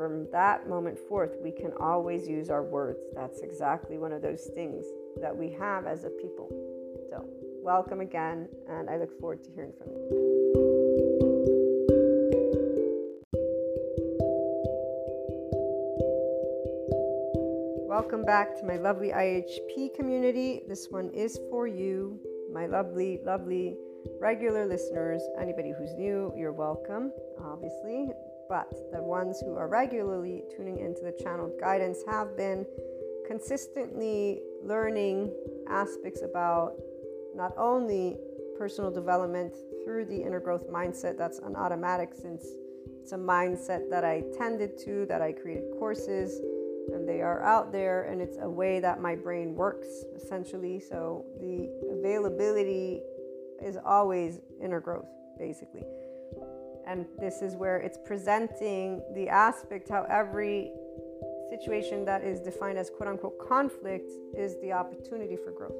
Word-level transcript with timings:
from 0.00 0.26
that 0.32 0.66
moment 0.66 0.98
forth, 1.10 1.36
we 1.42 1.50
can 1.50 1.72
always 1.78 2.26
use 2.26 2.48
our 2.48 2.62
words. 2.62 3.00
That's 3.14 3.40
exactly 3.40 3.98
one 3.98 4.12
of 4.12 4.22
those 4.22 4.48
things 4.54 4.86
that 5.20 5.36
we 5.36 5.50
have 5.60 5.84
as 5.84 6.04
a 6.04 6.08
people. 6.08 6.48
So, 7.10 7.28
welcome 7.62 8.00
again, 8.00 8.48
and 8.66 8.88
I 8.88 8.96
look 8.96 9.20
forward 9.20 9.44
to 9.44 9.50
hearing 9.50 9.74
from 9.76 9.88
you. 9.92 9.98
Welcome 17.86 18.24
back 18.24 18.58
to 18.60 18.64
my 18.64 18.76
lovely 18.76 19.10
IHP 19.10 19.94
community. 19.94 20.62
This 20.66 20.86
one 20.88 21.10
is 21.10 21.38
for 21.50 21.66
you, 21.66 22.18
my 22.50 22.64
lovely, 22.64 23.20
lovely 23.26 23.76
regular 24.18 24.64
listeners. 24.64 25.20
Anybody 25.38 25.74
who's 25.78 25.92
new, 25.92 26.32
you're 26.34 26.54
welcome, 26.54 27.12
obviously. 27.38 28.08
But 28.50 28.68
the 28.92 29.00
ones 29.00 29.40
who 29.40 29.54
are 29.54 29.68
regularly 29.68 30.42
tuning 30.54 30.80
into 30.80 31.02
the 31.02 31.12
channeled 31.22 31.52
guidance 31.60 32.00
have 32.08 32.36
been 32.36 32.66
consistently 33.28 34.42
learning 34.64 35.32
aspects 35.68 36.22
about 36.22 36.74
not 37.36 37.52
only 37.56 38.16
personal 38.58 38.90
development 38.90 39.54
through 39.84 40.06
the 40.06 40.20
inner 40.20 40.40
growth 40.40 40.68
mindset 40.68 41.16
that's 41.16 41.38
an 41.38 41.54
automatic 41.54 42.10
since 42.12 42.44
it's 43.00 43.12
a 43.12 43.16
mindset 43.16 43.88
that 43.88 44.04
I 44.04 44.24
tended 44.36 44.76
to, 44.84 45.06
that 45.06 45.22
I 45.22 45.32
created 45.32 45.70
courses, 45.78 46.40
and 46.92 47.08
they 47.08 47.20
are 47.20 47.42
out 47.44 47.70
there, 47.70 48.02
and 48.10 48.20
it's 48.20 48.36
a 48.42 48.50
way 48.50 48.80
that 48.80 49.00
my 49.00 49.14
brain 49.14 49.54
works 49.54 49.86
essentially. 50.16 50.80
So 50.80 51.24
the 51.40 51.70
availability 51.98 53.00
is 53.62 53.78
always 53.86 54.40
inner 54.60 54.80
growth, 54.80 55.08
basically. 55.38 55.84
And 56.90 57.06
this 57.20 57.40
is 57.40 57.54
where 57.54 57.76
it's 57.76 57.98
presenting 58.04 59.00
the 59.14 59.28
aspect 59.28 59.88
how 59.88 60.04
every 60.10 60.72
situation 61.48 62.04
that 62.04 62.24
is 62.24 62.40
defined 62.40 62.78
as 62.78 62.90
quote 62.90 63.08
unquote 63.08 63.38
conflict 63.38 64.10
is 64.36 64.60
the 64.60 64.72
opportunity 64.72 65.36
for 65.36 65.52
growth. 65.52 65.78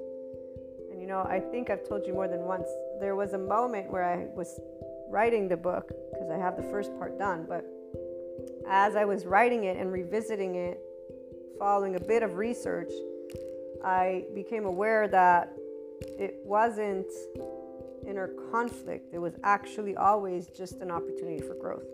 And 0.93 1.01
you 1.01 1.09
know, 1.09 1.27
I 1.29 1.41
think 1.41 1.69
I've 1.69 1.87
told 1.89 2.07
you 2.07 2.15
more 2.15 2.29
than 2.29 2.43
once, 2.43 2.69
there 3.01 3.17
was 3.17 3.33
a 3.33 3.39
moment 3.39 3.91
where 3.91 4.05
I 4.05 4.27
was 4.37 4.61
writing 5.09 5.49
the 5.49 5.57
book 5.57 5.89
because 6.13 6.31
I 6.31 6.39
have 6.39 6.57
the 6.57 6.63
first 6.63 6.97
part 6.97 7.19
done, 7.19 7.45
but 7.49 7.65
as 8.69 8.95
I 8.95 9.05
was 9.05 9.27
writing 9.27 9.65
it 9.65 9.79
and 9.79 9.91
revisiting 9.91 10.55
it, 10.55 10.79
following 11.59 11.97
a 11.97 12.01
bit 12.01 12.23
of 12.23 12.37
research, 12.37 12.93
I 13.85 14.27
became 14.33 14.65
aware 14.65 15.09
that 15.09 15.57
it 16.01 16.37
wasn't 16.45 17.11
inner 18.07 18.29
conflict, 18.51 19.13
it 19.13 19.19
was 19.19 19.35
actually 19.45 19.97
always 19.97 20.49
just 20.49 20.81
an 20.81 20.91
opportunity 20.91 21.41
for 21.41 21.55
growth. 21.55 21.87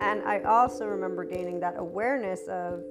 And 0.00 0.22
I 0.22 0.40
also 0.40 0.86
remember 0.86 1.24
gaining 1.24 1.60
that 1.60 1.74
awareness 1.76 2.46
of 2.48 2.82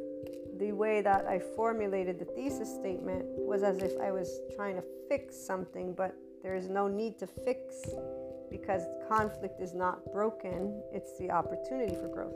the 0.57 0.71
way 0.71 1.01
that 1.01 1.25
I 1.25 1.39
formulated 1.39 2.19
the 2.19 2.25
thesis 2.25 2.73
statement 2.73 3.23
was 3.27 3.63
as 3.63 3.77
if 3.77 3.93
I 3.99 4.11
was 4.11 4.39
trying 4.55 4.75
to 4.75 4.83
fix 5.07 5.35
something, 5.35 5.93
but 5.93 6.15
there 6.43 6.55
is 6.55 6.69
no 6.69 6.87
need 6.87 7.17
to 7.19 7.27
fix 7.27 7.75
because 8.49 8.81
conflict 9.07 9.61
is 9.61 9.73
not 9.73 10.11
broken, 10.11 10.81
it's 10.93 11.17
the 11.17 11.29
opportunity 11.31 11.95
for 11.95 12.07
growth. 12.07 12.35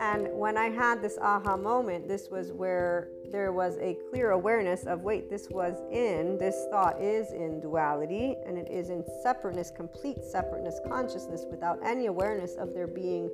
And 0.00 0.28
when 0.32 0.56
I 0.56 0.70
had 0.70 1.02
this 1.02 1.18
aha 1.20 1.56
moment, 1.56 2.06
this 2.06 2.28
was 2.30 2.52
where 2.52 3.08
there 3.32 3.52
was 3.52 3.76
a 3.78 3.96
clear 4.10 4.30
awareness 4.30 4.84
of 4.84 5.02
wait, 5.02 5.28
this 5.28 5.48
was 5.50 5.74
in, 5.90 6.38
this 6.38 6.66
thought 6.70 7.00
is 7.00 7.32
in 7.32 7.60
duality, 7.60 8.36
and 8.46 8.56
it 8.56 8.68
is 8.70 8.90
in 8.90 9.04
separateness, 9.22 9.72
complete 9.74 10.24
separateness, 10.24 10.78
consciousness, 10.88 11.44
without 11.50 11.80
any 11.84 12.06
awareness 12.06 12.54
of 12.54 12.74
there 12.74 12.86
being 12.86 13.28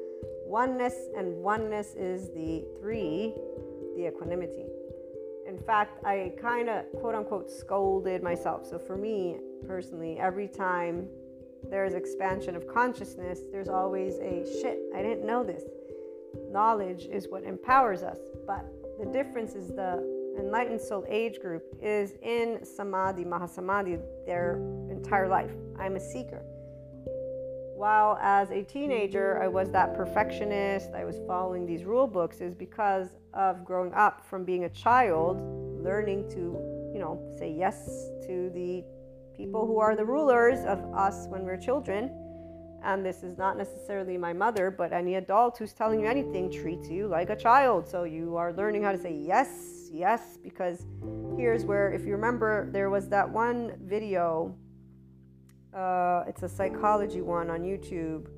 oneness, 0.46 0.94
and 1.16 1.36
oneness 1.36 1.94
is 1.96 2.30
the 2.30 2.64
three, 2.80 3.34
the 3.96 4.06
equanimity. 4.08 4.64
In 5.46 5.58
fact, 5.58 6.02
I 6.04 6.32
kind 6.40 6.70
of 6.70 6.86
quote 6.98 7.14
unquote 7.14 7.50
scolded 7.50 8.22
myself. 8.22 8.66
So 8.66 8.78
for 8.78 8.96
me 8.96 9.36
personally, 9.66 10.18
every 10.18 10.48
time 10.48 11.08
there's 11.70 11.92
expansion 11.92 12.56
of 12.56 12.66
consciousness, 12.66 13.40
there's 13.52 13.68
always 13.68 14.14
a 14.16 14.44
shit, 14.62 14.80
I 14.94 15.02
didn't 15.02 15.26
know 15.26 15.44
this 15.44 15.62
knowledge 16.50 17.06
is 17.06 17.28
what 17.28 17.44
empowers 17.44 18.02
us. 18.02 18.18
But 18.46 18.64
the 18.98 19.06
difference 19.06 19.54
is 19.54 19.68
the 19.68 20.02
enlightened 20.38 20.80
soul 20.80 21.04
age 21.08 21.40
group 21.40 21.62
is 21.82 22.14
in 22.22 22.64
samadhi, 22.64 23.24
mahasamadhi, 23.24 24.00
their 24.26 24.56
entire 24.90 25.28
life. 25.28 25.50
I'm 25.78 25.96
a 25.96 26.00
seeker. 26.00 26.42
While 27.76 28.18
as 28.22 28.50
a 28.50 28.62
teenager, 28.62 29.42
I 29.42 29.48
was 29.48 29.70
that 29.70 29.94
perfectionist, 29.94 30.90
I 30.94 31.04
was 31.04 31.20
following 31.26 31.66
these 31.66 31.84
rule 31.84 32.06
books, 32.06 32.40
is 32.40 32.54
because 32.54 33.08
of 33.34 33.64
growing 33.64 33.92
up 33.94 34.24
from 34.24 34.44
being 34.44 34.64
a 34.64 34.68
child, 34.68 35.40
learning 35.82 36.30
to, 36.30 36.36
you 36.92 37.00
know, 37.00 37.20
say 37.36 37.52
yes 37.52 38.10
to 38.26 38.50
the 38.54 38.84
people 39.36 39.66
who 39.66 39.78
are 39.80 39.96
the 39.96 40.04
rulers 40.04 40.64
of 40.64 40.78
us 40.94 41.26
when 41.26 41.44
we're 41.44 41.56
children 41.56 42.10
and 42.84 43.04
this 43.04 43.22
is 43.22 43.38
not 43.38 43.56
necessarily 43.56 44.18
my 44.18 44.32
mother, 44.32 44.70
but 44.70 44.92
any 44.92 45.14
adult 45.14 45.58
who's 45.58 45.72
telling 45.72 46.00
you 46.00 46.06
anything 46.06 46.50
treats 46.50 46.88
you 46.88 47.06
like 47.06 47.30
a 47.30 47.36
child. 47.36 47.88
So 47.88 48.04
you 48.04 48.36
are 48.36 48.52
learning 48.52 48.82
how 48.82 48.92
to 48.92 48.98
say 48.98 49.14
yes, 49.14 49.88
yes, 49.90 50.38
because 50.42 50.86
here's 51.36 51.64
where, 51.64 51.92
if 51.92 52.04
you 52.04 52.12
remember, 52.12 52.68
there 52.70 52.90
was 52.90 53.08
that 53.08 53.28
one 53.28 53.76
video, 53.82 54.54
uh, 55.74 56.24
it's 56.28 56.42
a 56.42 56.48
psychology 56.48 57.22
one 57.22 57.50
on 57.50 57.62
YouTube 57.62 58.28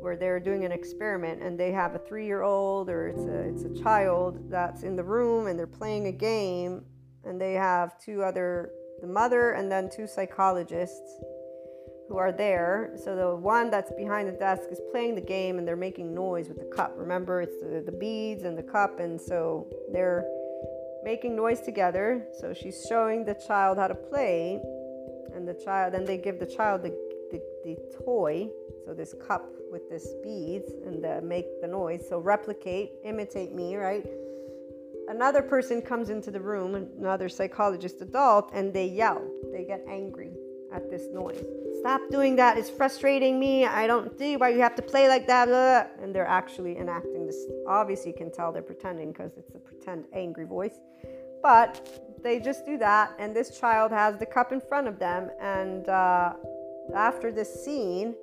where 0.00 0.16
they're 0.16 0.38
doing 0.38 0.64
an 0.64 0.70
experiment 0.70 1.42
and 1.42 1.58
they 1.58 1.72
have 1.72 1.96
a 1.96 1.98
three 1.98 2.24
year 2.24 2.42
old 2.42 2.88
or 2.88 3.08
it's 3.08 3.24
a, 3.24 3.40
it's 3.40 3.64
a 3.64 3.82
child 3.82 4.48
that's 4.48 4.84
in 4.84 4.94
the 4.94 5.02
room 5.02 5.48
and 5.48 5.58
they're 5.58 5.66
playing 5.66 6.06
a 6.06 6.12
game 6.12 6.84
and 7.24 7.40
they 7.40 7.54
have 7.54 7.98
two 7.98 8.22
other, 8.22 8.70
the 9.00 9.08
mother 9.08 9.52
and 9.52 9.70
then 9.70 9.90
two 9.90 10.06
psychologists 10.06 11.20
who 12.08 12.16
are 12.16 12.32
there. 12.32 12.92
So 12.96 13.14
the 13.14 13.36
one 13.36 13.70
that's 13.70 13.92
behind 13.92 14.28
the 14.28 14.32
desk 14.32 14.64
is 14.70 14.80
playing 14.90 15.14
the 15.14 15.20
game 15.20 15.58
and 15.58 15.68
they're 15.68 15.76
making 15.76 16.14
noise 16.14 16.48
with 16.48 16.58
the 16.58 16.74
cup. 16.74 16.94
Remember, 16.96 17.42
it's 17.42 17.60
the, 17.60 17.82
the 17.84 17.92
beads 17.92 18.44
and 18.44 18.56
the 18.56 18.62
cup, 18.62 18.98
and 18.98 19.20
so 19.20 19.66
they're 19.92 20.26
making 21.04 21.36
noise 21.36 21.60
together. 21.60 22.26
So 22.40 22.54
she's 22.54 22.86
showing 22.88 23.24
the 23.24 23.34
child 23.46 23.78
how 23.78 23.88
to 23.88 23.94
play, 23.94 24.60
and 25.34 25.46
the 25.46 25.54
child 25.54 25.94
then 25.94 26.04
they 26.04 26.16
give 26.16 26.38
the 26.38 26.46
child 26.46 26.82
the, 26.82 26.90
the, 27.30 27.42
the 27.64 27.76
toy, 28.04 28.48
so 28.86 28.94
this 28.94 29.14
cup 29.26 29.46
with 29.70 29.88
this 29.90 30.08
beads, 30.24 30.72
and 30.86 31.04
the, 31.04 31.20
make 31.20 31.60
the 31.60 31.68
noise. 31.68 32.06
So 32.08 32.18
replicate, 32.18 32.92
imitate 33.04 33.54
me, 33.54 33.76
right? 33.76 34.04
Another 35.08 35.42
person 35.42 35.80
comes 35.82 36.10
into 36.10 36.30
the 36.30 36.40
room, 36.40 36.74
another 36.98 37.28
psychologist 37.28 38.00
adult, 38.00 38.50
and 38.54 38.72
they 38.72 38.86
yell. 38.86 39.26
They 39.52 39.64
get 39.64 39.82
angry 39.88 40.32
at 40.72 40.90
this 40.90 41.06
noise. 41.12 41.44
Stop 41.80 42.00
doing 42.10 42.36
that. 42.36 42.58
It's 42.58 42.70
frustrating 42.70 43.38
me. 43.38 43.64
I 43.64 43.86
don't 43.86 44.16
see 44.18 44.36
why 44.36 44.50
you 44.50 44.60
have 44.60 44.74
to 44.76 44.82
play 44.82 45.08
like 45.08 45.26
that. 45.28 45.48
And 46.02 46.14
they're 46.14 46.26
actually 46.26 46.76
enacting 46.76 47.26
this. 47.26 47.36
Obviously, 47.66 48.10
you 48.10 48.16
can 48.16 48.32
tell 48.32 48.52
they're 48.52 48.62
pretending 48.62 49.12
because 49.12 49.32
it's 49.36 49.54
a 49.54 49.58
pretend 49.58 50.04
angry 50.12 50.44
voice. 50.44 50.80
But 51.42 52.20
they 52.22 52.40
just 52.40 52.66
do 52.66 52.78
that. 52.78 53.14
And 53.18 53.34
this 53.34 53.58
child 53.58 53.92
has 53.92 54.18
the 54.18 54.26
cup 54.26 54.52
in 54.52 54.60
front 54.60 54.88
of 54.88 54.98
them. 54.98 55.30
And 55.40 55.88
uh, 55.88 56.32
after 56.94 57.30
this 57.30 57.64
scene, 57.64 58.14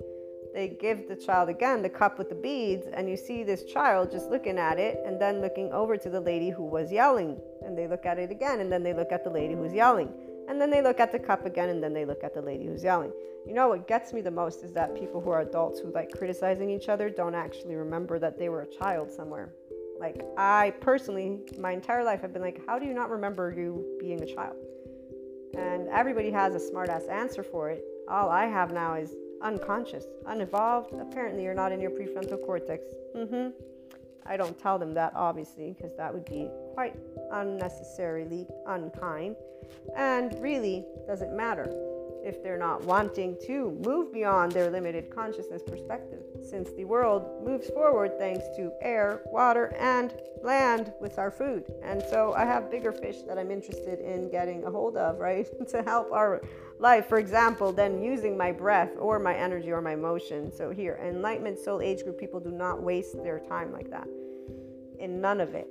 they 0.52 0.68
give 0.68 1.08
the 1.08 1.16
child 1.16 1.48
again 1.48 1.82
the 1.82 1.88
cup 1.88 2.18
with 2.18 2.28
the 2.28 2.34
beads. 2.34 2.86
And 2.92 3.08
you 3.08 3.16
see 3.16 3.42
this 3.42 3.64
child 3.64 4.10
just 4.10 4.28
looking 4.30 4.58
at 4.58 4.78
it 4.78 5.00
and 5.06 5.20
then 5.20 5.40
looking 5.40 5.72
over 5.72 5.96
to 5.96 6.10
the 6.10 6.20
lady 6.20 6.50
who 6.50 6.64
was 6.64 6.92
yelling. 6.92 7.40
And 7.64 7.76
they 7.76 7.88
look 7.88 8.04
at 8.04 8.18
it 8.18 8.30
again. 8.30 8.60
And 8.60 8.70
then 8.70 8.82
they 8.82 8.92
look 8.92 9.12
at 9.12 9.24
the 9.24 9.30
lady 9.30 9.54
who's 9.54 9.72
yelling. 9.72 10.12
And 10.48 10.60
then 10.60 10.70
they 10.70 10.82
look 10.82 11.00
at 11.00 11.12
the 11.12 11.18
cup 11.18 11.46
again, 11.46 11.68
and 11.68 11.82
then 11.82 11.92
they 11.92 12.04
look 12.04 12.22
at 12.22 12.34
the 12.34 12.42
lady 12.42 12.66
who's 12.66 12.84
yelling. 12.84 13.12
You 13.46 13.54
know 13.54 13.68
what 13.68 13.86
gets 13.86 14.12
me 14.12 14.20
the 14.20 14.30
most 14.30 14.64
is 14.64 14.72
that 14.72 14.94
people 14.94 15.20
who 15.20 15.30
are 15.30 15.40
adults 15.40 15.78
who 15.78 15.92
like 15.92 16.10
criticizing 16.10 16.68
each 16.68 16.88
other 16.88 17.08
don't 17.08 17.34
actually 17.34 17.76
remember 17.76 18.18
that 18.18 18.38
they 18.38 18.48
were 18.48 18.62
a 18.62 18.66
child 18.66 19.10
somewhere. 19.10 19.52
Like, 19.98 20.20
I 20.36 20.74
personally, 20.80 21.40
my 21.58 21.72
entire 21.72 22.04
life, 22.04 22.20
I've 22.22 22.32
been 22.32 22.42
like, 22.42 22.60
how 22.66 22.78
do 22.78 22.86
you 22.86 22.92
not 22.92 23.08
remember 23.08 23.52
you 23.56 23.96
being 24.00 24.22
a 24.22 24.26
child? 24.26 24.56
And 25.56 25.88
everybody 25.88 26.30
has 26.32 26.54
a 26.54 26.60
smart 26.60 26.88
ass 26.88 27.04
answer 27.10 27.42
for 27.42 27.70
it. 27.70 27.84
All 28.08 28.28
I 28.28 28.46
have 28.46 28.72
now 28.72 28.94
is 28.94 29.14
unconscious, 29.42 30.04
unevolved. 30.26 30.92
Apparently, 31.00 31.44
you're 31.44 31.54
not 31.54 31.72
in 31.72 31.80
your 31.80 31.92
prefrontal 31.92 32.44
cortex. 32.44 32.84
Mm-hmm. 33.16 33.50
I 34.28 34.36
don't 34.36 34.58
tell 34.58 34.78
them 34.78 34.94
that, 34.94 35.12
obviously, 35.14 35.72
because 35.72 35.96
that 35.96 36.12
would 36.12 36.24
be 36.24 36.48
quite 36.74 36.94
unnecessarily 37.32 38.46
unkind. 38.66 39.36
And 39.96 40.34
really, 40.40 40.84
doesn't 41.06 41.36
matter 41.36 41.95
if 42.26 42.42
they're 42.42 42.58
not 42.58 42.82
wanting 42.82 43.36
to 43.46 43.70
move 43.84 44.12
beyond 44.12 44.50
their 44.50 44.68
limited 44.68 45.14
consciousness 45.14 45.62
perspective, 45.62 46.22
since 46.42 46.72
the 46.72 46.84
world 46.84 47.24
moves 47.44 47.68
forward 47.70 48.18
thanks 48.18 48.44
to 48.56 48.72
air, 48.82 49.22
water, 49.26 49.72
and 49.78 50.12
land 50.42 50.92
with 51.00 51.20
our 51.20 51.30
food. 51.30 51.72
And 51.84 52.02
so 52.02 52.34
I 52.36 52.44
have 52.44 52.68
bigger 52.68 52.90
fish 52.90 53.22
that 53.28 53.38
I'm 53.38 53.52
interested 53.52 54.00
in 54.00 54.28
getting 54.28 54.64
a 54.64 54.70
hold 54.70 54.96
of, 54.96 55.20
right, 55.20 55.46
to 55.68 55.82
help 55.84 56.10
our 56.10 56.42
life, 56.80 57.08
for 57.08 57.18
example, 57.18 57.70
than 57.72 58.02
using 58.02 58.36
my 58.36 58.50
breath 58.50 58.90
or 58.98 59.20
my 59.20 59.34
energy 59.34 59.70
or 59.70 59.80
my 59.80 59.94
motion. 59.94 60.52
So 60.52 60.70
here, 60.70 60.98
enlightenment 61.00 61.60
soul 61.60 61.80
age 61.80 62.02
group 62.02 62.18
people 62.18 62.40
do 62.40 62.50
not 62.50 62.82
waste 62.82 63.22
their 63.22 63.38
time 63.38 63.72
like 63.72 63.88
that. 63.90 64.08
In 64.98 65.20
none 65.20 65.40
of 65.40 65.54
it. 65.54 65.68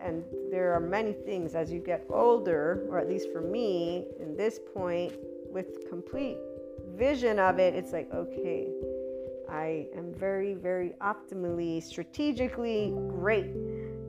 And 0.00 0.24
there 0.50 0.72
are 0.72 0.80
many 0.80 1.12
things 1.12 1.54
as 1.54 1.70
you 1.70 1.80
get 1.80 2.06
older, 2.08 2.86
or 2.88 2.98
at 2.98 3.08
least 3.08 3.32
for 3.32 3.40
me, 3.40 4.06
in 4.18 4.36
this 4.36 4.58
point, 4.74 5.12
with 5.54 5.88
complete 5.88 6.36
vision 6.96 7.38
of 7.38 7.58
it, 7.58 7.74
it's 7.74 7.92
like, 7.92 8.12
okay, 8.12 8.68
I 9.48 9.86
am 9.96 10.12
very, 10.12 10.54
very 10.54 10.94
optimally, 11.00 11.82
strategically 11.82 12.92
great. 13.08 13.54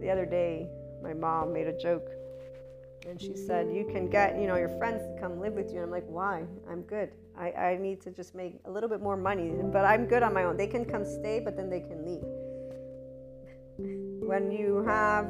The 0.01 0.09
other 0.09 0.25
day, 0.25 0.67
my 1.01 1.13
mom 1.13 1.53
made 1.53 1.67
a 1.67 1.77
joke 1.77 2.09
And 3.07 3.21
she 3.21 3.35
said, 3.35 3.67
You 3.71 3.85
can 3.85 4.09
get, 4.09 4.39
you 4.39 4.47
know, 4.47 4.55
your 4.55 4.75
friends 4.79 5.03
to 5.03 5.21
come 5.21 5.39
live 5.39 5.53
with 5.53 5.69
you. 5.69 5.75
And 5.75 5.83
I'm 5.83 5.91
like, 5.91 6.07
Why? 6.07 6.43
I'm 6.69 6.81
good. 6.81 7.11
I, 7.37 7.51
I 7.51 7.77
need 7.77 8.01
to 8.01 8.11
just 8.11 8.33
make 8.33 8.55
a 8.65 8.71
little 8.71 8.89
bit 8.89 9.01
more 9.01 9.17
money, 9.17 9.51
but 9.71 9.85
I'm 9.85 10.05
good 10.05 10.23
on 10.23 10.33
my 10.33 10.45
own. 10.45 10.57
They 10.57 10.67
can 10.67 10.85
come 10.85 11.05
stay, 11.05 11.39
but 11.39 11.55
then 11.55 11.69
they 11.69 11.81
can 11.81 12.03
leave. 12.03 12.23
When 14.27 14.51
you 14.51 14.83
have 14.87 15.25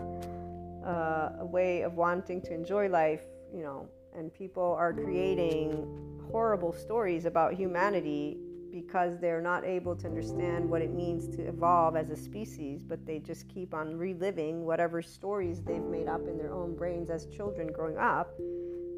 uh, 0.85 1.29
a 1.39 1.45
way 1.45 1.81
of 1.81 1.95
wanting 1.95 2.41
to 2.43 2.53
enjoy 2.53 2.87
life, 2.87 3.23
you 3.53 3.63
know, 3.63 3.89
and 4.15 4.33
people 4.33 4.75
are 4.79 4.93
creating 4.93 6.04
horrible 6.35 6.73
stories 6.73 7.23
about 7.23 7.53
humanity 7.53 8.37
because 8.69 9.17
they're 9.19 9.39
not 9.39 9.63
able 9.63 9.95
to 9.95 10.05
understand 10.05 10.69
what 10.69 10.81
it 10.81 10.93
means 10.93 11.33
to 11.33 11.41
evolve 11.43 11.95
as 11.95 12.09
a 12.09 12.15
species, 12.29 12.83
but 12.83 13.05
they 13.05 13.19
just 13.19 13.47
keep 13.47 13.73
on 13.73 13.95
reliving 13.95 14.65
whatever 14.65 15.01
stories 15.01 15.61
they've 15.61 15.85
made 15.85 16.09
up 16.09 16.27
in 16.27 16.37
their 16.37 16.51
own 16.51 16.75
brains 16.75 17.09
as 17.09 17.25
children 17.27 17.71
growing 17.71 17.97
up. 17.97 18.33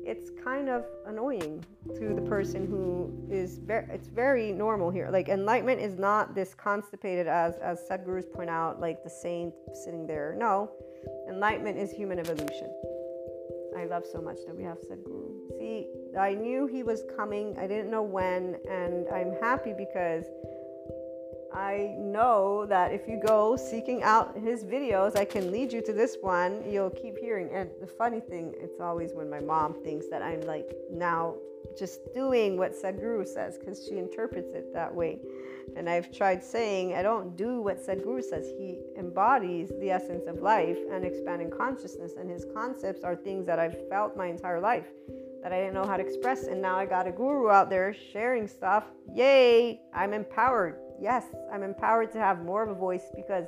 It's 0.04 0.32
kind 0.44 0.68
of 0.68 0.84
annoying 1.06 1.64
to 2.00 2.16
the 2.16 2.24
person 2.24 2.66
who 2.66 3.14
is 3.30 3.60
very, 3.60 3.86
it's 3.92 4.08
very 4.08 4.52
normal 4.52 4.90
here. 4.90 5.08
Like 5.12 5.30
enlightenment 5.30 5.80
is 5.80 5.96
not 5.96 6.34
this 6.34 6.56
constipated 6.56 7.28
as, 7.28 7.58
as 7.58 7.82
Sadhgurus 7.88 8.34
point 8.34 8.50
out, 8.50 8.82
like 8.82 9.04
the 9.04 9.12
saint 9.12 9.54
sitting 9.86 10.08
there. 10.08 10.36
No, 10.40 10.72
enlightenment 11.30 11.78
is 11.78 11.92
human 11.92 12.18
evolution. 12.18 12.74
I 13.78 13.86
love 13.86 14.06
so 14.12 14.24
much 14.24 14.38
that 14.48 14.56
we 14.58 14.64
have 14.64 14.78
Sadhguru. 14.80 15.56
See, 15.60 15.86
I 16.18 16.34
knew 16.34 16.68
he 16.68 16.84
was 16.84 17.04
coming. 17.16 17.58
I 17.58 17.68
didn't 17.68 17.92
know 17.92 18.02
when, 18.02 18.58
and 18.70 19.08
I'm 19.10 19.34
happy 19.42 19.74
because 19.78 20.26
I 21.54 21.96
know 21.98 22.66
that 22.68 22.92
if 22.92 23.08
you 23.08 23.22
go 23.26 23.56
seeking 23.56 24.04
out 24.04 24.38
his 24.38 24.64
videos, 24.64 25.16
I 25.16 25.26
can 25.26 25.52
lead 25.52 25.74
you 25.74 25.82
to 25.82 25.94
this 25.94 26.18
one. 26.22 26.64
You'll 26.70 26.90
keep 26.90 27.18
hearing. 27.18 27.50
And 27.52 27.70
the 27.82 27.88
funny 27.88 28.20
thing, 28.20 28.54
it's 28.58 28.80
always 28.80 29.14
when 29.14 29.30
my 29.30 29.40
mom 29.40 29.82
thinks 29.84 30.08
that 30.10 30.22
I'm 30.22 30.42
like 30.42 30.76
now 30.92 31.36
just 31.78 32.00
doing 32.14 32.58
what 32.58 32.74
Sadhguru 32.74 33.28
says 33.28 33.58
because 33.58 33.86
she 33.88 33.98
interprets 33.98 34.54
it 34.54 34.74
that 34.74 34.94
way. 34.94 35.20
And 35.76 35.90
I've 35.90 36.16
tried 36.16 36.44
saying, 36.44 36.96
I 36.96 37.02
don't 37.02 37.36
do 37.36 37.62
what 37.62 37.86
Sadhguru 37.86 38.24
says. 38.24 38.48
He 38.58 38.80
embodies 38.98 39.72
the 39.80 39.92
essence 39.92 40.28
of 40.28 40.42
life 40.42 40.78
and 40.92 41.04
expanding 41.04 41.52
consciousness, 41.52 42.14
and 42.20 42.30
his 42.30 42.46
concepts 42.54 43.04
are 43.04 43.16
things 43.16 43.46
that 43.48 43.60
I've 43.60 43.78
felt 43.90 44.16
my 44.16 44.28
entire 44.28 44.60
life 44.60 44.88
that 45.48 45.56
I 45.56 45.62
didn't 45.62 45.76
know 45.76 45.86
how 45.86 45.96
to 45.96 46.04
express. 46.06 46.44
And 46.48 46.62
now 46.62 46.76
I 46.76 46.86
got 46.86 47.08
a 47.08 47.12
guru 47.12 47.50
out 47.50 47.70
there 47.70 47.96
sharing 48.12 48.48
stuff. 48.48 48.84
Yay! 49.14 49.80
I'm 49.94 50.12
empowered. 50.12 50.78
Yes, 51.00 51.24
I'm 51.54 51.64
empowered 51.64 52.12
to 52.14 52.20
have 52.20 52.44
more 52.44 52.64
of 52.64 52.70
a 52.70 52.74
voice 52.74 53.06
because 53.16 53.46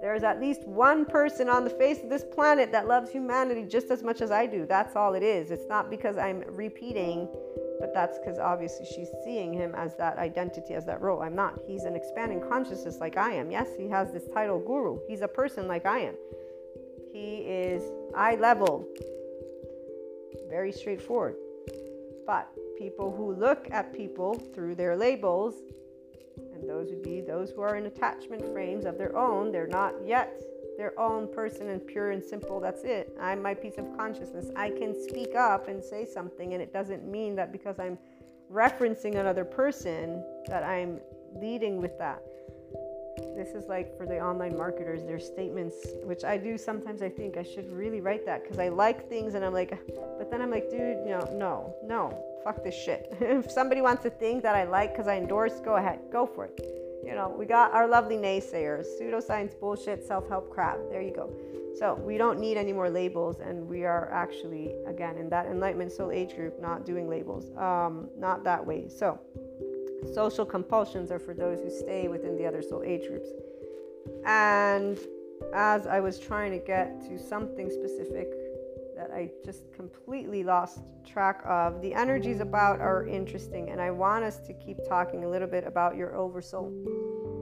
there's 0.00 0.22
at 0.22 0.40
least 0.40 0.64
one 0.64 1.04
person 1.04 1.48
on 1.48 1.64
the 1.64 1.70
face 1.70 2.04
of 2.04 2.08
this 2.08 2.22
planet 2.22 2.70
that 2.70 2.86
loves 2.86 3.10
humanity 3.10 3.64
just 3.64 3.90
as 3.90 4.04
much 4.04 4.20
as 4.20 4.30
I 4.30 4.46
do. 4.46 4.64
That's 4.64 4.94
all 4.94 5.14
it 5.14 5.24
is. 5.24 5.50
It's 5.50 5.66
not 5.68 5.90
because 5.90 6.16
I'm 6.16 6.44
repeating 6.46 7.28
but 7.80 7.94
that's 7.94 8.18
because 8.18 8.40
obviously 8.40 8.84
she's 8.84 9.08
seeing 9.24 9.52
him 9.52 9.72
as 9.76 9.94
that 9.94 10.18
identity, 10.18 10.74
as 10.74 10.84
that 10.86 11.00
role. 11.00 11.22
I'm 11.22 11.36
not. 11.36 11.60
He's 11.64 11.84
an 11.84 11.94
expanding 11.94 12.40
consciousness 12.40 12.98
like 12.98 13.16
I 13.16 13.34
am. 13.34 13.52
Yes, 13.52 13.68
he 13.78 13.88
has 13.88 14.10
this 14.10 14.26
title 14.34 14.58
guru. 14.58 14.98
He's 15.06 15.20
a 15.20 15.28
person 15.28 15.68
like 15.68 15.86
I 15.86 16.00
am. 16.00 16.14
He 17.12 17.36
is 17.36 17.84
eye 18.16 18.34
level, 18.34 18.84
very 20.48 20.72
straightforward. 20.72 21.36
But 22.26 22.48
people 22.78 23.14
who 23.14 23.32
look 23.32 23.68
at 23.70 23.94
people 23.94 24.34
through 24.34 24.74
their 24.74 24.96
labels, 24.96 25.54
and 26.54 26.68
those 26.68 26.90
would 26.90 27.02
be 27.02 27.20
those 27.20 27.50
who 27.50 27.62
are 27.62 27.76
in 27.76 27.86
attachment 27.86 28.44
frames 28.52 28.84
of 28.84 28.98
their 28.98 29.16
own, 29.16 29.50
they're 29.52 29.66
not 29.66 29.94
yet 30.04 30.40
their 30.76 30.98
own 30.98 31.26
person 31.34 31.68
and 31.70 31.84
pure 31.84 32.12
and 32.12 32.22
simple. 32.22 32.60
That's 32.60 32.84
it. 32.84 33.16
I'm 33.20 33.42
my 33.42 33.52
piece 33.52 33.78
of 33.78 33.96
consciousness. 33.96 34.50
I 34.54 34.70
can 34.70 34.94
speak 35.08 35.34
up 35.34 35.68
and 35.68 35.82
say 35.82 36.04
something, 36.04 36.54
and 36.54 36.62
it 36.62 36.72
doesn't 36.72 37.04
mean 37.04 37.34
that 37.36 37.50
because 37.50 37.80
I'm 37.80 37.98
referencing 38.52 39.16
another 39.16 39.44
person 39.44 40.24
that 40.46 40.62
I'm 40.62 41.00
leading 41.34 41.80
with 41.80 41.98
that. 41.98 42.22
This 43.36 43.54
is 43.54 43.68
like 43.68 43.96
for 43.96 44.06
the 44.06 44.18
online 44.20 44.56
marketers, 44.56 45.04
their 45.04 45.18
statements, 45.18 45.76
which 46.04 46.24
I 46.24 46.36
do 46.36 46.58
sometimes. 46.58 47.02
I 47.02 47.08
think 47.08 47.36
I 47.36 47.42
should 47.42 47.70
really 47.72 48.00
write 48.00 48.26
that 48.26 48.42
because 48.42 48.58
I 48.58 48.68
like 48.68 49.08
things 49.08 49.34
and 49.34 49.44
I'm 49.44 49.52
like, 49.52 49.70
but 50.18 50.30
then 50.30 50.42
I'm 50.42 50.50
like, 50.50 50.70
dude, 50.70 51.06
know, 51.06 51.28
no, 51.34 51.74
no, 51.84 52.24
fuck 52.44 52.62
this 52.64 52.74
shit. 52.74 53.08
if 53.20 53.50
somebody 53.50 53.80
wants 53.80 54.04
a 54.04 54.10
thing 54.10 54.40
that 54.42 54.54
I 54.54 54.64
like 54.64 54.92
because 54.92 55.08
I 55.08 55.16
endorse, 55.16 55.60
go 55.60 55.76
ahead, 55.76 56.00
go 56.10 56.26
for 56.26 56.46
it 56.46 56.60
you 57.08 57.14
know, 57.14 57.34
we 57.38 57.46
got 57.46 57.72
our 57.72 57.88
lovely 57.88 58.16
naysayers, 58.16 58.86
pseudoscience 59.00 59.58
bullshit, 59.58 60.06
self 60.06 60.28
help 60.28 60.50
crap. 60.50 60.78
There 60.90 61.00
you 61.00 61.14
go. 61.14 61.32
So 61.78 61.94
we 61.94 62.18
don't 62.18 62.40
need 62.40 62.56
any 62.56 62.72
more 62.72 62.90
labels, 62.90 63.40
and 63.40 63.68
we 63.68 63.84
are 63.84 64.10
actually, 64.12 64.74
again, 64.86 65.16
in 65.16 65.28
that 65.30 65.46
enlightenment 65.46 65.92
soul 65.92 66.10
age 66.10 66.34
group, 66.34 66.60
not 66.60 66.84
doing 66.84 67.08
labels, 67.08 67.56
um, 67.56 68.08
not 68.16 68.42
that 68.44 68.64
way. 68.64 68.88
So 68.88 69.18
social 70.14 70.44
compulsions 70.44 71.10
are 71.10 71.18
for 71.18 71.34
those 71.34 71.60
who 71.60 71.70
stay 71.70 72.08
within 72.08 72.36
the 72.36 72.46
other 72.46 72.62
soul 72.62 72.82
age 72.84 73.08
groups. 73.08 73.28
And 74.24 74.98
as 75.54 75.86
I 75.86 76.00
was 76.00 76.18
trying 76.18 76.52
to 76.52 76.58
get 76.58 77.00
to 77.08 77.18
something 77.18 77.70
specific 77.70 78.28
that 78.96 79.12
I 79.12 79.30
just 79.44 79.72
completely 79.72 80.42
lost 80.42 80.80
track 81.06 81.42
of. 81.46 81.80
The 81.80 81.94
energies 81.94 82.40
about 82.40 82.80
are 82.80 83.06
interesting, 83.06 83.70
and 83.70 83.80
I 83.80 83.92
want 83.92 84.24
us 84.24 84.38
to 84.40 84.52
keep 84.52 84.76
talking 84.88 85.24
a 85.24 85.30
little 85.30 85.46
bit 85.46 85.64
about 85.64 85.96
your 85.96 86.16
oversoul 86.16 86.72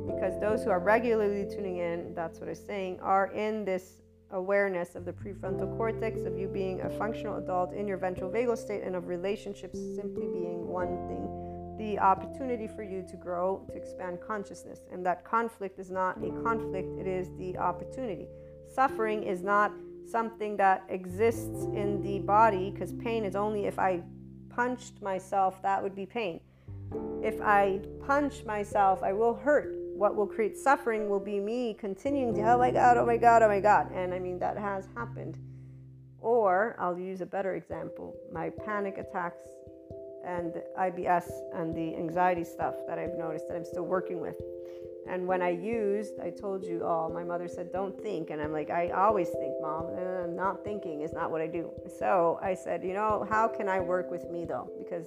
because 0.07 0.39
those 0.39 0.63
who 0.63 0.71
are 0.71 0.81
regularly 0.81 1.47
tuning 1.51 1.79
in, 1.79 2.15
that's 2.15 2.41
what 2.41 2.51
I'm 2.51 2.55
saying, 2.55 3.01
are 3.01 3.33
in 3.33 3.65
this 3.65 4.03
awareness 4.33 4.97
of 4.97 5.07
the 5.07 5.13
prefrontal 5.13 5.77
cortex, 5.79 6.21
of 6.23 6.39
you 6.39 6.47
being 6.47 6.83
a 6.83 6.91
functional 6.91 7.39
adult 7.39 7.73
in 7.73 7.89
your 7.89 7.97
ventral 7.97 8.31
vagal 8.31 8.59
state, 8.59 8.83
and 8.83 8.95
of 8.95 9.09
relationships 9.09 9.79
simply 9.95 10.27
being 10.27 10.69
one 10.69 11.09
thing. 11.09 11.46
The 11.79 11.99
opportunity 11.99 12.67
for 12.67 12.83
you 12.83 13.05
to 13.11 13.17
grow, 13.17 13.67
to 13.69 13.75
expand 13.75 14.19
consciousness. 14.27 14.81
And 14.93 15.05
that 15.05 15.25
conflict 15.25 15.79
is 15.79 15.91
not 15.91 16.17
a 16.23 16.31
conflict, 16.43 16.89
it 16.99 17.07
is 17.07 17.29
the 17.39 17.57
opportunity. 17.59 18.27
Suffering 18.73 19.23
is 19.23 19.43
not 19.43 19.73
something 20.11 20.57
that 20.57 20.85
exists 20.89 21.65
in 21.75 22.01
the 22.03 22.21
body 22.21 22.71
because 22.71 22.93
pain 22.93 23.25
is 23.25 23.37
only 23.37 23.67
if 23.67 23.79
I 23.79 24.03
punched 24.49 25.03
myself, 25.03 25.61
that 25.63 25.83
would 25.83 25.95
be 25.95 26.07
pain. 26.07 26.41
If 27.23 27.41
I 27.43 27.81
punch 28.07 28.45
myself, 28.45 29.03
I 29.03 29.13
will 29.13 29.35
hurt. 29.35 29.75
What 29.97 30.15
will 30.15 30.27
create 30.27 30.57
suffering 30.57 31.09
will 31.09 31.21
be 31.21 31.41
me 31.41 31.75
continuing 31.75 32.35
to, 32.35 32.43
oh 32.53 32.59
my 32.59 32.71
God, 32.71 32.97
oh 32.97 33.07
my 33.07 33.17
God, 33.17 33.43
oh 33.43 33.49
my 33.49 33.61
God. 33.61 33.91
And 33.93 34.15
I 34.15 34.19
mean, 34.19 34.39
that 34.39 34.57
has 34.57 34.87
happened. 34.95 35.39
Or 36.21 36.77
I'll 36.79 36.99
use 36.99 37.21
a 37.21 37.27
better 37.27 37.55
example 37.55 38.15
my 38.33 38.51
panic 38.65 38.99
attacks 38.99 39.43
and 40.27 40.61
IBS 40.79 41.31
and 41.55 41.75
the 41.75 41.97
anxiety 41.97 42.45
stuff 42.45 42.75
that 42.89 42.99
I've 42.99 43.17
noticed 43.17 43.49
that 43.49 43.57
I'm 43.57 43.65
still 43.65 43.85
working 43.85 44.21
with. 44.21 44.37
And 45.09 45.27
when 45.27 45.41
I 45.41 45.51
used, 45.51 46.19
I 46.21 46.31
told 46.31 46.65
you, 46.65 46.85
all, 46.85 47.09
my 47.09 47.23
mother 47.23 47.47
said, 47.47 47.73
don't 47.73 47.97
think. 48.03 48.31
And 48.31 48.43
I'm 48.43 48.53
like, 48.53 48.71
I 48.71 48.91
always 48.91 49.29
think, 49.29 49.55
mom. 49.61 49.87
And 49.97 50.37
not 50.37 50.65
thinking 50.65 51.03
is 51.03 51.13
not 51.13 51.31
what 51.31 51.41
I 51.41 51.47
do. 51.47 51.71
So 51.99 52.41
I 52.43 52.55
said, 52.55 52.83
you 52.83 52.93
know, 52.93 53.25
how 53.31 53.47
can 53.47 53.69
I 53.69 53.79
work 53.79 54.11
with 54.11 54.29
me 54.31 54.45
though? 54.45 54.69
Because 54.77 55.07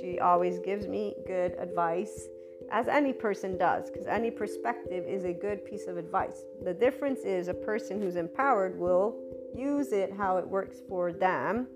she 0.00 0.18
always 0.18 0.58
gives 0.58 0.86
me 0.86 1.14
good 1.26 1.52
advice, 1.58 2.28
as 2.70 2.88
any 2.88 3.12
person 3.12 3.56
does, 3.56 3.90
because 3.90 4.06
any 4.06 4.30
perspective 4.30 5.04
is 5.06 5.24
a 5.24 5.32
good 5.32 5.64
piece 5.64 5.86
of 5.86 5.96
advice. 5.96 6.42
The 6.64 6.74
difference 6.74 7.20
is 7.20 7.48
a 7.48 7.54
person 7.54 8.02
who's 8.02 8.16
empowered 8.16 8.78
will 8.78 9.16
use 9.56 9.92
it 9.92 10.12
how 10.12 10.36
it 10.36 10.46
works 10.46 10.82
for 10.88 11.12
them 11.12 11.68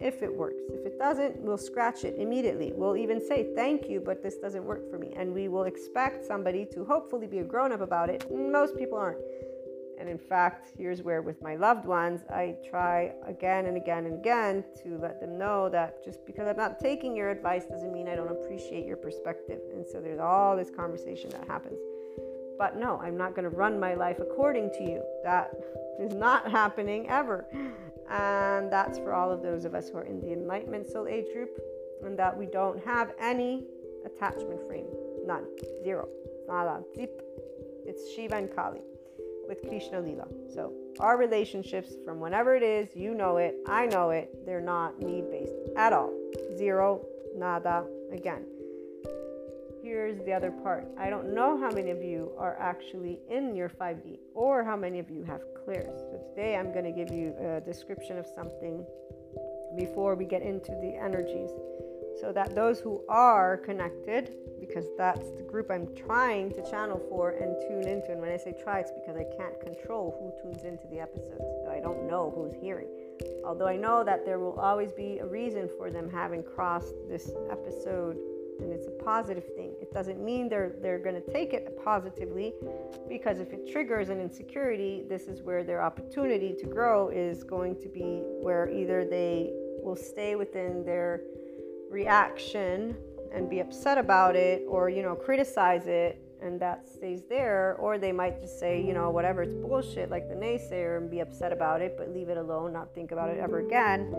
if 0.00 0.22
it 0.22 0.34
works. 0.34 0.62
If 0.70 0.86
it 0.86 0.98
doesn't, 0.98 1.40
we'll 1.40 1.58
scratch 1.58 2.04
it 2.04 2.16
immediately. 2.18 2.72
We'll 2.74 2.96
even 2.96 3.20
say, 3.26 3.48
Thank 3.54 3.88
you, 3.88 4.00
but 4.00 4.22
this 4.22 4.36
doesn't 4.36 4.64
work 4.64 4.90
for 4.90 4.98
me. 4.98 5.12
And 5.16 5.32
we 5.32 5.48
will 5.48 5.64
expect 5.64 6.24
somebody 6.24 6.66
to 6.72 6.84
hopefully 6.84 7.26
be 7.26 7.38
a 7.38 7.44
grown 7.44 7.72
up 7.72 7.80
about 7.80 8.10
it. 8.10 8.26
Most 8.30 8.76
people 8.76 8.98
aren't. 8.98 9.20
And 9.98 10.08
in 10.08 10.18
fact, 10.18 10.72
here's 10.76 11.02
where, 11.02 11.22
with 11.22 11.40
my 11.40 11.56
loved 11.56 11.86
ones, 11.86 12.20
I 12.28 12.56
try 12.68 13.12
again 13.26 13.66
and 13.66 13.76
again 13.76 14.04
and 14.04 14.18
again 14.18 14.62
to 14.82 14.98
let 14.98 15.20
them 15.20 15.38
know 15.38 15.70
that 15.70 16.04
just 16.04 16.24
because 16.26 16.46
I'm 16.46 16.56
not 16.56 16.78
taking 16.78 17.16
your 17.16 17.30
advice 17.30 17.64
doesn't 17.64 17.92
mean 17.92 18.08
I 18.08 18.14
don't 18.14 18.30
appreciate 18.30 18.84
your 18.84 18.98
perspective. 18.98 19.60
And 19.72 19.86
so 19.86 20.00
there's 20.00 20.20
all 20.20 20.54
this 20.54 20.70
conversation 20.70 21.30
that 21.30 21.46
happens. 21.46 21.78
But 22.58 22.76
no, 22.76 22.98
I'm 23.02 23.16
not 23.16 23.34
going 23.34 23.48
to 23.48 23.56
run 23.56 23.80
my 23.80 23.94
life 23.94 24.18
according 24.18 24.70
to 24.78 24.82
you. 24.82 25.02
That 25.24 25.52
is 26.00 26.14
not 26.14 26.50
happening 26.50 27.08
ever. 27.08 27.46
And 28.10 28.72
that's 28.72 28.98
for 28.98 29.12
all 29.12 29.30
of 29.30 29.42
those 29.42 29.64
of 29.64 29.74
us 29.74 29.88
who 29.88 29.98
are 29.98 30.04
in 30.04 30.20
the 30.20 30.32
Enlightenment 30.32 30.86
Soul 30.86 31.08
Age 31.08 31.26
group 31.32 31.58
and 32.04 32.18
that 32.18 32.36
we 32.36 32.46
don't 32.46 32.82
have 32.84 33.12
any 33.20 33.64
attachment 34.04 34.66
frame. 34.66 34.86
None. 35.26 35.44
Zero. 35.82 36.08
Nada. 36.46 36.82
Zip. 36.94 37.22
It's 37.84 38.12
Shiva 38.14 38.36
and 38.36 38.54
Kali 38.54 38.80
with 39.48 39.62
Krishna 39.68 40.00
Lila. 40.00 40.26
So 40.52 40.72
our 41.00 41.16
relationships 41.16 41.94
from 42.04 42.20
whenever 42.20 42.56
it 42.56 42.62
is, 42.62 42.94
you 42.94 43.14
know 43.14 43.36
it, 43.36 43.56
I 43.66 43.86
know 43.86 44.10
it, 44.10 44.44
they're 44.44 44.60
not 44.60 45.00
need 45.00 45.30
based 45.30 45.54
at 45.76 45.92
all. 45.92 46.12
Zero, 46.56 47.04
nada, 47.36 47.84
again. 48.12 48.44
Here's 49.86 50.18
the 50.24 50.32
other 50.32 50.50
part. 50.50 50.88
I 50.98 51.10
don't 51.10 51.32
know 51.32 51.56
how 51.56 51.70
many 51.70 51.92
of 51.92 52.02
you 52.02 52.32
are 52.36 52.58
actually 52.58 53.20
in 53.30 53.54
your 53.54 53.68
5D 53.68 54.18
or 54.34 54.64
how 54.64 54.74
many 54.74 54.98
of 54.98 55.08
you 55.08 55.22
have 55.22 55.42
clairs. 55.64 56.00
So 56.00 56.20
today 56.28 56.56
I'm 56.56 56.72
going 56.72 56.86
to 56.86 56.90
give 56.90 57.14
you 57.14 57.32
a 57.38 57.60
description 57.60 58.18
of 58.18 58.26
something 58.34 58.84
before 59.78 60.16
we 60.16 60.24
get 60.24 60.42
into 60.42 60.72
the 60.72 60.96
energies 61.00 61.50
so 62.20 62.32
that 62.32 62.52
those 62.56 62.80
who 62.80 63.04
are 63.08 63.58
connected 63.58 64.34
because 64.58 64.86
that's 64.98 65.30
the 65.36 65.44
group 65.44 65.70
I'm 65.70 65.86
trying 65.94 66.50
to 66.54 66.68
channel 66.68 67.00
for 67.08 67.30
and 67.30 67.54
tune 67.68 67.86
into. 67.86 68.10
And 68.10 68.20
when 68.20 68.32
I 68.32 68.38
say 68.38 68.56
try, 68.60 68.80
it's 68.80 68.90
because 68.90 69.16
I 69.16 69.24
can't 69.38 69.60
control 69.60 70.16
who 70.18 70.42
tunes 70.42 70.64
into 70.64 70.88
the 70.88 70.98
episodes. 70.98 71.44
So 71.62 71.70
I 71.70 71.78
don't 71.78 72.08
know 72.08 72.32
who's 72.34 72.60
hearing. 72.60 72.88
Although 73.44 73.68
I 73.68 73.76
know 73.76 74.02
that 74.02 74.24
there 74.26 74.40
will 74.40 74.58
always 74.58 74.90
be 74.90 75.20
a 75.20 75.26
reason 75.26 75.70
for 75.78 75.92
them 75.92 76.10
having 76.10 76.42
crossed 76.42 76.96
this 77.08 77.30
episode 77.52 78.16
and 78.60 78.72
it's 78.72 78.86
a 78.86 79.04
positive 79.04 79.44
thing. 79.54 79.74
It 79.80 79.92
doesn't 79.92 80.22
mean 80.22 80.48
they're 80.48 80.74
they're 80.80 80.98
going 80.98 81.14
to 81.14 81.32
take 81.32 81.52
it 81.52 81.78
positively 81.84 82.54
because 83.08 83.40
if 83.40 83.52
it 83.52 83.70
triggers 83.70 84.08
an 84.08 84.20
insecurity, 84.20 85.04
this 85.08 85.22
is 85.22 85.42
where 85.42 85.64
their 85.64 85.82
opportunity 85.82 86.54
to 86.58 86.66
grow 86.66 87.08
is 87.08 87.44
going 87.44 87.80
to 87.82 87.88
be 87.88 88.22
where 88.40 88.70
either 88.70 89.04
they 89.04 89.52
will 89.82 89.96
stay 89.96 90.34
within 90.34 90.84
their 90.84 91.22
reaction 91.90 92.96
and 93.32 93.48
be 93.48 93.60
upset 93.60 93.98
about 93.98 94.34
it 94.34 94.64
or 94.68 94.88
you 94.88 95.02
know 95.02 95.14
criticize 95.14 95.86
it 95.86 96.20
and 96.42 96.60
that 96.60 96.88
stays 96.88 97.22
there 97.28 97.76
or 97.78 97.98
they 97.98 98.12
might 98.12 98.38
just 98.40 98.58
say 98.58 98.82
you 98.82 98.92
know 98.92 99.10
whatever 99.10 99.42
it's 99.42 99.54
bullshit 99.54 100.10
like 100.10 100.28
the 100.28 100.34
naysayer 100.34 100.98
and 100.98 101.10
be 101.10 101.20
upset 101.20 101.52
about 101.52 101.80
it 101.80 101.94
but 101.96 102.12
leave 102.12 102.28
it 102.28 102.36
alone 102.36 102.72
not 102.72 102.92
think 102.94 103.12
about 103.12 103.30
it 103.30 103.38
ever 103.38 103.60
again 103.60 104.12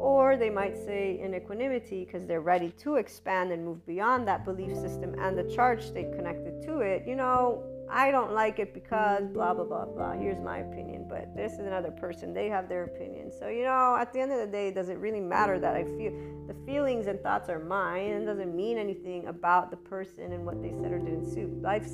or 0.00 0.36
they 0.36 0.50
might 0.50 0.76
say 0.76 1.20
in 1.20 1.34
equanimity 1.34 2.04
because 2.04 2.26
they're 2.26 2.40
ready 2.40 2.70
to 2.72 2.96
expand 2.96 3.52
and 3.52 3.64
move 3.64 3.84
beyond 3.86 4.26
that 4.26 4.44
belief 4.44 4.74
system 4.76 5.14
and 5.18 5.36
the 5.36 5.44
charge 5.54 5.82
state 5.84 6.12
connected 6.16 6.62
to 6.62 6.80
it 6.80 7.06
you 7.06 7.14
know 7.14 7.62
I 7.92 8.12
don't 8.12 8.32
like 8.32 8.60
it 8.60 8.72
because 8.72 9.26
blah, 9.28 9.52
blah, 9.52 9.64
blah, 9.64 9.84
blah. 9.84 10.12
Here's 10.12 10.40
my 10.40 10.58
opinion. 10.58 11.06
But 11.08 11.34
this 11.34 11.54
is 11.54 11.60
another 11.60 11.90
person. 11.90 12.32
They 12.32 12.48
have 12.48 12.68
their 12.68 12.84
opinion. 12.84 13.32
So, 13.36 13.48
you 13.48 13.64
know, 13.64 13.96
at 13.98 14.12
the 14.12 14.20
end 14.20 14.32
of 14.32 14.38
the 14.38 14.46
day, 14.46 14.70
does 14.70 14.88
it 14.88 14.98
really 14.98 15.20
matter 15.20 15.58
that 15.58 15.74
I 15.74 15.82
feel 15.82 16.12
the 16.46 16.54
feelings 16.64 17.08
and 17.08 17.20
thoughts 17.20 17.48
are 17.48 17.58
mine? 17.58 18.10
It 18.10 18.26
doesn't 18.26 18.54
mean 18.54 18.78
anything 18.78 19.26
about 19.26 19.70
the 19.72 19.76
person 19.76 20.32
and 20.32 20.46
what 20.46 20.62
they 20.62 20.70
said 20.70 20.92
or 20.92 20.98
didn't. 20.98 21.62
Life 21.62 21.86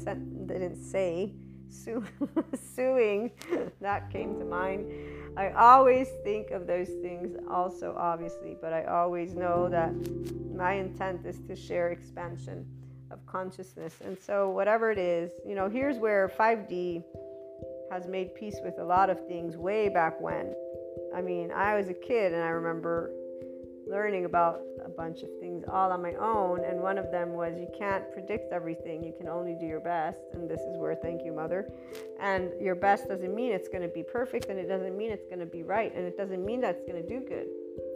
didn't 0.46 0.76
say 0.76 1.32
suing. 2.74 3.30
that 3.80 4.10
came 4.10 4.38
to 4.38 4.44
mind. 4.44 4.90
I 5.36 5.50
always 5.50 6.08
think 6.24 6.50
of 6.50 6.66
those 6.66 6.88
things 7.02 7.36
also, 7.50 7.94
obviously, 7.98 8.56
but 8.60 8.72
I 8.72 8.84
always 8.84 9.34
know 9.34 9.68
that 9.68 9.92
my 10.54 10.74
intent 10.74 11.26
is 11.26 11.40
to 11.48 11.54
share 11.54 11.90
expansion 11.90 12.66
of 13.10 13.24
consciousness. 13.26 13.94
And 14.04 14.18
so, 14.18 14.50
whatever 14.50 14.90
it 14.90 14.98
is, 14.98 15.32
you 15.46 15.54
know, 15.54 15.68
here's 15.68 15.98
where 15.98 16.32
5D 16.38 17.04
has 17.90 18.06
made 18.06 18.34
peace 18.34 18.56
with 18.64 18.78
a 18.78 18.84
lot 18.84 19.10
of 19.10 19.26
things 19.26 19.56
way 19.56 19.88
back 19.88 20.20
when. 20.20 20.54
I 21.14 21.20
mean, 21.22 21.52
I 21.52 21.76
was 21.76 21.88
a 21.88 21.94
kid 21.94 22.32
and 22.32 22.42
I 22.42 22.48
remember 22.48 23.10
learning 23.86 24.24
about 24.24 24.60
a 24.84 24.88
bunch 24.88 25.22
of 25.22 25.28
things 25.40 25.64
all 25.72 25.92
on 25.92 26.02
my 26.02 26.14
own. 26.14 26.64
And 26.64 26.80
one 26.80 26.98
of 26.98 27.10
them 27.10 27.32
was 27.32 27.56
you 27.58 27.68
can't 27.78 28.10
predict 28.12 28.52
everything, 28.52 29.04
you 29.04 29.12
can 29.16 29.28
only 29.28 29.56
do 29.58 29.66
your 29.66 29.80
best. 29.80 30.18
And 30.32 30.48
this 30.48 30.60
is 30.60 30.76
where, 30.76 30.94
thank 30.94 31.24
you, 31.24 31.32
Mother. 31.32 31.70
And 32.20 32.50
your 32.60 32.74
best 32.74 33.08
doesn't 33.08 33.34
mean 33.34 33.52
it's 33.52 33.68
going 33.68 33.82
to 33.82 33.88
be 33.88 34.02
perfect, 34.02 34.46
and 34.46 34.58
it 34.58 34.66
doesn't 34.66 34.96
mean 34.96 35.10
it's 35.10 35.26
going 35.26 35.40
to 35.40 35.46
be 35.46 35.62
right, 35.62 35.94
and 35.94 36.04
it 36.04 36.16
doesn't 36.16 36.44
mean 36.44 36.60
that 36.62 36.76
it's 36.76 36.90
going 36.90 37.02
to 37.02 37.08
do 37.08 37.20
good. 37.20 37.46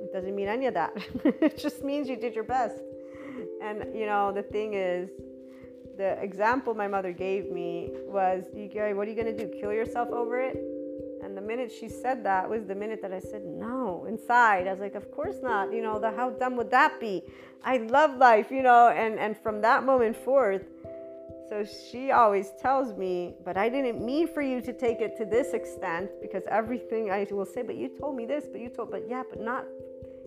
It 0.02 0.12
doesn't 0.12 0.34
mean 0.34 0.48
any 0.48 0.66
of 0.66 0.74
that. 0.74 0.92
it 1.24 1.58
just 1.58 1.82
means 1.82 2.08
you 2.08 2.16
did 2.16 2.34
your 2.34 2.44
best. 2.44 2.76
And 3.62 3.94
you 3.94 4.06
know, 4.06 4.32
the 4.32 4.42
thing 4.42 4.74
is, 4.74 5.08
the 5.96 6.20
example 6.22 6.74
my 6.74 6.88
mother 6.88 7.12
gave 7.12 7.50
me 7.50 7.90
was, 8.06 8.44
"You 8.54 8.68
what 8.94 9.06
are 9.06 9.10
you 9.10 9.16
gonna 9.16 9.36
do? 9.36 9.48
Kill 9.60 9.72
yourself 9.72 10.08
over 10.10 10.40
it?" 10.40 10.79
Minute 11.50 11.72
she 11.80 11.88
said 11.88 12.22
that 12.24 12.48
was 12.48 12.64
the 12.64 12.76
minute 12.76 13.02
that 13.02 13.12
I 13.12 13.18
said 13.18 13.42
no 13.44 14.04
inside. 14.08 14.68
I 14.68 14.70
was 14.70 14.78
like, 14.78 14.94
"Of 14.94 15.10
course 15.10 15.38
not. 15.42 15.72
You 15.72 15.82
know, 15.82 15.98
the, 15.98 16.12
how 16.12 16.30
dumb 16.30 16.54
would 16.58 16.70
that 16.70 17.00
be? 17.00 17.24
I 17.64 17.78
love 17.78 18.16
life, 18.16 18.52
you 18.52 18.62
know." 18.62 18.84
And 19.02 19.18
and 19.18 19.36
from 19.36 19.60
that 19.62 19.82
moment 19.82 20.16
forth, 20.16 20.64
so 21.48 21.64
she 21.64 22.12
always 22.12 22.52
tells 22.62 22.96
me, 22.96 23.34
but 23.44 23.56
I 23.56 23.68
didn't 23.68 23.98
mean 24.00 24.28
for 24.28 24.42
you 24.42 24.60
to 24.60 24.72
take 24.72 25.00
it 25.00 25.16
to 25.16 25.24
this 25.24 25.48
extent 25.52 26.08
because 26.22 26.44
everything 26.48 27.10
I 27.10 27.26
will 27.28 27.44
say, 27.44 27.62
but 27.62 27.74
you 27.74 27.88
told 27.88 28.14
me 28.14 28.26
this, 28.26 28.44
but 28.52 28.60
you 28.60 28.68
told, 28.68 28.92
but 28.92 29.08
yeah, 29.08 29.24
but 29.28 29.40
not 29.40 29.64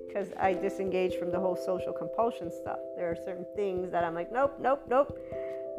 because 0.05 0.27
I 0.37 0.53
disengage 0.53 1.15
from 1.15 1.31
the 1.31 1.39
whole 1.39 1.55
social 1.55 1.93
compulsion 1.93 2.51
stuff. 2.51 2.79
There 2.97 3.09
are 3.09 3.15
certain 3.15 3.45
things 3.55 3.91
that 3.91 4.03
I'm 4.03 4.13
like, 4.13 4.29
nope, 4.29 4.57
nope, 4.59 4.81
nope. 4.89 5.17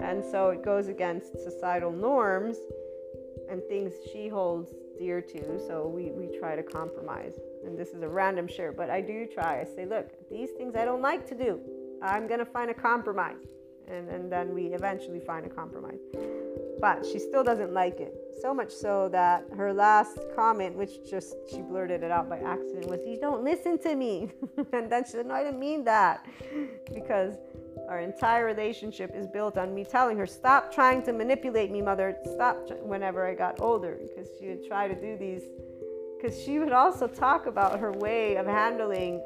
And 0.01 0.25
so 0.25 0.49
it 0.49 0.65
goes 0.65 0.89
against 0.89 1.39
societal 1.49 1.93
norms 1.93 2.57
and 3.51 3.63
things 3.65 3.93
she 4.11 4.29
holds 4.29 4.73
dear 4.99 5.21
to. 5.21 5.67
So 5.67 5.87
we, 5.87 6.11
we 6.11 6.37
try 6.39 6.57
to 6.57 6.63
compromise. 6.63 7.39
And 7.65 7.79
this 7.79 7.89
is 7.91 8.03
a 8.03 8.09
random 8.09 8.47
share, 8.47 8.73
but 8.73 8.91
I 8.91 9.01
do 9.01 9.27
try. 9.27 9.61
I 9.61 9.65
say, 9.65 9.87
look, 9.87 10.09
these 10.31 10.51
things 10.51 10.75
I 10.77 10.85
don't 10.85 11.03
like 11.03 11.27
to 11.29 11.35
do. 11.35 11.61
I'm 12.03 12.27
going 12.27 12.41
to 12.41 12.45
find 12.47 12.71
a 12.71 12.75
compromise. 12.75 13.37
And, 13.89 14.09
and 14.09 14.33
then 14.33 14.55
we 14.55 14.67
eventually 14.69 15.21
find 15.21 15.45
a 15.45 15.49
compromise. 15.49 16.01
But 16.81 17.05
she 17.05 17.19
still 17.19 17.45
doesn't 17.45 17.73
like 17.73 18.01
it. 18.01 18.15
So 18.41 18.53
much 18.55 18.71
so 18.71 19.09
that 19.11 19.45
her 19.57 19.73
last 19.73 20.19
comment, 20.35 20.77
which 20.77 21.09
just 21.09 21.35
she 21.51 21.61
blurted 21.61 22.03
it 22.03 22.11
out 22.11 22.29
by 22.29 22.39
accident, 22.39 22.87
was, 22.87 23.01
You 23.07 23.19
don't 23.21 23.45
listen 23.45 23.79
to 23.81 23.95
me. 23.95 24.33
and 24.73 24.91
then 24.91 25.05
she 25.05 25.13
said, 25.13 25.27
No, 25.27 25.35
I 25.35 25.45
didn't 25.45 25.61
mean 25.61 25.85
that. 25.85 26.27
because 26.95 27.35
our 27.89 28.01
entire 28.01 28.45
relationship 28.45 29.13
is 29.15 29.27
built 29.27 29.59
on 29.59 29.75
me 29.75 29.85
telling 29.85 30.17
her, 30.19 30.27
Stop 30.27 30.73
trying 30.73 31.03
to 31.03 31.13
manipulate 31.13 31.71
me, 31.71 31.83
mother. 31.83 32.17
Stop 32.35 32.71
whenever 32.83 33.27
I 33.27 33.35
got 33.35 33.61
older. 33.61 33.99
Because 34.01 34.29
she 34.39 34.49
would 34.49 34.67
try 34.67 34.89
to 34.89 34.95
do 34.95 35.17
these. 35.17 35.43
Because 36.17 36.41
she 36.43 36.59
would 36.59 36.73
also 36.73 37.07
talk 37.07 37.47
about 37.47 37.79
her 37.81 37.93
way 37.93 38.37
of 38.37 38.47
handling 38.47 39.23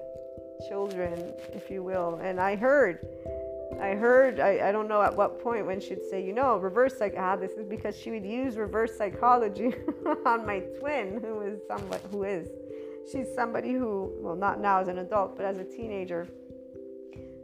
children, 0.68 1.32
if 1.52 1.70
you 1.70 1.82
will. 1.82 2.18
And 2.22 2.40
I 2.40 2.56
heard 2.56 3.06
I 3.80 3.90
heard, 3.90 4.40
I, 4.40 4.68
I 4.68 4.72
don't 4.72 4.88
know 4.88 5.02
at 5.02 5.14
what 5.14 5.40
point 5.40 5.66
when 5.66 5.80
she'd 5.80 6.02
say, 6.10 6.24
you 6.24 6.32
know, 6.32 6.56
reverse 6.56 6.98
psych. 6.98 7.14
Ah, 7.16 7.36
this 7.36 7.52
is 7.52 7.64
because 7.64 7.96
she 7.96 8.10
would 8.10 8.24
use 8.24 8.56
reverse 8.56 8.96
psychology 8.96 9.72
on 10.26 10.44
my 10.44 10.60
twin, 10.80 11.20
who 11.20 11.42
is 11.42 11.60
somewhat, 11.68 12.00
who 12.10 12.24
is. 12.24 12.48
She's 13.10 13.28
somebody 13.34 13.72
who, 13.72 14.12
well, 14.18 14.34
not 14.34 14.60
now 14.60 14.80
as 14.80 14.88
an 14.88 14.98
adult, 14.98 15.36
but 15.36 15.44
as 15.44 15.58
a 15.58 15.64
teenager, 15.64 16.26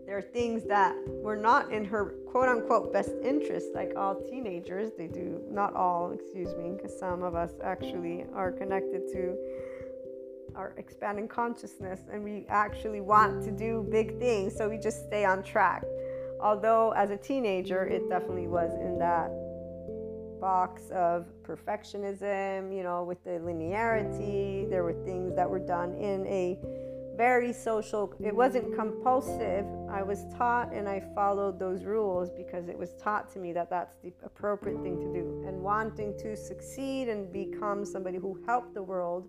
there 0.06 0.18
are 0.18 0.22
things 0.22 0.64
that 0.64 0.94
were 1.06 1.36
not 1.36 1.72
in 1.72 1.84
her 1.84 2.14
quote 2.30 2.48
unquote 2.48 2.92
best 2.92 3.12
interest, 3.22 3.68
like 3.74 3.92
all 3.96 4.14
teenagers. 4.14 4.92
They 4.96 5.06
do, 5.06 5.42
not 5.50 5.74
all, 5.74 6.12
excuse 6.12 6.54
me, 6.56 6.74
because 6.76 6.98
some 6.98 7.22
of 7.22 7.34
us 7.34 7.52
actually 7.62 8.26
are 8.34 8.52
connected 8.52 9.02
to 9.12 9.36
our 10.54 10.74
expanding 10.76 11.26
consciousness 11.26 12.00
and 12.12 12.22
we 12.22 12.46
actually 12.48 13.00
want 13.00 13.42
to 13.42 13.50
do 13.50 13.86
big 13.90 14.18
things, 14.20 14.54
so 14.54 14.68
we 14.68 14.78
just 14.78 15.04
stay 15.06 15.24
on 15.24 15.42
track 15.42 15.82
although 16.44 16.90
as 16.92 17.10
a 17.10 17.16
teenager 17.16 17.86
it 17.86 18.08
definitely 18.08 18.46
was 18.46 18.72
in 18.74 18.98
that 18.98 19.30
box 20.40 20.90
of 20.90 21.26
perfectionism 21.42 22.74
you 22.76 22.82
know 22.82 23.02
with 23.02 23.22
the 23.24 23.30
linearity 23.30 24.68
there 24.68 24.84
were 24.84 24.92
things 25.04 25.34
that 25.34 25.48
were 25.48 25.58
done 25.58 25.94
in 25.94 26.26
a 26.26 26.58
very 27.16 27.52
social 27.52 28.12
it 28.20 28.34
wasn't 28.34 28.74
compulsive 28.74 29.64
i 29.90 30.02
was 30.02 30.24
taught 30.36 30.72
and 30.72 30.88
i 30.88 31.00
followed 31.14 31.58
those 31.58 31.84
rules 31.84 32.30
because 32.30 32.68
it 32.68 32.78
was 32.78 32.94
taught 33.02 33.32
to 33.32 33.38
me 33.38 33.52
that 33.52 33.70
that's 33.70 33.96
the 34.02 34.12
appropriate 34.24 34.80
thing 34.82 34.98
to 34.98 35.12
do 35.12 35.44
and 35.46 35.60
wanting 35.60 36.16
to 36.18 36.36
succeed 36.36 37.08
and 37.08 37.32
become 37.32 37.84
somebody 37.84 38.18
who 38.18 38.40
helped 38.46 38.74
the 38.74 38.82
world 38.82 39.28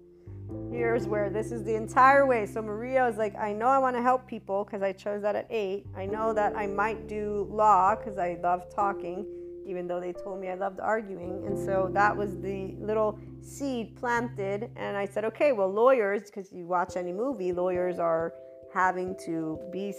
here's 0.71 1.07
where 1.07 1.29
this 1.29 1.51
is 1.51 1.63
the 1.63 1.75
entire 1.75 2.25
way. 2.25 2.45
So 2.45 2.61
Maria 2.61 3.03
was 3.03 3.17
like, 3.17 3.35
I 3.35 3.53
know 3.53 3.67
I 3.67 3.79
want 3.79 3.95
to 3.95 4.01
help 4.01 4.27
people 4.27 4.63
because 4.63 4.81
I 4.81 4.91
chose 4.91 5.21
that 5.21 5.35
at 5.35 5.47
eight. 5.49 5.85
I 5.95 6.05
know 6.05 6.33
that 6.33 6.55
I 6.55 6.67
might 6.67 7.07
do 7.07 7.47
law 7.49 7.95
because 7.95 8.17
I 8.17 8.37
love 8.41 8.73
talking, 8.73 9.25
even 9.65 9.87
though 9.87 9.99
they 9.99 10.13
told 10.13 10.39
me 10.39 10.49
I 10.49 10.55
loved 10.55 10.79
arguing. 10.79 11.43
And 11.45 11.57
so 11.57 11.89
that 11.93 12.15
was 12.15 12.37
the 12.37 12.75
little 12.79 13.19
seed 13.41 13.95
planted. 13.95 14.69
And 14.75 14.95
I 14.95 15.05
said, 15.05 15.25
okay, 15.25 15.51
well, 15.51 15.71
lawyers, 15.71 16.23
because 16.23 16.51
you 16.51 16.65
watch 16.65 16.95
any 16.95 17.11
movie, 17.13 17.51
lawyers 17.51 17.99
are 17.99 18.33
having 18.73 19.15
to 19.25 19.57
be 19.71 19.93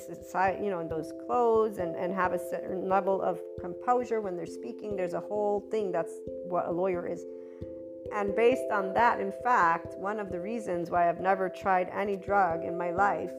you 0.60 0.70
know 0.70 0.80
in 0.80 0.88
those 0.88 1.10
clothes 1.24 1.78
and, 1.78 1.96
and 1.96 2.14
have 2.14 2.34
a 2.34 2.38
certain 2.50 2.86
level 2.86 3.22
of 3.22 3.40
composure 3.58 4.20
when 4.20 4.36
they're 4.36 4.44
speaking 4.44 4.94
there's 4.94 5.14
a 5.14 5.20
whole 5.20 5.66
thing 5.70 5.90
that's 5.90 6.12
what 6.46 6.66
a 6.66 6.70
lawyer 6.70 7.06
is 7.06 7.24
and 8.12 8.34
based 8.34 8.70
on 8.72 8.92
that, 8.94 9.20
in 9.20 9.32
fact, 9.42 9.96
one 9.98 10.20
of 10.20 10.30
the 10.30 10.40
reasons 10.40 10.90
why 10.90 11.08
I've 11.08 11.20
never 11.20 11.48
tried 11.48 11.88
any 11.92 12.16
drug 12.16 12.64
in 12.64 12.76
my 12.76 12.90
life 12.90 13.32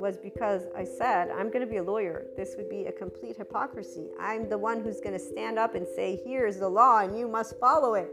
was 0.00 0.16
because 0.16 0.62
I 0.76 0.84
said, 0.84 1.30
I'm 1.30 1.50
going 1.50 1.60
to 1.60 1.70
be 1.70 1.76
a 1.76 1.82
lawyer. 1.82 2.26
This 2.36 2.54
would 2.56 2.68
be 2.68 2.86
a 2.86 2.92
complete 2.92 3.36
hypocrisy. 3.36 4.08
I'm 4.18 4.48
the 4.48 4.58
one 4.58 4.82
who's 4.82 5.00
going 5.00 5.12
to 5.12 5.24
stand 5.24 5.58
up 5.58 5.74
and 5.74 5.86
say, 5.86 6.20
here's 6.24 6.56
the 6.56 6.68
law 6.68 7.00
and 7.00 7.16
you 7.16 7.28
must 7.28 7.58
follow 7.60 7.94
it. 7.94 8.10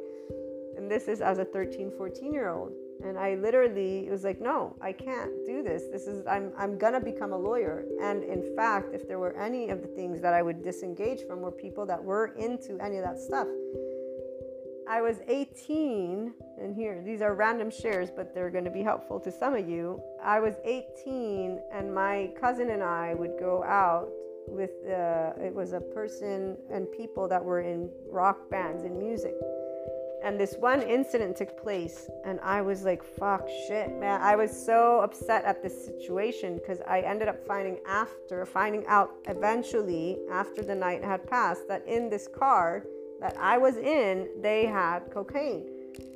And 0.76 0.92
this 0.92 1.08
is 1.08 1.22
as 1.22 1.40
a 1.40 1.46
13, 1.46 1.92
14 1.98 2.34
year 2.34 2.50
old. 2.50 2.74
And 3.04 3.18
I 3.18 3.36
literally 3.36 4.08
it 4.08 4.12
was 4.12 4.24
like, 4.24 4.42
no, 4.42 4.76
I 4.82 4.92
can't 4.92 5.32
do 5.46 5.62
this. 5.64 5.84
This 5.92 6.08
is 6.08 6.26
I'm 6.26 6.52
I'm 6.58 6.78
gonna 6.78 7.00
become 7.00 7.32
a 7.32 7.38
lawyer. 7.38 7.86
And 8.02 8.24
in 8.24 8.56
fact, 8.56 8.94
if 8.94 9.08
there 9.08 9.20
were 9.20 9.36
any 9.38 9.70
of 9.70 9.82
the 9.82 9.88
things 9.88 10.20
that 10.22 10.34
I 10.34 10.42
would 10.42 10.64
disengage 10.64 11.22
from 11.28 11.42
were 11.42 11.52
people 11.52 11.86
that 11.86 12.04
were 12.04 12.34
into 12.38 12.80
any 12.84 12.98
of 12.98 13.04
that 13.04 13.20
stuff. 13.20 13.48
I 14.90 15.02
was 15.02 15.18
18, 15.28 16.34
and 16.62 16.74
here, 16.74 17.02
these 17.06 17.22
are 17.22 17.36
random 17.36 17.70
shares, 17.70 18.10
but 18.10 18.34
they're 18.34 18.50
going 18.50 18.64
to 18.64 18.72
be 18.72 18.82
helpful 18.82 19.20
to 19.20 19.32
some 19.32 19.54
of 19.54 19.68
you. 19.68 20.02
I 20.24 20.40
was 20.40 20.56
18, 20.64 21.60
and 21.74 21.94
my 21.94 22.32
cousin 22.40 22.70
and 22.70 22.82
I 22.82 23.14
would 23.14 23.38
go 23.38 23.64
out 23.66 24.08
with, 24.48 24.72
uh, 24.86 25.34
it 25.44 25.54
was 25.54 25.74
a 25.74 25.82
person 25.82 26.56
and 26.72 26.90
people 26.94 27.28
that 27.28 27.44
were 27.44 27.60
in 27.60 27.90
rock 28.10 28.50
bands 28.50 28.86
and 28.86 28.98
music. 28.98 29.34
And 30.24 30.40
this 30.40 30.56
one 30.58 30.82
incident 30.82 31.36
took 31.36 31.62
place, 31.62 32.10
and 32.26 32.40
I 32.40 32.62
was 32.62 32.84
like, 32.84 33.04
fuck 33.04 33.48
shit, 33.68 33.92
man. 34.00 34.22
I 34.22 34.38
was 34.38 34.52
so 34.52 35.02
upset 35.02 35.44
at 35.44 35.62
this 35.62 35.86
situation 35.86 36.56
because 36.56 36.80
I 36.88 37.02
ended 37.02 37.28
up 37.28 37.46
finding 37.46 37.78
after, 37.86 38.46
finding 38.46 38.86
out 38.88 39.12
eventually, 39.28 40.18
after 40.32 40.64
the 40.64 40.76
night 40.76 41.04
had 41.04 41.28
passed, 41.28 41.68
that 41.68 41.86
in 41.86 42.10
this 42.10 42.28
car, 42.28 42.84
that 43.20 43.36
I 43.40 43.58
was 43.58 43.78
in, 43.78 44.28
they 44.42 44.66
had 44.66 45.12
cocaine. 45.12 45.66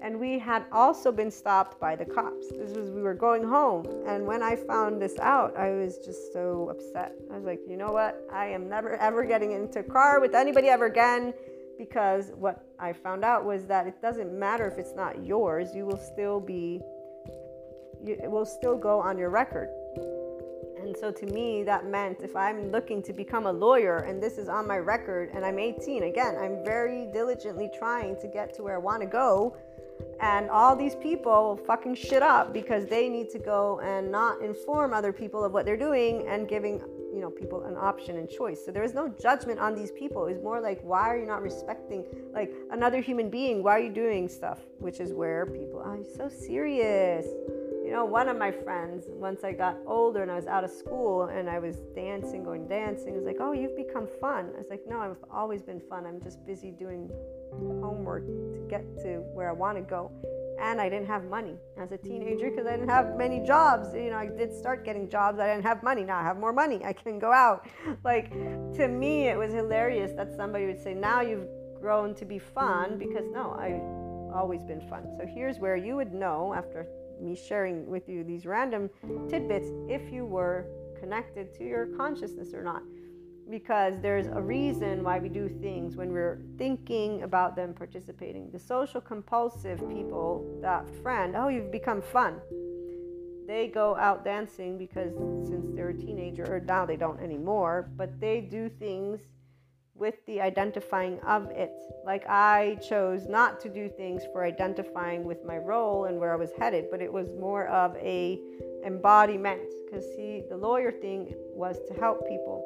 And 0.01 0.19
we 0.19 0.37
had 0.37 0.65
also 0.71 1.11
been 1.11 1.31
stopped 1.31 1.79
by 1.79 1.95
the 1.95 2.05
cops. 2.05 2.49
This 2.49 2.75
was, 2.75 2.91
we 2.91 3.01
were 3.01 3.15
going 3.15 3.43
home. 3.43 3.85
And 4.07 4.25
when 4.25 4.43
I 4.43 4.55
found 4.55 5.01
this 5.01 5.17
out, 5.19 5.55
I 5.57 5.71
was 5.71 5.97
just 5.97 6.33
so 6.33 6.69
upset. 6.69 7.13
I 7.31 7.35
was 7.35 7.45
like, 7.45 7.59
you 7.67 7.77
know 7.77 7.91
what? 7.91 8.23
I 8.31 8.47
am 8.47 8.69
never 8.69 8.95
ever 8.97 9.23
getting 9.25 9.51
into 9.51 9.79
a 9.79 9.83
car 9.83 10.19
with 10.19 10.35
anybody 10.35 10.67
ever 10.69 10.85
again 10.85 11.33
because 11.81 12.31
what 12.35 12.63
I 12.79 12.93
found 12.93 13.23
out 13.23 13.43
was 13.43 13.65
that 13.65 13.87
it 13.87 13.99
doesn't 14.03 14.31
matter 14.31 14.67
if 14.67 14.77
it's 14.77 14.93
not 14.95 15.25
yours, 15.25 15.73
you 15.73 15.87
will 15.87 15.97
still 15.97 16.39
be, 16.39 16.79
it 18.05 18.29
will 18.29 18.45
still 18.45 18.77
go 18.77 18.99
on 18.99 19.17
your 19.17 19.31
record. 19.31 19.67
And 20.91 20.99
so 20.99 21.09
to 21.09 21.25
me, 21.27 21.63
that 21.63 21.85
meant 21.85 22.21
if 22.21 22.35
I'm 22.35 22.69
looking 22.69 23.01
to 23.03 23.13
become 23.13 23.45
a 23.45 23.51
lawyer 23.51 23.99
and 23.99 24.21
this 24.21 24.37
is 24.37 24.49
on 24.49 24.67
my 24.67 24.77
record 24.77 25.29
and 25.33 25.45
I'm 25.45 25.57
18, 25.57 26.03
again, 26.03 26.35
I'm 26.35 26.65
very 26.65 27.07
diligently 27.13 27.71
trying 27.79 28.19
to 28.19 28.27
get 28.27 28.53
to 28.55 28.63
where 28.63 28.75
I 28.75 28.77
want 28.77 28.99
to 28.99 29.07
go. 29.07 29.55
And 30.19 30.49
all 30.49 30.75
these 30.75 30.95
people 30.95 31.61
fucking 31.65 31.95
shit 31.95 32.21
up 32.21 32.51
because 32.51 32.87
they 32.87 33.07
need 33.07 33.29
to 33.29 33.39
go 33.39 33.79
and 33.79 34.11
not 34.11 34.41
inform 34.41 34.93
other 34.93 35.13
people 35.13 35.45
of 35.45 35.53
what 35.53 35.65
they're 35.65 35.77
doing 35.77 36.27
and 36.27 36.49
giving 36.49 36.81
you 37.13 37.21
know 37.21 37.29
people 37.29 37.63
an 37.63 37.77
option 37.77 38.17
and 38.17 38.29
choice. 38.29 38.59
So 38.65 38.73
there 38.73 38.83
is 38.83 38.93
no 38.93 39.07
judgment 39.07 39.61
on 39.61 39.75
these 39.75 39.91
people. 39.91 40.25
It's 40.25 40.43
more 40.43 40.59
like 40.59 40.81
why 40.81 41.07
are 41.07 41.17
you 41.17 41.25
not 41.25 41.41
respecting 41.41 42.03
like 42.33 42.51
another 42.71 42.99
human 42.99 43.29
being? 43.29 43.63
Why 43.63 43.77
are 43.77 43.81
you 43.81 43.93
doing 43.93 44.27
stuff? 44.27 44.59
Which 44.79 44.99
is 44.99 45.13
where 45.13 45.45
people 45.45 45.79
are 45.79 45.95
oh, 45.95 46.05
so 46.17 46.27
serious 46.27 47.25
you 47.91 47.97
know, 47.97 48.05
one 48.05 48.29
of 48.29 48.37
my 48.37 48.51
friends, 48.51 49.03
once 49.09 49.43
I 49.43 49.51
got 49.51 49.75
older 49.85 50.21
and 50.21 50.31
I 50.31 50.35
was 50.35 50.47
out 50.47 50.63
of 50.63 50.71
school 50.71 51.23
and 51.23 51.49
I 51.49 51.59
was 51.59 51.81
dancing, 51.93 52.41
going 52.41 52.65
dancing, 52.65 53.13
was 53.13 53.25
like, 53.25 53.35
Oh, 53.41 53.51
you've 53.51 53.75
become 53.75 54.07
fun. 54.21 54.49
I 54.55 54.59
was 54.59 54.67
like, 54.69 54.83
No, 54.87 55.01
I've 55.01 55.17
always 55.29 55.61
been 55.61 55.81
fun. 55.89 56.05
I'm 56.05 56.21
just 56.21 56.37
busy 56.45 56.71
doing 56.71 57.11
homework 57.51 58.25
to 58.25 58.65
get 58.69 58.85
to 58.99 59.17
where 59.33 59.49
I 59.49 59.51
want 59.51 59.77
to 59.77 59.81
go. 59.81 60.09
And 60.61 60.79
I 60.79 60.87
didn't 60.87 61.07
have 61.07 61.25
money 61.25 61.57
as 61.77 61.91
a 61.91 61.97
teenager 61.97 62.49
because 62.49 62.65
I 62.65 62.77
didn't 62.77 62.87
have 62.87 63.17
many 63.17 63.45
jobs. 63.45 63.93
You 63.93 64.11
know, 64.11 64.17
I 64.17 64.27
did 64.27 64.53
start 64.55 64.85
getting 64.85 65.09
jobs. 65.09 65.37
I 65.41 65.47
didn't 65.47 65.65
have 65.65 65.83
money. 65.83 66.05
Now 66.05 66.17
I 66.17 66.23
have 66.23 66.37
more 66.37 66.53
money. 66.53 66.79
I 66.85 66.93
can 66.93 67.19
go 67.19 67.33
out. 67.33 67.67
Like, 68.05 68.31
to 68.75 68.87
me, 68.87 69.27
it 69.27 69.37
was 69.37 69.51
hilarious 69.51 70.13
that 70.13 70.33
somebody 70.33 70.65
would 70.65 70.81
say, 70.81 70.93
Now 70.93 71.19
you've 71.19 71.49
grown 71.81 72.15
to 72.15 72.23
be 72.23 72.39
fun 72.39 72.97
because 72.97 73.25
no, 73.33 73.51
I've 73.59 73.83
always 74.33 74.63
been 74.63 74.79
fun. 74.79 75.09
So 75.17 75.25
here's 75.25 75.59
where 75.59 75.75
you 75.75 75.97
would 75.97 76.13
know 76.13 76.53
after 76.53 76.87
me 77.21 77.35
sharing 77.35 77.87
with 77.87 78.09
you 78.09 78.23
these 78.23 78.45
random 78.45 78.89
tidbits 79.29 79.69
if 79.87 80.11
you 80.11 80.25
were 80.25 80.65
connected 80.99 81.53
to 81.55 81.63
your 81.63 81.87
consciousness 81.97 82.53
or 82.53 82.63
not. 82.63 82.83
Because 83.49 83.99
there's 83.99 84.27
a 84.27 84.41
reason 84.41 85.03
why 85.03 85.19
we 85.19 85.27
do 85.27 85.49
things 85.49 85.95
when 85.97 86.11
we're 86.11 86.41
thinking 86.57 87.23
about 87.23 87.55
them 87.55 87.73
participating. 87.73 88.49
The 88.51 88.59
social 88.59 89.01
compulsive 89.01 89.79
people, 89.89 90.59
that 90.61 90.89
friend, 91.01 91.35
oh, 91.35 91.49
you've 91.49 91.71
become 91.71 92.01
fun. 92.01 92.39
They 93.47 93.67
go 93.67 93.97
out 93.97 94.23
dancing 94.23 94.77
because 94.77 95.13
since 95.49 95.67
they're 95.75 95.89
a 95.89 95.97
teenager, 95.97 96.45
or 96.45 96.61
now 96.61 96.85
they 96.85 96.95
don't 96.95 97.19
anymore, 97.19 97.89
but 97.97 98.19
they 98.21 98.39
do 98.39 98.69
things 98.69 99.19
with 100.01 100.15
the 100.25 100.41
identifying 100.41 101.19
of 101.19 101.51
it. 101.51 101.71
Like 102.03 102.25
I 102.27 102.79
chose 102.81 103.27
not 103.27 103.59
to 103.61 103.69
do 103.69 103.87
things 103.87 104.23
for 104.33 104.43
identifying 104.43 105.23
with 105.23 105.45
my 105.45 105.57
role 105.57 106.05
and 106.05 106.19
where 106.19 106.33
I 106.33 106.35
was 106.35 106.49
headed, 106.57 106.85
but 106.89 107.01
it 107.01 107.13
was 107.13 107.27
more 107.39 107.67
of 107.67 107.95
a 107.97 108.39
embodiment. 108.83 109.61
Because 109.85 110.03
see, 110.15 110.41
the 110.49 110.57
lawyer 110.57 110.91
thing 110.91 111.35
was 111.53 111.77
to 111.87 111.93
help 111.93 112.27
people. 112.27 112.65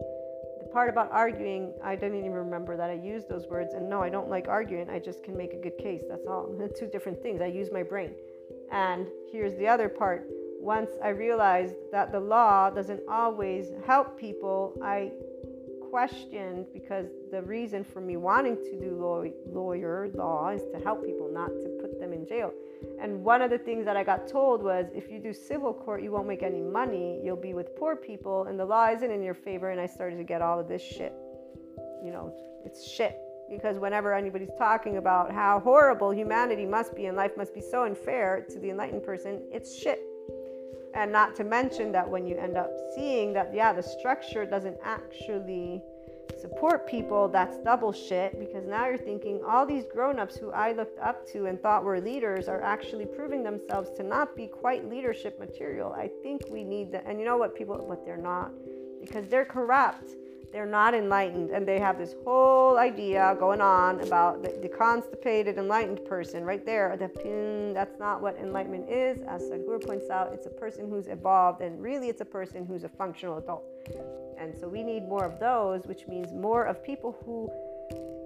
The 0.62 0.68
part 0.68 0.90
about 0.90 1.12
arguing, 1.12 1.74
I 1.84 1.98
didn't 1.98 2.20
even 2.20 2.32
remember 2.32 2.78
that 2.78 2.90
I 2.90 2.94
used 2.94 3.28
those 3.28 3.48
words. 3.48 3.74
And 3.74 3.90
no, 3.90 4.02
I 4.02 4.10
don't 4.10 4.30
like 4.30 4.48
arguing. 4.48 4.90
I 4.90 5.00
just 5.00 5.22
can 5.22 5.36
make 5.36 5.52
a 5.52 5.58
good 5.58 5.78
case. 5.78 6.04
That's 6.10 6.26
all. 6.26 6.50
Two 6.80 6.88
different 6.88 7.22
things. 7.22 7.42
I 7.42 7.48
use 7.48 7.70
my 7.70 7.84
brain. 7.84 8.16
And 8.72 9.08
here's 9.30 9.56
the 9.58 9.68
other 9.68 9.90
part. 9.90 10.26
Once 10.62 10.92
I 11.04 11.10
realized 11.10 11.76
that 11.92 12.14
the 12.14 12.20
law 12.20 12.70
doesn't 12.70 13.02
always 13.10 13.72
help 13.86 14.18
people, 14.18 14.74
I 14.82 15.12
questioned 15.96 16.66
because 16.74 17.06
the 17.32 17.42
reason 17.42 17.82
for 17.82 18.02
me 18.02 18.18
wanting 18.18 18.58
to 18.58 18.78
do 18.78 18.98
law, 19.00 19.24
lawyer 19.48 20.10
law 20.14 20.50
is 20.50 20.62
to 20.74 20.78
help 20.84 21.06
people, 21.06 21.30
not 21.32 21.48
to 21.48 21.70
put 21.80 21.98
them 22.02 22.12
in 22.12 22.28
jail. 22.28 22.52
And 23.02 23.24
one 23.24 23.42
of 23.42 23.50
the 23.50 23.58
things 23.58 23.86
that 23.86 23.96
I 23.96 24.04
got 24.04 24.28
told 24.28 24.62
was 24.62 24.88
if 24.94 25.10
you 25.10 25.20
do 25.20 25.32
civil 25.32 25.74
court, 25.74 26.04
you 26.04 26.12
won't 26.12 26.28
make 26.28 26.44
any 26.44 26.60
money. 26.60 27.22
You'll 27.24 27.38
be 27.38 27.54
with 27.54 27.78
poor 27.78 27.96
people, 27.96 28.44
and 28.44 28.60
the 28.60 28.66
law 28.66 28.90
isn't 28.90 29.10
in 29.10 29.24
your 29.24 29.34
favor. 29.34 29.70
And 29.70 29.80
I 29.80 29.86
started 29.86 30.18
to 30.18 30.26
get 30.26 30.42
all 30.42 30.60
of 30.60 30.68
this 30.68 30.82
shit. 30.82 31.14
You 32.04 32.12
know, 32.12 32.36
it's 32.66 32.86
shit. 32.86 33.18
Because 33.50 33.80
whenever 33.80 34.14
anybody's 34.14 34.56
talking 34.58 34.98
about 34.98 35.32
how 35.32 35.62
horrible 35.62 36.14
humanity 36.14 36.66
must 36.66 36.94
be 36.94 37.06
and 37.06 37.16
life 37.16 37.38
must 37.38 37.54
be 37.54 37.62
so 37.62 37.86
unfair 37.86 38.46
to 38.50 38.60
the 38.60 38.70
enlightened 38.70 39.04
person, 39.04 39.44
it's 39.50 39.74
shit. 39.74 40.02
And 40.96 41.12
not 41.12 41.36
to 41.36 41.44
mention 41.44 41.92
that 41.92 42.10
when 42.10 42.26
you 42.26 42.38
end 42.38 42.56
up 42.56 42.72
seeing 42.96 43.34
that, 43.34 43.54
yeah, 43.54 43.74
the 43.74 43.84
structure 43.84 44.46
doesn't 44.46 44.78
actually 44.84 45.82
support 46.40 46.88
people, 46.88 47.28
that's 47.28 47.58
double 47.60 47.92
shit 47.92 48.40
because 48.40 48.66
now 48.66 48.88
you're 48.88 48.98
thinking 48.98 49.42
all 49.46 49.66
these 49.66 49.84
grown 49.94 50.20
ups 50.20 50.38
who 50.38 50.52
I 50.52 50.72
looked 50.72 50.98
up 51.00 51.28
to 51.34 51.48
and 51.48 51.62
thought 51.62 51.84
were 51.84 52.00
leaders 52.00 52.48
are 52.48 52.62
actually 52.62 53.06
proving 53.06 53.44
themselves 53.44 53.90
to 53.98 54.04
not 54.04 54.36
be 54.36 54.48
quite 54.48 54.90
leadership 54.90 55.38
material. 55.38 55.92
I 55.92 56.10
think 56.24 56.44
we 56.50 56.64
need 56.64 56.92
that. 56.94 57.04
And 57.06 57.20
you 57.20 57.26
know 57.26 57.38
what, 57.38 57.56
people, 57.56 57.86
but 57.88 58.06
they're 58.06 58.18
not 58.18 58.52
because 59.02 59.28
they're 59.28 59.46
corrupt 59.46 60.16
they're 60.56 60.66
not 60.66 60.94
enlightened 60.94 61.50
and 61.50 61.68
they 61.68 61.80
have 61.80 61.98
this 61.98 62.16
whole 62.24 62.78
idea 62.78 63.36
going 63.42 63.60
on 63.60 64.00
about 64.00 64.42
the, 64.42 64.58
the 64.62 64.70
constipated 64.70 65.58
enlightened 65.58 66.00
person 66.06 66.46
right 66.46 66.66
there. 66.66 66.96
The, 66.96 67.74
that's 67.74 68.00
not 68.00 68.22
what 68.22 68.38
enlightenment 68.38 68.90
is. 68.90 69.18
As 69.28 69.42
sadhguru 69.42 69.86
points 69.86 70.10
out 70.10 70.32
it's 70.32 70.46
a 70.46 70.50
person 70.50 70.90
who's 70.90 71.08
evolved 71.08 71.60
and 71.60 71.84
really 71.84 72.08
it's 72.08 72.22
a 72.22 72.26
person 72.40 72.66
who's 72.66 72.86
a 72.86 72.90
functional 72.90 73.38
adult. 73.38 73.66
And 74.40 74.56
so 74.58 74.70
we 74.70 74.82
need 74.82 75.10
more 75.10 75.26
of 75.26 75.42
those 75.42 75.88
which 75.88 76.08
means 76.08 76.32
more 76.32 76.64
of 76.64 76.82
people 76.82 77.18
who 77.26 77.52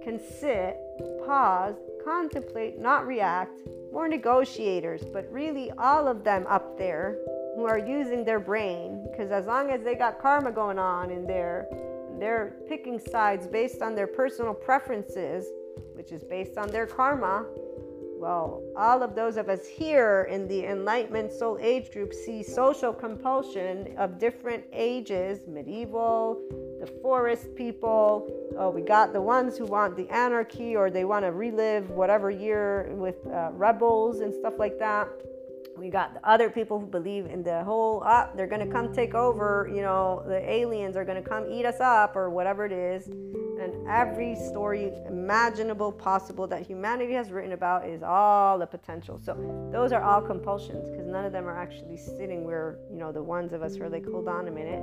can 0.00 0.20
sit 0.20 0.78
pause 1.26 1.74
contemplate 2.04 2.78
not 2.78 3.08
react 3.08 3.58
more 3.92 4.06
negotiators 4.06 5.02
but 5.12 5.30
really 5.32 5.72
all 5.72 6.06
of 6.06 6.22
them 6.22 6.46
up 6.48 6.78
there 6.78 7.18
who 7.56 7.66
are 7.66 7.78
using 7.78 8.24
their 8.24 8.40
brain 8.40 9.04
because 9.10 9.32
as 9.32 9.46
long 9.46 9.70
as 9.70 9.82
they 9.82 9.96
got 9.96 10.18
karma 10.20 10.52
going 10.52 10.78
on 10.78 11.10
in 11.10 11.26
there 11.26 11.66
they're 12.20 12.56
picking 12.68 12.98
sides 12.98 13.46
based 13.46 13.82
on 13.82 13.94
their 13.94 14.06
personal 14.06 14.54
preferences, 14.54 15.46
which 15.94 16.12
is 16.12 16.22
based 16.22 16.58
on 16.58 16.70
their 16.70 16.86
karma, 16.86 17.46
well, 18.20 18.62
all 18.76 19.02
of 19.02 19.14
those 19.14 19.38
of 19.38 19.48
us 19.48 19.66
here 19.66 20.28
in 20.30 20.46
the 20.46 20.66
Enlightenment 20.66 21.32
Soul 21.32 21.56
Age 21.58 21.90
group 21.90 22.12
see 22.12 22.42
social 22.42 22.92
compulsion 22.92 23.94
of 23.96 24.18
different 24.18 24.62
ages 24.74 25.46
medieval, 25.48 26.38
the 26.78 26.86
forest 27.00 27.54
people. 27.54 28.28
Oh, 28.58 28.68
we 28.68 28.82
got 28.82 29.14
the 29.14 29.22
ones 29.22 29.56
who 29.56 29.64
want 29.64 29.96
the 29.96 30.06
anarchy 30.10 30.76
or 30.76 30.90
they 30.90 31.06
want 31.06 31.24
to 31.24 31.32
relive 31.32 31.88
whatever 31.88 32.30
year 32.30 32.90
with 32.90 33.26
uh, 33.26 33.52
rebels 33.54 34.20
and 34.20 34.34
stuff 34.34 34.58
like 34.58 34.78
that 34.78 35.08
we 35.80 35.88
got 35.88 36.12
the 36.12 36.28
other 36.28 36.50
people 36.50 36.78
who 36.78 36.86
believe 36.86 37.24
in 37.24 37.42
the 37.42 37.64
whole 37.64 38.02
oh, 38.04 38.28
they're 38.36 38.46
going 38.46 38.64
to 38.64 38.70
come 38.70 38.92
take 38.92 39.14
over 39.14 39.70
you 39.74 39.80
know 39.80 40.22
the 40.26 40.38
aliens 40.48 40.94
are 40.94 41.04
going 41.04 41.20
to 41.20 41.26
come 41.26 41.50
eat 41.50 41.64
us 41.64 41.80
up 41.80 42.14
or 42.14 42.28
whatever 42.28 42.66
it 42.66 42.72
is. 42.72 43.08
And 43.08 43.86
every 43.88 44.36
story 44.36 44.90
imaginable 45.06 45.92
possible 45.92 46.46
that 46.46 46.66
humanity 46.66 47.12
has 47.12 47.30
written 47.30 47.52
about 47.52 47.86
is 47.86 48.02
all 48.02 48.58
the 48.58 48.66
potential. 48.66 49.20
So 49.22 49.34
those 49.70 49.92
are 49.92 50.02
all 50.02 50.22
compulsions 50.22 50.88
because 50.90 51.06
none 51.06 51.26
of 51.26 51.32
them 51.32 51.46
are 51.46 51.58
actually 51.58 51.96
sitting 51.96 52.44
where 52.44 52.78
you 52.90 52.98
know 52.98 53.12
the 53.12 53.22
ones 53.22 53.52
of 53.52 53.62
us 53.62 53.76
who 53.76 53.82
are 53.84 53.88
like 53.88 54.04
hold 54.04 54.28
on 54.28 54.48
a 54.48 54.50
minute. 54.50 54.82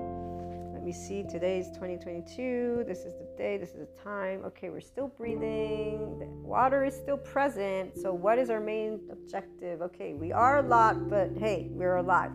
Let 0.73 0.83
me 0.83 0.91
see. 0.91 1.23
Today's 1.23 1.67
2022. 1.69 2.85
This 2.87 2.99
is 2.99 3.13
the 3.15 3.26
day, 3.37 3.57
this 3.57 3.69
is 3.69 3.81
a 3.81 4.03
time. 4.03 4.43
Okay, 4.45 4.69
we're 4.69 4.81
still 4.81 5.07
breathing. 5.07 6.19
The 6.19 6.25
water 6.25 6.83
is 6.83 6.95
still 6.95 7.17
present. 7.17 7.97
So, 7.97 8.13
what 8.13 8.39
is 8.39 8.49
our 8.49 8.59
main 8.59 8.99
objective? 9.11 9.81
Okay, 9.81 10.13
we 10.13 10.31
are 10.31 10.59
a 10.59 10.67
lot, 10.67 11.09
but 11.09 11.29
hey, 11.37 11.67
we're 11.71 11.97
alive. 11.97 12.31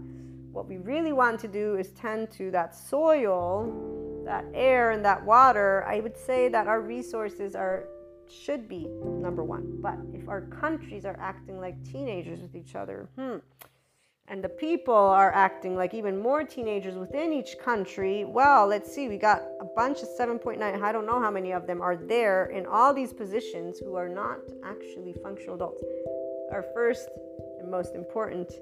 what 0.53 0.69
we 0.69 0.77
really 0.77 1.13
want 1.13 1.41
to 1.41 1.49
do 1.49 1.77
is 1.77 1.93
tend 1.93 2.31
to 2.31 2.51
that 2.51 2.75
soil, 2.75 4.23
that 4.27 4.45
air, 4.53 4.91
and 4.91 5.03
that 5.05 5.25
water. 5.25 5.85
I 5.89 6.01
would 6.01 6.17
say 6.17 6.49
that 6.49 6.67
our 6.67 6.81
resources 6.81 7.55
are 7.55 7.89
should 8.29 8.69
be 8.69 8.87
number 9.03 9.45
one. 9.45 9.79
But 9.81 9.99
if 10.13 10.29
our 10.29 10.43
countries 10.43 11.05
are 11.05 11.19
acting 11.21 11.59
like 11.61 11.83
teenagers 11.85 12.41
with 12.41 12.55
each 12.55 12.75
other, 12.75 13.09
hmm, 13.17 13.39
and 14.29 14.43
the 14.43 14.49
people 14.49 14.95
are 14.95 15.33
acting 15.33 15.77
like 15.77 15.95
even 15.95 16.19
more 16.19 16.45
teenagers 16.45 16.95
within 16.95 17.33
each 17.33 17.59
country, 17.59 18.25
well, 18.25 18.67
let's 18.67 18.93
see, 18.93 19.09
we 19.09 19.19
got 19.19 19.43
a 19.61 19.65
bunch 19.65 19.99
of 20.03 20.09
7.9, 20.19 20.61
I 20.61 20.93
don't 20.93 21.07
know 21.07 21.21
how 21.21 21.31
many 21.31 21.53
of 21.53 21.67
them 21.67 21.81
are 21.81 21.97
there 21.97 22.47
in 22.47 22.65
all 22.67 22.95
these 22.95 23.13
positions 23.13 23.79
who 23.79 23.95
are 23.97 24.09
not 24.09 24.39
actually 24.65 25.15
functional 25.23 25.57
adults. 25.57 25.83
Our 26.53 26.65
first 26.75 27.09
and 27.61 27.71
most 27.71 27.95
important 27.95 28.53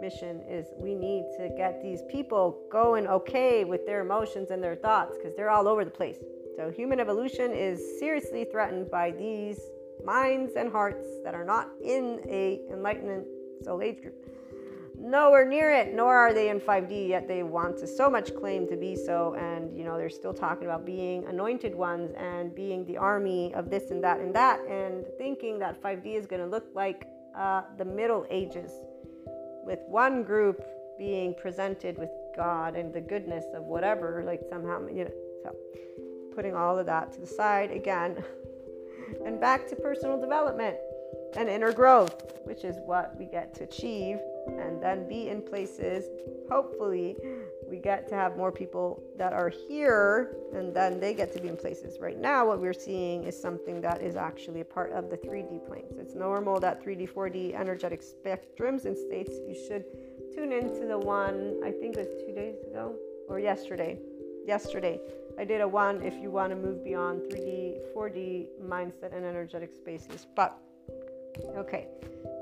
mission 0.00 0.42
is 0.48 0.66
we 0.78 0.94
need 0.94 1.26
to 1.36 1.50
get 1.56 1.82
these 1.82 2.02
people 2.10 2.58
going 2.72 3.06
okay 3.06 3.64
with 3.64 3.84
their 3.86 4.00
emotions 4.00 4.50
and 4.50 4.62
their 4.62 4.76
thoughts 4.76 5.16
because 5.16 5.36
they're 5.36 5.50
all 5.50 5.68
over 5.68 5.84
the 5.84 5.90
place. 5.90 6.16
So, 6.56 6.70
human 6.70 7.00
evolution 7.00 7.52
is 7.52 7.98
seriously 7.98 8.46
threatened 8.50 8.90
by 8.90 9.12
these 9.12 9.60
minds 10.04 10.52
and 10.56 10.70
hearts 10.72 11.06
that 11.24 11.34
are 11.34 11.44
not 11.44 11.68
in 11.82 12.20
a 12.28 12.60
enlightenment 12.70 13.26
soul 13.62 13.82
age 13.82 14.00
group. 14.00 14.29
Nowhere 15.02 15.46
near 15.46 15.70
it, 15.70 15.94
nor 15.94 16.14
are 16.14 16.34
they 16.34 16.50
in 16.50 16.60
5D, 16.60 17.08
yet 17.08 17.26
they 17.26 17.42
want 17.42 17.78
to 17.78 17.86
so 17.86 18.10
much 18.10 18.34
claim 18.34 18.68
to 18.68 18.76
be 18.76 18.94
so. 18.94 19.34
And, 19.34 19.74
you 19.74 19.82
know, 19.82 19.96
they're 19.96 20.10
still 20.10 20.34
talking 20.34 20.64
about 20.64 20.84
being 20.84 21.24
anointed 21.24 21.74
ones 21.74 22.12
and 22.18 22.54
being 22.54 22.84
the 22.84 22.98
army 22.98 23.54
of 23.54 23.70
this 23.70 23.90
and 23.90 24.04
that 24.04 24.20
and 24.20 24.34
that, 24.34 24.60
and 24.68 25.06
thinking 25.16 25.58
that 25.60 25.82
5D 25.82 26.16
is 26.16 26.26
going 26.26 26.42
to 26.42 26.46
look 26.46 26.66
like 26.74 27.08
uh, 27.34 27.62
the 27.78 27.84
Middle 27.84 28.26
Ages 28.28 28.72
with 29.64 29.78
one 29.86 30.22
group 30.22 30.62
being 30.98 31.34
presented 31.40 31.96
with 31.96 32.10
God 32.36 32.76
and 32.76 32.92
the 32.92 33.00
goodness 33.00 33.46
of 33.54 33.62
whatever, 33.64 34.22
like 34.26 34.42
somehow, 34.50 34.86
you 34.86 35.04
know, 35.04 35.10
so 35.42 35.56
putting 36.34 36.54
all 36.54 36.78
of 36.78 36.84
that 36.84 37.10
to 37.14 37.20
the 37.20 37.26
side 37.26 37.70
again 37.70 38.22
and 39.24 39.40
back 39.40 39.66
to 39.68 39.76
personal 39.76 40.20
development 40.20 40.76
and 41.36 41.48
inner 41.48 41.72
growth, 41.72 42.38
which 42.44 42.64
is 42.64 42.76
what 42.84 43.16
we 43.18 43.24
get 43.24 43.54
to 43.54 43.64
achieve 43.64 44.18
and 44.46 44.82
then 44.82 45.08
be 45.08 45.28
in 45.28 45.42
places. 45.42 46.04
Hopefully, 46.50 47.16
we 47.68 47.78
get 47.78 48.08
to 48.08 48.14
have 48.14 48.36
more 48.36 48.50
people 48.50 49.02
that 49.16 49.32
are 49.32 49.48
here 49.48 50.36
and 50.54 50.74
then 50.74 50.98
they 50.98 51.14
get 51.14 51.32
to 51.32 51.40
be 51.40 51.48
in 51.48 51.56
places. 51.56 51.98
Right 52.00 52.18
now, 52.18 52.46
what 52.46 52.60
we're 52.60 52.72
seeing 52.72 53.24
is 53.24 53.40
something 53.40 53.80
that 53.82 54.02
is 54.02 54.16
actually 54.16 54.60
a 54.60 54.64
part 54.64 54.92
of 54.92 55.10
the 55.10 55.16
3D 55.16 55.66
planes. 55.66 55.98
It's 55.98 56.14
normal 56.14 56.58
that 56.60 56.84
3D, 56.84 57.08
4D 57.08 57.54
energetic 57.54 58.02
spectrums 58.02 58.84
and 58.84 58.96
states. 58.96 59.32
You 59.48 59.54
should 59.68 59.84
tune 60.34 60.52
into 60.52 60.86
the 60.86 60.98
one, 60.98 61.60
I 61.64 61.70
think 61.70 61.96
it 61.96 62.08
was 62.08 62.22
two 62.26 62.34
days 62.34 62.56
ago 62.68 62.94
or 63.28 63.38
yesterday. 63.38 63.98
Yesterday, 64.46 64.98
I 65.38 65.44
did 65.44 65.60
a 65.60 65.68
one 65.68 66.02
if 66.02 66.14
you 66.14 66.30
want 66.30 66.50
to 66.50 66.56
move 66.56 66.82
beyond 66.82 67.22
3D, 67.30 67.94
4D 67.94 68.48
mindset 68.66 69.14
and 69.14 69.24
energetic 69.24 69.72
spaces. 69.72 70.26
But 70.34 70.58
okay, 71.56 71.86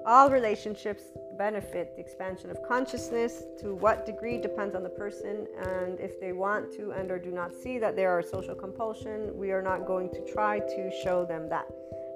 all 0.06 0.30
relationships 0.30 1.04
benefit 1.36 1.94
the 1.94 2.00
expansion 2.00 2.50
of 2.50 2.62
consciousness. 2.66 3.44
To 3.60 3.74
what 3.74 4.06
degree 4.06 4.38
depends 4.40 4.74
on 4.74 4.82
the 4.82 4.88
person, 4.88 5.46
and 5.60 6.00
if 6.00 6.20
they 6.20 6.32
want 6.32 6.72
to 6.76 6.92
and 6.92 7.10
or 7.10 7.18
do 7.18 7.30
not 7.30 7.54
see 7.54 7.78
that 7.78 7.94
there 7.94 8.10
are 8.10 8.22
social 8.22 8.54
compulsion, 8.54 9.36
we 9.36 9.52
are 9.52 9.62
not 9.62 9.86
going 9.86 10.10
to 10.10 10.24
try 10.32 10.58
to 10.58 10.90
show 11.02 11.24
them 11.24 11.48
that 11.48 11.66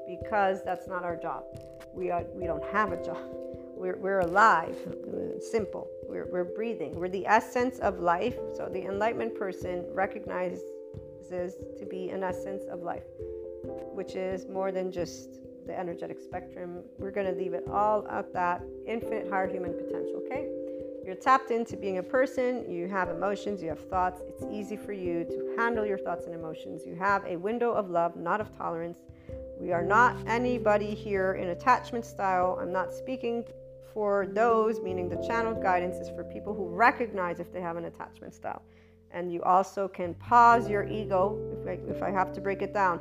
because 0.08 0.64
that's 0.64 0.88
not 0.88 1.04
our 1.04 1.16
job. 1.16 1.44
We 1.94 2.10
are 2.10 2.24
we 2.34 2.46
don't 2.46 2.64
have 2.72 2.92
a 2.92 3.04
job. 3.04 3.18
We're, 3.82 3.96
we're 3.96 4.20
alive, 4.20 4.76
simple. 5.40 5.90
We're, 6.06 6.26
we're 6.30 6.44
breathing. 6.44 6.94
We're 6.94 7.08
the 7.08 7.26
essence 7.26 7.80
of 7.80 7.98
life. 7.98 8.36
So 8.54 8.68
the 8.72 8.84
enlightenment 8.84 9.34
person 9.34 9.84
recognizes 9.92 10.62
to 11.32 11.86
be 11.90 12.10
an 12.10 12.22
essence 12.22 12.62
of 12.70 12.82
life, 12.82 13.02
which 13.92 14.14
is 14.14 14.46
more 14.46 14.70
than 14.70 14.92
just 14.92 15.40
the 15.66 15.78
energetic 15.78 16.20
spectrum. 16.20 16.82
We're 16.98 17.10
going 17.10 17.26
to 17.26 17.32
leave 17.32 17.54
it 17.54 17.64
all 17.70 18.06
at 18.08 18.32
that 18.32 18.62
infinite 18.86 19.30
higher 19.30 19.48
human 19.48 19.72
potential, 19.72 20.22
okay? 20.24 20.48
You're 21.04 21.16
tapped 21.16 21.50
into 21.50 21.76
being 21.76 21.98
a 21.98 22.02
person, 22.02 22.70
you 22.70 22.86
have 22.86 23.08
emotions, 23.08 23.60
you 23.60 23.68
have 23.68 23.88
thoughts. 23.88 24.22
It's 24.28 24.44
easy 24.52 24.76
for 24.76 24.92
you 24.92 25.24
to 25.24 25.54
handle 25.58 25.84
your 25.84 25.98
thoughts 25.98 26.26
and 26.26 26.34
emotions. 26.34 26.86
You 26.86 26.94
have 26.94 27.24
a 27.26 27.36
window 27.36 27.72
of 27.72 27.90
love, 27.90 28.16
not 28.16 28.40
of 28.40 28.56
tolerance. 28.56 29.00
We 29.60 29.72
are 29.72 29.84
not 29.84 30.16
anybody 30.26 30.94
here 30.94 31.34
in 31.34 31.48
attachment 31.48 32.04
style. 32.04 32.58
I'm 32.60 32.72
not 32.72 32.92
speaking 32.92 33.44
for 33.92 34.26
those, 34.32 34.80
meaning 34.80 35.08
the 35.08 35.22
channeled 35.26 35.60
guidance 35.62 35.96
is 35.96 36.08
for 36.08 36.24
people 36.24 36.54
who 36.54 36.68
recognize 36.68 37.40
if 37.40 37.52
they 37.52 37.60
have 37.60 37.76
an 37.76 37.86
attachment 37.86 38.34
style. 38.34 38.62
And 39.10 39.32
you 39.32 39.42
also 39.42 39.88
can 39.88 40.14
pause 40.14 40.70
your 40.70 40.88
ego, 40.88 41.38
if 41.60 41.68
I, 41.68 41.72
if 41.90 42.02
I 42.02 42.10
have 42.10 42.32
to 42.32 42.40
break 42.40 42.62
it 42.62 42.72
down. 42.72 43.00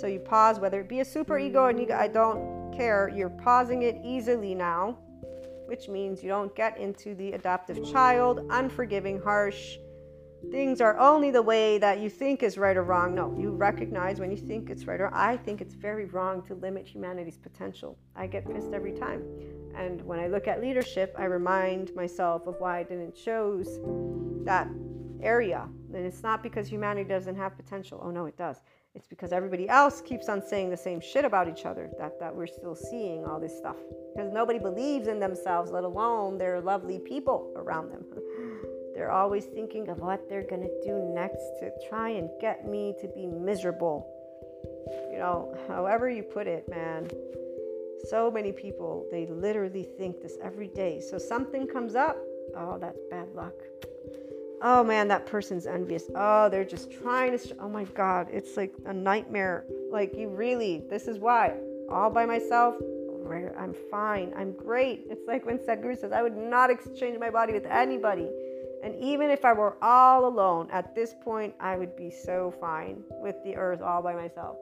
So 0.00 0.06
you 0.06 0.18
pause, 0.18 0.58
whether 0.58 0.80
it 0.80 0.88
be 0.88 1.00
a 1.00 1.04
super 1.04 1.38
ego 1.38 1.64
or 1.64 1.78
ego, 1.78 1.94
I 1.94 2.08
don't 2.08 2.72
care. 2.74 3.12
You're 3.14 3.28
pausing 3.28 3.82
it 3.82 4.00
easily 4.02 4.54
now, 4.54 4.98
which 5.66 5.90
means 5.90 6.22
you 6.22 6.30
don't 6.30 6.54
get 6.56 6.78
into 6.78 7.14
the 7.14 7.32
adaptive 7.32 7.84
child, 7.84 8.46
unforgiving, 8.48 9.20
harsh. 9.20 9.76
Things 10.50 10.80
are 10.80 10.98
only 10.98 11.30
the 11.30 11.42
way 11.42 11.76
that 11.76 12.00
you 12.00 12.08
think 12.08 12.42
is 12.42 12.56
right 12.56 12.78
or 12.78 12.82
wrong. 12.82 13.14
No, 13.14 13.36
you 13.38 13.50
recognize 13.50 14.18
when 14.20 14.30
you 14.30 14.38
think 14.38 14.70
it's 14.70 14.86
right 14.86 14.98
or 14.98 15.14
I 15.14 15.36
think 15.36 15.60
it's 15.60 15.74
very 15.74 16.06
wrong 16.06 16.42
to 16.46 16.54
limit 16.54 16.86
humanity's 16.86 17.36
potential. 17.36 17.98
I 18.16 18.26
get 18.26 18.50
pissed 18.50 18.72
every 18.72 18.92
time. 18.92 19.22
And 19.76 20.00
when 20.06 20.18
I 20.18 20.28
look 20.28 20.48
at 20.48 20.62
leadership, 20.62 21.14
I 21.18 21.24
remind 21.24 21.94
myself 21.94 22.46
of 22.46 22.54
why 22.58 22.78
I 22.78 22.84
didn't 22.84 23.14
choose 23.14 23.78
that 24.46 24.66
area. 25.22 25.68
And 25.92 26.06
it's 26.06 26.22
not 26.22 26.42
because 26.42 26.68
humanity 26.68 27.06
doesn't 27.06 27.36
have 27.36 27.54
potential. 27.54 28.00
Oh 28.02 28.10
no, 28.10 28.24
it 28.24 28.38
does. 28.38 28.62
It's 28.94 29.06
because 29.06 29.32
everybody 29.32 29.68
else 29.68 30.00
keeps 30.00 30.28
on 30.28 30.42
saying 30.42 30.70
the 30.70 30.76
same 30.76 31.00
shit 31.00 31.24
about 31.24 31.48
each 31.48 31.64
other 31.64 31.90
that, 31.98 32.18
that 32.18 32.34
we're 32.34 32.48
still 32.48 32.74
seeing 32.74 33.24
all 33.24 33.38
this 33.38 33.56
stuff. 33.56 33.76
Because 34.14 34.32
nobody 34.32 34.58
believes 34.58 35.06
in 35.06 35.20
themselves, 35.20 35.70
let 35.70 35.84
alone 35.84 36.38
their 36.38 36.60
lovely 36.60 36.98
people 36.98 37.52
around 37.56 37.90
them. 37.92 38.04
They're 38.94 39.12
always 39.12 39.44
thinking 39.46 39.88
of 39.88 40.00
what 40.00 40.28
they're 40.28 40.46
going 40.46 40.62
to 40.62 40.80
do 40.84 40.98
next 41.14 41.44
to 41.60 41.70
try 41.88 42.10
and 42.10 42.28
get 42.40 42.68
me 42.68 42.92
to 43.00 43.08
be 43.08 43.24
miserable. 43.24 44.06
You 45.12 45.18
know, 45.18 45.56
however 45.68 46.10
you 46.10 46.24
put 46.24 46.48
it, 46.48 46.68
man. 46.68 47.08
So 48.08 48.30
many 48.30 48.50
people, 48.50 49.06
they 49.10 49.26
literally 49.26 49.84
think 49.96 50.20
this 50.20 50.36
every 50.42 50.68
day. 50.68 51.00
So 51.00 51.16
something 51.16 51.66
comes 51.66 51.94
up, 51.94 52.18
oh, 52.56 52.78
that's 52.78 53.00
bad 53.10 53.28
luck 53.34 53.54
oh 54.62 54.84
man, 54.84 55.08
that 55.08 55.26
person's 55.26 55.66
envious. 55.66 56.04
Oh, 56.14 56.48
they're 56.48 56.64
just 56.64 56.90
trying 56.90 57.38
to. 57.38 57.56
oh 57.60 57.68
my 57.68 57.84
God, 57.84 58.28
it's 58.30 58.56
like 58.56 58.72
a 58.86 58.92
nightmare. 58.92 59.64
Like, 59.90 60.14
you 60.14 60.28
really, 60.28 60.84
this 60.88 61.08
is 61.08 61.18
why. 61.18 61.54
All 61.90 62.10
by 62.10 62.24
myself, 62.26 62.76
I'm 63.58 63.74
fine. 63.90 64.32
I'm 64.36 64.52
great. 64.52 65.04
It's 65.08 65.26
like 65.26 65.46
when 65.46 65.58
Sadhguru 65.58 65.98
says, 65.98 66.12
I 66.12 66.22
would 66.22 66.36
not 66.36 66.70
exchange 66.70 67.18
my 67.18 67.30
body 67.30 67.52
with 67.52 67.66
anybody. 67.66 68.28
And 68.82 68.94
even 68.96 69.30
if 69.30 69.44
I 69.44 69.52
were 69.52 69.76
all 69.82 70.26
alone 70.26 70.68
at 70.72 70.94
this 70.94 71.14
point, 71.22 71.54
I 71.60 71.76
would 71.76 71.94
be 71.96 72.10
so 72.10 72.52
fine 72.60 73.04
with 73.10 73.36
the 73.44 73.54
earth 73.56 73.82
all 73.82 74.02
by 74.02 74.14
myself. 74.14 74.56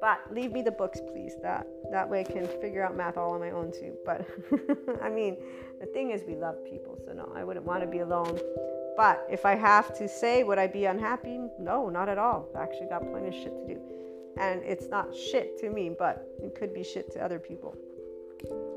But 0.00 0.20
leave 0.30 0.52
me 0.52 0.62
the 0.62 0.70
books, 0.70 1.00
please. 1.12 1.34
That 1.42 1.66
that 1.90 2.08
way 2.08 2.20
I 2.20 2.24
can 2.24 2.46
figure 2.46 2.82
out 2.82 2.96
math 2.96 3.18
all 3.18 3.32
on 3.34 3.40
my 3.40 3.50
own 3.50 3.70
too. 3.70 3.96
But 4.06 4.26
I 5.02 5.10
mean, 5.10 5.36
the 5.78 5.86
thing 5.86 6.10
is, 6.10 6.22
we 6.26 6.36
love 6.36 6.64
people, 6.64 6.98
so 7.04 7.12
no, 7.12 7.30
I 7.34 7.44
wouldn't 7.44 7.66
want 7.66 7.82
to 7.82 7.86
be 7.86 7.98
alone. 7.98 8.40
But 8.96 9.26
if 9.30 9.46
I 9.46 9.54
have 9.54 9.96
to 9.98 10.08
say, 10.08 10.42
would 10.42 10.58
I 10.58 10.66
be 10.66 10.84
unhappy? 10.86 11.40
No, 11.58 11.88
not 11.88 12.08
at 12.08 12.18
all. 12.18 12.48
I 12.56 12.62
actually 12.62 12.88
got 12.88 13.08
plenty 13.10 13.28
of 13.28 13.34
shit 13.34 13.56
to 13.56 13.74
do. 13.74 13.80
And 14.36 14.62
it's 14.62 14.88
not 14.88 15.14
shit 15.14 15.58
to 15.60 15.70
me, 15.70 15.90
but 15.96 16.28
it 16.42 16.54
could 16.54 16.72
be 16.72 16.82
shit 16.82 17.12
to 17.12 17.24
other 17.24 17.38
people. 17.38 17.76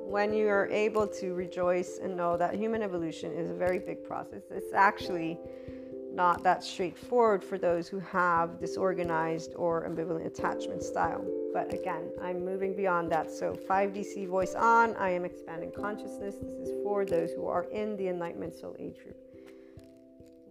When 0.06 0.34
you 0.34 0.48
are 0.48 0.68
able 0.68 1.08
to 1.08 1.34
rejoice 1.34 2.00
and 2.02 2.16
know 2.16 2.38
that 2.38 2.56
human 2.56 2.84
evolution 2.84 3.34
is 3.34 3.50
a 3.50 3.54
very 3.54 3.80
big 3.80 4.04
process, 4.04 4.44
it's 4.52 4.74
actually 4.74 5.40
not 6.14 6.44
that 6.44 6.64
straightforward 6.64 7.44
for 7.44 7.58
those 7.58 7.88
who 7.88 8.00
have 8.00 8.60
disorganized 8.60 9.54
or 9.56 9.88
ambivalent 9.88 10.28
attachment 10.28 10.84
style. 10.84 11.26
But 11.52 11.74
again, 11.74 12.12
I'm 12.22 12.46
moving 12.46 12.76
beyond 12.76 13.12
that. 13.12 13.32
So 13.32 13.54
5DC 13.54 14.28
voice 14.28 14.54
on, 14.54 14.96
I 14.98 15.10
am 15.10 15.26
expanding 15.26 15.72
consciousness. 15.72 16.36
This 16.36 16.70
is 16.70 16.84
for 16.84 17.06
those 17.06 17.32
who 17.32 17.48
are 17.48 17.64
in 17.72 17.98
the 17.98 18.10
Enlightenment 18.10 18.56
Soul 18.56 18.76
Age 18.80 18.98
group 19.04 19.18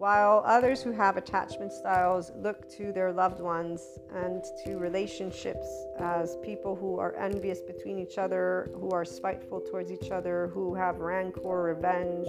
while 0.03 0.43
others 0.45 0.83
who 0.83 0.91
have 0.91 1.17
attachment 1.17 1.73
styles 1.73 2.33
look 2.35 2.69
to 2.69 2.91
their 2.91 3.13
loved 3.13 3.41
ones 3.41 4.01
and 4.13 4.43
to 4.65 4.77
relationships 4.77 5.69
as 6.01 6.37
people 6.43 6.75
who 6.75 6.99
are 6.99 7.15
envious 7.15 7.61
between 7.61 8.01
each 8.01 8.19
other, 8.19 8.69
who 8.75 8.91
are 8.91 9.05
spiteful 9.05 9.61
towards 9.61 9.93
each 9.93 10.11
other, 10.11 10.51
who 10.53 10.75
have 10.75 10.97
rancor, 10.97 11.63
revenge, 11.63 12.27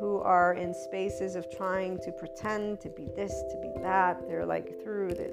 who 0.00 0.18
are 0.18 0.54
in 0.54 0.74
spaces 0.74 1.36
of 1.36 1.48
trying 1.48 1.96
to 2.00 2.10
pretend 2.10 2.80
to 2.80 2.88
be 2.88 3.06
this, 3.14 3.44
to 3.52 3.56
be 3.62 3.70
that. 3.82 4.26
They're 4.26 4.44
like 4.44 4.82
through 4.82 5.10
the 5.10 5.32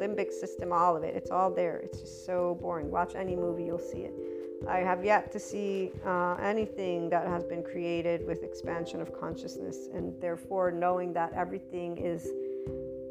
limbic 0.00 0.30
system, 0.30 0.72
all 0.72 0.96
of 0.96 1.02
it. 1.02 1.16
It's 1.16 1.32
all 1.32 1.52
there. 1.52 1.78
It's 1.78 1.98
just 1.98 2.26
so 2.26 2.56
boring. 2.60 2.92
Watch 2.92 3.16
any 3.16 3.34
movie, 3.34 3.64
you'll 3.64 3.80
see 3.80 4.02
it. 4.02 4.37
I 4.66 4.78
have 4.78 5.04
yet 5.04 5.30
to 5.32 5.38
see 5.38 5.92
uh, 6.04 6.34
anything 6.34 7.08
that 7.10 7.26
has 7.26 7.44
been 7.44 7.62
created 7.62 8.26
with 8.26 8.42
expansion 8.42 9.00
of 9.00 9.18
consciousness, 9.18 9.88
and 9.94 10.20
therefore 10.20 10.70
knowing 10.70 11.12
that 11.12 11.32
everything 11.32 11.96
is 11.98 12.28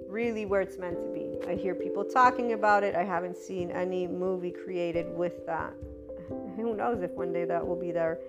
really 0.08 0.46
where 0.46 0.62
it's 0.62 0.78
meant 0.78 1.02
to 1.02 1.10
be. 1.14 1.38
I 1.50 1.56
hear 1.56 1.76
people 1.76 2.04
talking 2.04 2.54
about 2.54 2.84
it. 2.84 2.96
I 2.96 3.04
haven't 3.04 3.38
seen 3.38 3.72
any 3.72 4.08
movie 4.08 4.52
created 4.52 5.08
with 5.16 5.46
that. 5.46 5.74
Who 6.56 6.76
knows 6.76 7.02
if 7.02 7.12
one 7.12 7.34
day 7.34 7.46
that 7.46 7.66
will 7.66 7.80
be 7.80 7.92
there. 7.92 8.20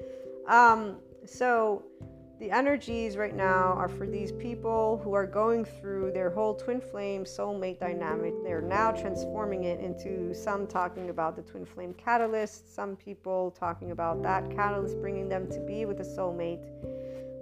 Um, 0.47 0.97
so, 1.25 1.83
the 2.39 2.51
energies 2.53 3.17
right 3.17 3.35
now 3.35 3.75
are 3.77 3.89
for 3.89 4.07
these 4.07 4.31
people 4.31 5.01
who 5.03 5.13
are 5.13 5.27
going 5.27 5.65
through 5.65 6.13
their 6.13 6.31
whole 6.31 6.55
twin 6.55 6.81
flame 6.81 7.25
soulmate 7.25 7.81
dynamic. 7.81 8.33
They're 8.45 8.63
now 8.63 8.93
transforming 8.93 9.65
it 9.65 9.81
into 9.81 10.33
some 10.33 10.67
talking 10.67 11.11
about 11.11 11.35
the 11.35 11.43
twin 11.43 11.67
flame 11.67 11.95
catalyst, 11.95 12.73
some 12.73 12.95
people 12.95 13.51
talking 13.59 13.91
about 13.91 14.23
that 14.23 14.55
catalyst 14.55 15.01
bringing 15.01 15.29
them 15.29 15.51
to 15.51 15.59
be 15.61 15.85
with 15.85 15.99
a 15.99 16.05
soulmate. 16.05 16.65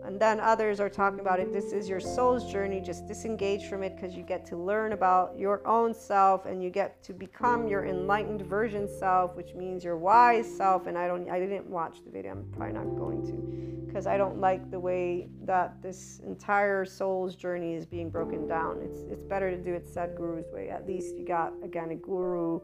And 0.07 0.21
then 0.21 0.39
others 0.39 0.79
are 0.79 0.89
talking 0.89 1.19
about 1.19 1.41
it. 1.41 1.53
This 1.53 1.73
is 1.73 1.89
your 1.89 1.99
soul's 1.99 2.51
journey. 2.51 2.81
Just 2.81 3.09
disengage 3.09 3.69
from 3.69 3.83
it 3.83 3.97
because 3.97 4.15
you 4.15 4.23
get 4.23 4.47
to 4.47 4.57
learn 4.57 4.93
about 4.93 5.37
your 5.37 5.67
own 5.67 5.93
self 5.93 6.47
and 6.47 6.63
you 6.63 6.71
get 6.71 7.03
to 7.03 7.13
become 7.13 7.67
your 7.67 7.85
enlightened 7.85 8.43
version 8.43 8.89
self, 8.89 9.35
which 9.35 9.55
means 9.55 9.83
your 9.83 9.97
wise 9.97 10.47
self. 10.47 10.87
And 10.87 10.97
I 10.97 11.09
don't, 11.09 11.29
I 11.29 11.41
didn't 11.41 11.67
watch 11.69 12.05
the 12.05 12.11
video. 12.11 12.33
I'm 12.33 12.45
probably 12.53 12.75
not 12.75 12.97
going 12.97 13.27
to 13.27 13.87
because 13.97 14.07
I 14.07 14.17
don't 14.17 14.39
like 14.39 14.71
the 14.71 14.79
way 14.79 15.27
that 15.45 15.83
this 15.83 16.21
entire 16.25 16.85
soul's 16.85 17.35
journey 17.35 17.75
is 17.75 17.87
being 17.87 18.11
broken 18.11 18.47
down. 18.47 18.81
It's 18.83 19.01
it's 19.11 19.25
better 19.25 19.51
to 19.51 19.57
do 19.57 19.73
it 19.73 19.87
Sadhguru's 19.87 20.53
way. 20.53 20.69
At 20.69 20.87
least 20.87 21.17
you 21.17 21.27
got 21.27 21.55
again 21.65 21.91
a 21.91 21.95
guru 21.95 22.61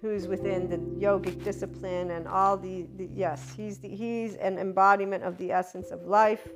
who's 0.00 0.26
within 0.26 0.68
the 0.68 0.78
yogic 1.00 1.44
discipline 1.44 2.10
and 2.10 2.26
all 2.26 2.56
the, 2.56 2.88
the 2.96 3.08
yes, 3.14 3.54
he's 3.56 3.78
the, 3.78 3.88
he's 3.88 4.34
an 4.34 4.58
embodiment 4.58 5.22
of 5.22 5.38
the 5.38 5.52
essence 5.52 5.92
of 5.92 6.04
life 6.04 6.48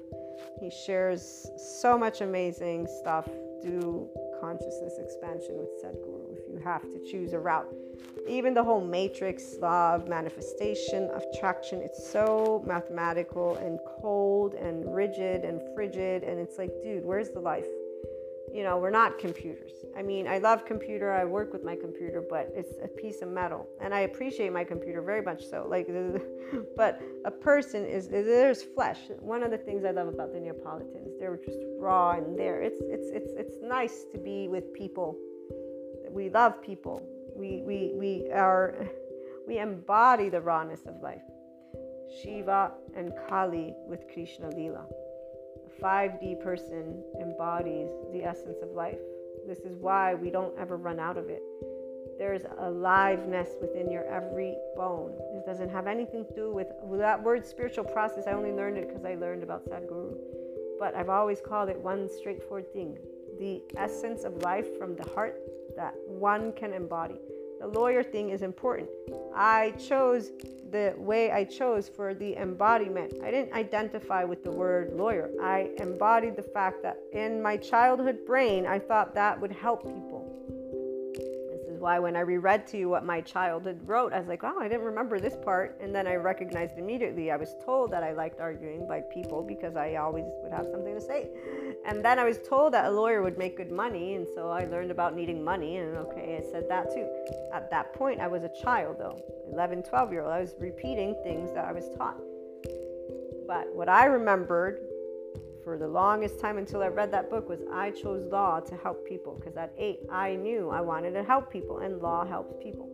he 0.61 0.70
shares 0.70 1.51
so 1.80 1.99
much 1.99 2.20
amazing 2.20 2.87
stuff. 3.01 3.28
Do 3.62 4.09
consciousness 4.41 4.99
expansion 4.99 5.57
with 5.57 5.70
Sadhguru 5.82 6.37
if 6.37 6.49
you 6.49 6.61
have 6.62 6.82
to 6.82 6.99
choose 7.11 7.32
a 7.32 7.39
route. 7.39 7.72
Even 8.28 8.55
the 8.55 8.62
whole 8.62 8.84
matrix 8.84 9.57
of 9.62 10.09
manifestation, 10.09 11.11
attraction, 11.11 11.80
it's 11.80 12.11
so 12.11 12.62
mathematical 12.66 13.57
and 13.57 13.78
cold 14.01 14.55
and 14.55 14.95
rigid 14.95 15.43
and 15.43 15.61
frigid. 15.74 16.22
And 16.22 16.39
it's 16.39 16.59
like, 16.59 16.70
dude, 16.82 17.05
where's 17.05 17.30
the 17.30 17.41
life? 17.41 17.66
You 18.57 18.62
know, 18.62 18.78
we're 18.78 18.88
not 18.88 19.18
computers. 19.18 19.72
I 19.98 20.02
mean, 20.02 20.26
I 20.26 20.38
love 20.38 20.64
computer. 20.64 21.12
I 21.12 21.26
work 21.26 21.52
with 21.52 21.62
my 21.62 21.76
computer, 21.76 22.24
but 22.26 22.50
it's 22.54 22.72
a 22.82 22.88
piece 22.88 23.20
of 23.20 23.28
metal, 23.28 23.68
and 23.82 23.92
I 23.92 24.00
appreciate 24.00 24.50
my 24.50 24.64
computer 24.64 25.02
very 25.02 25.20
much. 25.20 25.44
So, 25.44 25.66
like, 25.68 25.86
but 26.76 26.98
a 27.26 27.30
person 27.30 27.84
is 27.84 28.09
there's 28.09 28.62
flesh. 28.62 28.98
One 29.20 29.42
of 29.42 29.50
the 29.50 29.59
things 29.59 29.84
I 29.84 29.90
love 29.90 30.09
about 30.09 30.32
the 30.32 30.40
Neapolitans, 30.40 31.18
they're 31.20 31.36
just 31.36 31.59
raw 31.78 32.12
and 32.12 32.38
there. 32.38 32.62
It's 32.62 32.80
it's 32.80 33.11
it's 33.12 33.32
it's 33.36 33.57
nice 33.62 34.07
to 34.11 34.16
be 34.18 34.48
with 34.48 34.72
people. 34.72 35.18
We 36.11 36.30
love 36.30 36.62
people. 36.62 37.07
We 37.36 37.61
we 37.61 37.92
we 37.94 38.30
are 38.32 38.88
we 39.46 39.59
embody 39.59 40.30
the 40.30 40.40
rawness 40.40 40.86
of 40.86 41.02
life. 41.02 41.26
Shiva 42.22 42.72
and 42.96 43.12
Kali 43.28 43.74
with 43.86 44.00
Krishna 44.14 44.48
Lila. 44.48 44.86
5D 45.83 46.41
person 46.43 47.03
embodies 47.20 47.91
the 48.12 48.24
essence 48.24 48.59
of 48.62 48.70
life. 48.70 48.99
This 49.47 49.59
is 49.61 49.77
why 49.77 50.14
we 50.14 50.31
don't 50.31 50.57
ever 50.59 50.77
run 50.77 50.99
out 50.99 51.16
of 51.16 51.29
it. 51.29 51.43
There's 52.18 52.43
aliveness 52.59 53.51
within 53.61 53.91
your 53.91 54.05
every 54.05 54.57
bone. 54.77 55.12
It 55.35 55.45
doesn't 55.45 55.68
have 55.68 55.87
anything 55.87 56.24
to 56.24 56.35
do 56.35 56.53
with, 56.53 56.68
with 56.83 57.01
that 57.01 57.22
word 57.22 57.45
spiritual 57.45 57.85
process. 57.85 58.27
I 58.27 58.33
only 58.33 58.53
learned 58.53 58.79
it 58.79 58.89
because 58.89 59.05
I 59.05 59.14
learned 59.16 59.43
about 59.43 59.66
Sadhguru. 59.66 60.16
But 60.79 60.95
I've 60.95 61.11
always 61.11 61.41
called 61.41 61.68
it 61.68 61.79
one 61.79 62.09
straightforward 62.09 62.72
thing 62.72 62.99
the 63.39 63.62
essence 63.77 64.24
of 64.24 64.35
life 64.39 64.79
from 64.79 64.97
the 64.97 65.07
heart 65.11 65.39
that 65.77 65.95
one 66.07 66.53
can 66.53 66.72
embody. 66.72 67.20
The 67.61 67.66
lawyer 67.66 68.02
thing 68.02 68.30
is 68.30 68.42
important. 68.42 68.88
I 69.34 69.72
chose 69.72 70.30
the 70.70 70.94
way 70.96 71.30
I 71.30 71.44
chose 71.44 71.88
for 71.88 72.14
the 72.14 72.36
embodiment. 72.36 73.14
I 73.22 73.30
didn't 73.30 73.52
identify 73.52 74.24
with 74.24 74.44
the 74.44 74.50
word 74.50 74.92
lawyer. 74.92 75.30
I 75.42 75.70
embodied 75.78 76.36
the 76.36 76.42
fact 76.42 76.82
that 76.82 76.98
in 77.12 77.42
my 77.42 77.57
childhood 77.57 78.26
brain, 78.26 78.66
I 78.66 78.78
thought 78.78 79.14
that 79.14 79.40
would 79.40 79.52
help 79.52 79.82
people 79.84 80.16
why 81.87 82.01
when 82.01 82.16
I 82.16 82.20
reread 82.22 82.66
to 82.66 82.76
you 82.76 82.89
what 82.89 83.05
my 83.05 83.20
childhood 83.20 83.78
wrote, 83.87 84.12
I 84.12 84.18
was 84.18 84.26
like, 84.26 84.43
oh, 84.43 84.59
I 84.59 84.66
didn't 84.66 84.87
remember 84.87 85.20
this 85.20 85.37
part. 85.37 85.78
And 85.80 85.95
then 85.95 86.09
I 86.09 86.16
recognized 86.16 86.78
immediately. 86.78 87.30
I 87.30 87.37
was 87.37 87.55
told 87.64 87.93
that 87.93 88.03
I 88.03 88.11
liked 88.11 88.41
arguing 88.41 88.89
by 88.89 89.03
people 89.03 89.45
because 89.45 89.76
I 89.76 89.95
always 89.95 90.24
would 90.43 90.51
have 90.51 90.66
something 90.66 90.97
to 90.97 91.01
say. 91.01 91.28
And 91.87 92.05
then 92.05 92.18
I 92.18 92.24
was 92.24 92.39
told 92.39 92.74
that 92.74 92.87
a 92.87 92.91
lawyer 92.91 93.22
would 93.22 93.39
make 93.39 93.57
good 93.57 93.70
money. 93.70 94.16
And 94.16 94.26
so 94.34 94.51
I 94.51 94.64
learned 94.64 94.91
about 94.91 95.14
needing 95.14 95.45
money. 95.45 95.76
And 95.76 95.97
okay, 95.99 96.43
I 96.43 96.51
said 96.51 96.68
that 96.68 96.93
too. 96.93 97.07
At 97.55 97.70
that 97.70 97.93
point, 97.93 98.18
I 98.18 98.26
was 98.26 98.43
a 98.43 98.51
child 98.64 98.97
though, 98.99 99.20
11, 99.53 99.84
12 99.84 100.11
year 100.11 100.22
old. 100.22 100.32
I 100.32 100.41
was 100.41 100.57
repeating 100.59 101.14
things 101.22 101.53
that 101.55 101.66
I 101.66 101.70
was 101.70 101.89
taught. 101.97 102.18
But 103.47 103.72
what 103.72 103.89
I 103.89 104.07
remembered 104.07 104.80
for 105.67 105.77
the 105.77 105.89
longest 105.89 106.39
time 106.39 106.59
until 106.59 106.81
I 106.81 106.87
read 106.87 107.11
that 107.11 107.29
book 107.29 107.49
was 107.49 107.59
I 107.73 107.91
chose 107.91 108.25
law 108.31 108.61
to 108.61 108.77
help 108.77 109.05
people 109.05 109.35
because 109.35 109.57
at 109.57 109.75
eight 109.77 109.99
I 110.09 110.37
knew 110.37 110.71
I 110.71 110.81
wanted 110.81 111.11
to 111.14 111.25
help 111.25 111.53
people 111.53 111.79
and 111.79 112.01
law 112.01 112.25
helps 112.25 112.55
people. 112.62 112.89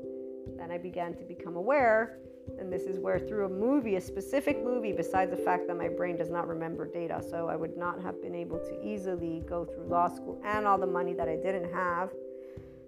Then 0.57 0.71
I 0.71 0.79
began 0.79 1.15
to 1.17 1.23
become 1.23 1.57
aware, 1.57 2.17
and 2.59 2.73
this 2.73 2.85
is 2.85 2.99
where 2.99 3.19
through 3.19 3.45
a 3.45 3.49
movie, 3.51 3.97
a 3.97 4.01
specific 4.01 4.65
movie, 4.65 4.91
besides 4.91 5.31
the 5.31 5.37
fact 5.37 5.67
that 5.67 5.77
my 5.77 5.89
brain 5.89 6.17
does 6.17 6.31
not 6.31 6.49
remember 6.49 6.91
data, 6.91 7.23
so 7.23 7.47
I 7.47 7.57
would 7.57 7.77
not 7.77 8.01
have 8.01 8.23
been 8.23 8.35
able 8.35 8.59
to 8.61 8.81
easily 8.83 9.43
go 9.47 9.67
through 9.67 9.89
law 9.89 10.09
school 10.09 10.41
and 10.43 10.67
all 10.67 10.79
the 10.79 10.87
money 10.87 11.13
that 11.13 11.29
I 11.29 11.37
didn't 11.37 11.71
have 11.75 12.09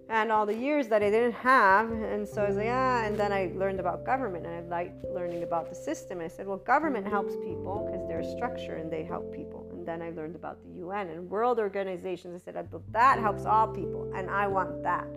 and 0.09 0.31
all 0.31 0.47
the 0.47 0.55
years 0.55 0.87
that 0.87 1.03
I 1.03 1.11
didn't 1.11 1.33
have. 1.33 1.91
And 1.91 2.27
so 2.27 2.43
I 2.43 2.47
was 2.47 2.57
like, 2.57 2.69
ah, 2.69 3.03
and 3.03 3.17
then 3.17 3.31
I 3.31 3.51
learned 3.55 3.79
about 3.79 4.03
government 4.03 4.47
and 4.47 4.55
I 4.55 4.67
liked 4.67 5.05
learning 5.13 5.43
about 5.43 5.69
the 5.69 5.75
system. 5.75 6.21
I 6.21 6.27
said, 6.27 6.47
well, 6.47 6.57
government 6.57 7.07
helps 7.07 7.35
people 7.35 7.87
because 7.87 8.07
they're 8.07 8.21
a 8.21 8.35
structure 8.35 8.75
and 8.75 8.91
they 8.91 9.03
help 9.03 9.31
people. 9.31 9.64
Then 9.85 10.01
I 10.01 10.09
learned 10.11 10.35
about 10.35 10.61
the 10.63 10.79
UN 10.79 11.09
and 11.09 11.29
world 11.29 11.59
organizations. 11.59 12.41
I 12.41 12.45
said, 12.45 12.55
uh, 12.57 12.79
that 12.91 13.19
helps 13.19 13.45
all 13.45 13.67
people 13.67 14.11
and 14.15 14.29
I 14.29 14.47
want 14.47 14.83
that. 14.83 15.07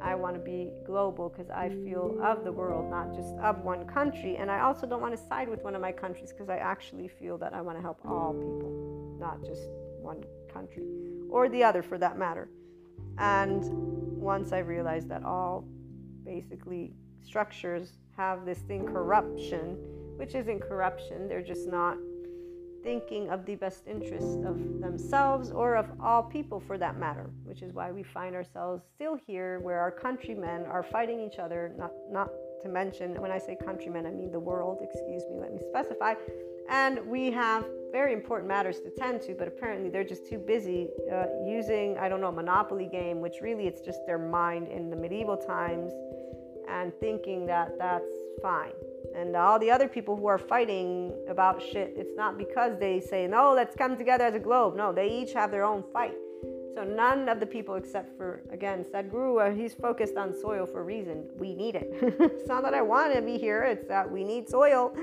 I 0.00 0.14
want 0.14 0.34
to 0.34 0.40
be 0.40 0.70
global 0.84 1.28
because 1.30 1.50
I 1.50 1.68
feel 1.68 2.18
of 2.22 2.44
the 2.44 2.52
world, 2.52 2.90
not 2.90 3.14
just 3.14 3.34
of 3.38 3.64
one 3.64 3.86
country. 3.86 4.36
And 4.36 4.50
I 4.50 4.60
also 4.60 4.86
don't 4.86 5.00
want 5.00 5.16
to 5.16 5.26
side 5.26 5.48
with 5.48 5.62
one 5.64 5.74
of 5.74 5.80
my 5.80 5.92
countries 5.92 6.32
because 6.32 6.48
I 6.48 6.58
actually 6.58 7.08
feel 7.08 7.38
that 7.38 7.54
I 7.54 7.60
want 7.60 7.78
to 7.78 7.82
help 7.82 7.98
all 8.04 8.32
people, 8.32 9.16
not 9.18 9.42
just 9.44 9.62
one 10.00 10.22
country 10.52 10.84
or 11.30 11.48
the 11.48 11.64
other 11.64 11.82
for 11.82 11.98
that 11.98 12.18
matter. 12.18 12.48
And 13.18 13.64
once 14.20 14.52
I 14.52 14.58
realized 14.58 15.08
that 15.08 15.24
all 15.24 15.64
basically 16.24 16.92
structures 17.22 17.98
have 18.16 18.44
this 18.44 18.58
thing 18.58 18.86
corruption, 18.86 19.76
which 20.16 20.34
isn't 20.34 20.60
corruption, 20.60 21.28
they're 21.28 21.42
just 21.42 21.68
not 21.68 21.96
thinking 22.86 23.28
of 23.30 23.44
the 23.46 23.56
best 23.56 23.82
interest 23.88 24.38
of 24.44 24.56
themselves 24.80 25.50
or 25.50 25.74
of 25.74 25.86
all 26.00 26.22
people 26.22 26.60
for 26.60 26.78
that 26.78 26.96
matter, 26.96 27.28
which 27.42 27.60
is 27.60 27.72
why 27.72 27.90
we 27.90 28.04
find 28.04 28.32
ourselves 28.36 28.84
still 28.94 29.16
here 29.26 29.58
where 29.58 29.80
our 29.80 29.90
countrymen 29.90 30.64
are 30.66 30.84
fighting 30.84 31.18
each 31.20 31.40
other, 31.40 31.74
not, 31.76 31.90
not 32.12 32.30
to 32.62 32.68
mention, 32.68 33.20
when 33.20 33.32
I 33.32 33.38
say 33.38 33.56
countrymen, 33.56 34.06
I 34.06 34.12
mean 34.12 34.30
the 34.30 34.38
world, 34.38 34.78
excuse 34.80 35.24
me, 35.28 35.36
let 35.40 35.52
me 35.52 35.62
specify. 35.68 36.14
And 36.70 37.04
we 37.08 37.32
have 37.32 37.66
very 37.90 38.12
important 38.12 38.46
matters 38.46 38.78
to 38.82 38.90
tend 38.90 39.20
to, 39.22 39.34
but 39.34 39.48
apparently 39.48 39.90
they're 39.90 40.04
just 40.04 40.24
too 40.24 40.38
busy 40.38 40.86
uh, 41.12 41.26
using, 41.44 41.98
I 41.98 42.08
don't 42.08 42.20
know, 42.20 42.28
a 42.28 42.38
monopoly 42.44 42.86
game, 42.86 43.20
which 43.20 43.38
really 43.42 43.66
it's 43.66 43.80
just 43.80 44.06
their 44.06 44.18
mind 44.18 44.68
in 44.68 44.90
the 44.90 44.96
medieval 44.96 45.36
times 45.36 45.90
and 46.68 46.92
thinking 47.00 47.46
that 47.46 47.72
that's 47.80 48.14
fine. 48.40 48.74
And 49.14 49.36
all 49.36 49.58
the 49.58 49.70
other 49.70 49.88
people 49.88 50.16
who 50.16 50.26
are 50.26 50.38
fighting 50.38 51.12
about 51.28 51.62
shit, 51.62 51.94
it's 51.96 52.16
not 52.16 52.38
because 52.38 52.78
they 52.78 53.00
say, 53.00 53.26
no, 53.26 53.52
let's 53.54 53.76
come 53.76 53.96
together 53.96 54.24
as 54.24 54.34
a 54.34 54.38
globe. 54.38 54.76
No, 54.76 54.92
they 54.92 55.08
each 55.08 55.32
have 55.32 55.50
their 55.50 55.64
own 55.64 55.84
fight. 55.92 56.14
So 56.74 56.84
none 56.84 57.28
of 57.30 57.40
the 57.40 57.46
people, 57.46 57.76
except 57.76 58.16
for, 58.18 58.42
again, 58.50 58.84
Sadhguru, 58.84 59.50
uh, 59.50 59.54
he's 59.54 59.72
focused 59.72 60.16
on 60.18 60.34
soil 60.38 60.66
for 60.66 60.80
a 60.80 60.84
reason. 60.84 61.24
We 61.38 61.54
need 61.54 61.74
it. 61.74 61.88
it's 61.92 62.46
not 62.46 62.62
that 62.64 62.74
I 62.74 62.82
want 62.82 63.14
to 63.14 63.22
be 63.22 63.38
here, 63.38 63.62
it's 63.62 63.86
that 63.88 64.10
we 64.10 64.24
need 64.24 64.46
soil. 64.46 64.94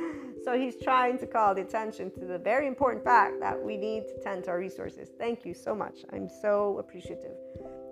So 0.44 0.60
he's 0.60 0.76
trying 0.76 1.18
to 1.20 1.26
call 1.26 1.56
the 1.56 1.62
attention 1.62 2.12
to 2.12 2.20
the 2.26 2.38
very 2.38 2.68
important 2.68 3.04
fact 3.04 3.40
that 3.40 3.60
we 3.60 3.78
need 3.78 4.04
to 4.10 4.22
tend 4.22 4.44
to 4.44 4.52
our 4.52 4.60
resources. 4.60 5.10
Thank 5.18 5.46
you 5.46 5.54
so 5.54 5.74
much. 5.74 6.00
I'm 6.12 6.30
so 6.30 6.78
appreciative 6.80 7.38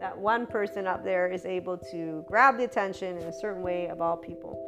that 0.01 0.17
one 0.17 0.45
person 0.45 0.85
up 0.85 1.03
there 1.03 1.27
is 1.31 1.45
able 1.45 1.77
to 1.77 2.25
grab 2.27 2.57
the 2.57 2.65
attention 2.65 3.17
in 3.17 3.23
a 3.23 3.33
certain 3.33 3.61
way 3.61 3.87
of 3.87 4.01
all 4.01 4.17
people. 4.17 4.59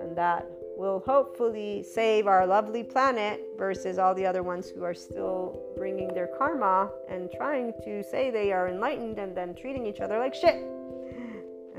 And 0.00 0.16
that 0.16 0.46
will 0.76 1.02
hopefully 1.06 1.82
save 1.82 2.26
our 2.26 2.46
lovely 2.46 2.82
planet 2.82 3.42
versus 3.56 3.98
all 3.98 4.14
the 4.14 4.26
other 4.26 4.42
ones 4.42 4.68
who 4.68 4.84
are 4.84 4.94
still 4.94 5.60
bringing 5.76 6.08
their 6.08 6.28
karma 6.38 6.90
and 7.08 7.30
trying 7.32 7.72
to 7.84 8.02
say 8.02 8.30
they 8.30 8.52
are 8.52 8.68
enlightened 8.68 9.18
and 9.18 9.36
then 9.36 9.54
treating 9.54 9.86
each 9.86 10.00
other 10.00 10.18
like 10.18 10.34
shit. 10.34 10.62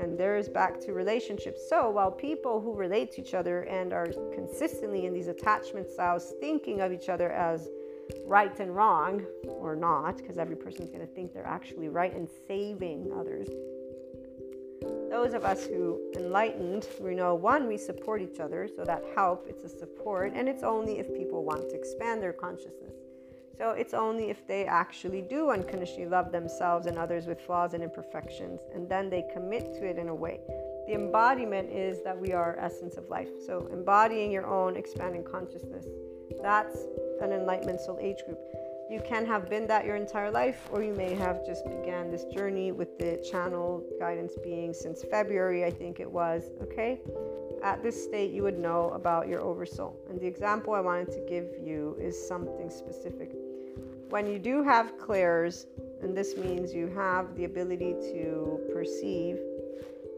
And 0.00 0.18
there's 0.18 0.48
back 0.48 0.80
to 0.80 0.92
relationships. 0.92 1.60
So 1.68 1.90
while 1.90 2.10
people 2.10 2.60
who 2.60 2.74
relate 2.74 3.12
to 3.12 3.20
each 3.20 3.34
other 3.34 3.62
and 3.62 3.92
are 3.92 4.06
consistently 4.32 5.06
in 5.06 5.12
these 5.12 5.28
attachment 5.28 5.90
styles 5.90 6.34
thinking 6.40 6.80
of 6.80 6.92
each 6.92 7.08
other 7.08 7.30
as 7.30 7.68
right 8.24 8.58
and 8.60 8.74
wrong, 8.74 9.24
or 9.46 9.76
not, 9.76 10.16
because 10.18 10.38
every 10.38 10.56
person's 10.56 10.88
going 10.88 11.06
to 11.06 11.14
think 11.14 11.32
they're 11.32 11.46
actually 11.46 11.88
right 11.88 12.14
and 12.14 12.28
saving 12.46 13.12
others. 13.18 13.48
Those 15.10 15.32
of 15.34 15.44
us 15.44 15.64
who 15.64 16.00
enlightened, 16.16 16.86
we 17.00 17.14
know 17.14 17.34
one, 17.34 17.66
we 17.66 17.78
support 17.78 18.20
each 18.20 18.40
other, 18.40 18.68
so 18.76 18.84
that 18.84 19.02
help, 19.14 19.46
it's 19.48 19.64
a 19.64 19.68
support, 19.68 20.32
and 20.34 20.48
it's 20.48 20.62
only 20.62 20.98
if 20.98 21.12
people 21.14 21.44
want 21.44 21.68
to 21.70 21.74
expand 21.74 22.22
their 22.22 22.32
consciousness. 22.32 22.94
So 23.56 23.70
it's 23.70 23.94
only 23.94 24.30
if 24.30 24.46
they 24.46 24.66
actually 24.66 25.22
do 25.22 25.50
unconditionally 25.50 26.06
love 26.06 26.30
themselves 26.30 26.86
and 26.86 26.96
others 26.96 27.26
with 27.26 27.40
flaws 27.40 27.74
and 27.74 27.82
imperfections, 27.82 28.60
and 28.74 28.88
then 28.88 29.10
they 29.10 29.24
commit 29.32 29.72
to 29.74 29.86
it 29.86 29.98
in 29.98 30.08
a 30.08 30.14
way. 30.14 30.40
The 30.86 30.94
embodiment 30.94 31.70
is 31.70 32.02
that 32.04 32.16
we 32.18 32.32
are 32.32 32.56
essence 32.58 32.96
of 32.96 33.08
life. 33.08 33.28
So 33.44 33.68
embodying 33.72 34.30
your 34.30 34.46
own 34.46 34.76
expanding 34.76 35.24
consciousness. 35.24 35.86
That's 36.40 36.78
an 37.20 37.32
enlightenment 37.32 37.80
soul 37.80 37.98
age 38.00 38.24
group. 38.24 38.38
You 38.90 39.02
can 39.06 39.26
have 39.26 39.50
been 39.50 39.66
that 39.66 39.84
your 39.84 39.96
entire 39.96 40.30
life, 40.30 40.66
or 40.72 40.82
you 40.82 40.94
may 40.94 41.14
have 41.14 41.44
just 41.44 41.64
began 41.64 42.10
this 42.10 42.24
journey 42.24 42.72
with 42.72 42.98
the 42.98 43.22
channel 43.30 43.84
guidance 43.98 44.32
being 44.42 44.72
since 44.72 45.04
February, 45.10 45.64
I 45.64 45.70
think 45.70 46.00
it 46.00 46.10
was. 46.10 46.50
Okay, 46.62 47.00
at 47.62 47.82
this 47.82 48.02
state, 48.02 48.32
you 48.32 48.42
would 48.42 48.58
know 48.58 48.90
about 48.90 49.28
your 49.28 49.40
oversoul. 49.40 49.94
And 50.08 50.18
the 50.18 50.26
example 50.26 50.74
I 50.74 50.80
wanted 50.80 51.12
to 51.12 51.20
give 51.28 51.46
you 51.62 51.96
is 52.00 52.16
something 52.26 52.70
specific 52.70 53.32
when 54.10 54.26
you 54.26 54.38
do 54.38 54.62
have 54.62 54.98
clairs, 54.98 55.66
and 56.02 56.16
this 56.16 56.36
means 56.36 56.72
you 56.72 56.86
have 56.88 57.36
the 57.36 57.44
ability 57.44 57.92
to 58.12 58.60
perceive 58.72 59.38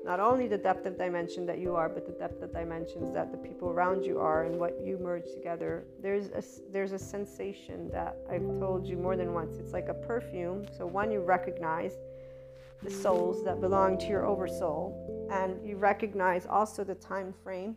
not 0.04 0.20
only 0.20 0.48
the 0.48 0.58
depth 0.58 0.86
of 0.86 0.96
dimension 0.96 1.44
that 1.46 1.58
you 1.58 1.76
are, 1.76 1.88
but 1.88 2.06
the 2.06 2.12
depth 2.12 2.42
of 2.42 2.52
dimensions 2.52 3.12
that 3.12 3.30
the 3.30 3.38
people 3.38 3.68
around 3.68 4.04
you 4.04 4.18
are 4.18 4.44
and 4.44 4.58
what 4.58 4.80
you 4.82 4.98
merge 4.98 5.26
together. 5.34 5.84
There's 6.00 6.28
a, 6.28 6.42
there's 6.72 6.92
a 6.92 6.98
sensation 6.98 7.90
that 7.90 8.16
I've 8.30 8.46
told 8.58 8.86
you 8.86 8.96
more 8.96 9.16
than 9.16 9.34
once. 9.34 9.58
It's 9.58 9.72
like 9.72 9.88
a 9.88 9.94
perfume. 9.94 10.66
So, 10.76 10.86
one, 10.86 11.10
you 11.10 11.20
recognize 11.20 11.92
the 12.82 12.90
souls 12.90 13.44
that 13.44 13.60
belong 13.60 13.98
to 13.98 14.06
your 14.06 14.24
oversoul, 14.24 15.28
and 15.30 15.62
you 15.68 15.76
recognize 15.76 16.46
also 16.46 16.82
the 16.82 16.94
time 16.94 17.34
frame 17.44 17.76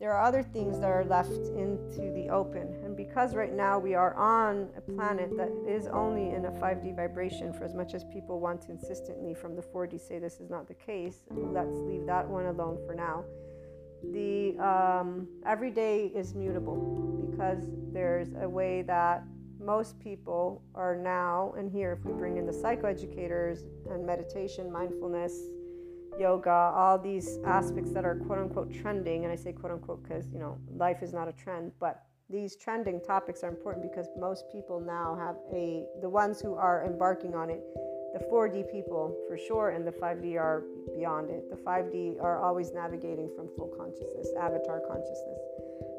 there 0.00 0.12
are 0.12 0.24
other 0.24 0.44
things 0.44 0.78
that 0.78 0.90
are 0.90 1.04
left 1.04 1.32
into 1.32 2.12
the 2.14 2.28
open. 2.30 2.72
And 2.84 2.96
because 2.96 3.34
right 3.34 3.52
now 3.52 3.80
we 3.80 3.94
are 3.94 4.14
on 4.14 4.68
a 4.76 4.80
planet 4.80 5.36
that 5.36 5.50
is 5.66 5.88
only 5.88 6.30
in 6.30 6.44
a 6.44 6.52
5D 6.52 6.94
vibration, 6.94 7.52
for 7.52 7.64
as 7.64 7.74
much 7.74 7.94
as 7.94 8.04
people 8.04 8.38
want 8.38 8.62
to 8.62 8.70
insistently 8.70 9.34
from 9.34 9.56
the 9.56 9.62
4D 9.62 10.00
say 10.00 10.20
this 10.20 10.38
is 10.38 10.50
not 10.50 10.68
the 10.68 10.74
case, 10.74 11.24
let's 11.30 11.76
leave 11.78 12.06
that 12.06 12.28
one 12.28 12.46
alone 12.46 12.78
for 12.86 12.94
now. 12.94 13.24
The 14.12 14.56
um, 14.58 15.26
every 15.44 15.72
day 15.72 16.12
is 16.14 16.32
mutable 16.32 17.26
because 17.30 17.66
there's 17.92 18.28
a 18.40 18.48
way 18.48 18.82
that 18.82 19.24
most 19.60 19.98
people 19.98 20.62
are 20.76 20.94
now, 20.94 21.52
and 21.58 21.68
here 21.68 21.98
if 21.98 22.04
we 22.04 22.12
bring 22.12 22.36
in 22.36 22.46
the 22.46 22.52
psychoeducators 22.52 23.64
and 23.90 24.06
meditation, 24.06 24.70
mindfulness, 24.70 25.36
yoga, 26.18 26.50
all 26.50 26.98
these 26.98 27.38
aspects 27.44 27.92
that 27.92 28.04
are 28.04 28.16
quote 28.26 28.38
unquote 28.38 28.72
trending. 28.72 29.24
And 29.24 29.32
I 29.32 29.36
say 29.36 29.52
quote 29.52 29.72
unquote 29.72 30.02
because, 30.02 30.26
you 30.32 30.38
know, 30.38 30.58
life 30.76 31.02
is 31.02 31.12
not 31.12 31.28
a 31.28 31.32
trend, 31.32 31.72
but 31.80 32.02
these 32.30 32.56
trending 32.56 33.00
topics 33.00 33.42
are 33.42 33.48
important 33.48 33.90
because 33.90 34.06
most 34.18 34.44
people 34.52 34.80
now 34.80 35.16
have 35.18 35.36
a, 35.52 35.86
the 36.02 36.08
ones 36.08 36.40
who 36.40 36.54
are 36.54 36.84
embarking 36.84 37.34
on 37.34 37.48
it, 37.48 37.62
the 38.12 38.24
4D 38.30 38.70
people 38.70 39.16
for 39.26 39.38
sure, 39.38 39.70
and 39.70 39.86
the 39.86 39.92
5D 39.92 40.36
are 40.36 40.64
beyond 40.94 41.30
it. 41.30 41.48
The 41.48 41.56
5D 41.56 42.20
are 42.22 42.42
always 42.44 42.72
navigating 42.72 43.30
from 43.34 43.48
full 43.56 43.72
consciousness, 43.76 44.28
avatar 44.38 44.80
consciousness. 44.86 45.38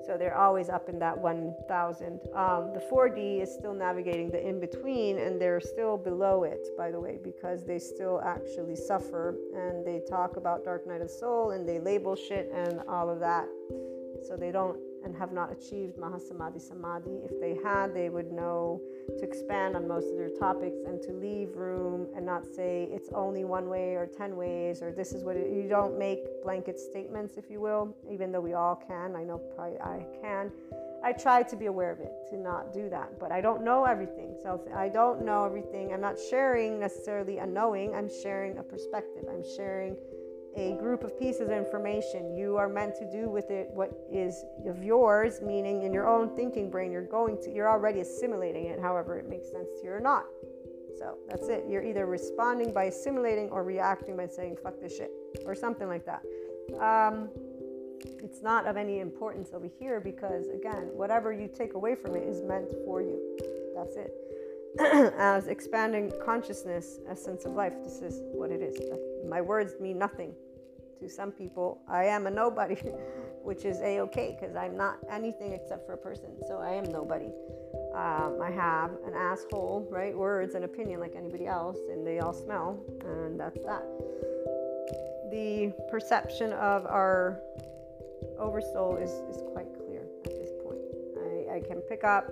So 0.06 0.18
they're 0.18 0.38
always 0.38 0.70
up 0.70 0.89
in 0.89 1.00
that 1.00 1.18
1000. 1.18 2.20
Um, 2.36 2.74
the 2.74 2.84
4D 2.91 3.41
is 3.41 3.54
still 3.54 3.74
navigating 3.74 4.30
the 4.30 4.45
in 4.45 4.60
between, 4.60 5.18
and 5.20 5.39
they're 5.39 5.60
still 5.60 5.97
below 5.97 6.43
it, 6.43 6.68
by 6.78 6.91
the 6.91 7.00
way, 7.00 7.20
because 7.24 7.66
they 7.66 7.80
still 7.80 8.22
actually 8.24 8.76
suffer 8.76 9.36
and 9.54 9.86
they 9.86 10.02
talk 10.10 10.38
about 10.38 10.64
Dark 10.64 10.88
Night 10.88 11.02
of 11.02 11.10
Soul 11.10 11.52
and 11.52 11.68
they 11.68 11.80
label 11.80 12.16
shit 12.16 12.52
and 12.54 12.82
all 12.88 13.10
of 13.10 13.20
that. 13.20 13.47
So 14.28 14.36
they 14.36 14.52
don't 14.52 14.78
and 15.04 15.16
have 15.16 15.32
not 15.32 15.52
achieved 15.52 15.97
Mahasamadhi 15.97 16.62
Samadhi. 16.62 17.22
If 17.24 17.39
they 17.39 17.58
had, 17.64 17.93
they 17.93 18.10
would 18.10 18.32
know 18.32 18.82
to 19.18 19.24
expand 19.24 19.76
on 19.76 19.88
most 19.88 20.12
of 20.12 20.18
their 20.18 20.30
topics 20.30 20.78
and 20.86 21.01
to 21.01 21.12
leave 21.12 21.55
room 21.55 22.07
and 22.16 22.26
not 22.26 22.45
say 22.45 22.88
it's 22.91 23.10
only 23.14 23.43
one 23.43 23.70
way 23.70 23.95
or 23.95 24.05
10 24.05 24.36
ways 24.36 24.82
or 24.82 24.91
this 24.91 25.14
is 25.14 25.24
what 25.24 25.36
it, 25.36 25.51
you 25.51 25.68
don't 25.68 25.97
make 25.97 26.20
blanket 26.43 26.80
statements, 26.80 27.38
if 27.38 27.49
you 27.49 27.60
will, 27.60 27.95
even 28.10 28.32
though 28.32 28.41
we 28.41 28.53
all 28.53 28.76
can. 28.76 29.16
I 29.16 29.24
know 29.24 29.38
probably 29.55 29.80
I 29.80 30.05
can. 30.22 30.51
I 31.03 31.14
try 31.14 31.43
to 31.43 31.55
be 31.55 31.68
aware 31.68 31.91
of 31.91 31.99
it, 31.99 32.12
to 32.30 32.38
not 32.38 32.74
do 32.74 32.89
that. 32.89 33.20
But 33.20 33.32
I 33.32 33.41
don't 33.41 33.64
know 33.64 33.86
everything. 33.86 34.36
So 34.43 34.62
I 34.76 34.89
don't 34.89 35.24
know 35.24 35.45
everything. 35.45 35.93
I'm 35.93 36.01
not 36.01 36.18
sharing 36.30 36.80
necessarily 36.80 37.38
a 37.38 37.45
knowing, 37.45 37.95
I'm 37.95 38.10
sharing 38.10 38.57
a 38.57 38.64
perspective. 38.64 39.24
I'm 39.32 39.43
sharing 39.55 39.95
a 40.56 40.74
group 40.74 41.04
of 41.04 41.18
pieces 41.20 41.41
of 41.41 41.52
information. 41.52 42.36
You 42.36 42.58
are 42.58 42.68
meant 42.68 42.95
to 42.95 43.10
do 43.10 43.30
with 43.30 43.50
it 43.52 43.70
what 43.72 43.91
is 44.12 44.43
of 44.66 44.84
yours, 44.84 45.41
meaning 45.41 45.84
in 45.84 45.93
your 45.93 46.08
own 46.08 46.36
thinking 46.36 46.70
brain, 46.70 46.91
you're 46.91 47.02
going 47.06 47.41
to, 47.43 47.52
you're 47.52 47.70
already 47.70 48.00
assimilating 48.00 48.66
it, 48.66 48.80
however 48.80 49.18
it 49.18 49.30
makes 49.30 49.52
sense 49.52 49.68
to 49.80 49.86
you 49.86 49.91
or 49.91 50.00
not. 50.00 50.26
So 50.97 51.18
that's 51.30 51.47
it. 51.47 51.66
You're 51.70 51.84
either 51.84 52.06
responding 52.06 52.74
by 52.74 52.86
assimilating 52.86 53.50
or 53.50 53.64
reacting 53.64 54.18
by 54.18 54.28
saying, 54.28 54.58
fuck 54.62 54.82
this 54.82 54.97
shit, 54.97 55.12
or 55.45 55.56
something 55.56 55.88
like 55.88 56.06
that. 56.06 56.24
Um, 56.80 57.30
it's 58.22 58.41
not 58.41 58.66
of 58.66 58.76
any 58.76 59.00
importance 59.00 59.52
over 59.54 59.68
here 59.80 60.00
because, 60.00 60.47
again, 60.50 60.89
whatever 60.93 61.32
you 61.32 61.47
take 61.47 61.74
away 61.74 61.95
from 61.95 62.16
it 62.16 62.24
is 62.24 62.41
meant 62.41 62.68
for 62.86 63.02
you. 63.02 63.38
That's 63.76 63.95
it. 63.95 64.14
as 65.18 65.47
expanding 65.47 66.12
consciousness, 66.24 67.00
essence 67.10 67.45
of 67.45 67.54
life. 67.54 67.74
This 67.84 68.02
is 68.02 68.22
what 68.34 68.52
it 68.52 68.62
is. 68.62 68.78
My 69.28 69.41
words 69.41 69.74
mean 69.80 69.97
nothing 69.97 70.34
to 70.99 71.09
some 71.09 71.32
people. 71.32 71.82
I 71.88 72.05
am 72.05 72.28
a 72.28 72.32
nobody, 72.32 72.76
which 73.43 73.65
is 73.65 73.80
a 73.82 74.01
okay 74.01 74.38
because 74.39 74.55
I'm 74.55 74.76
not 74.76 74.97
anything 75.09 75.53
except 75.53 75.86
for 75.86 75.93
a 75.93 75.97
person. 75.97 76.30
So 76.47 76.59
I 76.59 76.72
am 76.72 76.86
nobody. 76.91 77.32
Um, 77.93 78.39
I 78.41 78.51
have 78.51 78.91
an 79.05 79.13
asshole, 79.15 79.88
right? 79.89 80.15
Words 80.15 80.55
and 80.55 80.65
opinion 80.65 80.99
like 80.99 81.15
anybody 81.15 81.47
else, 81.47 81.78
and 81.91 82.05
they 82.05 82.20
all 82.20 82.34
smell, 82.34 82.80
and 83.05 83.39
that's 83.39 83.59
that. 83.65 83.84
The 85.32 85.74
perception 85.89 86.53
of 86.53 86.86
our 86.86 87.39
oversoul 88.38 88.97
is, 88.97 89.11
is 89.36 89.41
quite 89.53 89.67
clear 89.78 90.01
at 90.26 90.32
this 90.32 90.51
point. 90.63 90.80
I, 91.17 91.57
I 91.57 91.59
can 91.61 91.82
pick 91.82 92.03
up 92.03 92.32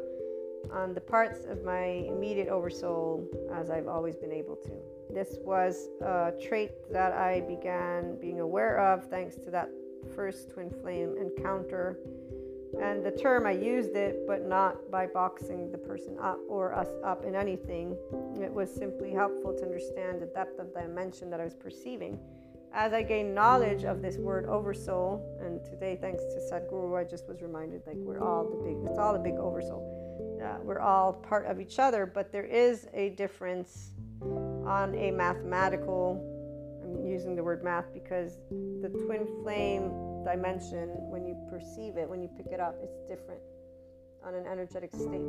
on 0.71 0.93
the 0.93 1.01
parts 1.01 1.45
of 1.45 1.63
my 1.63 1.85
immediate 1.85 2.47
oversoul 2.49 3.27
as 3.53 3.69
I've 3.69 3.87
always 3.87 4.15
been 4.15 4.31
able 4.31 4.55
to. 4.57 4.71
This 5.13 5.37
was 5.43 5.87
a 6.01 6.33
trait 6.41 6.71
that 6.91 7.13
I 7.13 7.41
began 7.41 8.19
being 8.19 8.39
aware 8.39 8.79
of 8.79 9.05
thanks 9.05 9.35
to 9.37 9.51
that 9.51 9.69
first 10.15 10.49
twin 10.49 10.69
flame 10.69 11.15
encounter. 11.17 11.99
And 12.81 13.03
the 13.03 13.11
term 13.11 13.45
I 13.45 13.51
used 13.51 13.95
it, 13.95 14.27
but 14.27 14.45
not 14.45 14.91
by 14.91 15.07
boxing 15.07 15.71
the 15.71 15.77
person 15.77 16.17
up 16.21 16.37
or 16.49 16.73
us 16.73 16.89
up 17.03 17.23
in 17.23 17.33
anything. 17.33 17.97
It 18.41 18.51
was 18.51 18.69
simply 18.73 19.11
helpful 19.11 19.53
to 19.53 19.63
understand 19.63 20.21
the 20.21 20.25
depth 20.27 20.59
of 20.59 20.73
dimension 20.73 21.29
that 21.29 21.39
I 21.39 21.45
was 21.45 21.55
perceiving. 21.55 22.19
As 22.73 22.91
I 22.91 23.01
gained 23.01 23.33
knowledge 23.33 23.85
of 23.85 24.01
this 24.01 24.17
word 24.17 24.45
oversoul, 24.45 25.25
and 25.41 25.63
today, 25.63 25.97
thanks 25.99 26.21
to 26.25 26.39
Sadhguru, 26.51 26.99
I 26.99 27.05
just 27.05 27.27
was 27.27 27.41
reminded 27.41 27.81
like 27.87 27.95
we're 27.95 28.19
all 28.19 28.43
the 28.43 28.57
big, 28.57 28.77
it's 28.85 28.99
all 28.99 29.13
the 29.13 29.19
big 29.19 29.35
oversoul 29.35 29.96
uh, 30.41 30.57
we're 30.63 30.79
all 30.79 31.13
part 31.13 31.45
of 31.45 31.59
each 31.59 31.79
other, 31.79 32.05
but 32.05 32.31
there 32.31 32.45
is 32.45 32.87
a 32.93 33.09
difference 33.09 33.91
on 34.21 34.95
a 34.95 35.11
mathematical. 35.11 36.21
I'm 36.83 37.05
using 37.05 37.35
the 37.35 37.43
word 37.43 37.63
math 37.63 37.93
because 37.93 38.37
the 38.49 38.89
twin 39.05 39.27
flame 39.41 39.91
dimension, 40.23 40.89
when 41.09 41.25
you 41.25 41.35
perceive 41.49 41.97
it, 41.97 42.07
when 42.09 42.21
you 42.21 42.29
pick 42.35 42.47
it 42.51 42.59
up, 42.59 42.75
it's 42.83 42.99
different 43.07 43.41
on 44.25 44.35
an 44.35 44.45
energetic 44.45 44.93
state. 44.93 45.21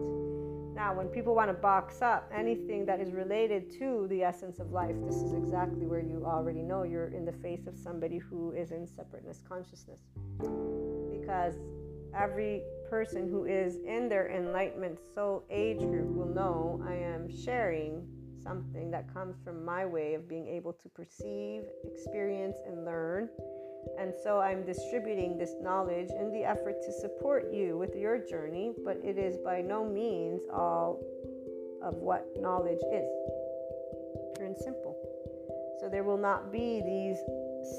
Now, 0.74 0.94
when 0.94 1.08
people 1.08 1.34
want 1.34 1.48
to 1.50 1.54
box 1.54 2.02
up 2.02 2.30
anything 2.34 2.86
that 2.86 3.00
is 3.00 3.12
related 3.12 3.70
to 3.78 4.06
the 4.08 4.22
essence 4.22 4.60
of 4.60 4.70
life, 4.70 4.94
this 5.04 5.16
is 5.16 5.32
exactly 5.32 5.86
where 5.86 6.00
you 6.00 6.22
already 6.24 6.62
know 6.62 6.84
you're 6.84 7.08
in 7.08 7.24
the 7.24 7.32
face 7.32 7.66
of 7.66 7.76
somebody 7.76 8.18
who 8.18 8.52
is 8.52 8.70
in 8.70 8.86
separateness 8.86 9.42
consciousness. 9.48 10.00
Because 11.10 11.54
every 12.14 12.62
person 12.90 13.28
who 13.28 13.44
is 13.44 13.76
in 13.86 14.08
their 14.08 14.30
enlightenment 14.30 14.98
soul 15.14 15.44
age 15.50 15.78
group 15.78 16.08
will 16.14 16.32
know 16.32 16.82
I 16.86 16.94
am 16.94 17.28
sharing 17.44 18.06
something 18.42 18.90
that 18.90 19.12
comes 19.12 19.36
from 19.44 19.64
my 19.64 19.84
way 19.84 20.14
of 20.14 20.28
being 20.28 20.48
able 20.48 20.72
to 20.72 20.88
perceive, 20.88 21.64
experience, 21.84 22.56
and 22.66 22.84
learn. 22.84 23.28
And 23.98 24.12
so 24.24 24.40
I'm 24.40 24.64
distributing 24.64 25.38
this 25.38 25.54
knowledge 25.60 26.10
in 26.10 26.32
the 26.32 26.44
effort 26.44 26.76
to 26.82 26.92
support 26.92 27.52
you 27.52 27.76
with 27.76 27.94
your 27.94 28.18
journey, 28.18 28.72
but 28.84 28.98
it 29.04 29.18
is 29.18 29.36
by 29.44 29.60
no 29.60 29.84
means 29.84 30.42
all 30.52 31.00
of 31.82 31.94
what 31.94 32.26
knowledge 32.38 32.80
is. 32.92 33.08
Pure 34.36 34.46
and 34.46 34.56
simple. 34.56 34.96
So 35.80 35.88
there 35.88 36.02
will 36.02 36.18
not 36.18 36.50
be 36.50 36.82
these 36.84 37.18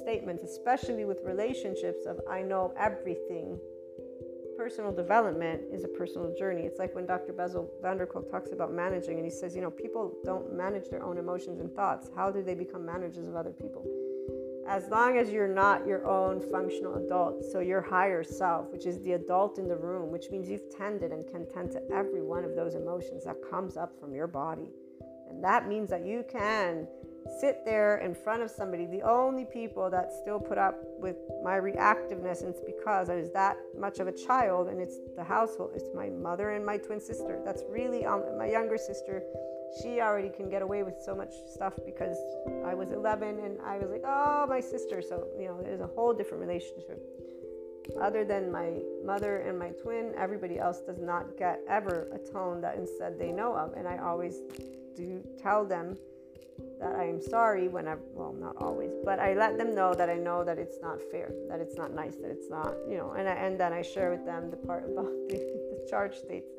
statements, 0.01 0.43
especially 0.43 1.05
with 1.05 1.19
relationships 1.23 2.05
of 2.05 2.19
I 2.29 2.41
know 2.41 2.73
everything. 2.77 3.59
Personal 4.59 4.91
development 4.91 5.61
is 5.71 5.85
a 5.85 5.87
personal 5.87 6.35
journey. 6.37 6.63
It's 6.63 6.79
like 6.79 6.93
when 6.93 7.05
Dr. 7.05 7.31
Bessel 7.31 7.71
van 7.81 7.95
der 7.95 8.05
Kolk 8.05 8.29
talks 8.29 8.51
about 8.51 8.73
managing 8.73 9.15
and 9.15 9.23
he 9.23 9.31
says, 9.31 9.55
you 9.55 9.61
know, 9.61 9.71
people 9.71 10.17
don't 10.25 10.53
manage 10.53 10.89
their 10.89 11.01
own 11.01 11.17
emotions 11.17 11.61
and 11.61 11.73
thoughts. 11.73 12.09
How 12.13 12.29
do 12.29 12.43
they 12.43 12.55
become 12.55 12.85
managers 12.85 13.25
of 13.25 13.37
other 13.37 13.51
people? 13.51 13.85
as 14.67 14.87
long 14.89 15.17
as 15.17 15.31
you're 15.31 15.47
not 15.47 15.87
your 15.87 16.05
own 16.05 16.39
functional 16.51 17.03
adult, 17.03 17.43
so 17.43 17.59
your 17.59 17.81
higher 17.81 18.21
self, 18.23 18.69
which 18.69 18.85
is 18.85 19.01
the 19.01 19.13
adult 19.13 19.57
in 19.57 19.67
the 19.67 19.75
room, 19.75 20.11
which 20.11 20.29
means 20.29 20.47
you've 20.47 20.69
tended 20.77 21.11
and 21.11 21.25
can 21.25 21.47
tend 21.49 21.71
to 21.71 21.81
every 21.91 22.21
one 22.21 22.43
of 22.43 22.55
those 22.55 22.75
emotions 22.75 23.23
that 23.23 23.37
comes 23.49 23.77
up 23.77 23.97
from 23.99 24.13
your 24.13 24.27
body. 24.27 24.69
And 25.29 25.43
that 25.43 25.67
means 25.67 25.89
that 25.89 26.05
you 26.05 26.23
can 26.29 26.85
sit 27.39 27.65
there 27.65 27.97
in 27.97 28.13
front 28.13 28.41
of 28.41 28.49
somebody. 28.49 28.85
The 28.85 29.01
only 29.01 29.45
people 29.45 29.89
that 29.89 30.11
still 30.21 30.39
put 30.39 30.57
up 30.57 30.75
with 30.97 31.17
my 31.43 31.59
reactiveness, 31.59 32.41
and 32.41 32.49
it's 32.49 32.61
because 32.65 33.09
I 33.09 33.15
was 33.15 33.31
that 33.31 33.57
much 33.77 33.99
of 33.99 34.07
a 34.07 34.11
child, 34.11 34.67
and 34.67 34.81
it's 34.81 34.97
the 35.15 35.23
household, 35.23 35.71
it's 35.75 35.89
my 35.95 36.09
mother 36.09 36.51
and 36.51 36.65
my 36.65 36.77
twin 36.77 36.99
sister. 36.99 37.41
That's 37.45 37.63
really 37.69 38.05
um, 38.05 38.23
my 38.37 38.49
younger 38.49 38.77
sister 38.77 39.23
she 39.81 40.01
already 40.01 40.29
can 40.29 40.49
get 40.49 40.61
away 40.61 40.83
with 40.83 40.99
so 40.99 41.15
much 41.15 41.33
stuff 41.47 41.73
because 41.85 42.17
I 42.65 42.73
was 42.73 42.91
11 42.91 43.39
and 43.39 43.59
I 43.61 43.77
was 43.77 43.89
like, 43.89 44.03
oh, 44.05 44.45
my 44.47 44.59
sister. 44.59 45.01
So, 45.01 45.27
you 45.37 45.47
know, 45.47 45.61
there's 45.61 45.81
a 45.81 45.87
whole 45.87 46.13
different 46.13 46.41
relationship. 46.41 47.01
Other 48.01 48.23
than 48.23 48.51
my 48.51 48.79
mother 49.03 49.37
and 49.37 49.57
my 49.57 49.69
twin, 49.69 50.13
everybody 50.17 50.59
else 50.59 50.81
does 50.81 50.99
not 50.99 51.37
get 51.37 51.59
ever 51.67 52.07
a 52.13 52.31
tone 52.31 52.61
that 52.61 52.77
instead 52.77 53.17
they 53.17 53.31
know 53.31 53.55
of. 53.55 53.73
And 53.73 53.87
I 53.87 53.97
always 53.97 54.41
do 54.95 55.23
tell 55.41 55.65
them 55.65 55.97
that 56.79 56.95
I 56.95 57.03
am 57.05 57.21
sorry 57.21 57.67
when 57.67 57.87
I, 57.87 57.95
well, 58.13 58.33
not 58.33 58.55
always, 58.57 58.91
but 59.03 59.19
I 59.19 59.33
let 59.33 59.57
them 59.57 59.75
know 59.75 59.93
that 59.93 60.09
I 60.09 60.15
know 60.15 60.43
that 60.43 60.57
it's 60.57 60.77
not 60.81 61.01
fair, 61.11 61.31
that 61.49 61.59
it's 61.59 61.75
not 61.75 61.93
nice, 61.93 62.15
that 62.15 62.31
it's 62.31 62.49
not, 62.49 62.73
you 62.89 62.97
know, 62.97 63.11
and, 63.11 63.27
I, 63.27 63.33
and 63.33 63.59
then 63.59 63.73
I 63.73 63.81
share 63.81 64.11
with 64.11 64.25
them 64.25 64.49
the 64.49 64.57
part 64.57 64.83
about 64.91 65.11
the, 65.29 65.37
the 65.37 65.87
charge 65.89 66.15
states 66.15 66.49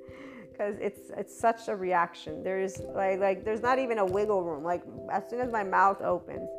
because 0.60 0.76
it's 0.78 1.10
it's 1.16 1.34
such 1.38 1.68
a 1.68 1.76
reaction. 1.76 2.42
There's 2.42 2.80
like 2.94 3.18
like 3.18 3.44
there's 3.44 3.62
not 3.62 3.78
even 3.78 3.98
a 3.98 4.04
wiggle 4.04 4.42
room. 4.42 4.62
Like 4.62 4.82
as 5.10 5.22
soon 5.30 5.40
as 5.40 5.50
my 5.50 5.64
mouth 5.64 6.02
opens, 6.02 6.50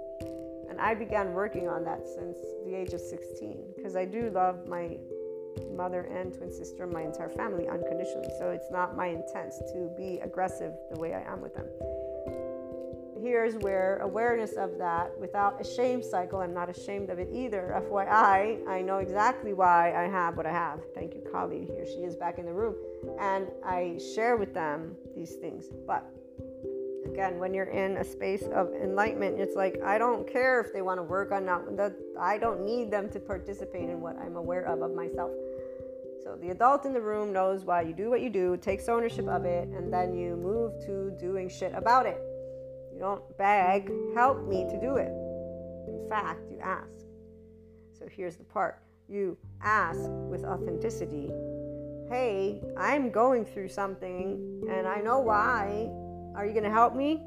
and 0.70 0.82
I 0.82 0.96
began 0.96 1.34
working 1.34 1.68
on 1.70 1.84
that 1.84 2.08
since 2.08 2.38
the 2.66 2.74
age 2.74 2.94
of 2.94 3.00
16 3.00 3.74
because 3.76 3.96
I 3.96 4.06
do 4.06 4.32
love 4.32 4.68
my 4.68 4.98
mother 5.76 6.02
and 6.04 6.34
twin 6.34 6.52
sister, 6.52 6.84
and 6.84 6.94
my 6.94 7.04
entire 7.04 7.30
family 7.30 7.68
unconditionally. 7.68 8.30
So 8.40 8.50
it's 8.50 8.72
not 8.72 8.98
my 8.98 9.08
intent 9.08 9.54
to 9.74 9.92
be 9.96 10.20
aggressive 10.24 10.74
the 10.92 11.00
way 11.00 11.14
I 11.14 11.22
am 11.32 11.42
with 11.42 11.54
them. 11.54 11.68
Here's 13.22 13.56
where 13.58 13.98
awareness 13.98 14.54
of 14.54 14.80
that 14.80 15.12
without 15.20 15.62
a 15.62 15.64
shame 15.64 16.02
cycle, 16.02 16.40
I'm 16.40 16.54
not 16.54 16.70
ashamed 16.70 17.12
of 17.12 17.20
it 17.20 17.30
either. 17.32 17.84
FYI, 17.88 18.68
I 18.68 18.82
know 18.82 18.98
exactly 18.98 19.54
why 19.54 19.94
I 19.94 20.08
have 20.08 20.38
what 20.38 20.48
I 20.48 20.52
have. 20.52 20.80
Thank 20.96 21.14
you, 21.14 21.22
Kali. 21.32 21.66
Here 21.66 21.86
she 21.86 22.00
is 22.00 22.16
back 22.16 22.40
in 22.40 22.46
the 22.46 22.54
room 22.54 22.76
and 23.20 23.48
I 23.64 24.00
share 24.16 24.38
with 24.38 24.54
them 24.56 24.96
these 25.16 25.36
things. 25.36 25.66
But 25.86 26.04
again, 27.06 27.38
when 27.38 27.54
you're 27.54 27.66
in 27.66 27.98
a 27.98 28.04
space 28.04 28.44
of 28.54 28.74
enlightenment, 28.74 29.40
it's 29.40 29.56
like 29.56 29.80
I 29.84 30.00
don't 30.00 30.28
care 30.28 30.60
if 30.60 30.74
they 30.74 30.82
want 30.82 30.98
to 30.98 31.04
work 31.04 31.32
on 31.32 31.46
not 31.46 31.78
that 31.78 31.94
I 32.20 32.40
don't 32.40 32.66
need 32.66 32.90
them 32.90 33.08
to 33.10 33.20
participate 33.20 33.90
in 33.90 34.02
what 34.02 34.18
I'm 34.18 34.36
aware 34.36 34.64
of 34.64 34.82
of 34.82 34.96
myself. 34.96 35.32
So 36.24 36.38
the 36.42 36.50
adult 36.50 36.86
in 36.86 36.94
the 36.94 37.02
room 37.02 37.34
knows 37.34 37.66
why 37.66 37.82
you 37.82 37.94
do 37.94 38.10
what 38.10 38.22
you 38.22 38.30
do, 38.30 38.58
takes 38.58 38.90
ownership 38.90 39.28
of 39.28 39.46
it, 39.46 39.68
and 39.70 39.94
then 39.94 40.16
you 40.16 40.36
move 40.36 40.80
to 40.86 41.12
doing 41.20 41.50
shit 41.50 41.74
about 41.76 42.06
it. 42.06 42.22
Don't 43.02 43.36
beg, 43.36 43.92
help 44.14 44.48
me 44.48 44.64
to 44.70 44.80
do 44.80 44.98
it. 44.98 45.12
In 45.88 46.06
fact, 46.08 46.42
you 46.52 46.60
ask. 46.62 47.00
So 47.98 48.06
here's 48.08 48.36
the 48.36 48.44
part 48.44 48.84
you 49.10 49.36
ask 49.64 50.00
with 50.30 50.46
authenticity 50.46 51.32
hey, 52.08 52.62
I'm 52.78 53.10
going 53.10 53.46
through 53.46 53.70
something 53.70 54.68
and 54.70 54.86
I 54.86 55.00
know 55.00 55.20
why. 55.20 55.90
Are 56.36 56.46
you 56.46 56.52
going 56.52 56.66
to 56.66 56.70
help 56.70 56.96
me? 56.96 57.24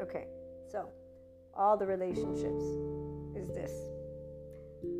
Okay, 0.00 0.26
so 0.72 0.88
all 1.54 1.76
the 1.76 1.86
relationships 1.86 2.64
is 3.36 3.48
this. 3.54 3.70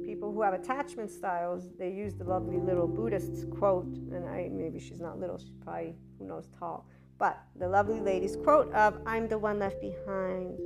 People 0.04 0.32
who 0.32 0.42
have 0.42 0.54
attachment 0.54 1.10
styles, 1.10 1.70
they 1.76 1.90
use 1.90 2.14
the 2.14 2.24
lovely 2.24 2.58
little 2.58 2.86
Buddhist 2.86 3.50
quote, 3.50 3.86
and 4.12 4.28
I 4.28 4.48
maybe 4.52 4.78
she's 4.78 5.00
not 5.00 5.18
little, 5.18 5.38
she's 5.38 5.56
probably 5.64 5.96
who 6.18 6.26
knows 6.26 6.48
tall. 6.56 6.86
But 7.20 7.38
the 7.58 7.68
lovely 7.68 8.00
lady's 8.00 8.34
quote 8.34 8.72
of 8.72 8.98
I'm 9.06 9.28
the 9.28 9.38
one 9.38 9.58
left 9.58 9.80
behind. 9.80 10.58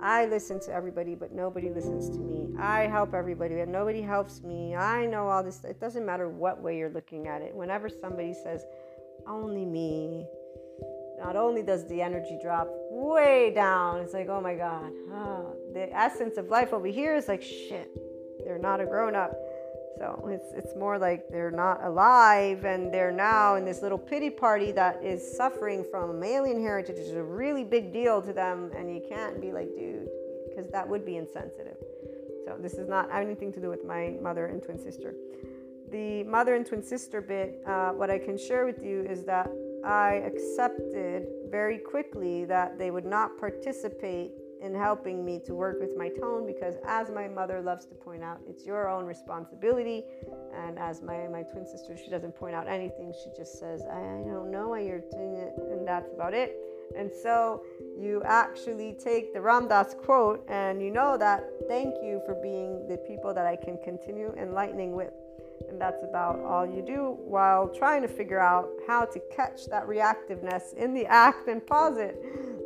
I 0.00 0.26
listen 0.26 0.60
to 0.60 0.72
everybody, 0.72 1.14
but 1.14 1.32
nobody 1.32 1.70
listens 1.70 2.10
to 2.10 2.18
me. 2.18 2.48
I 2.58 2.82
help 2.82 3.14
everybody, 3.14 3.60
and 3.60 3.72
nobody 3.72 4.02
helps 4.02 4.42
me. 4.42 4.74
I 4.74 5.06
know 5.06 5.28
all 5.28 5.42
this. 5.42 5.64
It 5.64 5.80
doesn't 5.80 6.04
matter 6.04 6.28
what 6.28 6.60
way 6.60 6.76
you're 6.76 6.90
looking 6.90 7.26
at 7.26 7.42
it. 7.42 7.54
Whenever 7.54 7.88
somebody 7.88 8.34
says, 8.34 8.64
only 9.26 9.64
me, 9.64 10.26
not 11.20 11.36
only 11.36 11.62
does 11.62 11.86
the 11.88 12.00
energy 12.00 12.38
drop 12.42 12.68
way 12.90 13.52
down, 13.54 14.00
it's 14.00 14.14
like, 14.14 14.28
oh 14.28 14.40
my 14.40 14.54
God. 14.54 14.92
Oh, 15.12 15.56
the 15.74 15.92
essence 15.92 16.36
of 16.36 16.48
life 16.48 16.72
over 16.72 16.86
here 16.86 17.16
is 17.16 17.26
like, 17.26 17.42
shit, 17.42 17.90
they're 18.44 18.58
not 18.58 18.80
a 18.80 18.86
grown 18.86 19.16
up. 19.16 19.32
So 19.96 20.28
it's 20.30 20.52
it's 20.54 20.76
more 20.76 20.98
like 20.98 21.28
they're 21.28 21.50
not 21.50 21.82
alive 21.82 22.64
and 22.64 22.92
they're 22.92 23.12
now 23.12 23.56
in 23.56 23.64
this 23.64 23.82
little 23.82 23.98
pity 23.98 24.30
party 24.30 24.70
that 24.72 25.02
is 25.02 25.36
suffering 25.36 25.84
from 25.90 26.22
alien 26.22 26.60
heritage 26.60 26.96
which 26.96 27.06
is 27.06 27.14
a 27.14 27.22
really 27.22 27.64
big 27.64 27.92
deal 27.92 28.22
to 28.22 28.32
them 28.32 28.70
and 28.76 28.94
you 28.94 29.02
can't 29.08 29.40
be 29.40 29.52
like, 29.52 29.68
dude, 29.74 30.08
because 30.48 30.70
that 30.70 30.88
would 30.88 31.04
be 31.04 31.16
insensitive. 31.16 31.76
So 32.44 32.56
this 32.60 32.74
is 32.74 32.88
not 32.88 33.12
anything 33.12 33.52
to 33.52 33.60
do 33.60 33.68
with 33.68 33.84
my 33.84 34.16
mother 34.22 34.46
and 34.46 34.62
twin 34.62 34.78
sister. 34.78 35.14
The 35.90 36.24
mother 36.24 36.54
and 36.54 36.66
twin 36.66 36.82
sister 36.82 37.20
bit, 37.20 37.62
uh, 37.66 37.90
what 37.90 38.10
I 38.10 38.18
can 38.18 38.36
share 38.38 38.66
with 38.66 38.82
you 38.82 39.02
is 39.02 39.24
that 39.24 39.50
I 39.84 40.22
accepted 40.26 41.28
very 41.50 41.78
quickly 41.78 42.44
that 42.44 42.78
they 42.78 42.90
would 42.90 43.04
not 43.06 43.38
participate 43.38 44.32
in 44.62 44.74
helping 44.74 45.24
me 45.24 45.40
to 45.46 45.54
work 45.54 45.78
with 45.80 45.96
my 45.96 46.08
tone 46.08 46.46
because 46.46 46.74
as 46.86 47.10
my 47.10 47.28
mother 47.28 47.60
loves 47.60 47.86
to 47.86 47.94
point 47.94 48.22
out 48.22 48.38
it's 48.48 48.66
your 48.66 48.88
own 48.88 49.04
responsibility. 49.04 50.04
And 50.54 50.78
as 50.78 51.02
my, 51.02 51.28
my 51.28 51.42
twin 51.42 51.66
sister 51.66 51.96
she 51.96 52.10
doesn't 52.10 52.32
point 52.32 52.54
out 52.54 52.68
anything. 52.68 53.12
She 53.24 53.30
just 53.36 53.58
says 53.58 53.82
i 53.90 53.98
don't 53.98 54.50
know 54.50 54.68
why 54.68 54.80
you're 54.80 55.04
doing 55.10 55.34
it 55.34 55.54
and 55.70 55.86
that's 55.86 56.12
about 56.12 56.34
it. 56.34 56.56
And 56.96 57.10
so 57.22 57.62
you 57.98 58.22
actually 58.24 58.96
take 58.98 59.34
the 59.34 59.40
Ram 59.40 59.68
Dass 59.68 59.94
quote 59.94 60.44
and 60.48 60.82
you 60.82 60.90
know 60.90 61.16
that 61.18 61.44
thank 61.68 61.94
you 62.02 62.22
for 62.24 62.34
being 62.34 62.88
the 62.88 62.96
people 63.06 63.34
that 63.34 63.46
i 63.46 63.56
can 63.56 63.78
continue 63.84 64.32
enlightening 64.38 64.92
with. 64.92 65.12
And 65.68 65.80
that's 65.80 66.02
about 66.02 66.38
all 66.40 66.64
you 66.64 66.82
do 66.82 67.18
while 67.24 67.68
trying 67.68 68.02
to 68.02 68.08
figure 68.08 68.40
out 68.40 68.68
how 68.86 69.04
to 69.04 69.20
catch 69.34 69.66
that 69.66 69.86
reactiveness 69.86 70.72
in 70.74 70.94
the 70.94 71.04
act 71.06 71.48
and 71.48 71.66
pause 71.66 71.98
it 71.98 72.16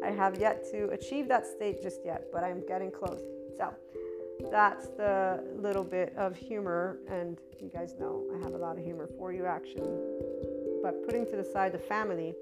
I 0.05 0.11
have 0.11 0.39
yet 0.39 0.65
to 0.73 0.89
achieve 0.91 1.29
that 1.29 1.47
state 1.47 1.83
just 1.83 2.01
yet, 2.05 2.27
but 2.33 2.45
I'm 2.45 2.65
getting 2.67 2.91
close. 2.91 3.21
So 3.57 3.73
that's 4.51 4.89
the 4.89 5.45
little 5.57 5.85
bit 5.85 6.13
of 6.17 6.37
humor, 6.37 6.99
and 7.09 7.39
you 7.61 7.69
guys 7.69 7.95
know 7.99 8.25
I 8.35 8.39
have 8.43 8.55
a 8.55 8.59
lot 8.59 8.77
of 8.77 8.85
humor 8.85 9.09
for 9.19 9.33
you 9.33 9.47
actually. 9.47 9.97
But 10.83 11.05
putting 11.05 11.27
to 11.27 11.37
the 11.37 11.45
side 11.45 11.73
the 11.73 11.79
family, 11.79 12.35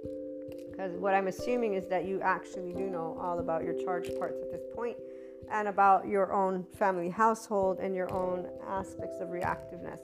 because 0.71 0.93
what 0.97 1.15
I'm 1.15 1.27
assuming 1.29 1.75
is 1.75 1.87
that 1.89 2.07
you 2.07 2.21
actually 2.23 2.73
do 2.73 2.89
know 2.89 3.19
all 3.21 3.39
about 3.39 3.65
your 3.65 3.75
charged 3.75 4.19
parts 4.19 4.41
at 4.41 4.51
this 4.51 4.63
point 4.75 4.97
and 5.51 5.69
about 5.69 6.07
your 6.07 6.33
own 6.33 6.65
family 6.79 7.11
household 7.11 7.79
and 7.81 7.95
your 7.95 8.11
own 8.13 8.47
aspects 8.67 9.21
of 9.21 9.29
reactiveness 9.29 10.01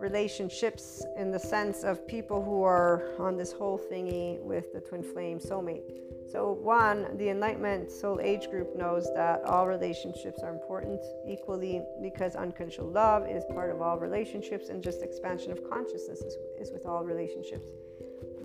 relationships 0.00 1.04
in 1.18 1.30
the 1.30 1.38
sense 1.38 1.84
of 1.84 2.06
people 2.08 2.42
who 2.42 2.62
are 2.62 3.10
on 3.18 3.36
this 3.36 3.52
whole 3.52 3.78
thingy 3.78 4.40
with 4.40 4.72
the 4.72 4.80
twin 4.80 5.02
flame 5.02 5.38
soulmate. 5.38 5.82
So, 6.30 6.52
one, 6.52 7.16
the 7.16 7.28
Enlightenment 7.30 7.90
Soul 7.90 8.20
Age 8.22 8.50
group 8.50 8.76
knows 8.76 9.12
that 9.14 9.42
all 9.44 9.66
relationships 9.66 10.42
are 10.42 10.52
important 10.52 11.00
equally 11.26 11.82
because 12.00 12.36
unconditional 12.36 12.88
love 12.88 13.28
is 13.28 13.44
part 13.52 13.70
of 13.70 13.82
all 13.82 13.98
relationships, 13.98 14.68
and 14.68 14.82
just 14.82 15.02
expansion 15.02 15.50
of 15.50 15.68
consciousness 15.68 16.20
is, 16.20 16.36
is 16.60 16.70
with 16.70 16.86
all 16.86 17.02
relationships. 17.02 17.66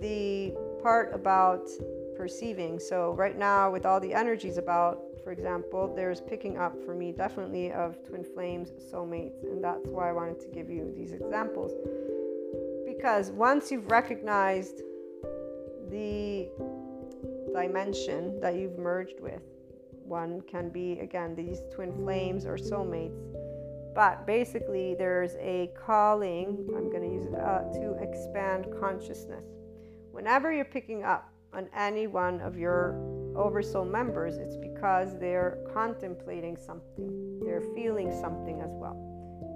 The 0.00 0.52
part 0.82 1.14
about 1.14 1.68
perceiving, 2.16 2.80
so 2.80 3.12
right 3.12 3.38
now, 3.38 3.70
with 3.70 3.86
all 3.86 4.00
the 4.00 4.12
energies 4.12 4.58
about 4.58 5.02
for 5.26 5.32
example, 5.32 5.92
there's 5.92 6.20
picking 6.20 6.56
up 6.56 6.80
for 6.84 6.94
me 6.94 7.10
definitely 7.10 7.72
of 7.72 8.00
twin 8.04 8.22
flames, 8.22 8.70
soulmates, 8.92 9.42
and 9.42 9.62
that's 9.62 9.84
why 9.88 10.08
I 10.08 10.12
wanted 10.12 10.38
to 10.38 10.46
give 10.46 10.70
you 10.70 10.92
these 10.96 11.10
examples. 11.10 11.72
Because 12.86 13.32
once 13.32 13.72
you've 13.72 13.90
recognized 13.90 14.82
the 15.90 16.48
dimension 17.56 18.40
that 18.40 18.54
you've 18.56 18.78
merged 18.78 19.20
with, 19.20 19.42
one 20.04 20.40
can 20.42 20.68
be 20.70 21.00
again 21.00 21.34
these 21.34 21.60
twin 21.74 21.92
flames 21.92 22.46
or 22.46 22.56
soulmates, 22.56 23.20
but 23.94 24.26
basically 24.26 24.94
there's 24.94 25.34
a 25.40 25.70
calling, 25.86 26.68
I'm 26.76 26.88
going 26.90 27.02
to 27.02 27.14
use 27.20 27.32
it 27.32 27.40
uh, 27.40 27.62
to 27.80 27.96
expand 28.00 28.66
consciousness. 28.78 29.44
Whenever 30.12 30.52
you're 30.52 30.64
picking 30.64 31.02
up 31.02 31.32
on 31.52 31.68
any 31.74 32.06
one 32.06 32.40
of 32.40 32.56
your 32.56 32.94
oversoul 33.34 33.84
members, 33.84 34.36
it's 34.36 34.56
because 34.56 35.18
they're 35.18 35.58
contemplating 35.72 36.56
something. 36.56 37.40
They're 37.44 37.56
they're 37.56 37.74
feeling 37.74 38.12
something 38.12 38.60
as 38.60 38.72
well, 38.74 38.96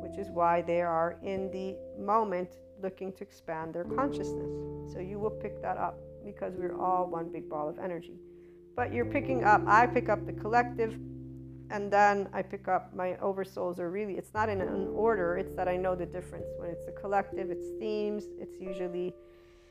which 0.03 0.19
is 0.19 0.31
why 0.31 0.63
they 0.63 0.81
are 0.81 1.19
in 1.23 1.51
the 1.51 1.77
moment 2.03 2.59
looking 2.83 3.13
to 3.13 3.23
expand 3.23 3.75
their 3.75 3.85
consciousness. 3.85 4.51
So 4.93 5.01
you 5.01 5.19
will 5.19 5.31
pick 5.31 5.61
that 5.61 5.77
up 5.77 5.99
because 6.25 6.55
we're 6.57 6.79
all 6.79 7.07
one 7.07 7.31
big 7.33 7.49
ball 7.49 7.69
of 7.69 7.79
energy. 7.79 8.19
But 8.77 8.93
you're 8.93 9.05
picking 9.07 9.45
up, 9.45 9.63
I 9.67 9.87
pick 9.87 10.09
up 10.09 10.27
the 10.27 10.33
collective, 10.33 10.99
and 11.71 11.93
then 11.93 12.29
I 12.33 12.43
pick 12.43 12.67
up 12.69 12.95
my 12.95 13.17
oversouls, 13.23 13.79
or 13.79 13.91
really, 13.91 14.15
it's 14.15 14.35
not 14.35 14.49
in 14.49 14.61
an 14.61 14.89
order, 14.95 15.37
it's 15.37 15.55
that 15.55 15.69
I 15.69 15.77
know 15.77 15.95
the 15.95 16.07
difference. 16.07 16.49
When 16.57 16.69
it's 16.71 16.87
a 16.89 16.93
collective, 16.93 17.51
it's 17.51 17.69
themes, 17.79 18.25
it's 18.39 18.59
usually 18.61 19.15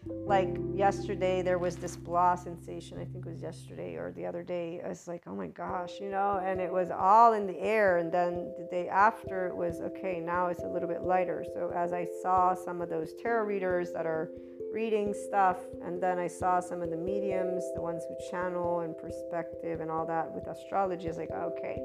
like 0.05 0.55
yesterday 0.73 1.41
there 1.41 1.57
was 1.57 1.75
this 1.75 1.95
blah 1.95 2.33
sensation 2.33 2.97
i 2.97 3.03
think 3.03 3.25
it 3.25 3.29
was 3.29 3.41
yesterday 3.41 3.95
or 3.95 4.13
the 4.15 4.25
other 4.25 4.43
day. 4.43 4.81
I 4.83 4.89
was 4.89 5.07
like 5.07 5.23
oh 5.27 5.35
my 5.35 5.47
gosh 5.47 5.99
you 5.99 6.09
know 6.09 6.39
and 6.43 6.61
it 6.61 6.71
was 6.71 6.89
all 6.89 7.33
in 7.33 7.45
the 7.45 7.59
air. 7.59 7.97
And 7.97 8.11
then 8.11 8.53
the 8.57 8.67
day 8.71 8.87
after 8.87 9.47
it 9.47 9.55
was 9.55 9.81
okay 9.81 10.19
now 10.19 10.47
it's 10.47 10.63
a 10.63 10.67
little 10.67 10.87
bit 10.87 11.03
lighter. 11.03 11.45
So 11.53 11.71
as 11.75 11.93
i 11.93 12.07
saw 12.21 12.53
some 12.53 12.81
of 12.81 12.89
those 12.89 13.13
tarot 13.21 13.45
readers 13.45 13.91
that 13.91 14.05
are 14.05 14.29
reading 14.71 15.13
stuff 15.13 15.57
and 15.83 16.01
then 16.01 16.19
i 16.19 16.27
saw 16.27 16.59
some 16.59 16.83
of 16.83 16.91
the 16.91 16.97
mediums 16.97 17.63
the 17.73 17.81
ones 17.81 18.03
who 18.07 18.15
channel 18.29 18.81
and 18.81 18.95
perspective 18.99 19.81
and 19.81 19.89
all 19.89 20.05
that 20.05 20.31
with 20.31 20.45
astrology 20.47 21.05
i 21.05 21.09
was 21.09 21.17
like 21.17 21.31
okay. 21.31 21.77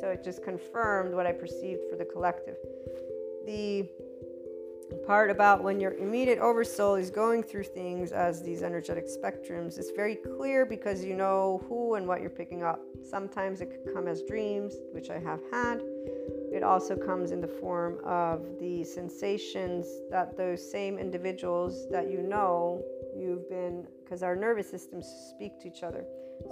So 0.00 0.08
it 0.08 0.22
just 0.22 0.42
confirmed 0.42 1.14
what 1.14 1.26
i 1.26 1.32
perceived 1.32 1.82
for 1.88 1.96
the 1.96 2.04
collective. 2.04 2.56
The 3.46 3.88
part 5.06 5.30
about 5.30 5.62
when 5.62 5.80
your 5.80 5.94
immediate 5.94 6.38
oversoul 6.38 6.94
is 6.94 7.10
going 7.10 7.42
through 7.42 7.64
things 7.64 8.12
as 8.12 8.42
these 8.42 8.62
energetic 8.62 9.06
spectrums 9.06 9.78
is 9.78 9.92
very 9.94 10.16
clear 10.16 10.64
because 10.66 11.04
you 11.04 11.14
know 11.14 11.62
who 11.68 11.94
and 11.94 12.06
what 12.06 12.20
you're 12.20 12.30
picking 12.30 12.62
up. 12.62 12.80
Sometimes 13.02 13.60
it 13.60 13.70
could 13.70 13.94
come 13.94 14.08
as 14.08 14.22
dreams, 14.22 14.74
which 14.92 15.10
I 15.10 15.18
have 15.18 15.40
had. 15.50 15.80
It 16.52 16.62
also 16.62 16.96
comes 16.96 17.30
in 17.30 17.40
the 17.40 17.48
form 17.48 17.98
of 18.04 18.58
the 18.60 18.84
sensations 18.84 19.86
that 20.10 20.36
those 20.36 20.70
same 20.70 20.98
individuals 20.98 21.88
that 21.90 22.10
you 22.10 22.22
know 22.22 22.82
you've 23.16 23.48
been, 23.48 23.86
because 24.04 24.22
our 24.22 24.36
nervous 24.36 24.70
systems 24.70 25.06
speak 25.30 25.60
to 25.60 25.68
each 25.68 25.82
other. 25.82 26.04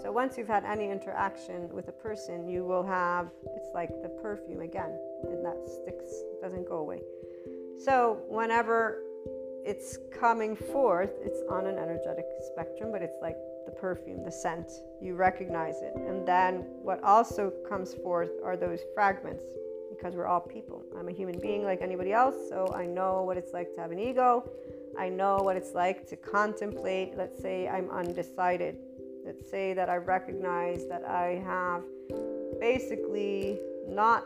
So 0.03 0.12
once 0.12 0.38
you've 0.38 0.49
had 0.49 0.64
any 0.64 0.91
interaction 0.91 1.68
with 1.72 1.88
a 1.88 1.93
person, 1.93 2.49
you 2.49 2.64
will 2.64 2.84
have, 2.84 3.30
it's 3.57 3.68
like 3.74 3.91
the 4.03 4.09
perfume 4.09 4.61
again, 4.61 4.97
and 5.24 5.45
that 5.45 5.59
sticks, 5.66 6.07
doesn't 6.41 6.68
go 6.68 6.76
away. 6.76 7.01
So, 7.85 8.20
whenever 8.28 9.03
it's 9.64 9.99
coming 10.12 10.55
forth, 10.55 11.12
it's 11.22 11.41
on 11.49 11.66
an 11.66 11.78
energetic 11.78 12.26
spectrum, 12.53 12.93
but 12.93 13.01
it's 13.01 13.16
like 13.22 13.37
the 13.64 13.72
perfume, 13.72 14.22
the 14.22 14.31
scent. 14.31 14.70
You 15.01 15.14
recognize 15.14 15.76
it. 15.81 15.95
And 15.97 16.26
then 16.26 16.66
what 16.83 17.03
also 17.03 17.51
comes 17.68 17.95
forth 17.95 18.31
are 18.45 18.57
those 18.57 18.81
fragments 18.95 19.45
because 19.89 20.14
we're 20.14 20.26
all 20.26 20.41
people. 20.41 20.83
I'm 20.99 21.09
a 21.09 21.12
human 21.12 21.39
being 21.41 21.64
like 21.64 21.81
anybody 21.81 22.12
else, 22.12 22.37
so 22.49 22.72
I 22.74 22.85
know 22.85 23.22
what 23.22 23.37
it's 23.37 23.53
like 23.53 23.74
to 23.74 23.81
have 23.81 23.93
an 23.93 23.99
ego. 23.99 24.51
I 24.99 25.09
know 25.09 25.39
what 25.39 25.57
it's 25.57 25.74
like 25.74 26.07
to 26.09 26.16
contemplate. 26.16 27.16
Let's 27.16 27.41
say 27.41 27.68
I'm 27.68 27.91
undecided. 27.91 28.76
Let's 29.24 29.51
say 29.51 29.72
that 29.74 29.89
I 29.89 29.97
recognize 29.97 30.87
that 30.89 31.05
I 31.05 31.43
have 31.47 31.83
basically 32.61 33.59
not 33.89 34.24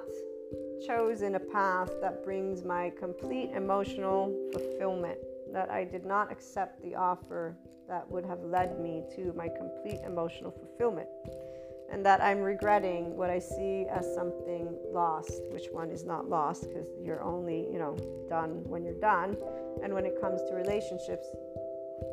chosen 0.86 1.34
a 1.34 1.40
path 1.40 1.90
that 2.00 2.24
brings 2.24 2.64
my 2.64 2.92
complete 2.98 3.50
emotional 3.54 4.34
fulfillment, 4.52 5.18
that 5.52 5.70
I 5.70 5.84
did 5.84 6.04
not 6.04 6.30
accept 6.30 6.82
the 6.82 6.94
offer 6.94 7.56
that 7.88 8.10
would 8.10 8.24
have 8.24 8.40
led 8.42 8.80
me 8.80 9.02
to 9.14 9.32
my 9.36 9.48
complete 9.48 10.00
emotional 10.04 10.50
fulfillment, 10.50 11.08
and 11.90 12.04
that 12.04 12.20
I'm 12.20 12.40
regretting 12.40 13.16
what 13.16 13.30
I 13.30 13.38
see 13.38 13.86
as 13.90 14.06
something 14.14 14.74
lost, 14.92 15.42
which 15.50 15.66
one 15.70 15.90
is 15.90 16.04
not 16.04 16.28
lost 16.28 16.62
because 16.62 16.86
you're 17.02 17.22
only, 17.22 17.70
you 17.70 17.78
know, 17.78 17.96
done 18.28 18.64
when 18.64 18.84
you're 18.84 19.00
done. 19.00 19.36
And 19.82 19.92
when 19.92 20.06
it 20.06 20.20
comes 20.20 20.40
to 20.48 20.54
relationships, 20.54 21.26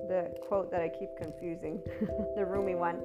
the 0.08 0.34
quote 0.48 0.72
that 0.72 0.82
I 0.82 0.90
keep 0.90 1.16
confusing, 1.18 1.82
the 2.36 2.46
Rumi 2.46 2.76
one, 2.76 3.02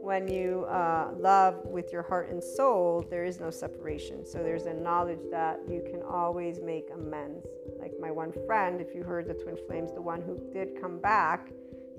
when 0.00 0.26
you 0.26 0.64
uh, 0.64 1.10
love 1.18 1.60
with 1.64 1.92
your 1.92 2.02
heart 2.02 2.30
and 2.30 2.42
soul, 2.42 3.06
there 3.10 3.24
is 3.24 3.38
no 3.38 3.50
separation. 3.50 4.24
So 4.26 4.38
there's 4.38 4.66
a 4.66 4.72
knowledge 4.72 5.20
that 5.30 5.60
you 5.68 5.82
can 5.90 6.02
always 6.02 6.60
make 6.60 6.88
amends. 6.92 7.46
Like 7.78 7.92
my 8.00 8.10
one 8.10 8.32
friend, 8.46 8.80
if 8.80 8.94
you 8.94 9.02
heard 9.02 9.28
the 9.28 9.34
twin 9.34 9.58
flames, 9.68 9.92
the 9.92 10.00
one 10.00 10.22
who 10.22 10.38
did 10.52 10.80
come 10.80 10.98
back, 11.00 11.50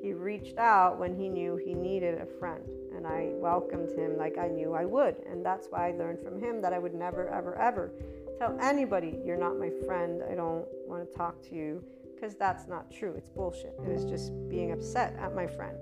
he 0.01 0.13
reached 0.13 0.57
out 0.57 0.97
when 0.97 1.15
he 1.15 1.29
knew 1.29 1.57
he 1.57 1.75
needed 1.75 2.19
a 2.19 2.25
friend. 2.25 2.63
And 2.95 3.05
I 3.05 3.29
welcomed 3.33 3.91
him 3.91 4.17
like 4.17 4.37
I 4.37 4.47
knew 4.47 4.73
I 4.73 4.85
would. 4.85 5.17
And 5.29 5.45
that's 5.45 5.67
why 5.69 5.89
I 5.89 5.91
learned 5.91 6.23
from 6.23 6.39
him 6.39 6.59
that 6.61 6.73
I 6.73 6.79
would 6.79 6.95
never, 6.95 7.29
ever, 7.29 7.55
ever 7.55 7.91
tell 8.39 8.57
anybody, 8.59 9.19
you're 9.23 9.37
not 9.37 9.59
my 9.59 9.69
friend. 9.85 10.23
I 10.29 10.33
don't 10.33 10.65
want 10.87 11.07
to 11.07 11.17
talk 11.17 11.39
to 11.49 11.55
you. 11.55 11.83
Because 12.15 12.35
that's 12.35 12.67
not 12.67 12.91
true. 12.91 13.13
It's 13.17 13.29
bullshit. 13.29 13.75
It 13.83 13.91
was 13.91 14.05
just 14.05 14.31
being 14.47 14.71
upset 14.71 15.15
at 15.19 15.33
my 15.35 15.47
friend. 15.47 15.75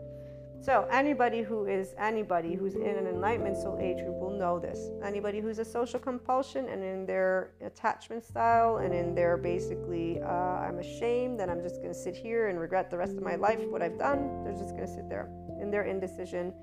So, 0.62 0.88
anybody 0.91 1.41
who 1.41 1.66
is 1.68 1.95
anybody 1.97 2.53
who's 2.53 2.76
in 2.76 2.95
an 2.97 3.07
enlightenment 3.07 3.55
soul 3.55 3.78
age 3.80 4.03
group 4.03 4.20
will 4.20 4.38
know 4.38 4.60
this. 4.60 4.89
Anybody 5.03 5.39
who's 5.39 5.57
a 5.60 5.64
social 5.64 5.99
compulsion 5.99 6.68
and 6.68 6.84
in 6.84 7.05
their 7.05 7.51
attachment 7.62 8.26
style 8.26 8.78
and 8.78 8.93
in 8.93 9.16
their 9.16 9.38
basically, 9.38 10.20
uh, 10.22 10.26
I'm 10.28 10.80
ashamed 10.80 11.39
and 11.39 11.49
I'm 11.49 11.62
just 11.62 11.78
going 11.78 11.93
to 11.93 11.99
sit 11.99 12.14
here 12.14 12.49
and 12.49 12.60
regret 12.60 12.91
the 12.91 12.97
rest 12.97 13.16
of 13.16 13.24
my 13.24 13.36
life 13.36 13.60
what 13.70 13.82
I've 13.82 13.97
done, 13.97 14.43
they're 14.43 14.51
just 14.51 14.76
going 14.76 14.86
to 14.86 14.93
sit 14.93 15.07
there 15.07 15.30
in 15.62 15.72
their 15.72 15.84
indecision. 15.84 16.53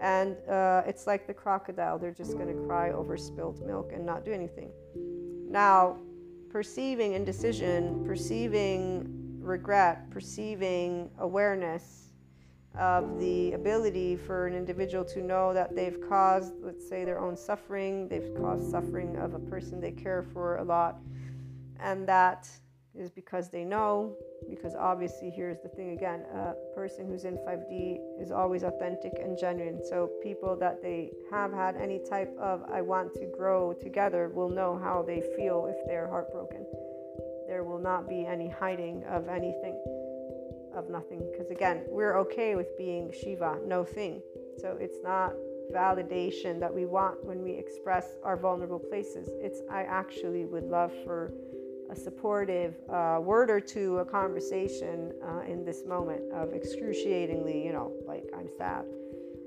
And 0.00 0.36
uh, 0.48 0.82
it's 0.86 1.06
like 1.06 1.26
the 1.26 1.34
crocodile, 1.34 1.98
they're 1.98 2.12
just 2.12 2.34
going 2.34 2.48
to 2.48 2.66
cry 2.66 2.92
over 2.92 3.16
spilled 3.16 3.66
milk 3.66 3.90
and 3.92 4.06
not 4.06 4.24
do 4.24 4.32
anything. 4.32 4.70
Now, 5.50 5.98
perceiving 6.50 7.14
indecision, 7.14 8.04
perceiving 8.04 9.08
regret, 9.40 10.08
perceiving 10.10 11.10
awareness, 11.18 12.03
of 12.78 13.18
the 13.20 13.52
ability 13.52 14.16
for 14.16 14.46
an 14.46 14.54
individual 14.54 15.04
to 15.04 15.22
know 15.22 15.54
that 15.54 15.74
they've 15.76 15.98
caused, 16.08 16.54
let's 16.60 16.88
say, 16.88 17.04
their 17.04 17.20
own 17.20 17.36
suffering, 17.36 18.08
they've 18.08 18.34
caused 18.40 18.70
suffering 18.70 19.16
of 19.16 19.34
a 19.34 19.38
person 19.38 19.80
they 19.80 19.92
care 19.92 20.22
for 20.32 20.56
a 20.56 20.64
lot, 20.64 20.98
and 21.80 22.06
that 22.08 22.48
is 22.94 23.10
because 23.10 23.48
they 23.48 23.64
know. 23.64 24.16
Because 24.48 24.74
obviously, 24.74 25.30
here's 25.30 25.60
the 25.62 25.68
thing 25.68 25.92
again 25.92 26.24
a 26.34 26.52
person 26.74 27.06
who's 27.06 27.24
in 27.24 27.36
5D 27.38 27.98
is 28.20 28.30
always 28.30 28.62
authentic 28.62 29.12
and 29.22 29.38
genuine. 29.38 29.80
So, 29.84 30.10
people 30.22 30.56
that 30.56 30.82
they 30.82 31.12
have 31.30 31.52
had 31.52 31.76
any 31.76 32.00
type 32.08 32.36
of 32.38 32.62
I 32.70 32.82
want 32.82 33.14
to 33.14 33.26
grow 33.26 33.72
together 33.72 34.28
will 34.28 34.50
know 34.50 34.78
how 34.78 35.02
they 35.02 35.22
feel 35.36 35.66
if 35.66 35.76
they're 35.86 36.08
heartbroken. 36.08 36.66
There 37.46 37.64
will 37.64 37.78
not 37.78 38.08
be 38.08 38.26
any 38.26 38.48
hiding 38.48 39.04
of 39.04 39.28
anything 39.28 39.80
of 40.74 40.90
nothing. 40.90 41.22
Because 41.30 41.50
again, 41.50 41.84
we're 41.88 42.18
okay 42.18 42.54
with 42.56 42.76
being 42.76 43.12
Shiva, 43.12 43.58
no 43.66 43.84
thing. 43.84 44.22
So 44.58 44.76
it's 44.80 44.98
not 45.02 45.32
validation 45.72 46.60
that 46.60 46.72
we 46.72 46.86
want 46.86 47.24
when 47.24 47.42
we 47.42 47.52
express 47.52 48.16
our 48.22 48.36
vulnerable 48.36 48.78
places. 48.78 49.28
It's 49.40 49.60
I 49.70 49.82
actually 49.82 50.44
would 50.44 50.64
love 50.64 50.92
for 51.04 51.32
a 51.90 51.96
supportive 51.96 52.74
uh, 52.92 53.18
word 53.20 53.50
or 53.50 53.60
two, 53.60 53.98
a 53.98 54.04
conversation 54.04 55.12
uh, 55.26 55.40
in 55.40 55.64
this 55.64 55.84
moment 55.86 56.22
of 56.32 56.54
excruciatingly, 56.54 57.64
you 57.64 57.72
know, 57.72 57.92
like 58.06 58.24
I'm 58.36 58.48
sad. 58.56 58.84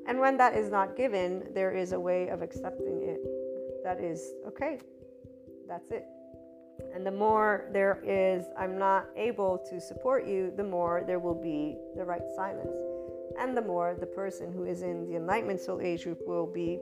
And 0.07 0.19
when 0.19 0.37
that 0.37 0.55
is 0.55 0.69
not 0.69 0.95
given, 0.95 1.43
there 1.53 1.71
is 1.71 1.91
a 1.91 1.99
way 1.99 2.29
of 2.29 2.41
accepting 2.41 3.01
it 3.03 3.19
that 3.83 4.01
is 4.01 4.33
okay. 4.47 4.79
That's 5.67 5.91
it. 5.91 6.05
And 6.93 7.05
the 7.05 7.11
more 7.11 7.69
there 7.71 8.01
is, 8.05 8.45
I'm 8.57 8.77
not 8.77 9.07
able 9.15 9.57
to 9.69 9.79
support 9.79 10.25
you, 10.25 10.51
the 10.55 10.63
more 10.63 11.03
there 11.05 11.19
will 11.19 11.35
be 11.35 11.77
the 11.95 12.03
right 12.03 12.21
silence. 12.35 12.81
And 13.39 13.55
the 13.55 13.61
more 13.61 13.95
the 13.99 14.05
person 14.05 14.51
who 14.51 14.65
is 14.65 14.81
in 14.81 15.05
the 15.07 15.15
enlightenment 15.15 15.61
soul 15.61 15.79
age 15.81 16.03
group 16.03 16.19
will 16.25 16.47
be 16.47 16.79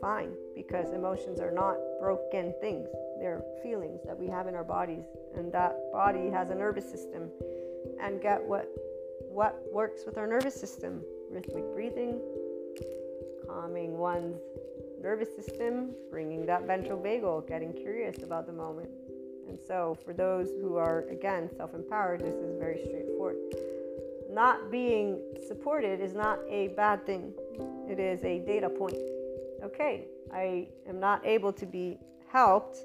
fine 0.00 0.32
because 0.54 0.92
emotions 0.92 1.40
are 1.40 1.50
not 1.50 1.76
broken 2.00 2.54
things. 2.60 2.88
They're 3.18 3.42
feelings 3.62 4.02
that 4.06 4.16
we 4.16 4.28
have 4.28 4.46
in 4.46 4.54
our 4.54 4.64
bodies. 4.64 5.04
And 5.36 5.52
that 5.52 5.74
body 5.92 6.30
has 6.30 6.50
a 6.50 6.54
nervous 6.54 6.88
system. 6.88 7.30
And 8.00 8.20
get 8.20 8.42
what 8.42 8.68
what 9.20 9.60
works 9.72 10.02
with 10.06 10.16
our 10.16 10.26
nervous 10.26 10.54
system? 10.54 11.02
Rhythmic 11.30 11.64
breathing, 11.74 12.20
calming 13.46 13.98
one's 13.98 14.40
nervous 15.02 15.34
system, 15.34 15.90
bringing 16.10 16.46
that 16.46 16.66
ventral 16.66 16.98
vagal, 16.98 17.46
getting 17.48 17.72
curious 17.72 18.22
about 18.22 18.46
the 18.46 18.52
moment. 18.52 18.88
And 19.48 19.58
so, 19.66 19.96
for 20.04 20.12
those 20.12 20.48
who 20.60 20.76
are, 20.76 21.04
again, 21.10 21.48
self 21.56 21.74
empowered, 21.74 22.20
this 22.20 22.34
is 22.34 22.58
very 22.58 22.80
straightforward. 22.84 23.36
Not 24.30 24.70
being 24.70 25.22
supported 25.46 26.00
is 26.00 26.14
not 26.14 26.40
a 26.48 26.68
bad 26.68 27.06
thing, 27.06 27.32
it 27.88 27.98
is 27.98 28.22
a 28.24 28.40
data 28.40 28.68
point. 28.68 28.96
Okay, 29.62 30.06
I 30.32 30.68
am 30.88 31.00
not 31.00 31.24
able 31.24 31.52
to 31.52 31.66
be 31.66 31.98
helped 32.28 32.78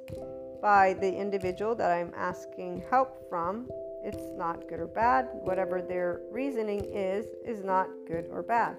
by 0.62 0.94
the 0.94 1.12
individual 1.12 1.76
that 1.76 1.92
I'm 1.92 2.14
asking 2.16 2.84
help 2.90 3.28
from. 3.30 3.68
It's 4.04 4.38
not 4.38 4.68
good 4.70 4.80
or 4.80 4.88
bad. 4.88 5.30
Whatever 5.34 5.82
their 5.82 6.22
reasoning 6.32 6.86
is, 6.94 7.26
is 7.46 7.64
not 7.64 7.88
good 8.08 8.26
or 8.32 8.44
bad. 8.44 8.78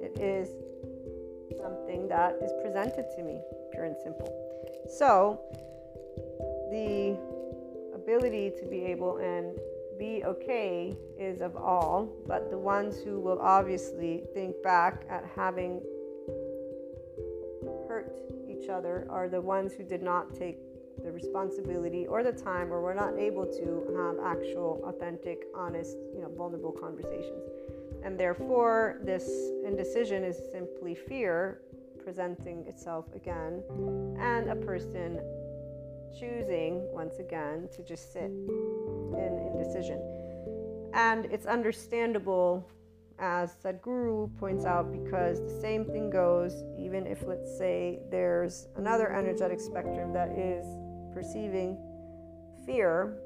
It 0.00 0.18
is 0.18 0.48
something 1.60 2.08
that 2.08 2.36
is 2.42 2.52
presented 2.62 3.06
to 3.16 3.22
me, 3.22 3.40
pure 3.72 3.84
and 3.84 3.96
simple. 4.02 4.28
So, 4.88 5.40
the 6.70 7.18
ability 7.94 8.52
to 8.58 8.66
be 8.66 8.84
able 8.84 9.18
and 9.18 9.58
be 9.98 10.22
okay 10.24 10.96
is 11.18 11.40
of 11.40 11.56
all, 11.56 12.08
but 12.26 12.50
the 12.50 12.58
ones 12.58 13.00
who 13.02 13.20
will 13.20 13.38
obviously 13.40 14.22
think 14.32 14.54
back 14.62 15.04
at 15.10 15.24
having 15.34 15.80
hurt 17.88 18.20
each 18.48 18.68
other 18.68 19.06
are 19.10 19.28
the 19.28 19.40
ones 19.40 19.72
who 19.74 19.82
did 19.82 20.02
not 20.02 20.34
take 20.34 20.58
the 21.02 21.10
responsibility 21.10 22.06
or 22.06 22.22
the 22.22 22.32
time 22.32 22.72
or 22.72 22.80
were 22.80 22.94
not 22.94 23.18
able 23.18 23.46
to 23.46 23.84
have 23.96 24.16
actual, 24.24 24.80
authentic, 24.84 25.44
honest, 25.54 25.96
you 26.14 26.20
know, 26.22 26.28
vulnerable 26.36 26.72
conversations. 26.72 27.42
And 28.04 28.18
therefore, 28.18 29.00
this 29.02 29.28
indecision 29.64 30.24
is 30.24 30.38
simply 30.52 30.94
fear 30.94 31.60
presenting 32.02 32.64
itself 32.66 33.06
again 33.14 33.62
and 34.18 34.48
a 34.48 34.56
person 34.56 35.20
choosing 36.18 36.86
once 36.92 37.18
again 37.18 37.68
to 37.74 37.82
just 37.82 38.12
sit 38.12 38.24
in 38.24 39.50
indecision. 39.52 40.00
And 40.94 41.26
it's 41.26 41.46
understandable, 41.46 42.68
as 43.18 43.54
Sadhguru 43.64 44.36
points 44.38 44.64
out, 44.64 44.92
because 44.92 45.40
the 45.40 45.60
same 45.60 45.84
thing 45.84 46.10
goes 46.10 46.64
even 46.78 47.06
if, 47.06 47.24
let's 47.26 47.56
say, 47.58 48.00
there's 48.10 48.68
another 48.76 49.12
energetic 49.12 49.60
spectrum 49.60 50.12
that 50.12 50.30
is 50.30 50.64
perceiving 51.12 51.76
fear. 52.64 53.18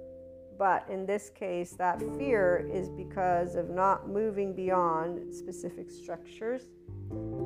But 0.62 0.86
in 0.88 1.06
this 1.06 1.28
case, 1.28 1.72
that 1.72 2.00
fear 2.16 2.70
is 2.72 2.88
because 2.88 3.56
of 3.56 3.68
not 3.68 4.08
moving 4.08 4.54
beyond 4.54 5.34
specific 5.34 5.90
structures 5.90 6.62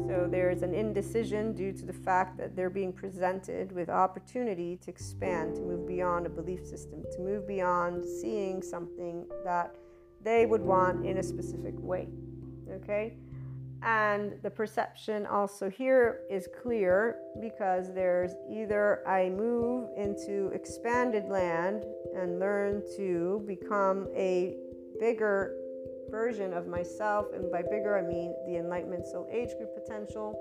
so 0.06 0.28
there's 0.30 0.62
an 0.62 0.74
indecision 0.74 1.52
due 1.52 1.72
to 1.72 1.84
the 1.84 1.92
fact 1.92 2.38
that 2.38 2.54
they're 2.54 2.70
being 2.70 2.92
presented 2.92 3.72
with 3.72 3.88
opportunity 3.88 4.76
to 4.76 4.90
expand, 4.90 5.56
to 5.56 5.62
move 5.62 5.88
beyond 5.88 6.26
a 6.26 6.28
belief 6.28 6.64
system, 6.64 7.02
to 7.12 7.20
move 7.20 7.48
beyond 7.48 8.04
seeing 8.04 8.62
something 8.62 9.26
that 9.44 9.74
they 10.22 10.46
would 10.46 10.60
want 10.60 11.04
in 11.04 11.18
a 11.18 11.22
specific 11.22 11.74
way. 11.78 12.06
Okay? 12.70 13.16
And 13.82 14.32
the 14.42 14.50
perception 14.50 15.26
also 15.26 15.70
here 15.70 16.20
is 16.30 16.48
clear 16.62 17.18
because 17.40 17.92
there's 17.92 18.32
either 18.50 19.06
I 19.06 19.28
move 19.28 19.90
into 19.96 20.50
expanded 20.54 21.28
land 21.28 21.84
and 22.16 22.40
learn 22.40 22.82
to 22.96 23.44
become 23.46 24.08
a 24.16 24.56
bigger 24.98 25.56
version 26.10 26.52
of 26.52 26.66
myself, 26.66 27.26
and 27.34 27.50
by 27.50 27.62
bigger, 27.62 27.98
I 27.98 28.02
mean 28.02 28.34
the 28.46 28.56
Enlightenment 28.56 29.06
Soul 29.06 29.28
Age 29.30 29.50
Group 29.58 29.74
potential, 29.74 30.38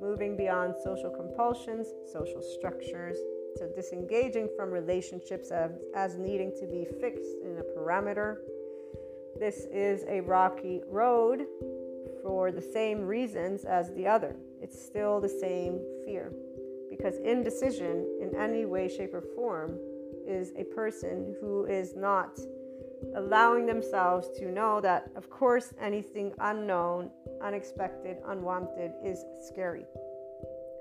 moving 0.00 0.36
beyond 0.36 0.74
social 0.82 1.10
compulsions, 1.10 1.88
social 2.12 2.42
structures, 2.42 3.16
to 3.56 3.68
disengaging 3.74 4.48
from 4.56 4.70
relationships 4.70 5.50
as, 5.50 5.72
as 5.94 6.16
needing 6.16 6.52
to 6.60 6.66
be 6.66 6.86
fixed 7.00 7.36
in 7.44 7.58
a 7.58 7.78
parameter. 7.78 8.36
This 9.38 9.66
is 9.72 10.04
a 10.08 10.20
rocky 10.20 10.80
road 10.88 11.46
for 12.22 12.52
the 12.52 12.62
same 12.62 13.02
reasons 13.02 13.64
as 13.64 13.92
the 13.94 14.06
other. 14.06 14.36
It's 14.60 14.80
still 14.80 15.20
the 15.20 15.28
same 15.28 15.80
fear. 16.04 16.32
Because 16.90 17.16
indecision, 17.18 18.06
in 18.20 18.34
any 18.36 18.64
way, 18.64 18.88
shape, 18.88 19.14
or 19.14 19.22
form, 19.34 19.78
is 20.26 20.52
a 20.56 20.64
person 20.64 21.34
who 21.40 21.64
is 21.66 21.96
not 21.96 22.38
allowing 23.16 23.66
themselves 23.66 24.28
to 24.38 24.50
know 24.50 24.80
that, 24.80 25.10
of 25.16 25.30
course, 25.30 25.72
anything 25.80 26.32
unknown, 26.40 27.10
unexpected, 27.42 28.18
unwanted 28.26 28.92
is 29.04 29.24
scary. 29.40 29.84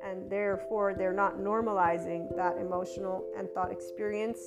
And 0.04 0.30
therefore, 0.30 0.94
they're 0.94 1.14
not 1.14 1.38
normalizing 1.38 2.36
that 2.36 2.58
emotional 2.58 3.26
and 3.38 3.50
thought 3.52 3.72
experience. 3.72 4.40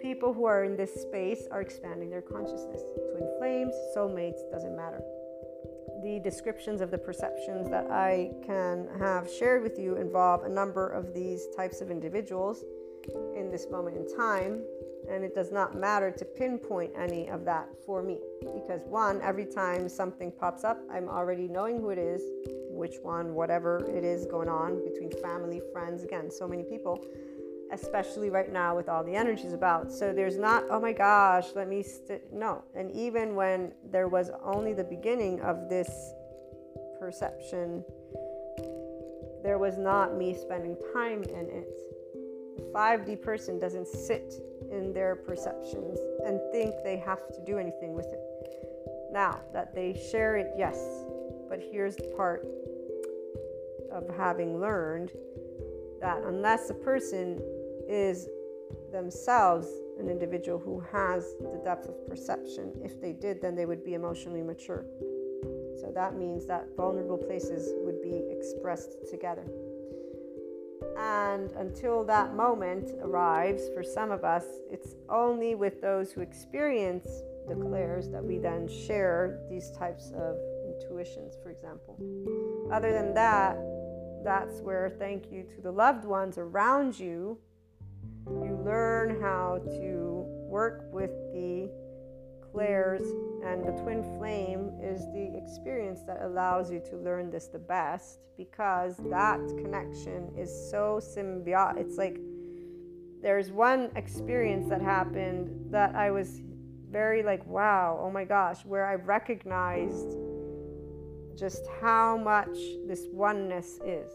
People 0.00 0.32
who 0.32 0.44
are 0.46 0.64
in 0.64 0.76
this 0.76 0.92
space 0.94 1.46
are 1.50 1.60
expanding 1.60 2.10
their 2.10 2.22
consciousness. 2.22 2.82
Twin 3.12 3.28
flames, 3.38 3.74
soulmates, 3.96 4.40
doesn't 4.50 4.76
matter. 4.76 5.00
The 6.02 6.20
descriptions 6.22 6.80
of 6.80 6.90
the 6.90 6.98
perceptions 6.98 7.70
that 7.70 7.90
I 7.90 8.32
can 8.44 8.88
have 8.98 9.30
shared 9.30 9.62
with 9.62 9.78
you 9.78 9.96
involve 9.96 10.44
a 10.44 10.48
number 10.48 10.88
of 10.88 11.14
these 11.14 11.46
types 11.56 11.80
of 11.80 11.90
individuals 11.90 12.64
in 13.36 13.50
this 13.50 13.68
moment 13.70 13.96
in 13.96 14.16
time 14.16 14.62
and 15.10 15.24
it 15.24 15.34
does 15.34 15.50
not 15.50 15.76
matter 15.76 16.10
to 16.10 16.24
pinpoint 16.24 16.92
any 16.96 17.28
of 17.28 17.44
that 17.44 17.68
for 17.84 18.02
me. 18.02 18.18
Because 18.40 18.80
one 18.86 19.20
every 19.22 19.44
time 19.44 19.88
something 19.88 20.32
pops 20.32 20.64
up 20.64 20.80
i'm 20.90 21.08
already 21.08 21.48
knowing 21.48 21.78
who 21.78 21.90
it 21.90 21.98
is 21.98 22.22
which 22.70 22.96
one 23.02 23.34
whatever 23.34 23.84
it 23.88 24.04
is 24.04 24.26
going 24.26 24.48
on 24.48 24.82
between 24.84 25.10
family 25.22 25.60
friends 25.72 26.02
again 26.02 26.30
so 26.30 26.48
many 26.48 26.64
people 26.64 27.04
especially 27.72 28.30
right 28.30 28.52
now 28.52 28.76
with 28.76 28.88
all 28.88 29.02
the 29.02 29.14
energies 29.14 29.52
about 29.52 29.90
so 29.90 30.12
there's 30.12 30.36
not 30.36 30.64
oh 30.70 30.80
my 30.80 30.92
gosh 30.92 31.46
let 31.54 31.68
me 31.68 31.82
st-. 31.82 32.32
no 32.32 32.62
and 32.74 32.90
even 32.92 33.34
when 33.34 33.72
there 33.90 34.08
was 34.08 34.30
only 34.44 34.72
the 34.72 34.84
beginning 34.84 35.40
of 35.40 35.68
this 35.68 36.12
perception 37.00 37.84
there 39.42 39.58
was 39.58 39.78
not 39.78 40.16
me 40.16 40.34
spending 40.34 40.76
time 40.92 41.22
in 41.24 41.48
it 41.50 41.82
the 42.56 42.62
5d 42.74 43.22
person 43.22 43.58
doesn't 43.58 43.88
sit 43.88 44.34
in 44.70 44.92
their 44.92 45.16
perceptions 45.16 45.98
and 46.24 46.40
think 46.50 46.74
they 46.84 46.96
have 46.96 47.28
to 47.32 47.40
do 47.44 47.58
anything 47.58 47.94
with 47.94 48.06
it. 48.06 48.20
Now, 49.12 49.40
that 49.52 49.74
they 49.74 50.00
share 50.10 50.36
it, 50.36 50.52
yes, 50.56 50.78
but 51.48 51.60
here's 51.60 51.96
the 51.96 52.12
part 52.16 52.46
of 53.90 54.08
having 54.16 54.60
learned 54.60 55.12
that 56.00 56.22
unless 56.24 56.70
a 56.70 56.74
person 56.74 57.40
is 57.92 58.28
themselves 58.90 59.68
an 59.98 60.08
individual 60.08 60.58
who 60.58 60.80
has 60.80 61.34
the 61.40 61.60
depth 61.62 61.88
of 61.88 62.06
perception, 62.08 62.72
if 62.82 63.00
they 63.00 63.12
did, 63.12 63.42
then 63.42 63.54
they 63.54 63.66
would 63.66 63.84
be 63.84 63.94
emotionally 63.94 64.42
mature. 64.42 64.86
So 65.78 65.92
that 65.94 66.16
means 66.16 66.46
that 66.46 66.68
vulnerable 66.76 67.18
places 67.18 67.72
would 67.84 68.00
be 68.00 68.22
expressed 68.30 68.96
together. 69.10 69.44
And 70.98 71.52
until 71.52 72.04
that 72.04 72.34
moment 72.34 72.92
arrives, 73.02 73.68
for 73.74 73.82
some 73.82 74.10
of 74.10 74.24
us, 74.24 74.44
it's 74.70 74.94
only 75.08 75.54
with 75.54 75.80
those 75.80 76.12
who 76.12 76.20
experience 76.20 77.06
the 77.48 77.54
clairs 77.54 78.08
that 78.08 78.24
we 78.24 78.38
then 78.38 78.68
share 78.68 79.40
these 79.50 79.70
types 79.72 80.12
of 80.14 80.36
intuitions, 80.66 81.36
for 81.42 81.50
example. 81.50 81.98
Other 82.72 82.92
than 82.92 83.14
that, 83.14 83.56
that's 84.24 84.60
where 84.60 84.90
thank 84.98 85.30
you 85.30 85.42
to 85.42 85.60
the 85.60 85.72
loved 85.72 86.04
ones 86.04 86.38
around 86.38 86.98
you. 86.98 87.38
You 88.26 88.60
learn 88.64 89.20
how 89.20 89.60
to 89.64 90.24
work 90.48 90.84
with 90.92 91.10
the 91.32 91.70
clairs, 92.52 93.02
and 93.44 93.64
the 93.64 93.72
twin 93.82 94.02
flame 94.18 94.72
is 94.82 95.04
the 95.06 95.32
experience 95.36 96.00
that 96.06 96.22
allows 96.22 96.70
you 96.70 96.80
to 96.90 96.96
learn 96.96 97.30
this 97.30 97.46
the 97.48 97.58
best 97.58 98.20
because 98.36 98.96
that 99.10 99.40
connection 99.58 100.30
is 100.36 100.50
so 100.70 101.00
symbiotic. 101.02 101.78
It's 101.78 101.96
like 101.96 102.18
there's 103.22 103.50
one 103.50 103.90
experience 103.96 104.68
that 104.68 104.82
happened 104.82 105.70
that 105.70 105.94
I 105.94 106.10
was 106.10 106.40
very 106.90 107.22
like, 107.22 107.44
wow, 107.46 107.98
oh 108.02 108.10
my 108.10 108.24
gosh, 108.24 108.64
where 108.64 108.86
I 108.86 108.94
recognized 108.96 110.16
just 111.36 111.64
how 111.80 112.18
much 112.18 112.56
this 112.86 113.06
oneness 113.10 113.78
is. 113.84 114.12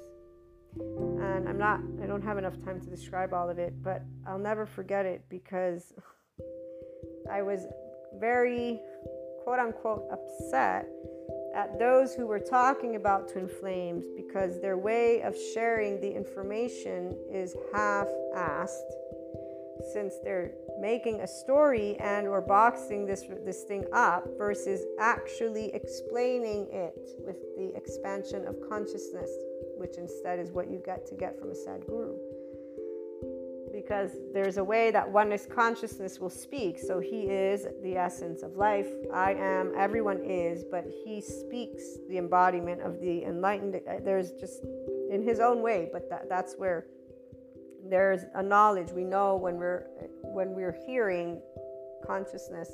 And 0.80 1.48
I'm 1.48 1.58
not, 1.58 1.82
I 2.02 2.06
don't 2.06 2.24
have 2.24 2.38
enough 2.38 2.62
time 2.64 2.80
to 2.82 2.90
describe 2.90 3.34
all 3.34 3.50
of 3.50 3.60
it, 3.60 3.82
but 3.84 4.04
I'll 4.26 4.40
never 4.40 4.66
forget 4.66 5.06
it 5.06 5.24
because 5.30 5.94
I 7.32 7.42
was 7.42 7.66
very 8.20 8.80
quote 9.44 9.60
unquote 9.60 10.04
upset 10.12 10.88
at 11.56 11.80
those 11.80 12.14
who 12.14 12.28
were 12.28 12.40
talking 12.40 12.96
about 12.96 13.32
twin 13.32 13.48
flames 13.48 14.06
because 14.16 14.62
their 14.62 14.78
way 14.78 15.22
of 15.22 15.36
sharing 15.54 16.00
the 16.02 16.16
information 16.16 17.16
is 17.32 17.56
half 17.74 18.08
assed 18.36 18.92
since 19.94 20.16
they're 20.24 20.52
making 20.80 21.22
a 21.22 21.28
story 21.28 21.96
and 22.00 22.28
or 22.28 22.42
boxing 22.42 23.06
this 23.06 23.24
this 23.46 23.64
thing 23.64 23.86
up 23.94 24.28
versus 24.38 24.82
actually 25.00 25.74
explaining 25.74 26.68
it 26.72 26.98
with 27.26 27.38
the 27.58 27.74
expansion 27.76 28.46
of 28.48 28.56
consciousness 28.70 29.32
which 29.78 29.98
instead 29.98 30.40
is 30.40 30.52
what 30.52 30.70
you 30.70 30.82
get 30.86 31.06
to 31.08 31.16
get 31.16 31.40
from 31.40 31.52
a 31.52 31.54
Sadhguru 31.54 32.16
because 33.78 34.12
there's 34.34 34.58
a 34.58 34.64
way 34.64 34.90
that 34.90 35.08
oneness 35.08 35.46
consciousness 35.46 36.20
will 36.20 36.32
speak. 36.32 36.80
So 36.80 37.00
he 37.00 37.22
is 37.24 37.68
the 37.84 37.96
essence 37.96 38.42
of 38.42 38.56
life. 38.56 38.88
I 39.14 39.34
am, 39.34 39.72
everyone 39.78 40.20
is, 40.26 40.66
but 40.70 40.86
he 41.06 41.22
speaks 41.22 41.84
the 42.10 42.18
embodiment 42.18 42.82
of 42.82 43.00
the 43.00 43.24
enlightened. 43.24 43.76
Uh, 43.76 43.98
there's 44.04 44.32
just 44.32 44.64
in 45.12 45.22
his 45.24 45.40
own 45.40 45.62
way, 45.62 45.90
but 45.94 46.10
that, 46.10 46.28
that's 46.28 46.56
where 46.58 46.88
there's 47.88 48.22
a 48.34 48.42
knowledge 48.42 48.92
we 48.92 49.04
know 49.04 49.36
when 49.36 49.58
we're 49.58 49.86
when 50.24 50.56
we're 50.56 50.76
hearing 50.86 51.40
consciousness 52.06 52.72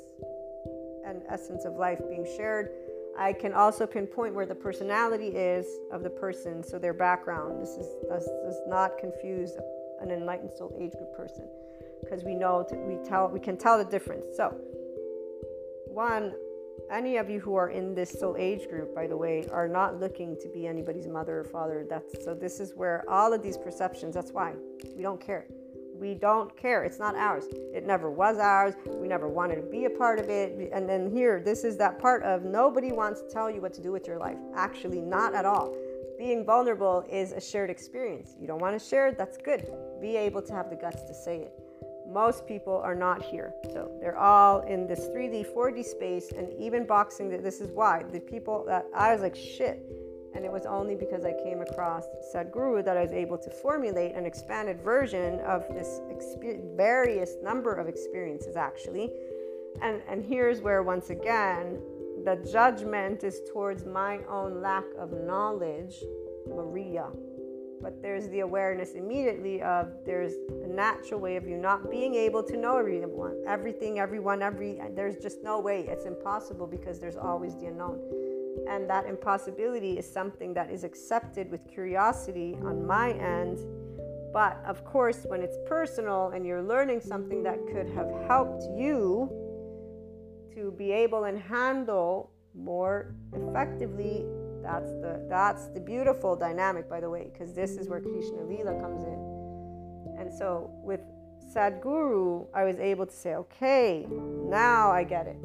and 1.06 1.22
essence 1.28 1.64
of 1.66 1.74
life 1.74 2.00
being 2.08 2.26
shared 2.36 2.70
I 3.18 3.32
can 3.32 3.52
also 3.52 3.86
pinpoint 3.86 4.34
where 4.34 4.46
the 4.46 4.54
personality 4.54 5.28
is 5.28 5.66
of 5.92 6.02
the 6.02 6.10
person, 6.10 6.62
so 6.62 6.78
their 6.78 6.94
background. 6.94 7.62
This 7.62 7.70
is 7.70 7.86
does, 8.08 8.28
does 8.44 8.60
not 8.66 8.98
confuse 8.98 9.52
an 10.00 10.10
enlightened 10.10 10.52
soul 10.52 10.76
age 10.80 10.92
group 10.92 11.14
person 11.16 11.48
because 12.02 12.24
we 12.24 12.34
know 12.34 12.66
we 12.86 12.96
tell 13.08 13.28
we 13.28 13.40
can 13.40 13.56
tell 13.56 13.78
the 13.78 13.84
difference. 13.84 14.26
So, 14.36 14.56
one, 15.86 16.34
any 16.90 17.16
of 17.16 17.30
you 17.30 17.40
who 17.40 17.54
are 17.54 17.70
in 17.70 17.94
this 17.94 18.10
soul 18.10 18.36
age 18.38 18.68
group, 18.68 18.94
by 18.94 19.06
the 19.06 19.16
way, 19.16 19.46
are 19.50 19.68
not 19.68 20.00
looking 20.00 20.36
to 20.40 20.48
be 20.48 20.66
anybody's 20.66 21.06
mother 21.06 21.40
or 21.40 21.44
father. 21.44 21.86
That's 21.88 22.24
so. 22.24 22.34
This 22.34 22.58
is 22.58 22.74
where 22.74 23.04
all 23.08 23.32
of 23.32 23.42
these 23.42 23.56
perceptions. 23.56 24.14
That's 24.14 24.32
why 24.32 24.54
we 24.96 25.02
don't 25.02 25.20
care. 25.20 25.46
We 25.94 26.14
don't 26.14 26.54
care. 26.56 26.84
It's 26.84 26.98
not 26.98 27.14
ours. 27.14 27.44
It 27.72 27.86
never 27.86 28.10
was 28.10 28.38
ours. 28.38 28.74
We 28.86 29.08
never 29.08 29.28
wanted 29.28 29.56
to 29.56 29.62
be 29.62 29.84
a 29.84 29.90
part 29.90 30.18
of 30.18 30.28
it. 30.28 30.70
And 30.72 30.88
then 30.88 31.10
here, 31.10 31.40
this 31.40 31.64
is 31.64 31.76
that 31.78 31.98
part 31.98 32.22
of 32.24 32.44
nobody 32.44 32.92
wants 32.92 33.22
to 33.22 33.28
tell 33.28 33.50
you 33.50 33.60
what 33.60 33.72
to 33.74 33.82
do 33.82 33.92
with 33.92 34.06
your 34.06 34.18
life. 34.18 34.38
Actually, 34.56 35.00
not 35.00 35.34
at 35.34 35.44
all. 35.44 35.74
Being 36.18 36.44
vulnerable 36.44 37.04
is 37.10 37.32
a 37.32 37.40
shared 37.40 37.70
experience. 37.70 38.36
You 38.40 38.46
don't 38.46 38.60
want 38.60 38.78
to 38.78 38.84
share 38.84 39.08
it, 39.08 39.18
that's 39.18 39.36
good. 39.36 39.68
Be 40.00 40.16
able 40.16 40.42
to 40.42 40.52
have 40.52 40.70
the 40.70 40.76
guts 40.76 41.02
to 41.02 41.14
say 41.14 41.38
it. 41.38 41.52
Most 42.08 42.46
people 42.46 42.76
are 42.84 42.94
not 42.94 43.22
here. 43.22 43.52
So 43.72 43.90
they're 44.00 44.18
all 44.18 44.60
in 44.60 44.86
this 44.86 45.08
3D, 45.08 45.52
4D 45.54 45.84
space, 45.84 46.32
and 46.36 46.52
even 46.60 46.86
boxing. 46.86 47.30
This 47.30 47.60
is 47.60 47.70
why 47.70 48.04
the 48.12 48.20
people 48.20 48.64
that 48.66 48.86
I 48.94 49.12
was 49.12 49.22
like, 49.22 49.34
shit 49.34 49.82
and 50.34 50.44
it 50.44 50.50
was 50.50 50.66
only 50.66 50.96
because 50.96 51.24
I 51.24 51.32
came 51.44 51.60
across 51.60 52.04
Sadhguru 52.34 52.84
that 52.84 52.96
I 52.96 53.02
was 53.02 53.12
able 53.12 53.38
to 53.38 53.50
formulate 53.50 54.14
an 54.14 54.26
expanded 54.26 54.80
version 54.80 55.40
of 55.40 55.66
this 55.68 56.00
exper- 56.10 56.76
various 56.76 57.36
number 57.42 57.72
of 57.72 57.88
experiences, 57.88 58.56
actually. 58.56 59.10
And, 59.80 60.02
and 60.08 60.24
here's 60.24 60.60
where, 60.60 60.82
once 60.82 61.10
again, 61.10 61.80
the 62.24 62.36
judgment 62.50 63.22
is 63.22 63.40
towards 63.52 63.84
my 63.84 64.20
own 64.28 64.60
lack 64.60 64.84
of 64.98 65.12
knowledge, 65.12 65.94
Maria. 66.48 67.06
But 67.80 68.00
there's 68.00 68.28
the 68.28 68.40
awareness 68.40 68.92
immediately 68.94 69.60
of 69.60 69.92
there's 70.06 70.32
a 70.64 70.66
natural 70.66 71.20
way 71.20 71.36
of 71.36 71.46
you 71.46 71.58
not 71.58 71.90
being 71.90 72.14
able 72.14 72.42
to 72.42 72.56
know 72.56 72.78
everyone, 72.78 73.36
everything, 73.46 73.98
everyone, 73.98 74.40
every. 74.42 74.80
There's 74.94 75.16
just 75.16 75.42
no 75.44 75.60
way. 75.60 75.86
It's 75.86 76.06
impossible 76.06 76.66
because 76.66 76.98
there's 76.98 77.18
always 77.18 77.54
the 77.56 77.66
unknown 77.66 78.00
and 78.68 78.88
that 78.88 79.06
impossibility 79.06 79.98
is 79.98 80.10
something 80.10 80.54
that 80.54 80.70
is 80.70 80.84
accepted 80.84 81.50
with 81.50 81.66
curiosity 81.68 82.56
on 82.64 82.86
my 82.86 83.12
end. 83.12 83.58
But 84.32 84.62
of 84.66 84.84
course, 84.84 85.24
when 85.28 85.42
it's 85.42 85.56
personal 85.66 86.30
and 86.34 86.44
you're 86.44 86.62
learning 86.62 87.00
something 87.00 87.42
that 87.44 87.58
could 87.72 87.88
have 87.90 88.10
helped 88.26 88.64
you 88.76 89.30
to 90.54 90.72
be 90.72 90.90
able 90.92 91.24
and 91.24 91.38
handle 91.38 92.32
more 92.54 93.14
effectively, 93.32 94.24
that's 94.62 94.90
the 95.02 95.26
that's 95.28 95.66
the 95.68 95.80
beautiful 95.80 96.34
dynamic, 96.34 96.88
by 96.88 97.00
the 97.00 97.10
way, 97.10 97.30
because 97.32 97.54
this 97.54 97.72
is 97.72 97.88
where 97.88 98.00
Krishna 98.00 98.42
Lila 98.44 98.80
comes 98.80 99.04
in. 99.04 100.16
And 100.18 100.32
so 100.32 100.70
with 100.82 101.00
Sadhguru, 101.54 102.46
I 102.54 102.64
was 102.64 102.78
able 102.78 103.06
to 103.06 103.12
say, 103.12 103.34
okay, 103.34 104.06
now 104.08 104.90
I 104.90 105.04
get 105.04 105.26
it 105.26 105.36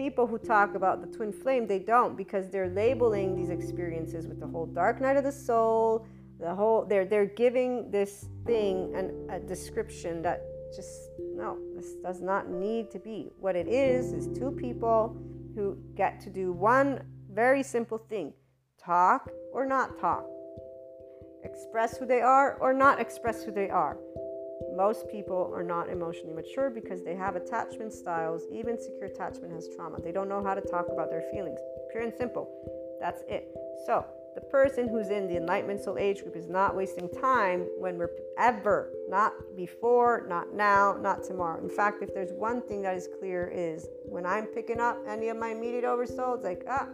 people 0.00 0.26
who 0.26 0.38
talk 0.38 0.74
about 0.74 1.02
the 1.02 1.06
twin 1.14 1.30
flame, 1.30 1.66
they 1.66 1.78
don't 1.78 2.16
because 2.16 2.48
they're 2.48 2.70
labeling 2.70 3.36
these 3.36 3.50
experiences 3.50 4.26
with 4.26 4.40
the 4.40 4.46
whole 4.46 4.64
dark 4.64 4.98
night 4.98 5.18
of 5.18 5.24
the 5.24 5.36
soul, 5.48 6.06
the 6.38 6.54
whole 6.54 6.86
they're 6.86 7.04
they're 7.04 7.32
giving 7.44 7.90
this 7.90 8.12
thing 8.46 8.74
an, 8.94 9.06
a 9.28 9.38
description 9.38 10.22
that 10.22 10.40
just 10.74 11.10
no, 11.18 11.58
this 11.76 11.88
does 12.02 12.22
not 12.22 12.48
need 12.48 12.90
to 12.92 12.98
be. 12.98 13.30
What 13.38 13.56
it 13.56 13.68
is 13.68 14.14
is 14.14 14.26
two 14.38 14.52
people 14.52 15.14
who 15.54 15.76
get 15.94 16.18
to 16.20 16.30
do 16.30 16.50
one 16.50 17.04
very 17.30 17.62
simple 17.62 17.98
thing: 17.98 18.32
talk 18.82 19.30
or 19.52 19.66
not 19.66 20.00
talk. 20.00 20.24
Express 21.44 21.98
who 21.98 22.06
they 22.06 22.22
are 22.22 22.56
or 22.58 22.72
not 22.72 22.98
express 22.98 23.44
who 23.44 23.52
they 23.52 23.68
are. 23.68 23.98
Most 24.80 25.10
people 25.10 25.52
are 25.54 25.62
not 25.62 25.90
emotionally 25.90 26.32
mature 26.32 26.70
because 26.70 27.02
they 27.02 27.14
have 27.14 27.36
attachment 27.36 27.92
styles. 27.92 28.44
Even 28.50 28.80
secure 28.80 29.10
attachment 29.10 29.52
has 29.52 29.68
trauma. 29.76 30.00
They 30.00 30.10
don't 30.10 30.26
know 30.26 30.42
how 30.42 30.54
to 30.54 30.62
talk 30.62 30.86
about 30.90 31.10
their 31.10 31.20
feelings. 31.30 31.60
Pure 31.92 32.04
and 32.04 32.14
simple. 32.14 32.48
That's 32.98 33.20
it. 33.28 33.54
So, 33.84 34.06
the 34.34 34.40
person 34.40 34.88
who's 34.88 35.10
in 35.10 35.26
the 35.26 35.36
enlightenment 35.36 35.84
soul 35.84 35.98
age 35.98 36.22
group 36.22 36.34
is 36.34 36.48
not 36.48 36.74
wasting 36.74 37.10
time 37.20 37.66
when 37.76 37.98
we're 37.98 38.08
ever, 38.38 38.90
not 39.10 39.34
before, 39.54 40.24
not 40.30 40.54
now, 40.54 40.96
not 40.98 41.24
tomorrow. 41.24 41.62
In 41.62 41.68
fact, 41.68 42.02
if 42.02 42.14
there's 42.14 42.32
one 42.32 42.62
thing 42.62 42.80
that 42.80 42.96
is 42.96 43.06
clear 43.18 43.52
is 43.54 43.86
when 44.06 44.24
I'm 44.24 44.46
picking 44.46 44.80
up 44.80 44.96
any 45.06 45.28
of 45.28 45.36
my 45.36 45.48
immediate 45.48 45.84
oversoul, 45.84 46.36
it's 46.36 46.44
like, 46.44 46.64
ah, 46.66 46.88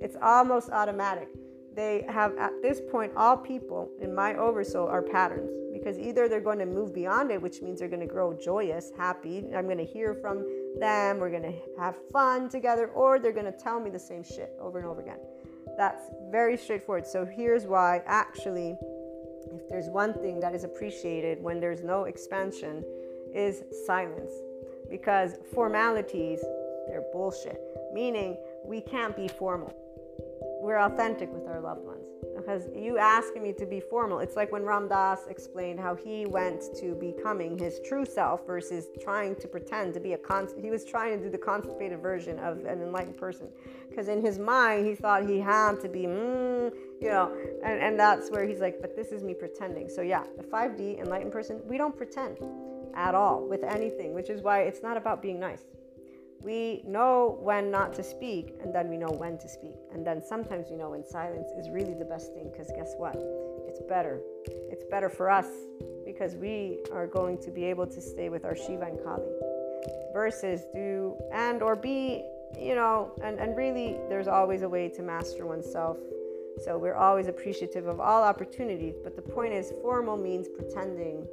it's 0.00 0.16
almost 0.22 0.70
automatic 0.70 1.28
they 1.74 2.06
have 2.08 2.34
at 2.38 2.52
this 2.62 2.80
point 2.90 3.12
all 3.16 3.36
people 3.36 3.90
in 4.00 4.14
my 4.14 4.34
oversoul 4.36 4.88
are 4.88 5.02
patterns 5.02 5.50
because 5.86 6.00
either 6.00 6.28
they're 6.28 6.40
going 6.40 6.58
to 6.58 6.66
move 6.66 6.92
beyond 6.92 7.30
it 7.30 7.40
which 7.40 7.62
means 7.62 7.78
they're 7.78 7.88
going 7.88 8.00
to 8.00 8.06
grow 8.06 8.32
joyous 8.32 8.90
happy 8.98 9.44
i'm 9.54 9.66
going 9.66 9.78
to 9.78 9.84
hear 9.84 10.14
from 10.14 10.44
them 10.78 11.18
we're 11.18 11.30
going 11.30 11.42
to 11.42 11.54
have 11.78 11.96
fun 12.12 12.48
together 12.48 12.88
or 12.88 13.18
they're 13.18 13.32
going 13.32 13.46
to 13.46 13.52
tell 13.52 13.80
me 13.80 13.90
the 13.90 13.98
same 13.98 14.22
shit 14.22 14.54
over 14.60 14.78
and 14.78 14.86
over 14.86 15.00
again. 15.00 15.18
That's 15.76 16.10
very 16.30 16.56
straightforward. 16.56 17.06
So 17.06 17.24
here's 17.24 17.64
why 17.64 18.02
actually 18.06 18.76
if 19.52 19.68
there's 19.68 19.88
one 19.88 20.12
thing 20.12 20.40
that 20.40 20.54
is 20.54 20.64
appreciated 20.64 21.42
when 21.42 21.60
there's 21.60 21.82
no 21.82 22.04
expansion 22.04 22.84
is 23.34 23.62
silence. 23.86 24.32
Because 24.90 25.36
formalities 25.54 26.40
they're 26.88 27.04
bullshit. 27.12 27.60
Meaning 27.92 28.36
we 28.64 28.80
can't 28.80 29.16
be 29.16 29.28
formal. 29.28 29.74
We're 30.60 30.78
authentic 30.78 31.32
with 31.32 31.46
our 31.46 31.60
loved 31.60 31.84
ones. 31.84 32.06
Because 32.46 32.68
you 32.76 32.96
asking 32.96 33.42
me 33.42 33.52
to 33.54 33.66
be 33.66 33.80
formal, 33.80 34.20
it's 34.20 34.36
like 34.36 34.52
when 34.52 34.62
Ram 34.62 34.86
Dass 34.86 35.26
explained 35.26 35.80
how 35.80 35.96
he 35.96 36.26
went 36.26 36.62
to 36.76 36.94
becoming 36.94 37.58
his 37.58 37.80
true 37.84 38.04
self 38.04 38.46
versus 38.46 38.86
trying 39.00 39.34
to 39.36 39.48
pretend 39.48 39.94
to 39.94 40.00
be 40.00 40.12
a 40.12 40.18
con. 40.18 40.46
He 40.62 40.70
was 40.70 40.84
trying 40.84 41.18
to 41.18 41.24
do 41.24 41.28
the 41.28 41.38
constipated 41.38 42.00
version 42.00 42.38
of 42.38 42.58
an 42.58 42.82
enlightened 42.82 43.16
person, 43.16 43.48
because 43.90 44.06
in 44.06 44.24
his 44.24 44.38
mind 44.38 44.86
he 44.86 44.94
thought 44.94 45.28
he 45.28 45.40
had 45.40 45.80
to 45.80 45.88
be, 45.88 46.02
mm, 46.02 46.72
you 47.00 47.08
know, 47.08 47.36
and 47.64 47.80
and 47.80 47.98
that's 47.98 48.30
where 48.30 48.46
he's 48.46 48.60
like, 48.60 48.80
but 48.80 48.94
this 48.94 49.08
is 49.08 49.24
me 49.24 49.34
pretending. 49.34 49.88
So 49.88 50.02
yeah, 50.02 50.22
the 50.36 50.44
5D 50.44 51.00
enlightened 51.00 51.32
person, 51.32 51.60
we 51.64 51.76
don't 51.76 51.96
pretend 51.96 52.38
at 52.94 53.16
all 53.16 53.44
with 53.44 53.64
anything, 53.64 54.14
which 54.14 54.30
is 54.30 54.40
why 54.40 54.60
it's 54.60 54.84
not 54.84 54.96
about 54.96 55.20
being 55.20 55.40
nice 55.40 55.64
we 56.42 56.82
know 56.86 57.38
when 57.40 57.70
not 57.70 57.92
to 57.94 58.02
speak 58.02 58.54
and 58.62 58.74
then 58.74 58.88
we 58.88 58.96
know 58.96 59.10
when 59.10 59.38
to 59.38 59.48
speak. 59.48 59.76
And 59.92 60.06
then 60.06 60.22
sometimes 60.24 60.68
we 60.70 60.76
know 60.76 60.90
when 60.90 61.04
silence 61.04 61.50
is 61.58 61.68
really 61.70 61.94
the 61.94 62.04
best 62.04 62.32
thing 62.34 62.50
because 62.50 62.70
guess 62.76 62.94
what? 62.96 63.16
It's 63.68 63.80
better. 63.88 64.20
It's 64.70 64.84
better 64.84 65.08
for 65.08 65.30
us 65.30 65.46
because 66.04 66.34
we 66.36 66.78
are 66.92 67.06
going 67.06 67.38
to 67.38 67.50
be 67.50 67.64
able 67.64 67.86
to 67.86 68.00
stay 68.00 68.28
with 68.28 68.44
our 68.44 68.54
shiva 68.54 68.86
and 68.86 69.02
kali 69.02 69.30
versus 70.12 70.62
do 70.72 71.16
and 71.32 71.62
or 71.62 71.76
be 71.76 72.24
you 72.58 72.74
know 72.74 73.12
and, 73.22 73.38
and 73.38 73.56
really 73.56 73.98
there's 74.08 74.28
always 74.28 74.62
a 74.62 74.68
way 74.68 74.88
to 74.88 75.02
master 75.02 75.46
oneself. 75.46 75.98
So 76.64 76.78
we're 76.78 76.94
always 76.94 77.26
appreciative 77.28 77.86
of 77.86 78.00
all 78.00 78.22
opportunities 78.22 78.94
but 79.02 79.16
the 79.16 79.22
point 79.22 79.52
is 79.52 79.72
formal 79.82 80.16
means 80.16 80.48
pretending 80.48 81.26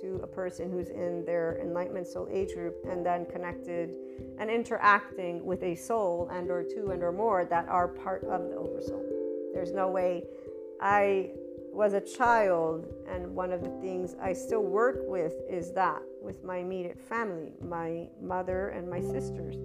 to 0.00 0.20
a 0.22 0.26
person 0.26 0.70
who's 0.70 0.90
in 0.90 1.24
their 1.24 1.58
enlightenment 1.60 2.06
soul 2.06 2.28
age 2.30 2.54
group 2.54 2.76
and 2.88 3.04
then 3.04 3.26
connected 3.26 3.94
and 4.38 4.50
interacting 4.50 5.44
with 5.44 5.62
a 5.62 5.74
soul 5.74 6.28
and 6.32 6.50
or 6.50 6.62
two 6.62 6.90
and 6.90 7.02
or 7.02 7.12
more 7.12 7.44
that 7.44 7.68
are 7.68 7.88
part 7.88 8.24
of 8.24 8.48
the 8.48 8.56
oversoul. 8.56 9.04
There's 9.52 9.72
no 9.72 9.88
way 9.88 10.24
i 10.80 11.30
was 11.72 11.92
a 11.92 12.00
child 12.00 12.86
and 13.08 13.34
one 13.34 13.52
of 13.52 13.62
the 13.62 13.70
things 13.80 14.14
i 14.20 14.32
still 14.32 14.62
work 14.62 14.98
with 15.06 15.34
is 15.48 15.72
that 15.72 16.00
with 16.22 16.42
my 16.44 16.58
immediate 16.58 16.98
family 16.98 17.52
my 17.60 18.06
mother 18.20 18.68
and 18.70 18.88
my 18.88 19.00
sisters. 19.00 19.56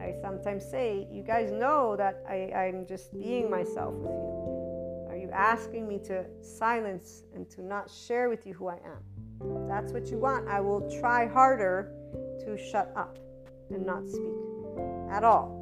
I 0.00 0.14
sometimes 0.22 0.64
say 0.64 1.06
you 1.10 1.22
guys 1.22 1.50
know 1.50 1.96
that 1.96 2.22
I, 2.28 2.50
i'm 2.54 2.86
just 2.86 3.12
being 3.12 3.50
myself 3.50 3.94
with 3.94 4.10
you. 4.10 5.06
Are 5.10 5.16
you 5.16 5.30
asking 5.32 5.88
me 5.88 5.98
to 6.04 6.24
silence 6.42 7.24
and 7.34 7.48
to 7.50 7.62
not 7.62 7.90
share 7.90 8.28
with 8.28 8.46
you 8.46 8.54
who 8.54 8.68
i 8.68 8.76
am 8.76 9.17
that's 9.68 9.92
what 9.92 10.06
you 10.06 10.18
want, 10.18 10.48
I 10.48 10.60
will 10.60 10.88
try 11.00 11.26
harder 11.26 11.92
to 12.44 12.56
shut 12.56 12.92
up 12.96 13.18
and 13.70 13.84
not 13.84 14.08
speak 14.08 14.32
at 15.10 15.24
all 15.24 15.58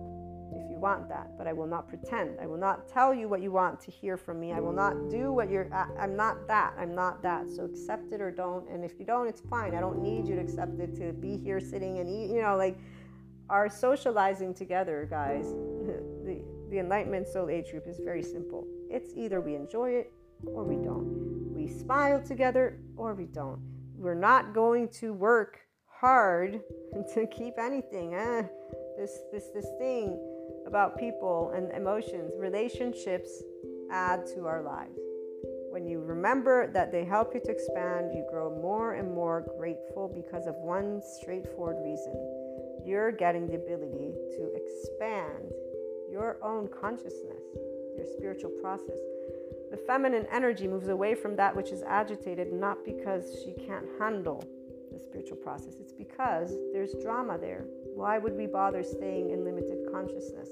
if 0.55 0.71
you 0.71 0.79
want 0.79 1.09
that. 1.09 1.37
But 1.37 1.47
I 1.47 1.53
will 1.53 1.67
not 1.67 1.89
pretend. 1.89 2.39
I 2.41 2.47
will 2.47 2.57
not 2.57 2.89
tell 2.89 3.15
you 3.15 3.29
what 3.29 3.43
you 3.43 3.51
want 3.51 3.81
to 3.81 3.91
hear 3.91 4.17
from 4.17 4.41
me. 4.41 4.53
I 4.53 4.61
will 4.61 4.73
not 4.73 5.11
do 5.11 5.33
what 5.33 5.51
you're. 5.51 5.73
I, 5.73 5.87
I'm 5.99 6.17
not 6.17 6.47
that. 6.49 6.75
I'm 6.79 6.95
not 6.95 7.23
that. 7.23 7.49
So 7.51 7.65
accept 7.65 8.13
it 8.13 8.21
or 8.21 8.31
don't. 8.31 8.69
And 8.69 8.85
if 8.85 8.99
you 8.99 9.05
don't, 9.05 9.27
it's 9.27 9.43
fine. 9.51 9.75
I 9.75 9.81
don't 9.81 10.03
need 10.03 10.27
you 10.27 10.37
to 10.37 10.41
accept 10.41 10.79
it 10.81 10.95
to 10.97 11.13
be 11.13 11.37
here 11.37 11.61
sitting 11.61 11.99
and 11.99 12.09
eat. 12.09 12.35
You 12.35 12.43
know, 12.43 12.57
like 12.57 12.79
our 13.51 13.69
socializing 13.69 14.55
together, 14.55 15.07
guys. 15.11 15.47
the 16.25 16.43
the 16.71 16.79
Enlightenment 16.79 17.29
Soul 17.29 17.49
Age 17.49 17.71
group 17.71 17.87
is 17.87 18.01
very 18.01 18.23
simple. 18.23 18.67
It's 18.91 19.13
either 19.15 19.41
we 19.41 19.55
enjoy 19.55 19.91
it 19.91 20.13
or 20.45 20.65
we 20.65 20.77
don't. 20.77 21.36
We 21.67 21.73
smile 21.73 22.23
together 22.23 22.79
or 22.97 23.15
we 23.15 23.25
don't. 23.25 23.59
We're 23.97 24.15
not 24.15 24.55
going 24.55 24.87
to 25.01 25.13
work 25.13 25.59
hard 25.89 26.61
to 27.15 27.27
keep 27.27 27.59
anything. 27.59 28.15
Eh, 28.15 28.43
this 28.97 29.19
this 29.33 29.49
this 29.53 29.67
thing 29.77 30.17
about 30.69 30.97
people 30.97 31.53
and 31.57 31.73
emotions, 31.73 32.35
relationships 32.39 33.43
add 33.91 34.27
to 34.37 34.47
our 34.47 34.63
lives. 34.63 35.01
When 35.73 35.89
you 35.89 35.99
remember 36.03 36.71
that 36.73 36.93
they 36.93 37.05
help 37.05 37.35
you 37.35 37.41
to 37.41 37.51
expand, 37.51 38.13
you 38.15 38.25
grow 38.31 38.49
more 38.49 38.93
and 38.93 39.13
more 39.13 39.45
grateful 39.59 40.07
because 40.07 40.47
of 40.47 40.55
one 40.59 41.03
straightforward 41.21 41.85
reason. 41.85 42.15
You're 42.85 43.11
getting 43.11 43.49
the 43.49 43.57
ability 43.57 44.13
to 44.37 44.53
expand 44.55 45.51
your 46.13 46.39
own 46.45 46.69
consciousness, 46.69 47.43
your 47.97 48.07
spiritual 48.17 48.53
process. 48.63 49.16
The 49.71 49.77
feminine 49.77 50.27
energy 50.33 50.69
moves 50.69 50.89
away 50.89 51.15
from 51.15 51.37
that 51.37 51.55
which 51.55 51.71
is 51.71 51.83
agitated, 51.83 52.53
not 52.53 52.85
because 52.85 53.43
she 53.45 53.53
can't 53.67 53.87
handle 53.99 54.45
the 54.93 54.99
spiritual 54.99 55.37
process, 55.37 55.75
it's 55.81 55.93
because 55.93 56.57
there's 56.73 56.95
drama 57.03 57.37
there. 57.39 57.65
Why 57.95 58.19
would 58.19 58.35
we 58.35 58.47
bother 58.47 58.83
staying 58.83 59.31
in 59.31 59.45
limited 59.45 59.79
consciousness? 59.93 60.51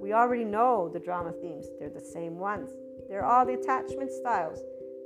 We 0.00 0.12
already 0.12 0.44
know 0.44 0.88
the 0.92 0.98
drama 0.98 1.32
themes, 1.32 1.66
they're 1.78 1.90
the 1.90 2.00
same 2.00 2.38
ones. 2.38 2.70
They're 3.08 3.24
all 3.24 3.46
the 3.46 3.54
attachment 3.54 4.10
styles. 4.10 4.60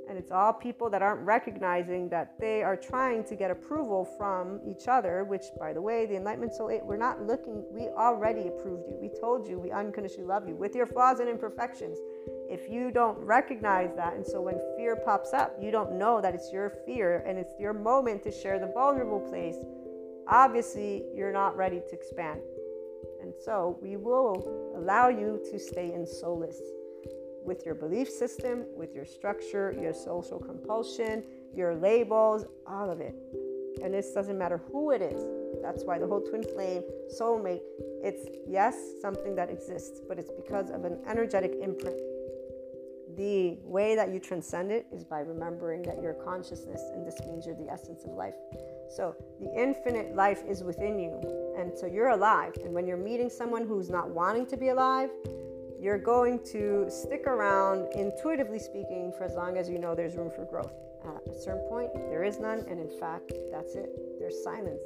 And 0.09 0.17
it's 0.17 0.31
all 0.31 0.51
people 0.51 0.89
that 0.89 1.01
aren't 1.01 1.21
recognizing 1.21 2.09
that 2.09 2.33
they 2.39 2.63
are 2.63 2.75
trying 2.75 3.23
to 3.25 3.35
get 3.35 3.51
approval 3.51 4.03
from 4.03 4.59
each 4.65 4.87
other, 4.87 5.23
which, 5.23 5.43
by 5.59 5.71
the 5.71 5.81
way, 5.81 6.05
the 6.05 6.15
Enlightenment 6.15 6.53
Soul 6.53 6.71
Age, 6.71 6.81
we're 6.83 6.97
not 6.97 7.21
looking, 7.21 7.63
we 7.71 7.83
already 7.89 8.47
approved 8.47 8.89
you. 8.89 8.97
We 8.99 9.09
told 9.19 9.47
you 9.47 9.59
we 9.59 9.71
unconditionally 9.71 10.27
love 10.27 10.47
you 10.47 10.55
with 10.55 10.75
your 10.75 10.85
flaws 10.85 11.19
and 11.19 11.29
imperfections. 11.29 11.97
If 12.49 12.69
you 12.69 12.91
don't 12.91 13.17
recognize 13.19 13.95
that, 13.95 14.13
and 14.13 14.25
so 14.25 14.41
when 14.41 14.59
fear 14.77 14.95
pops 14.95 15.33
up, 15.33 15.55
you 15.61 15.71
don't 15.71 15.93
know 15.93 16.19
that 16.21 16.35
it's 16.35 16.51
your 16.51 16.69
fear 16.85 17.23
and 17.25 17.37
it's 17.37 17.53
your 17.59 17.73
moment 17.73 18.23
to 18.23 18.31
share 18.31 18.59
the 18.59 18.67
vulnerable 18.67 19.19
place, 19.19 19.55
obviously 20.27 21.03
you're 21.15 21.31
not 21.31 21.55
ready 21.55 21.79
to 21.79 21.93
expand. 21.93 22.41
And 23.21 23.33
so 23.45 23.77
we 23.81 23.95
will 23.95 24.73
allow 24.75 25.07
you 25.09 25.41
to 25.51 25.59
stay 25.59 25.93
in 25.93 26.05
solace 26.05 26.61
with 27.43 27.65
your 27.65 27.75
belief 27.75 28.09
system, 28.09 28.65
with 28.75 28.93
your 28.93 29.05
structure, 29.05 29.75
your 29.79 29.93
social 29.93 30.39
compulsion, 30.39 31.23
your 31.55 31.75
labels, 31.75 32.45
all 32.67 32.89
of 32.89 32.99
it. 32.99 33.15
And 33.83 33.93
this 33.93 34.11
doesn't 34.11 34.37
matter 34.37 34.61
who 34.71 34.91
it 34.91 35.01
is. 35.01 35.25
That's 35.61 35.83
why 35.83 35.99
the 35.99 36.07
whole 36.07 36.21
twin 36.21 36.43
flame, 36.43 36.83
soulmate, 37.19 37.61
it's 38.03 38.27
yes, 38.47 38.75
something 39.01 39.35
that 39.35 39.49
exists, 39.49 40.01
but 40.07 40.19
it's 40.19 40.31
because 40.31 40.69
of 40.69 40.85
an 40.85 40.99
energetic 41.07 41.53
imprint. 41.61 41.99
The 43.17 43.57
way 43.63 43.95
that 43.95 44.13
you 44.13 44.19
transcend 44.19 44.71
it 44.71 44.85
is 44.91 45.03
by 45.03 45.19
remembering 45.19 45.81
that 45.83 46.01
you're 46.01 46.13
consciousness, 46.13 46.81
and 46.93 47.05
this 47.05 47.19
means 47.25 47.45
you're 47.45 47.55
the 47.55 47.69
essence 47.69 48.03
of 48.05 48.11
life. 48.11 48.35
So 48.89 49.15
the 49.39 49.53
infinite 49.53 50.15
life 50.15 50.43
is 50.47 50.63
within 50.63 50.99
you, 50.99 51.19
and 51.57 51.77
so 51.77 51.87
you're 51.87 52.09
alive. 52.09 52.53
And 52.63 52.73
when 52.73 52.87
you're 52.87 52.97
meeting 52.97 53.29
someone 53.29 53.67
who's 53.67 53.89
not 53.89 54.09
wanting 54.09 54.45
to 54.47 54.57
be 54.57 54.69
alive, 54.69 55.09
you're 55.79 55.97
going 55.97 56.39
to 56.51 56.85
stick 56.89 57.25
around, 57.25 57.91
intuitively 57.95 58.59
speaking, 58.59 59.11
for 59.17 59.23
as 59.23 59.33
long 59.33 59.57
as 59.57 59.67
you 59.67 59.79
know 59.79 59.95
there's 59.95 60.15
room 60.15 60.29
for 60.29 60.45
growth. 60.45 60.73
At 61.03 61.27
a 61.27 61.41
certain 61.41 61.67
point, 61.67 61.91
there 62.09 62.23
is 62.23 62.39
none, 62.39 62.59
and 62.69 62.79
in 62.79 62.99
fact, 62.99 63.33
that's 63.51 63.73
it. 63.73 63.89
There's 64.19 64.43
silence, 64.43 64.83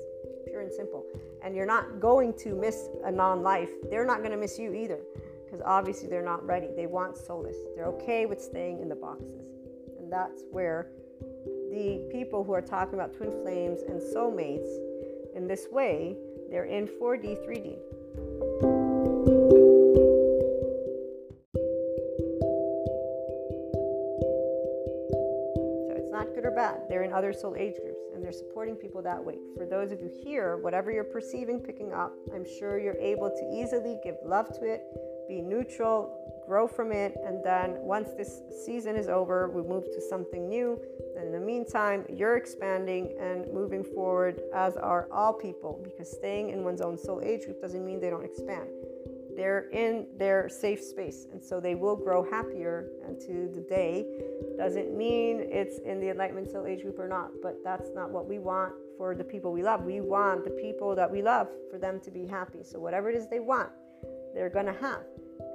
pure 0.47 0.61
and 0.61 0.71
simple. 0.71 1.05
And 1.43 1.53
you're 1.53 1.65
not 1.65 1.99
going 1.99 2.33
to 2.39 2.55
miss 2.55 2.87
a 3.03 3.11
non 3.11 3.43
life. 3.43 3.69
They're 3.89 4.05
not 4.05 4.19
going 4.19 4.31
to 4.31 4.37
miss 4.37 4.57
you 4.57 4.73
either, 4.73 5.01
because 5.55 5.65
obviously 5.65 6.09
they're 6.09 6.21
not 6.23 6.45
ready. 6.45 6.67
They 6.75 6.87
want 6.87 7.15
solace. 7.15 7.55
They're 7.75 7.85
okay 7.85 8.25
with 8.25 8.41
staying 8.41 8.79
in 8.79 8.89
the 8.89 8.95
boxes. 8.95 9.51
And 9.99 10.11
that's 10.11 10.43
where 10.51 10.89
the 11.71 12.09
people 12.11 12.43
who 12.43 12.51
are 12.53 12.61
talking 12.61 12.95
about 12.95 13.13
twin 13.13 13.31
flames 13.41 13.81
and 13.87 14.01
soulmates 14.01 14.67
in 15.35 15.47
this 15.47 15.67
way, 15.71 16.17
they're 16.49 16.65
in 16.65 16.87
4D, 16.87 17.37
3D. 17.45 17.77
So 25.09 25.93
it's 25.95 26.11
not 26.11 26.33
good 26.35 26.45
or 26.45 26.51
bad. 26.51 26.81
They're 26.89 27.03
in 27.03 27.13
other 27.13 27.31
soul 27.31 27.55
age 27.57 27.75
groups 27.81 28.01
and 28.13 28.23
they're 28.23 28.31
supporting 28.31 28.75
people 28.75 29.01
that 29.03 29.23
way. 29.23 29.35
For 29.57 29.65
those 29.65 29.91
of 29.91 30.01
you 30.01 30.09
here, 30.23 30.57
whatever 30.57 30.91
you're 30.91 31.03
perceiving, 31.03 31.59
picking 31.59 31.93
up, 31.93 32.13
I'm 32.33 32.45
sure 32.59 32.79
you're 32.79 32.97
able 32.97 33.29
to 33.29 33.49
easily 33.53 33.99
give 34.03 34.15
love 34.23 34.47
to 34.59 34.65
it, 34.65 34.85
be 35.27 35.41
neutral, 35.41 36.43
grow 36.47 36.67
from 36.67 36.91
it, 36.91 37.15
and 37.25 37.43
then 37.43 37.77
once 37.79 38.09
this 38.17 38.41
season 38.65 38.95
is 38.95 39.07
over, 39.07 39.49
we 39.49 39.61
move 39.61 39.85
to 39.93 40.01
something 40.01 40.47
new. 40.47 40.79
And 41.17 41.27
in 41.27 41.31
the 41.31 41.39
meantime, 41.39 42.05
you're 42.09 42.37
expanding 42.37 43.15
and 43.19 43.51
moving 43.53 43.83
forward, 43.83 44.41
as 44.53 44.77
are 44.77 45.07
all 45.11 45.33
people, 45.33 45.81
because 45.83 46.11
staying 46.11 46.49
in 46.49 46.63
one's 46.63 46.81
own 46.81 46.97
soul 46.97 47.21
age 47.23 47.45
group 47.45 47.61
doesn't 47.61 47.85
mean 47.85 47.99
they 47.99 48.09
don't 48.09 48.25
expand. 48.25 48.69
They're 49.35 49.69
in 49.71 50.07
their 50.17 50.47
safe 50.47 50.81
space 50.81 51.27
and 51.33 51.43
so 51.43 51.59
they 51.59 51.75
will 51.75 51.97
grow 51.97 52.23
happier 52.23 52.87
and 53.05 53.19
to 53.19 53.51
the 53.53 53.65
day 53.69 54.05
doesn't 54.57 54.95
mean 54.95 55.41
it's 55.51 55.79
in 55.79 55.99
the 55.99 56.09
enlightenment 56.09 56.49
soul 56.49 56.65
age 56.65 56.83
group 56.83 56.97
or 56.97 57.09
not 57.09 57.31
but 57.43 57.57
that's 57.61 57.89
not 57.93 58.09
what 58.11 58.29
we 58.29 58.39
want 58.39 58.71
for 58.97 59.13
the 59.13 59.25
people 59.25 59.51
we 59.51 59.61
love. 59.61 59.83
We 59.83 59.99
want 59.99 60.45
the 60.45 60.51
people 60.51 60.95
that 60.95 61.11
we 61.11 61.21
love 61.21 61.49
for 61.69 61.77
them 61.77 61.99
to 62.05 62.11
be 62.11 62.25
happy. 62.25 62.59
So 62.63 62.79
whatever 62.79 63.09
it 63.09 63.15
is 63.17 63.27
they 63.27 63.41
want 63.41 63.71
they're 64.35 64.49
going 64.49 64.65
to 64.65 64.73
have 64.73 65.03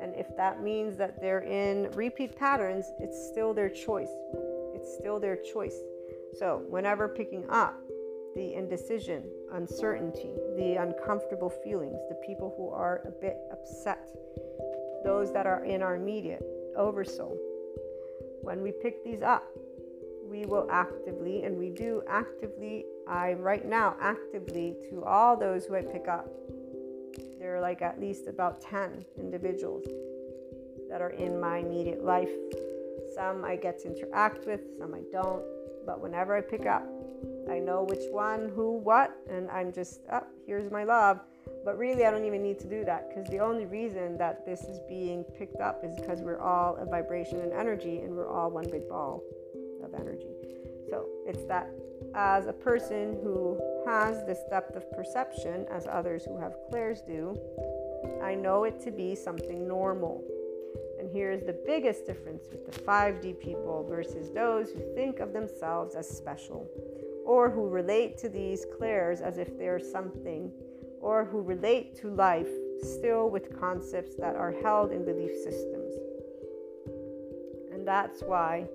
and 0.03 0.15
if 0.17 0.35
that 0.37 0.63
means 0.63 0.97
that 0.97 1.21
they're 1.21 1.43
in 1.43 1.91
repeat 1.93 2.35
patterns 2.37 2.87
it's 2.99 3.29
still 3.31 3.55
their 3.55 3.71
choice 3.71 4.11
it's 4.75 4.93
still 4.99 5.21
their 5.21 5.37
choice 5.37 5.77
so 6.39 6.65
whenever 6.69 7.09
picking 7.09 7.49
up 7.51 7.77
the 8.35 8.55
indecision, 8.55 9.25
uncertainty, 9.53 10.31
the 10.57 10.77
uncomfortable 10.77 11.51
feelings, 11.51 11.99
the 12.09 12.15
people 12.27 12.55
who 12.57 12.69
are 12.71 13.03
a 13.07 13.11
bit 13.11 13.37
upset, 13.51 14.09
those 15.05 15.33
that 15.33 15.47
are 15.47 15.65
in 15.65 15.83
our 15.83 15.97
immediate 15.97 16.43
oversoul. 16.77 17.37
When 18.43 18.63
we 18.63 18.73
pick 18.73 19.05
these 19.05 19.23
up, 19.23 19.45
we 20.25 20.47
will 20.47 20.69
actively, 20.71 21.43
and 21.43 21.59
we 21.59 21.71
do 21.71 22.03
actively, 22.09 22.87
I 23.09 23.33
right 23.33 23.67
now 23.67 23.97
actively 24.01 24.77
to 24.91 25.03
all 25.05 25.37
those 25.37 25.67
who 25.67 25.75
I 25.75 25.83
pick 25.83 26.07
up. 26.07 26.31
There 27.41 27.57
are 27.57 27.61
like 27.61 27.81
at 27.81 27.99
least 27.99 28.27
about 28.27 28.61
10 28.61 29.05
individuals 29.19 29.87
that 30.91 31.01
are 31.01 31.11
in 31.11 31.41
my 31.41 31.59
immediate 31.59 32.05
life. 32.05 32.31
Some 33.15 33.45
I 33.47 33.57
get 33.57 33.81
to 33.81 33.89
interact 33.89 34.47
with, 34.47 34.61
some 34.79 34.95
I 34.95 35.01
don't. 35.11 35.43
But 35.87 36.03
whenever 36.03 36.37
I 36.37 36.43
pick 36.43 36.67
up, 36.67 36.87
I 37.51 37.59
know 37.59 37.83
which 37.83 38.05
one, 38.11 38.51
who, 38.55 38.79
what, 38.79 39.17
and 39.31 39.51
I'm 39.51 39.73
just, 39.73 40.03
oh, 40.13 40.27
here's 40.47 40.71
my 40.71 40.85
love. 40.85 41.21
But 41.65 41.79
really, 41.79 42.05
I 42.05 42.11
don't 42.11 42.27
even 42.27 42.43
need 42.43 42.59
to 42.61 42.69
do 42.69 42.85
that 42.85 43.09
because 43.09 43.29
the 43.31 43.39
only 43.39 43.65
reason 43.65 44.19
that 44.19 44.45
this 44.45 44.61
is 44.65 44.79
being 44.89 45.25
picked 45.25 45.61
up 45.61 45.83
is 45.83 45.99
because 45.99 46.21
we're 46.21 46.41
all 46.41 46.77
a 46.77 46.85
vibration 46.85 47.41
and 47.41 47.53
energy 47.53 48.01
and 48.01 48.15
we're 48.15 48.29
all 48.29 48.51
one 48.51 48.71
big 48.71 48.89
ball 48.89 49.23
of 49.83 49.95
energy. 49.95 50.40
So 50.91 51.07
it's 51.27 51.45
that 51.45 51.71
as 52.15 52.47
a 52.47 52.53
person 52.53 53.19
who 53.23 53.59
has 53.87 54.25
this 54.27 54.41
depth 54.51 54.77
of 54.77 54.91
perception, 54.93 55.67
as 55.71 55.87
others 55.87 56.25
who 56.25 56.39
have 56.39 56.57
clairs 56.69 57.01
do, 57.03 57.39
I 58.23 58.35
know 58.35 58.65
it 58.65 58.81
to 58.81 58.91
be 58.91 59.15
something 59.15 59.67
normal. 59.67 60.25
And 60.99 61.09
here's 61.11 61.43
the 61.43 61.57
biggest 61.65 62.07
difference 62.07 62.45
with 62.51 62.67
the 62.67 62.79
5D 62.83 63.39
people 63.39 63.87
versus 63.89 64.31
those 64.31 64.71
who 64.71 64.81
think 64.95 65.21
of 65.21 65.33
themselves 65.33 65.95
as 65.95 66.09
special 66.09 66.69
or 67.31 67.49
who 67.49 67.69
relate 67.69 68.19
to 68.19 68.29
these 68.29 68.67
clairs 68.77 69.21
as 69.21 69.39
if 69.39 69.57
they're 69.57 69.79
something, 69.79 70.51
or 71.01 71.25
who 71.25 71.41
relate 71.41 71.95
to 71.95 72.11
life 72.11 72.49
still 72.83 73.31
with 73.31 73.59
concepts 73.59 74.17
that 74.17 74.35
are 74.35 74.51
held 74.63 74.91
in 74.91 75.05
belief 75.05 75.31
systems. 75.45 75.95
And 77.73 77.87
that's 77.87 78.23
why 78.23 78.67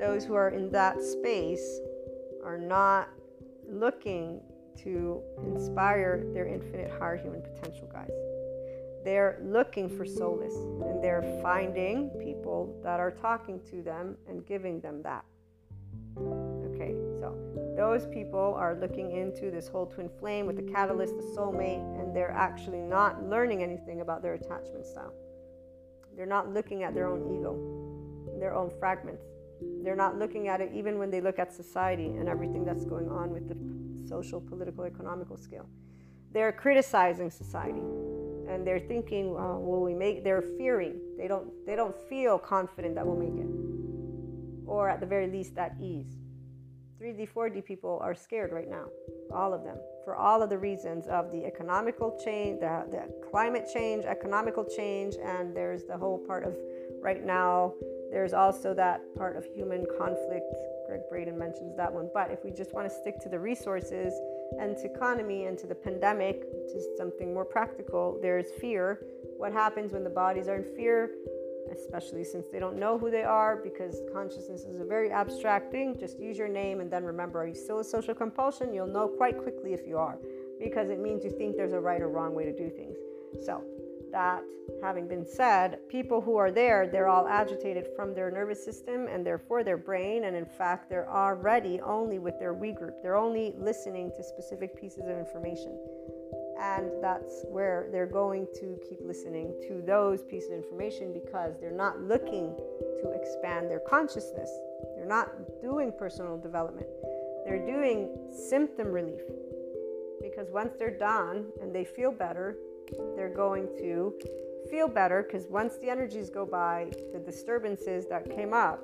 those 0.00 0.24
who 0.24 0.34
are 0.34 0.48
in 0.48 0.70
that 0.70 1.02
space 1.02 1.80
are 2.42 2.58
not 2.58 3.10
looking 3.68 4.40
to 4.82 5.22
inspire 5.44 6.24
their 6.32 6.46
infinite 6.46 6.90
higher 6.98 7.16
human 7.16 7.42
potential, 7.42 7.88
guys. 7.92 8.10
They're 9.04 9.38
looking 9.42 9.88
for 9.88 10.06
solace 10.06 10.54
and 10.54 11.04
they're 11.04 11.38
finding 11.42 12.08
people 12.18 12.78
that 12.82 12.98
are 12.98 13.10
talking 13.10 13.60
to 13.70 13.82
them 13.82 14.16
and 14.26 14.44
giving 14.46 14.80
them 14.80 15.02
that. 15.02 15.24
Okay, 16.16 16.94
so 17.20 17.36
those 17.76 18.06
people 18.06 18.54
are 18.56 18.74
looking 18.74 19.12
into 19.12 19.50
this 19.50 19.68
whole 19.68 19.86
twin 19.86 20.10
flame 20.18 20.46
with 20.46 20.56
the 20.56 20.72
catalyst, 20.72 21.16
the 21.16 21.22
soulmate, 21.36 21.82
and 22.00 22.14
they're 22.16 22.30
actually 22.30 22.80
not 22.80 23.22
learning 23.28 23.62
anything 23.62 24.00
about 24.00 24.22
their 24.22 24.34
attachment 24.34 24.86
style. 24.86 25.12
They're 26.16 26.26
not 26.26 26.52
looking 26.52 26.82
at 26.82 26.94
their 26.94 27.06
own 27.06 27.20
ego, 27.34 28.38
their 28.38 28.54
own 28.54 28.70
fragments. 28.78 29.29
They're 29.82 29.96
not 29.96 30.18
looking 30.18 30.48
at 30.48 30.60
it 30.60 30.70
even 30.74 30.98
when 30.98 31.10
they 31.10 31.20
look 31.20 31.38
at 31.38 31.52
society 31.52 32.06
and 32.06 32.28
everything 32.28 32.64
that's 32.64 32.84
going 32.84 33.08
on 33.08 33.30
with 33.30 33.48
the 33.48 33.56
social, 34.08 34.40
political, 34.40 34.84
economical 34.84 35.36
scale. 35.36 35.66
They're 36.32 36.52
criticizing 36.52 37.30
society 37.30 37.80
and 38.48 38.66
they're 38.66 38.80
thinking, 38.80 39.34
oh, 39.38 39.58
will 39.58 39.82
we 39.82 39.94
make 39.94 40.22
they're 40.24 40.42
fearing. 40.42 41.00
They 41.16 41.28
don't 41.28 41.48
they 41.66 41.76
don't 41.76 41.96
feel 42.08 42.38
confident 42.38 42.94
that 42.96 43.06
we'll 43.06 43.16
make 43.16 43.38
it. 43.38 43.50
Or 44.66 44.88
at 44.88 45.00
the 45.00 45.06
very 45.06 45.26
least 45.26 45.56
at 45.58 45.74
ease. 45.80 46.18
3D, 47.00 47.30
4D 47.32 47.64
people 47.64 47.98
are 48.02 48.14
scared 48.14 48.52
right 48.52 48.68
now, 48.68 48.84
all 49.32 49.54
of 49.54 49.64
them, 49.64 49.78
for 50.04 50.10
for 50.10 50.16
all 50.16 50.42
of 50.42 50.50
the 50.50 50.58
reasons 50.58 51.06
of 51.06 51.30
the 51.30 51.44
economical 51.44 52.18
change, 52.24 52.58
the, 52.58 52.84
the 52.90 53.28
climate 53.30 53.64
change, 53.72 54.04
economical 54.04 54.64
change, 54.64 55.14
and 55.24 55.54
there's 55.56 55.84
the 55.84 55.96
whole 55.96 56.18
part 56.18 56.42
of 56.42 56.56
right 57.00 57.24
now. 57.24 57.72
There's 58.10 58.32
also 58.32 58.74
that 58.74 59.02
part 59.16 59.36
of 59.36 59.44
human 59.44 59.86
conflict. 59.98 60.46
Gregg 60.86 61.02
Braden 61.08 61.38
mentions 61.38 61.76
that 61.76 61.92
one. 61.92 62.10
But 62.12 62.30
if 62.30 62.44
we 62.44 62.50
just 62.50 62.74
want 62.74 62.88
to 62.88 62.94
stick 62.94 63.20
to 63.20 63.28
the 63.28 63.38
resources 63.38 64.12
and 64.58 64.76
to 64.78 64.92
economy 64.92 65.46
and 65.46 65.56
to 65.58 65.66
the 65.66 65.74
pandemic, 65.74 66.40
to 66.40 66.82
something 66.96 67.32
more 67.32 67.44
practical, 67.44 68.18
there's 68.20 68.50
fear. 68.60 69.00
What 69.36 69.52
happens 69.52 69.92
when 69.92 70.04
the 70.04 70.10
bodies 70.10 70.48
are 70.48 70.56
in 70.56 70.64
fear? 70.76 71.10
especially 71.72 72.24
since 72.24 72.48
they 72.48 72.58
don't 72.58 72.76
know 72.76 72.98
who 72.98 73.10
they 73.10 73.22
are 73.22 73.56
because 73.56 74.02
consciousness 74.12 74.62
is 74.62 74.80
a 74.80 74.84
very 74.84 75.10
abstract 75.10 75.70
thing. 75.70 75.96
Just 75.98 76.18
use 76.18 76.36
your 76.36 76.48
name 76.48 76.80
and 76.80 76.90
then 76.90 77.04
remember 77.04 77.40
are 77.40 77.46
you 77.46 77.54
still 77.54 77.78
a 77.78 77.84
social 77.84 78.14
compulsion? 78.14 78.72
You'll 78.74 78.86
know 78.86 79.08
quite 79.08 79.38
quickly 79.38 79.72
if 79.72 79.86
you 79.86 79.96
are 79.96 80.18
because 80.60 80.90
it 80.90 80.98
means 80.98 81.24
you 81.24 81.30
think 81.30 81.56
there's 81.56 81.72
a 81.72 81.80
right 81.80 82.00
or 82.00 82.08
wrong 82.08 82.34
way 82.34 82.44
to 82.44 82.52
do 82.52 82.68
things. 82.68 82.96
So, 83.44 83.62
that 84.12 84.42
having 84.82 85.08
been 85.08 85.26
said, 85.26 85.78
people 85.88 86.20
who 86.20 86.36
are 86.36 86.50
there, 86.50 86.86
they're 86.86 87.08
all 87.08 87.26
agitated 87.26 87.86
from 87.96 88.14
their 88.14 88.30
nervous 88.30 88.64
system 88.64 89.06
and 89.08 89.26
therefore 89.26 89.64
their 89.64 89.76
brain. 89.76 90.24
And 90.24 90.36
in 90.36 90.46
fact, 90.46 90.88
they're 90.88 91.10
already 91.10 91.80
only 91.80 92.18
with 92.18 92.38
their 92.38 92.54
we 92.54 92.72
group, 92.72 93.02
they're 93.02 93.16
only 93.16 93.54
listening 93.58 94.12
to 94.16 94.22
specific 94.22 94.78
pieces 94.80 95.04
of 95.04 95.18
information 95.18 95.78
and 96.60 96.90
that's 97.00 97.44
where 97.48 97.88
they're 97.90 98.06
going 98.06 98.46
to 98.54 98.78
keep 98.86 98.98
listening 99.02 99.54
to 99.66 99.82
those 99.86 100.22
pieces 100.22 100.50
of 100.50 100.58
information 100.58 101.12
because 101.12 101.54
they're 101.58 101.70
not 101.70 102.00
looking 102.02 102.54
to 103.02 103.10
expand 103.12 103.70
their 103.70 103.80
consciousness. 103.80 104.50
They're 104.94 105.06
not 105.06 105.28
doing 105.62 105.90
personal 105.98 106.36
development. 106.36 106.86
They're 107.46 107.64
doing 107.64 108.14
symptom 108.30 108.88
relief 108.88 109.22
because 110.20 110.48
once 110.50 110.74
they're 110.78 110.98
done 110.98 111.46
and 111.62 111.74
they 111.74 111.84
feel 111.84 112.12
better, 112.12 112.56
they're 113.16 113.34
going 113.34 113.66
to 113.78 114.14
feel 114.70 114.88
better 114.88 115.22
because 115.22 115.46
once 115.48 115.76
the 115.78 115.88
energies 115.88 116.30
go 116.30 116.46
by, 116.46 116.90
the 117.12 117.18
disturbances 117.18 118.06
that 118.06 118.30
came 118.34 118.52
up, 118.52 118.82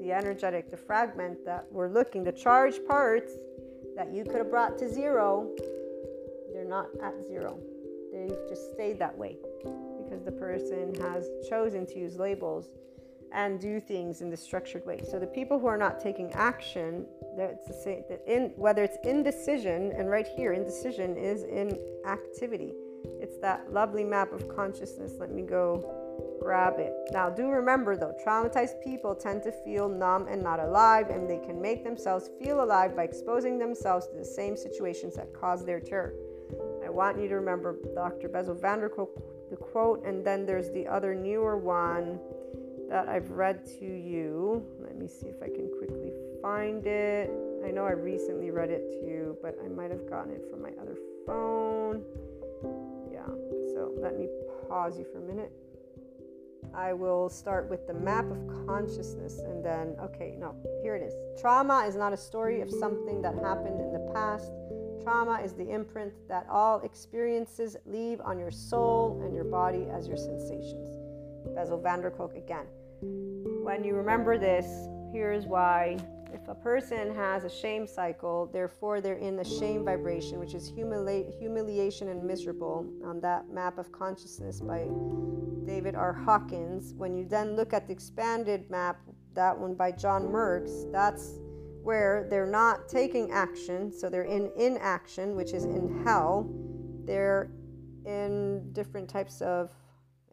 the 0.00 0.12
energetic, 0.12 0.70
the 0.70 0.76
fragment 0.76 1.44
that 1.44 1.66
we're 1.70 1.88
looking, 1.88 2.24
the 2.24 2.32
charged 2.32 2.86
parts 2.86 3.32
that 3.96 4.12
you 4.12 4.24
could 4.24 4.36
have 4.36 4.50
brought 4.50 4.78
to 4.78 4.92
zero 4.92 5.50
they're 6.52 6.64
not 6.64 6.88
at 7.02 7.14
zero. 7.26 7.58
They've 8.12 8.36
just 8.48 8.72
stayed 8.72 8.98
that 8.98 9.16
way 9.16 9.36
because 10.04 10.22
the 10.24 10.32
person 10.32 10.94
has 11.00 11.28
chosen 11.48 11.86
to 11.86 11.98
use 11.98 12.16
labels 12.16 12.68
and 13.32 13.58
do 13.58 13.80
things 13.80 14.20
in 14.20 14.30
the 14.30 14.36
structured 14.36 14.84
way. 14.84 15.02
So 15.10 15.18
the 15.18 15.26
people 15.26 15.58
who 15.58 15.66
are 15.66 15.78
not 15.78 15.98
taking 15.98 16.30
action, 16.34 17.06
that's 17.36 17.66
the 17.66 17.72
same. 17.72 18.04
In 18.26 18.52
whether 18.56 18.84
it's 18.84 18.98
indecision, 19.04 19.92
and 19.96 20.10
right 20.10 20.26
here, 20.36 20.52
indecision 20.52 21.16
is 21.16 21.44
in 21.44 21.78
activity. 22.06 22.74
It's 23.20 23.38
that 23.38 23.72
lovely 23.72 24.04
map 24.04 24.32
of 24.32 24.48
consciousness. 24.48 25.12
Let 25.18 25.30
me 25.30 25.42
go 25.42 26.38
grab 26.40 26.74
it. 26.78 26.92
Now, 27.12 27.30
do 27.30 27.48
remember 27.48 27.96
though, 27.96 28.14
traumatized 28.26 28.82
people 28.82 29.14
tend 29.14 29.42
to 29.44 29.52
feel 29.64 29.88
numb 29.88 30.26
and 30.28 30.42
not 30.42 30.60
alive, 30.60 31.10
and 31.10 31.28
they 31.28 31.38
can 31.38 31.60
make 31.60 31.84
themselves 31.84 32.30
feel 32.42 32.62
alive 32.62 32.96
by 32.96 33.04
exposing 33.04 33.58
themselves 33.58 34.06
to 34.08 34.16
the 34.16 34.24
same 34.24 34.56
situations 34.56 35.14
that 35.14 35.32
cause 35.32 35.64
their 35.64 35.80
terror 35.80 36.14
I 36.84 36.90
want 36.90 37.18
you 37.18 37.28
to 37.28 37.36
remember 37.36 37.76
Dr. 37.94 38.28
Bessel 38.28 38.54
van 38.54 38.80
der 38.80 38.88
Kolk, 38.88 39.10
the 39.50 39.56
quote, 39.56 40.04
and 40.04 40.24
then 40.24 40.44
there's 40.44 40.70
the 40.70 40.86
other 40.86 41.14
newer 41.14 41.56
one 41.56 42.18
that 42.88 43.08
I've 43.08 43.30
read 43.30 43.64
to 43.78 43.84
you. 43.84 44.66
Let 44.80 44.98
me 44.98 45.08
see 45.08 45.28
if 45.28 45.42
I 45.42 45.46
can 45.46 45.70
quickly 45.78 46.12
find 46.42 46.84
it. 46.86 47.30
I 47.64 47.70
know 47.70 47.86
I 47.86 47.92
recently 47.92 48.50
read 48.50 48.70
it 48.70 48.90
to 48.90 49.06
you, 49.06 49.36
but 49.40 49.56
I 49.64 49.68
might 49.68 49.90
have 49.90 50.08
gotten 50.08 50.32
it 50.32 50.44
from 50.50 50.60
my 50.60 50.70
other 50.80 50.96
phone. 51.26 52.02
Let 53.98 54.18
me 54.18 54.28
pause 54.68 54.98
you 54.98 55.04
for 55.12 55.18
a 55.18 55.26
minute. 55.26 55.52
I 56.74 56.92
will 56.92 57.28
start 57.28 57.68
with 57.68 57.86
the 57.86 57.94
map 57.94 58.24
of 58.30 58.66
consciousness 58.66 59.40
and 59.40 59.64
then, 59.64 59.94
okay, 60.00 60.36
no, 60.38 60.54
here 60.82 60.96
it 60.96 61.02
is. 61.02 61.12
Trauma 61.40 61.84
is 61.86 61.96
not 61.96 62.12
a 62.12 62.16
story 62.16 62.60
of 62.60 62.70
something 62.70 63.20
that 63.22 63.34
happened 63.34 63.80
in 63.80 63.92
the 63.92 64.10
past. 64.14 64.50
Trauma 65.02 65.40
is 65.44 65.52
the 65.52 65.68
imprint 65.68 66.12
that 66.28 66.46
all 66.48 66.80
experiences 66.80 67.76
leave 67.84 68.20
on 68.20 68.38
your 68.38 68.50
soul 68.50 69.20
and 69.24 69.34
your 69.34 69.44
body 69.44 69.86
as 69.92 70.08
your 70.08 70.16
sensations. 70.16 70.88
Bessel 71.54 71.80
van 71.80 72.00
der 72.00 72.10
Kolk 72.10 72.36
again. 72.36 72.66
When 73.00 73.84
you 73.84 73.94
remember 73.94 74.38
this, 74.38 74.66
here's 75.12 75.46
why. 75.46 75.98
If 76.32 76.48
a 76.48 76.54
person 76.54 77.14
has 77.14 77.44
a 77.44 77.50
shame 77.50 77.86
cycle, 77.86 78.48
therefore 78.52 79.00
they're 79.00 79.16
in 79.16 79.36
the 79.36 79.44
shame 79.44 79.84
vibration, 79.84 80.38
which 80.38 80.54
is 80.54 80.72
humili- 80.72 81.38
humiliation 81.38 82.08
and 82.08 82.24
miserable, 82.24 82.86
on 83.04 83.20
that 83.20 83.50
map 83.50 83.78
of 83.78 83.92
consciousness 83.92 84.60
by 84.60 84.88
David 85.66 85.94
R. 85.94 86.12
Hawkins. 86.12 86.94
When 86.94 87.14
you 87.14 87.26
then 87.26 87.54
look 87.54 87.72
at 87.74 87.86
the 87.86 87.92
expanded 87.92 88.70
map, 88.70 88.98
that 89.34 89.56
one 89.58 89.74
by 89.74 89.92
John 89.92 90.24
Merckx, 90.24 90.90
that's 90.90 91.38
where 91.82 92.26
they're 92.30 92.46
not 92.46 92.88
taking 92.88 93.30
action, 93.30 93.92
so 93.92 94.08
they're 94.08 94.22
in 94.22 94.50
inaction, 94.56 95.36
which 95.36 95.52
is 95.52 95.64
in 95.64 96.02
hell. 96.04 96.50
They're 97.04 97.50
in 98.06 98.72
different 98.72 99.08
types 99.08 99.42
of 99.42 99.70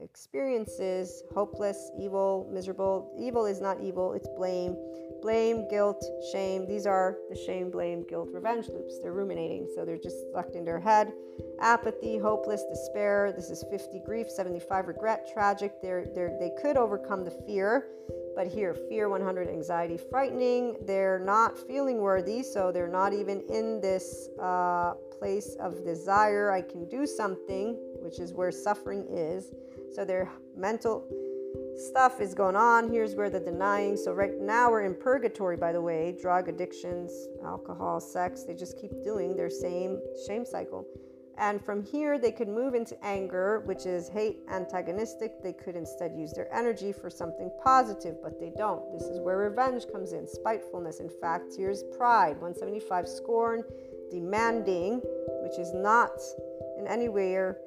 experiences 0.01 1.23
hopeless, 1.33 1.91
evil, 1.99 2.49
miserable. 2.51 3.13
Evil 3.17 3.45
is 3.45 3.61
not 3.61 3.81
evil, 3.81 4.13
it's 4.13 4.27
blame. 4.37 4.75
Blame, 5.21 5.67
guilt, 5.69 6.01
shame. 6.31 6.65
These 6.65 6.85
are 6.85 7.17
the 7.29 7.35
shame, 7.35 7.69
blame, 7.69 8.05
guilt, 8.07 8.29
revenge 8.31 8.69
loops. 8.69 8.99
They're 9.01 9.11
ruminating, 9.11 9.67
so 9.75 9.83
they're 9.83 9.97
just 9.97 10.15
stuck 10.29 10.53
in 10.53 10.63
their 10.63 10.79
head. 10.79 11.11
Apathy, 11.59 12.17
hopeless, 12.17 12.63
despair. 12.69 13.33
This 13.35 13.49
is 13.49 13.65
50 13.69 13.99
grief, 14.05 14.29
75 14.29 14.87
regret, 14.87 15.29
tragic. 15.33 15.81
They're, 15.81 16.05
they're, 16.15 16.37
they 16.39 16.51
could 16.61 16.77
overcome 16.77 17.25
the 17.25 17.31
fear 17.45 17.85
but 18.39 18.47
here, 18.47 18.73
fear 18.73 19.09
100, 19.09 19.49
anxiety, 19.49 19.97
frightening. 19.97 20.77
They're 20.85 21.19
not 21.19 21.57
feeling 21.67 21.97
worthy, 21.97 22.41
so 22.41 22.71
they're 22.71 22.87
not 22.87 23.11
even 23.11 23.41
in 23.49 23.81
this 23.81 24.29
uh, 24.41 24.93
place 25.11 25.57
of 25.59 25.83
desire. 25.83 26.49
I 26.49 26.61
can 26.61 26.87
do 26.87 27.05
something, 27.05 27.77
which 28.01 28.19
is 28.19 28.33
where 28.33 28.51
suffering 28.51 29.05
is. 29.09 29.51
So 29.93 30.05
their 30.05 30.31
mental 30.55 31.07
stuff 31.75 32.19
is 32.21 32.33
going 32.33 32.55
on. 32.55 32.91
Here's 32.91 33.15
where 33.15 33.29
the 33.29 33.39
denying. 33.39 33.97
So 33.97 34.13
right 34.13 34.39
now 34.39 34.69
we're 34.69 34.83
in 34.83 34.95
purgatory, 34.95 35.57
by 35.57 35.71
the 35.71 35.81
way. 35.81 36.15
Drug 36.21 36.49
addictions, 36.49 37.11
alcohol, 37.43 37.99
sex. 37.99 38.43
They 38.43 38.53
just 38.53 38.79
keep 38.79 38.91
doing 39.03 39.35
their 39.35 39.49
same 39.49 39.99
shame 40.27 40.45
cycle. 40.45 40.85
And 41.39 41.63
from 41.63 41.81
here, 41.81 42.19
they 42.19 42.33
could 42.33 42.49
move 42.49 42.73
into 42.73 43.01
anger, 43.03 43.61
which 43.61 43.85
is 43.85 44.09
hate, 44.09 44.39
antagonistic. 44.49 45.41
They 45.41 45.53
could 45.53 45.77
instead 45.77 46.13
use 46.13 46.33
their 46.33 46.53
energy 46.53 46.91
for 46.91 47.09
something 47.09 47.49
positive, 47.63 48.17
but 48.21 48.41
they 48.41 48.51
don't. 48.57 48.91
This 48.91 49.07
is 49.07 49.21
where 49.21 49.37
revenge 49.37 49.85
comes 49.89 50.11
in, 50.11 50.27
spitefulness. 50.27 50.99
In 50.99 51.09
fact, 51.09 51.53
here's 51.57 51.83
pride 51.97 52.41
175 52.41 53.07
scorn, 53.07 53.63
demanding, 54.11 55.01
which 55.41 55.57
is 55.57 55.73
not 55.73 56.11
in 56.77 56.87
anywhere 56.87 57.57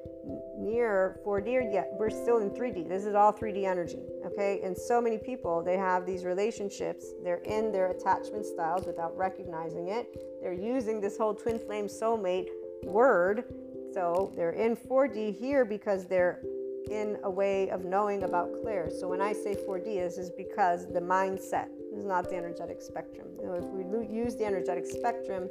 near 0.57 1.19
4D 1.25 1.73
yet. 1.73 1.89
We're 1.99 2.09
still 2.09 2.37
in 2.37 2.49
3D. 2.49 2.87
This 2.87 3.05
is 3.05 3.15
all 3.15 3.33
3D 3.33 3.65
energy, 3.65 4.03
okay? 4.25 4.61
And 4.63 4.77
so 4.77 5.01
many 5.01 5.17
people, 5.17 5.61
they 5.63 5.77
have 5.77 6.05
these 6.05 6.25
relationships. 6.25 7.05
They're 7.23 7.43
in 7.45 7.71
their 7.71 7.87
attachment 7.87 8.45
styles 8.45 8.85
without 8.85 9.15
recognizing 9.17 9.89
it. 9.89 10.07
They're 10.41 10.53
using 10.53 11.01
this 11.01 11.17
whole 11.17 11.33
twin 11.33 11.59
flame 11.59 11.87
soulmate 11.87 12.47
word 12.83 13.45
so 13.93 14.33
they're 14.35 14.51
in 14.51 14.75
4D 14.75 15.37
here 15.37 15.65
because 15.65 16.05
they're 16.05 16.41
in 16.89 17.17
a 17.23 17.29
way 17.29 17.69
of 17.69 17.85
knowing 17.85 18.23
about 18.23 18.49
Claire. 18.61 18.89
So 18.89 19.07
when 19.07 19.21
I 19.21 19.33
say 19.33 19.55
4D, 19.55 19.85
this 19.85 20.17
is 20.17 20.31
because 20.31 20.87
the 20.87 20.99
mindset 20.99 21.67
is 21.95 22.03
not 22.03 22.29
the 22.29 22.35
energetic 22.35 22.81
spectrum. 22.81 23.27
If 23.41 23.63
we 23.65 24.07
use 24.07 24.35
the 24.35 24.45
energetic 24.45 24.85
spectrum 24.87 25.47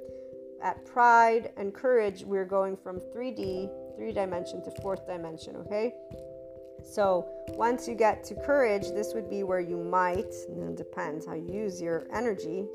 at 0.60 0.84
pride 0.84 1.52
and 1.56 1.72
courage, 1.72 2.24
we're 2.24 2.44
going 2.44 2.76
from 2.76 2.98
3D, 3.14 3.70
three 4.02 4.12
dimension 4.12 4.60
to 4.60 4.70
fourth 4.82 5.06
dimension, 5.06 5.54
okay? 5.54 5.94
So 6.84 7.28
once 7.50 7.86
you 7.86 7.94
get 7.94 8.24
to 8.24 8.34
courage, 8.34 8.88
this 8.88 9.12
would 9.14 9.30
be 9.30 9.44
where 9.44 9.60
you 9.60 9.76
might, 9.76 10.34
and 10.48 10.70
it 10.70 10.76
depends 10.76 11.24
how 11.24 11.34
you 11.34 11.52
use 11.52 11.80
your 11.80 12.08
energy, 12.12 12.66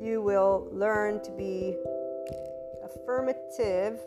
you 0.00 0.22
will 0.22 0.68
learn 0.70 1.20
to 1.24 1.32
be 1.32 1.76
affirmative 2.84 3.98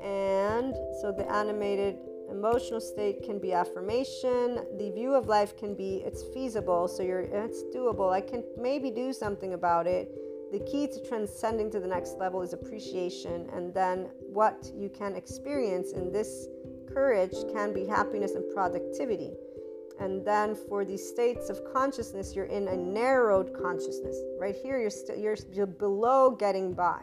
and 0.00 0.72
so 1.00 1.10
the 1.10 1.28
animated 1.28 1.96
emotional 2.30 2.80
state 2.80 3.24
can 3.24 3.38
be 3.40 3.52
affirmation 3.52 4.60
the 4.78 4.90
view 4.94 5.14
of 5.14 5.26
life 5.26 5.56
can 5.56 5.74
be 5.74 6.02
it's 6.06 6.22
feasible 6.32 6.86
so 6.86 7.02
you're 7.02 7.20
it's 7.20 7.62
doable 7.74 8.12
i 8.12 8.20
can 8.20 8.42
maybe 8.56 8.90
do 8.90 9.12
something 9.12 9.54
about 9.54 9.86
it 9.86 10.08
the 10.56 10.64
key 10.64 10.86
to 10.86 11.00
transcending 11.08 11.70
to 11.70 11.80
the 11.80 11.86
next 11.86 12.16
level 12.18 12.40
is 12.42 12.52
appreciation 12.52 13.48
and 13.52 13.74
then 13.74 14.08
what 14.20 14.70
you 14.74 14.88
can 14.88 15.14
experience 15.14 15.92
in 15.92 16.12
this 16.12 16.46
courage 16.88 17.34
can 17.52 17.74
be 17.74 17.84
happiness 17.86 18.32
and 18.32 18.44
productivity 18.54 19.32
and 20.00 20.24
then 20.24 20.54
for 20.54 20.84
these 20.84 21.06
states 21.06 21.50
of 21.50 21.60
consciousness 21.72 22.34
you're 22.34 22.46
in 22.46 22.68
a 22.68 22.76
narrowed 22.76 23.52
consciousness 23.60 24.16
right 24.38 24.56
here 24.62 24.76
you're, 24.76 24.84
you 24.84 24.90
st- 24.90 25.18
you're, 25.18 25.36
you're 25.52 25.66
below 25.66 26.30
getting 26.30 26.72
by 26.72 27.00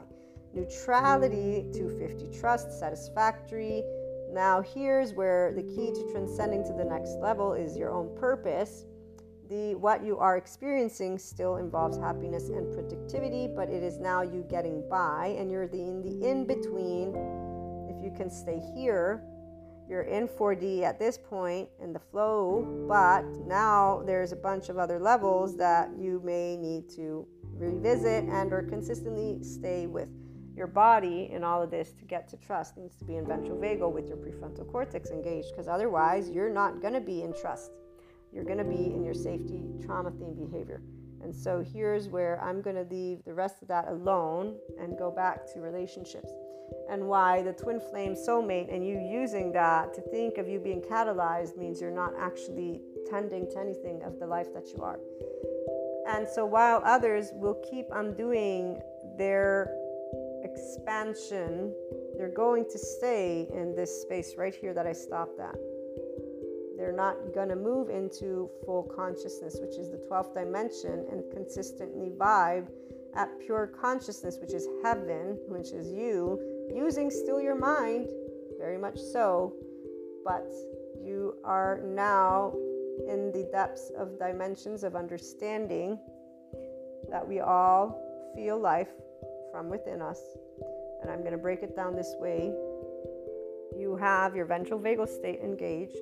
neutrality 0.53 1.65
to 1.73 1.89
50 1.97 2.39
trust, 2.39 2.79
satisfactory. 2.79 3.83
Now, 4.31 4.61
here's 4.61 5.13
where 5.13 5.51
the 5.53 5.63
key 5.63 5.91
to 5.93 6.11
transcending 6.11 6.63
to 6.65 6.73
the 6.73 6.85
next 6.85 7.17
level 7.19 7.53
is 7.53 7.77
your 7.77 7.91
own 7.91 8.15
purpose. 8.17 8.85
The 9.53 9.75
what 9.75 10.03
you 10.03 10.17
are 10.17 10.35
experiencing 10.35 11.19
still 11.19 11.57
involves 11.57 11.95
happiness 11.95 12.49
and 12.49 12.73
productivity, 12.73 13.47
but 13.47 13.69
it 13.69 13.83
is 13.83 13.99
now 13.99 14.23
you 14.23 14.43
getting 14.49 14.83
by, 14.89 15.35
and 15.37 15.51
you're 15.51 15.67
the, 15.67 15.77
in 15.77 16.01
the 16.01 16.27
in 16.27 16.47
between. 16.47 17.13
If 17.87 18.03
you 18.03 18.11
can 18.17 18.31
stay 18.31 18.59
here, 18.73 19.23
you're 19.87 20.09
in 20.09 20.27
4D 20.27 20.81
at 20.81 20.97
this 20.97 21.19
point 21.19 21.69
in 21.79 21.93
the 21.93 21.99
flow, 21.99 22.65
but 22.89 23.21
now 23.45 24.01
there's 24.07 24.31
a 24.31 24.35
bunch 24.35 24.69
of 24.69 24.79
other 24.79 24.99
levels 24.99 25.55
that 25.57 25.91
you 25.99 26.19
may 26.25 26.57
need 26.57 26.89
to 26.95 27.27
revisit 27.51 28.23
and 28.23 28.51
or 28.51 28.63
consistently 28.63 29.37
stay 29.43 29.85
with 29.85 30.09
your 30.55 30.65
body 30.65 31.29
in 31.31 31.43
all 31.43 31.61
of 31.61 31.69
this 31.69 31.91
to 31.93 32.05
get 32.05 32.27
to 32.29 32.37
trust 32.37 32.75
needs 32.75 32.95
to 32.95 33.05
be 33.05 33.17
in 33.17 33.27
ventral 33.27 33.59
vagal 33.59 33.91
with 33.91 34.07
your 34.07 34.17
prefrontal 34.17 34.67
cortex 34.71 35.11
engaged 35.11 35.49
because 35.51 35.67
otherwise 35.67 36.27
you're 36.31 36.49
not 36.49 36.81
going 36.81 36.93
to 36.93 37.01
be 37.01 37.21
in 37.21 37.31
trust 37.39 37.71
you're 38.33 38.43
going 38.43 38.57
to 38.57 38.63
be 38.63 38.93
in 38.93 39.03
your 39.03 39.13
safety 39.13 39.61
trauma 39.85 40.11
theme 40.11 40.33
behavior 40.33 40.81
and 41.21 41.33
so 41.33 41.63
here's 41.73 42.09
where 42.09 42.41
i'm 42.41 42.61
going 42.61 42.75
to 42.75 42.87
leave 42.93 43.23
the 43.25 43.33
rest 43.33 43.61
of 43.61 43.67
that 43.67 43.87
alone 43.87 44.55
and 44.79 44.97
go 44.97 45.11
back 45.11 45.45
to 45.51 45.59
relationships 45.59 46.31
and 46.89 47.07
why 47.07 47.41
the 47.41 47.53
twin 47.53 47.79
flame 47.79 48.13
soulmate 48.13 48.73
and 48.73 48.85
you 48.85 48.99
using 48.99 49.51
that 49.51 49.93
to 49.93 50.01
think 50.01 50.37
of 50.37 50.47
you 50.47 50.59
being 50.59 50.81
catalyzed 50.81 51.57
means 51.57 51.79
you're 51.79 51.91
not 51.91 52.13
actually 52.17 52.81
tending 53.09 53.49
to 53.49 53.59
anything 53.59 54.01
of 54.03 54.19
the 54.19 54.27
life 54.27 54.53
that 54.53 54.67
you 54.69 54.81
are. 54.81 54.99
And 56.07 56.27
so 56.27 56.45
while 56.45 56.81
others 56.83 57.29
will 57.33 57.61
keep 57.69 57.85
undoing 57.93 58.81
their 59.17 59.73
expansion, 60.43 61.73
they're 62.17 62.33
going 62.33 62.65
to 62.69 62.77
stay 62.77 63.47
in 63.53 63.75
this 63.75 64.01
space 64.01 64.33
right 64.37 64.53
here 64.53 64.73
that 64.73 64.85
I 64.85 64.93
stopped 64.93 65.39
at. 65.39 65.55
They're 66.83 66.91
not 66.91 67.33
going 67.33 67.47
to 67.47 67.55
move 67.55 67.89
into 67.89 68.49
full 68.65 68.83
consciousness, 68.83 69.55
which 69.61 69.77
is 69.77 69.89
the 69.89 70.05
12th 70.11 70.33
dimension, 70.33 71.05
and 71.09 71.23
consistently 71.31 72.09
vibe 72.09 72.67
at 73.15 73.29
pure 73.39 73.67
consciousness, 73.67 74.37
which 74.41 74.53
is 74.53 74.67
heaven, 74.83 75.39
which 75.47 75.71
is 75.71 75.93
you, 75.93 76.37
using 76.75 77.09
still 77.09 77.39
your 77.39 77.55
mind, 77.55 78.09
very 78.59 78.77
much 78.77 78.99
so, 78.99 79.53
but 80.25 80.45
you 81.01 81.37
are 81.45 81.79
now 81.85 82.53
in 83.07 83.31
the 83.31 83.47
depths 83.53 83.89
of 83.97 84.19
dimensions 84.19 84.83
of 84.83 84.97
understanding 84.97 85.97
that 87.09 87.25
we 87.25 87.39
all 87.39 88.33
feel 88.35 88.59
life 88.59 88.91
from 89.53 89.69
within 89.69 90.01
us. 90.01 90.19
And 91.01 91.09
I'm 91.09 91.19
going 91.19 91.31
to 91.31 91.37
break 91.37 91.63
it 91.63 91.77
down 91.77 91.95
this 91.95 92.13
way. 92.19 92.51
You 93.73 93.95
have 94.01 94.35
your 94.35 94.45
ventral 94.45 94.81
vagal 94.81 95.07
state 95.07 95.39
engaged. 95.41 95.95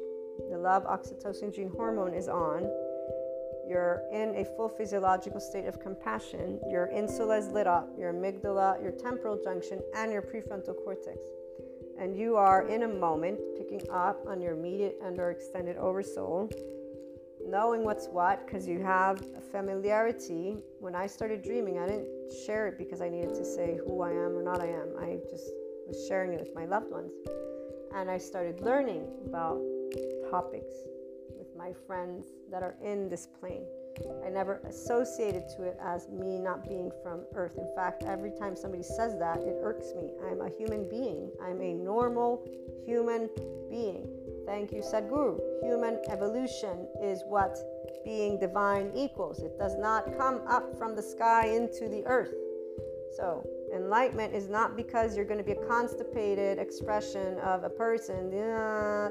The 0.49 0.57
love 0.57 0.83
oxytocin 0.85 1.53
gene 1.53 1.71
hormone 1.75 2.13
is 2.13 2.27
on 2.27 2.69
you're 3.71 4.01
in 4.11 4.35
a 4.35 4.43
full 4.43 4.67
physiological 4.67 5.39
state 5.39 5.65
of 5.65 5.79
compassion. 5.79 6.59
Your 6.69 6.87
insula 6.87 7.37
is 7.37 7.47
lit 7.47 7.67
up, 7.67 7.89
your 7.97 8.11
amygdala, 8.11 8.81
your 8.83 8.91
temporal 8.91 9.39
junction, 9.41 9.79
and 9.95 10.11
your 10.11 10.21
prefrontal 10.21 10.75
cortex. 10.83 11.19
And 11.97 12.13
you 12.13 12.35
are 12.35 12.67
in 12.67 12.83
a 12.83 12.87
moment 12.87 13.39
picking 13.57 13.81
up 13.89 14.25
on 14.27 14.41
your 14.41 14.53
immediate 14.53 14.97
and 15.01 15.17
or 15.19 15.31
extended 15.31 15.77
oversoul, 15.77 16.49
knowing 17.47 17.85
what's 17.85 18.07
what 18.07 18.45
because 18.45 18.67
you 18.67 18.83
have 18.83 19.21
a 19.37 19.41
familiarity. 19.41 20.57
When 20.81 20.93
I 20.93 21.07
started 21.07 21.41
dreaming, 21.41 21.79
I 21.79 21.87
didn't 21.87 22.09
share 22.45 22.67
it 22.67 22.77
because 22.77 23.01
I 23.01 23.07
needed 23.07 23.35
to 23.35 23.45
say 23.45 23.79
who 23.85 24.01
I 24.01 24.09
am 24.09 24.35
or 24.35 24.43
not 24.43 24.59
I 24.59 24.67
am. 24.67 24.97
I 24.99 25.19
just 25.29 25.49
was 25.87 26.05
sharing 26.09 26.33
it 26.33 26.41
with 26.41 26.53
my 26.53 26.65
loved 26.65 26.91
ones. 26.91 27.11
And 27.95 28.11
I 28.11 28.17
started 28.17 28.59
learning 28.59 29.07
about 29.27 29.61
topics 30.31 30.73
with 31.37 31.47
my 31.57 31.73
friends 31.85 32.25
that 32.49 32.63
are 32.63 32.75
in 32.81 33.09
this 33.09 33.27
plane. 33.27 33.65
I 34.25 34.29
never 34.29 34.61
associated 34.67 35.43
to 35.57 35.63
it 35.63 35.77
as 35.83 36.07
me 36.09 36.39
not 36.39 36.63
being 36.67 36.91
from 37.03 37.21
Earth. 37.35 37.57
In 37.57 37.69
fact, 37.75 38.03
every 38.03 38.31
time 38.31 38.55
somebody 38.55 38.83
says 38.83 39.19
that, 39.19 39.39
it 39.39 39.57
irks 39.61 39.93
me. 39.95 40.11
I'm 40.25 40.41
a 40.41 40.49
human 40.57 40.89
being. 40.89 41.29
I'm 41.43 41.61
a 41.61 41.73
normal 41.73 42.47
human 42.85 43.29
being. 43.69 44.07
Thank 44.45 44.71
you, 44.71 44.81
Sadhguru. 44.81 45.39
Human 45.63 45.99
evolution 46.09 46.87
is 47.01 47.21
what 47.27 47.57
being 48.03 48.39
divine 48.39 48.91
equals. 48.95 49.39
It 49.39 49.59
does 49.59 49.75
not 49.77 50.17
come 50.17 50.41
up 50.47 50.77
from 50.77 50.95
the 50.95 51.03
sky 51.03 51.47
into 51.47 51.89
the 51.89 52.03
earth. 52.05 52.33
So, 53.17 53.45
Enlightenment 53.73 54.33
is 54.33 54.49
not 54.49 54.75
because 54.75 55.15
you're 55.15 55.25
going 55.25 55.37
to 55.37 55.43
be 55.43 55.53
a 55.53 55.67
constipated 55.67 56.59
expression 56.59 57.37
of 57.39 57.63
a 57.63 57.69
person. 57.69 58.29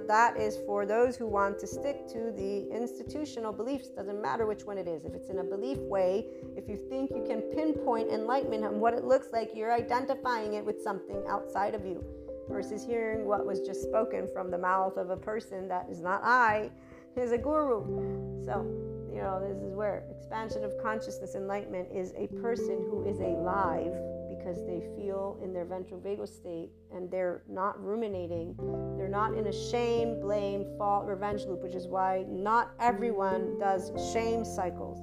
that 0.07 0.35
is 0.39 0.59
for 0.67 0.85
those 0.85 1.17
who 1.17 1.27
want 1.27 1.59
to 1.59 1.67
stick 1.67 2.07
to 2.09 2.31
the 2.33 2.69
institutional 2.71 3.53
beliefs. 3.53 3.89
Doesn't 3.89 4.21
matter 4.21 4.47
which 4.47 4.65
one 4.65 4.77
it 4.77 4.87
is. 4.87 5.05
If 5.05 5.15
it's 5.15 5.31
in 5.31 5.39
a 5.39 5.45
belief 5.45 5.79
way, 5.79 6.27
if 6.57 6.69
you 6.69 6.77
think 6.77 7.11
you 7.11 7.25
can 7.27 7.41
pinpoint 7.55 8.11
enlightenment 8.11 8.65
and 8.65 8.81
what 8.81 8.93
it 8.93 9.05
looks 9.05 9.29
like, 9.33 9.53
you're 9.55 9.73
identifying 9.73 10.55
it 10.55 10.65
with 10.65 10.83
something 10.83 11.23
outside 11.29 11.75
of 11.75 11.87
you 11.87 12.05
versus 12.49 12.85
hearing 12.85 13.25
what 13.25 13.47
was 13.47 13.61
just 13.61 13.83
spoken 13.83 14.29
from 14.33 14.51
the 14.51 14.59
mouth 14.59 14.97
of 14.97 15.11
a 15.11 15.17
person 15.17 15.69
that 15.69 15.87
is 15.91 16.01
not 16.01 16.21
I, 16.23 16.71
is 17.17 17.33
a 17.33 17.39
guru. 17.39 18.45
So, 18.45 18.67
you 19.13 19.23
know, 19.23 19.41
this 19.41 19.63
is 19.63 19.75
where 19.75 20.05
expansion 20.11 20.65
of 20.65 20.73
consciousness 20.83 21.35
enlightenment 21.35 21.89
is 21.95 22.13
a 22.17 22.27
person 22.43 22.85
who 22.91 23.09
is 23.09 23.21
alive 23.21 23.93
because 24.41 24.65
they 24.67 24.81
feel 24.97 25.39
in 25.45 25.53
their 25.53 25.65
ventral 25.65 26.01
vagal 26.01 26.29
state 26.29 26.71
and 26.95 27.11
they're 27.11 27.43
not 27.49 27.83
ruminating. 27.83 28.57
They're 28.97 29.09
not 29.09 29.35
in 29.35 29.47
a 29.47 29.53
shame, 29.53 30.21
blame, 30.21 30.65
fault, 30.79 31.07
revenge 31.07 31.45
loop, 31.45 31.63
which 31.63 31.75
is 31.75 31.87
why 31.87 32.25
not 32.29 32.73
everyone 32.81 33.59
does 33.59 33.93
shame 34.13 34.45
cycles 34.45 34.99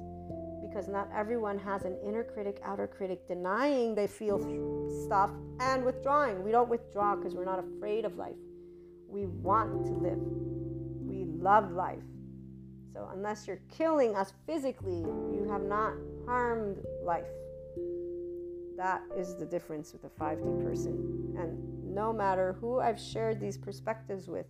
because 0.68 0.88
not 0.88 1.08
everyone 1.14 1.58
has 1.58 1.84
an 1.84 1.96
inner 2.06 2.22
critic, 2.22 2.60
outer 2.64 2.86
critic 2.86 3.26
denying 3.26 3.94
they 3.94 4.06
feel 4.06 4.38
stuff 5.06 5.30
and 5.60 5.84
withdrawing. 5.84 6.42
We 6.42 6.52
don't 6.52 6.68
withdraw 6.68 7.16
because 7.16 7.34
we're 7.34 7.44
not 7.44 7.58
afraid 7.58 8.04
of 8.04 8.16
life. 8.16 8.36
We 9.08 9.26
want 9.26 9.86
to 9.86 9.92
live. 9.92 10.18
We 10.18 11.24
love 11.24 11.72
life. 11.72 12.02
So, 12.92 13.08
unless 13.12 13.46
you're 13.46 13.60
killing 13.70 14.14
us 14.14 14.32
physically, 14.46 15.00
you 15.32 15.46
have 15.50 15.62
not 15.62 15.94
harmed 16.26 16.84
life. 17.02 17.26
That 18.78 19.02
is 19.16 19.34
the 19.34 19.44
difference 19.44 19.92
with 19.92 20.04
a 20.04 20.22
5D 20.22 20.62
person. 20.62 21.34
And 21.36 21.92
no 21.92 22.12
matter 22.12 22.56
who 22.60 22.78
I've 22.78 23.00
shared 23.00 23.40
these 23.40 23.58
perspectives 23.58 24.28
with, 24.28 24.46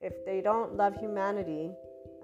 if 0.00 0.24
they 0.24 0.40
don't 0.40 0.74
love 0.74 0.96
humanity, 0.96 1.70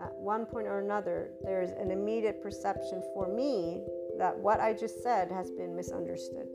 at 0.02 0.14
one 0.14 0.46
point 0.46 0.66
or 0.66 0.80
another, 0.80 1.32
there's 1.44 1.70
an 1.72 1.90
immediate 1.90 2.42
perception 2.42 3.02
for 3.12 3.28
me 3.28 3.82
that 4.16 4.34
what 4.34 4.58
I 4.58 4.72
just 4.72 5.02
said 5.02 5.30
has 5.30 5.50
been 5.50 5.76
misunderstood 5.76 6.46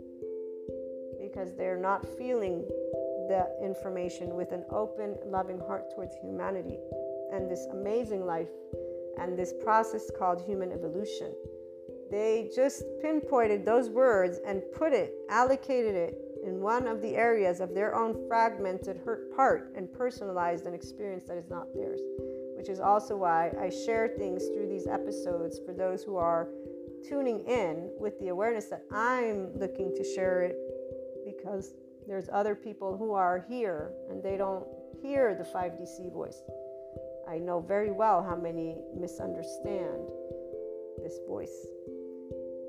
because 1.22 1.56
they're 1.56 1.80
not 1.80 2.03
feeling 2.18 2.65
the 3.30 3.47
information 3.61 4.34
with 4.34 4.52
an 4.52 4.65
open, 4.72 5.18
loving 5.27 5.60
heart 5.60 5.93
towards 5.93 6.15
humanity 6.15 6.80
and 7.31 7.49
this 7.49 7.68
amazing 7.72 8.26
life 8.26 8.49
and 9.19 9.38
this 9.38 9.53
process 9.64 10.10
called 10.18 10.41
human 10.41 10.72
evolution. 10.72 11.31
They 12.11 12.49
just 12.56 12.84
pinpointed 13.02 13.65
those 13.65 13.90
words 13.90 14.40
and 14.45 14.61
put 14.76 14.94
it, 14.94 15.14
allocated 15.30 15.95
it 15.95 16.18
in 16.45 16.61
one 16.61 16.86
of 16.88 17.02
the 17.02 17.15
areas 17.15 17.60
of 17.60 17.73
their 17.73 17.95
own 17.95 18.27
fragmented 18.27 18.98
hurt 19.03 19.36
part 19.36 19.73
and 19.76 19.91
personalized 19.91 20.65
an 20.65 20.73
experience 20.73 21.26
that 21.27 21.38
is 21.38 21.49
not 21.49 21.73
theirs. 21.73 21.99
Which 22.56 22.69
is 22.69 22.80
also 22.80 23.18
why 23.18 23.52
I 23.60 23.69
share 23.69 24.07
things 24.07 24.48
through 24.53 24.68
these 24.68 24.88
episodes 24.88 25.60
for 25.65 25.73
those 25.73 26.03
who 26.03 26.18
are 26.18 26.49
tuning 27.07 27.44
in 27.45 27.91
with 27.99 28.19
the 28.19 28.30
awareness 28.30 28.65
that 28.65 28.84
I'm 28.91 29.52
looking 29.56 29.94
to 29.95 30.03
share 30.03 30.41
it 30.41 30.56
because 31.26 31.73
there's 32.07 32.30
other 32.32 32.56
people 32.56 32.95
who 32.98 33.14
are 33.14 33.45
here 33.49 33.91
and 34.10 34.22
they 34.22 34.38
don't 34.38 34.65
hear 35.02 35.36
the 35.36 35.44
5DC 35.44 36.14
voice. 36.14 36.41
I 37.27 37.40
know 37.40 37.60
very 37.60 37.91
well 37.91 38.23
how 38.23 38.36
many 38.36 38.77
misunderstand 38.95 40.10
this 41.03 41.19
voice 41.27 41.65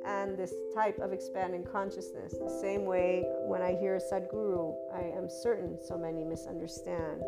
and 0.06 0.36
this 0.36 0.54
type 0.74 0.98
of 0.98 1.12
expanding 1.12 1.64
consciousness. 1.64 2.32
The 2.32 2.58
same 2.62 2.84
way 2.84 3.24
when 3.46 3.62
I 3.62 3.74
hear 3.74 3.96
a 3.96 4.00
Sadhguru, 4.00 4.74
I 4.94 5.00
am 5.16 5.28
certain 5.28 5.78
so 5.82 5.98
many 5.98 6.24
misunderstand. 6.24 7.22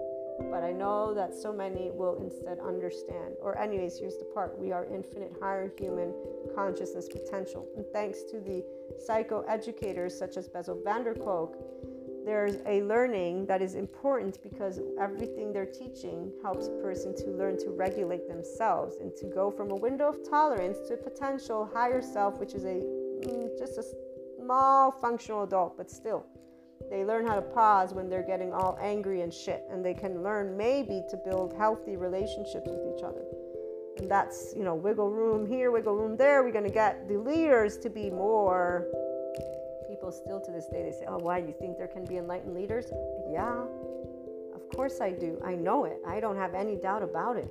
But 0.50 0.62
I 0.62 0.70
know 0.70 1.12
that 1.14 1.34
so 1.34 1.52
many 1.52 1.90
will 1.90 2.16
instead 2.22 2.60
understand. 2.60 3.34
Or, 3.42 3.58
anyways, 3.58 3.98
here's 3.98 4.18
the 4.18 4.24
part 4.26 4.56
we 4.56 4.70
are 4.70 4.86
infinite 4.86 5.32
higher 5.40 5.72
human 5.76 6.14
consciousness 6.54 7.08
potential. 7.08 7.66
And 7.76 7.84
thanks 7.92 8.22
to 8.30 8.38
the 8.38 8.64
psychoeducators 9.04 10.12
such 10.12 10.36
as 10.36 10.48
Bessel 10.48 10.80
van 10.84 11.02
der 11.02 11.14
Kolk, 11.14 11.56
there's 12.28 12.56
a 12.66 12.82
learning 12.82 13.46
that 13.46 13.62
is 13.62 13.74
important 13.74 14.38
because 14.42 14.82
everything 15.00 15.50
they're 15.50 15.64
teaching 15.64 16.30
helps 16.42 16.66
a 16.66 16.72
person 16.82 17.16
to 17.16 17.30
learn 17.30 17.56
to 17.56 17.70
regulate 17.70 18.28
themselves 18.28 18.96
and 19.00 19.16
to 19.16 19.24
go 19.34 19.50
from 19.50 19.70
a 19.70 19.74
window 19.74 20.10
of 20.10 20.28
tolerance 20.28 20.76
to 20.86 20.92
a 20.92 20.96
potential 20.98 21.70
higher 21.72 22.02
self, 22.02 22.38
which 22.38 22.52
is 22.52 22.64
a 22.64 22.82
mm, 23.24 23.58
just 23.58 23.78
a 23.78 23.84
small 24.36 24.92
functional 24.92 25.44
adult, 25.44 25.78
but 25.78 25.90
still. 25.90 26.26
They 26.90 27.02
learn 27.02 27.26
how 27.26 27.34
to 27.34 27.40
pause 27.40 27.94
when 27.94 28.10
they're 28.10 28.26
getting 28.26 28.52
all 28.52 28.78
angry 28.78 29.22
and 29.22 29.32
shit, 29.32 29.64
and 29.70 29.82
they 29.82 29.94
can 29.94 30.22
learn 30.22 30.54
maybe 30.54 31.02
to 31.08 31.16
build 31.16 31.54
healthy 31.56 31.96
relationships 31.96 32.68
with 32.68 32.94
each 32.94 33.02
other. 33.02 33.24
And 33.96 34.10
that's, 34.10 34.52
you 34.54 34.64
know, 34.64 34.74
wiggle 34.74 35.10
room 35.10 35.46
here, 35.46 35.70
wiggle 35.70 35.96
room 35.96 36.14
there. 36.18 36.42
We're 36.42 36.52
going 36.52 36.64
to 36.64 36.70
get 36.70 37.08
the 37.08 37.16
leaders 37.16 37.78
to 37.78 37.88
be 37.88 38.10
more. 38.10 38.86
People 40.08 40.24
still 40.24 40.40
to 40.40 40.50
this 40.50 40.64
day, 40.68 40.82
they 40.82 40.90
say, 40.90 41.04
oh, 41.06 41.18
why? 41.18 41.36
You 41.36 41.52
think 41.60 41.76
there 41.76 41.86
can 41.86 42.06
be 42.06 42.16
enlightened 42.16 42.54
leaders? 42.54 42.86
Yeah, 43.30 43.64
of 44.54 44.66
course 44.74 45.02
I 45.02 45.10
do. 45.10 45.38
I 45.44 45.54
know 45.54 45.84
it. 45.84 45.98
I 46.06 46.18
don't 46.18 46.36
have 46.36 46.54
any 46.54 46.76
doubt 46.76 47.02
about 47.02 47.36
it. 47.36 47.50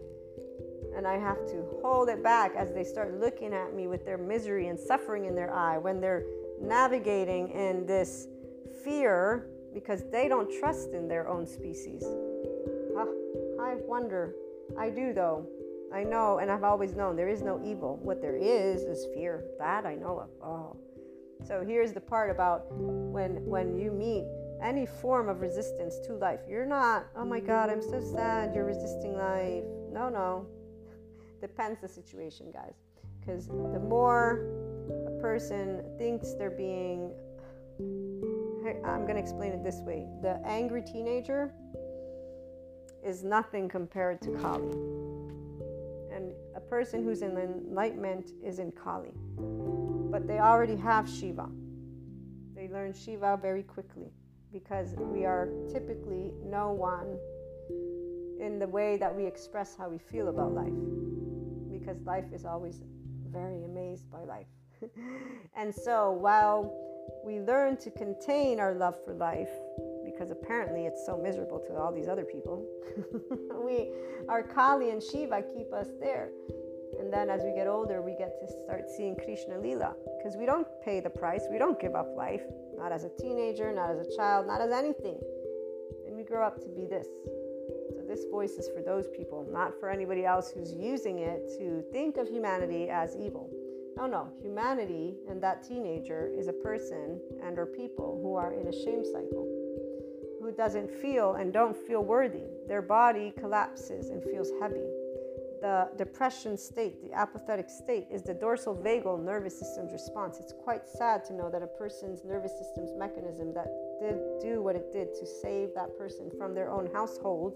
And 0.95 1.05
I 1.05 1.19
have 1.19 1.45
to 1.51 1.63
hold 1.83 2.09
it 2.09 2.23
back 2.23 2.55
as 2.55 2.73
they 2.73 2.83
start 2.83 3.19
looking 3.19 3.53
at 3.53 3.75
me 3.75 3.85
with 3.85 4.05
their 4.05 4.17
misery 4.17 4.69
and 4.69 4.79
suffering 4.79 5.25
in 5.25 5.35
their 5.35 5.53
eye 5.53 5.77
when 5.77 6.01
they're 6.01 6.25
navigating 6.59 7.51
in 7.51 7.85
this 7.85 8.27
fear 8.83 9.45
because 9.71 10.09
they 10.11 10.27
don't 10.27 10.51
trust 10.59 10.93
in 10.93 11.07
their 11.07 11.27
own 11.27 11.45
species. 11.45 12.03
Ah, 12.97 13.05
I 13.61 13.75
wonder. 13.85 14.33
I 14.79 14.89
do, 14.89 15.13
though. 15.13 15.47
I 15.93 16.03
know, 16.03 16.39
and 16.39 16.49
I've 16.49 16.63
always 16.63 16.95
known 16.95 17.15
there 17.15 17.29
is 17.29 17.43
no 17.43 17.61
evil. 17.63 17.99
What 18.01 18.19
there 18.19 18.35
is 18.35 18.81
is 18.81 19.05
fear. 19.13 19.43
That 19.59 19.85
I 19.85 19.93
know 19.93 20.21
of. 20.21 20.29
Oh. 20.43 20.86
So 21.45 21.63
here's 21.65 21.93
the 21.93 22.01
part 22.01 22.29
about 22.29 22.65
when 22.71 23.45
when 23.45 23.77
you 23.77 23.91
meet 23.91 24.25
any 24.61 24.85
form 24.85 25.29
of 25.29 25.41
resistance 25.41 25.99
to 26.05 26.13
life. 26.13 26.39
You're 26.49 26.65
not, 26.65 27.07
oh 27.15 27.25
my 27.25 27.39
God, 27.39 27.69
I'm 27.69 27.81
so 27.81 28.01
sad 28.01 28.55
you're 28.55 28.65
resisting 28.65 29.15
life. 29.15 29.63
No, 29.91 30.09
no. 30.09 30.47
Depends 31.41 31.79
the 31.79 31.87
situation, 31.87 32.51
guys. 32.51 32.73
Because 33.19 33.47
the 33.47 33.79
more 33.79 34.45
a 35.07 35.21
person 35.21 35.83
thinks 35.97 36.33
they're 36.33 36.49
being, 36.49 37.11
I'm 38.85 39.03
going 39.03 39.15
to 39.15 39.21
explain 39.21 39.51
it 39.51 39.63
this 39.63 39.77
way 39.81 40.07
the 40.21 40.39
angry 40.45 40.81
teenager 40.81 41.53
is 43.03 43.23
nothing 43.23 43.69
compared 43.69 44.21
to 44.21 44.31
Kali. 44.31 45.06
Person 46.69 47.03
who's 47.03 47.21
in 47.21 47.37
enlightenment 47.37 48.31
is 48.43 48.59
in 48.59 48.71
Kali. 48.71 49.11
But 50.11 50.27
they 50.27 50.39
already 50.39 50.75
have 50.75 51.09
Shiva. 51.09 51.49
They 52.55 52.67
learn 52.67 52.93
Shiva 52.93 53.39
very 53.41 53.63
quickly 53.63 54.11
because 54.51 54.95
we 54.97 55.25
are 55.25 55.49
typically 55.71 56.33
no 56.43 56.71
one 56.71 57.17
in 58.39 58.59
the 58.59 58.67
way 58.67 58.97
that 58.97 59.13
we 59.13 59.25
express 59.25 59.75
how 59.77 59.89
we 59.89 59.97
feel 59.97 60.27
about 60.27 60.53
life 60.53 60.73
because 61.71 62.01
life 62.05 62.25
is 62.33 62.45
always 62.45 62.81
very 63.31 63.63
amazed 63.63 64.09
by 64.11 64.23
life. 64.23 64.47
and 65.55 65.73
so 65.73 66.11
while 66.11 66.73
we 67.23 67.39
learn 67.39 67.77
to 67.77 67.91
contain 67.91 68.59
our 68.59 68.73
love 68.73 68.95
for 69.05 69.13
life 69.13 69.49
because 70.17 70.31
apparently 70.31 70.85
it's 70.85 71.05
so 71.05 71.17
miserable 71.17 71.59
to 71.67 71.75
all 71.75 71.93
these 71.93 72.07
other 72.07 72.25
people, 72.25 72.65
we 73.63 73.91
our 74.27 74.41
Kali 74.41 74.89
and 74.89 75.01
Shiva 75.01 75.43
keep 75.55 75.71
us 75.73 75.87
there. 75.99 76.29
And 76.99 77.13
then 77.13 77.29
as 77.29 77.43
we 77.43 77.53
get 77.53 77.67
older, 77.67 78.01
we 78.01 78.15
get 78.17 78.39
to 78.39 78.47
start 78.63 78.89
seeing 78.89 79.15
Krishna 79.15 79.59
Lila 79.59 79.93
because 80.17 80.35
we 80.35 80.45
don't 80.45 80.65
pay 80.83 80.99
the 80.99 81.09
price, 81.09 81.43
we 81.51 81.59
don't 81.59 81.79
give 81.79 81.93
up 81.93 82.07
life 82.15 82.41
not 82.77 82.91
as 82.91 83.03
a 83.03 83.09
teenager, 83.19 83.73
not 83.73 83.89
as 83.89 84.07
a 84.07 84.15
child, 84.15 84.47
not 84.47 84.61
as 84.61 84.71
anything. 84.71 85.19
And 86.05 86.15
we 86.15 86.23
grow 86.23 86.45
up 86.45 86.61
to 86.61 86.69
be 86.69 86.85
this. 86.85 87.07
So 87.89 88.03
this 88.07 88.25
voice 88.31 88.51
is 88.51 88.69
for 88.69 88.81
those 88.81 89.07
people, 89.17 89.47
not 89.51 89.73
for 89.79 89.89
anybody 89.89 90.25
else 90.25 90.51
who's 90.51 90.73
using 90.73 91.19
it 91.19 91.49
to 91.57 91.83
think 91.91 92.17
of 92.17 92.27
humanity 92.27 92.89
as 92.89 93.15
evil. 93.15 93.49
No, 93.97 94.05
no. 94.05 94.29
Humanity 94.43 95.15
and 95.27 95.41
that 95.41 95.67
teenager 95.67 96.31
is 96.37 96.47
a 96.47 96.53
person 96.53 97.19
and 97.43 97.57
or 97.57 97.65
people 97.65 98.19
who 98.21 98.35
are 98.35 98.53
in 98.53 98.67
a 98.67 98.71
shame 98.71 99.03
cycle, 99.03 99.47
doesn't 100.57 100.89
feel 100.89 101.35
and 101.35 101.53
don't 101.53 101.77
feel 101.87 102.03
worthy. 102.03 102.43
Their 102.67 102.81
body 102.81 103.33
collapses 103.37 104.09
and 104.09 104.23
feels 104.23 104.51
heavy 104.59 104.87
the 105.61 105.89
depression 105.97 106.57
state, 106.57 107.01
the 107.03 107.13
apathetic 107.13 107.69
state, 107.69 108.07
is 108.11 108.21
the 108.23 108.33
dorsal 108.33 108.75
vagal 108.75 109.23
nervous 109.23 109.57
system's 109.57 109.91
response. 109.91 110.39
It's 110.39 110.53
quite 110.53 110.87
sad 110.87 111.25
to 111.25 111.33
know 111.33 111.49
that 111.49 111.61
a 111.61 111.67
person's 111.67 112.23
nervous 112.23 112.51
system's 112.57 112.91
mechanism 112.97 113.53
that 113.53 113.67
did 113.99 114.19
do 114.41 114.61
what 114.61 114.75
it 114.75 114.91
did 114.91 115.13
to 115.15 115.25
save 115.25 115.73
that 115.75 115.97
person 115.97 116.31
from 116.37 116.53
their 116.53 116.69
own 116.69 116.89
household 116.93 117.55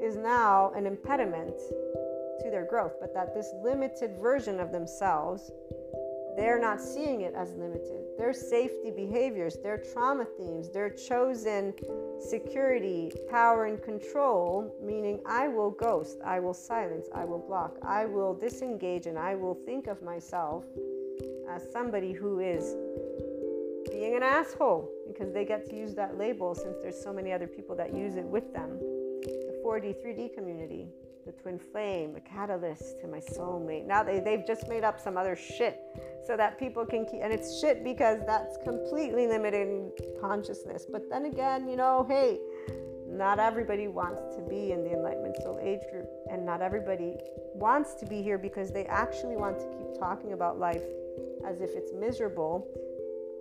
is 0.00 0.16
now 0.16 0.72
an 0.74 0.86
impediment 0.86 1.56
to 2.40 2.50
their 2.50 2.66
growth, 2.68 2.94
but 3.00 3.14
that 3.14 3.34
this 3.34 3.52
limited 3.62 4.18
version 4.20 4.58
of 4.58 4.72
themselves, 4.72 5.50
they're 6.36 6.60
not 6.60 6.80
seeing 6.80 7.22
it 7.22 7.34
as 7.34 7.52
limited 7.54 8.04
their 8.16 8.32
safety 8.32 8.90
behaviors, 8.90 9.56
their 9.62 9.78
trauma 9.78 10.24
themes, 10.38 10.70
their 10.70 10.90
chosen 10.90 11.74
security, 12.20 13.12
power, 13.28 13.66
and 13.66 13.82
control, 13.82 14.74
meaning 14.82 15.20
I 15.26 15.48
will 15.48 15.70
ghost, 15.70 16.18
I 16.24 16.40
will 16.40 16.54
silence, 16.54 17.08
I 17.14 17.24
will 17.24 17.40
block, 17.40 17.76
I 17.82 18.04
will 18.04 18.34
disengage, 18.34 19.06
and 19.06 19.18
I 19.18 19.34
will 19.34 19.54
think 19.66 19.88
of 19.88 20.02
myself 20.02 20.64
as 21.50 21.70
somebody 21.72 22.12
who 22.12 22.40
is 22.40 22.76
being 23.90 24.16
an 24.16 24.22
asshole 24.22 24.90
because 25.06 25.32
they 25.32 25.44
get 25.44 25.68
to 25.68 25.76
use 25.76 25.94
that 25.94 26.16
label 26.16 26.54
since 26.54 26.76
there's 26.82 27.00
so 27.00 27.12
many 27.12 27.32
other 27.32 27.46
people 27.46 27.76
that 27.76 27.94
use 27.94 28.16
it 28.16 28.24
with 28.24 28.52
them. 28.52 28.78
The 28.78 29.60
4D, 29.64 29.94
3D 30.04 30.34
community, 30.34 30.88
the 31.26 31.32
twin 31.32 31.58
flame, 31.58 32.12
the 32.12 32.20
catalyst 32.20 33.00
to 33.00 33.06
my 33.06 33.18
soulmate. 33.18 33.86
Now 33.86 34.02
they, 34.02 34.20
they've 34.20 34.46
just 34.46 34.68
made 34.68 34.84
up 34.84 35.00
some 35.00 35.16
other 35.16 35.36
shit 35.36 35.80
so 36.26 36.36
that 36.36 36.58
people 36.58 36.86
can 36.86 37.04
keep, 37.04 37.20
and 37.22 37.32
it's 37.32 37.60
shit 37.60 37.84
because 37.84 38.20
that's 38.26 38.56
completely 38.64 39.26
limiting 39.26 39.92
consciousness. 40.20 40.86
But 40.90 41.08
then 41.10 41.26
again, 41.26 41.68
you 41.68 41.76
know, 41.76 42.06
hey, 42.08 42.40
not 43.06 43.38
everybody 43.38 43.88
wants 43.88 44.34
to 44.36 44.42
be 44.42 44.72
in 44.72 44.82
the 44.82 44.92
Enlightenment 44.92 45.36
Soul 45.42 45.58
Age 45.62 45.80
group, 45.92 46.08
and 46.30 46.44
not 46.44 46.62
everybody 46.62 47.16
wants 47.54 47.94
to 47.94 48.06
be 48.06 48.22
here 48.22 48.38
because 48.38 48.72
they 48.72 48.84
actually 48.86 49.36
want 49.36 49.58
to 49.60 49.66
keep 49.66 49.98
talking 49.98 50.32
about 50.32 50.58
life 50.58 50.82
as 51.46 51.60
if 51.60 51.70
it's 51.74 51.92
miserable, 51.92 52.66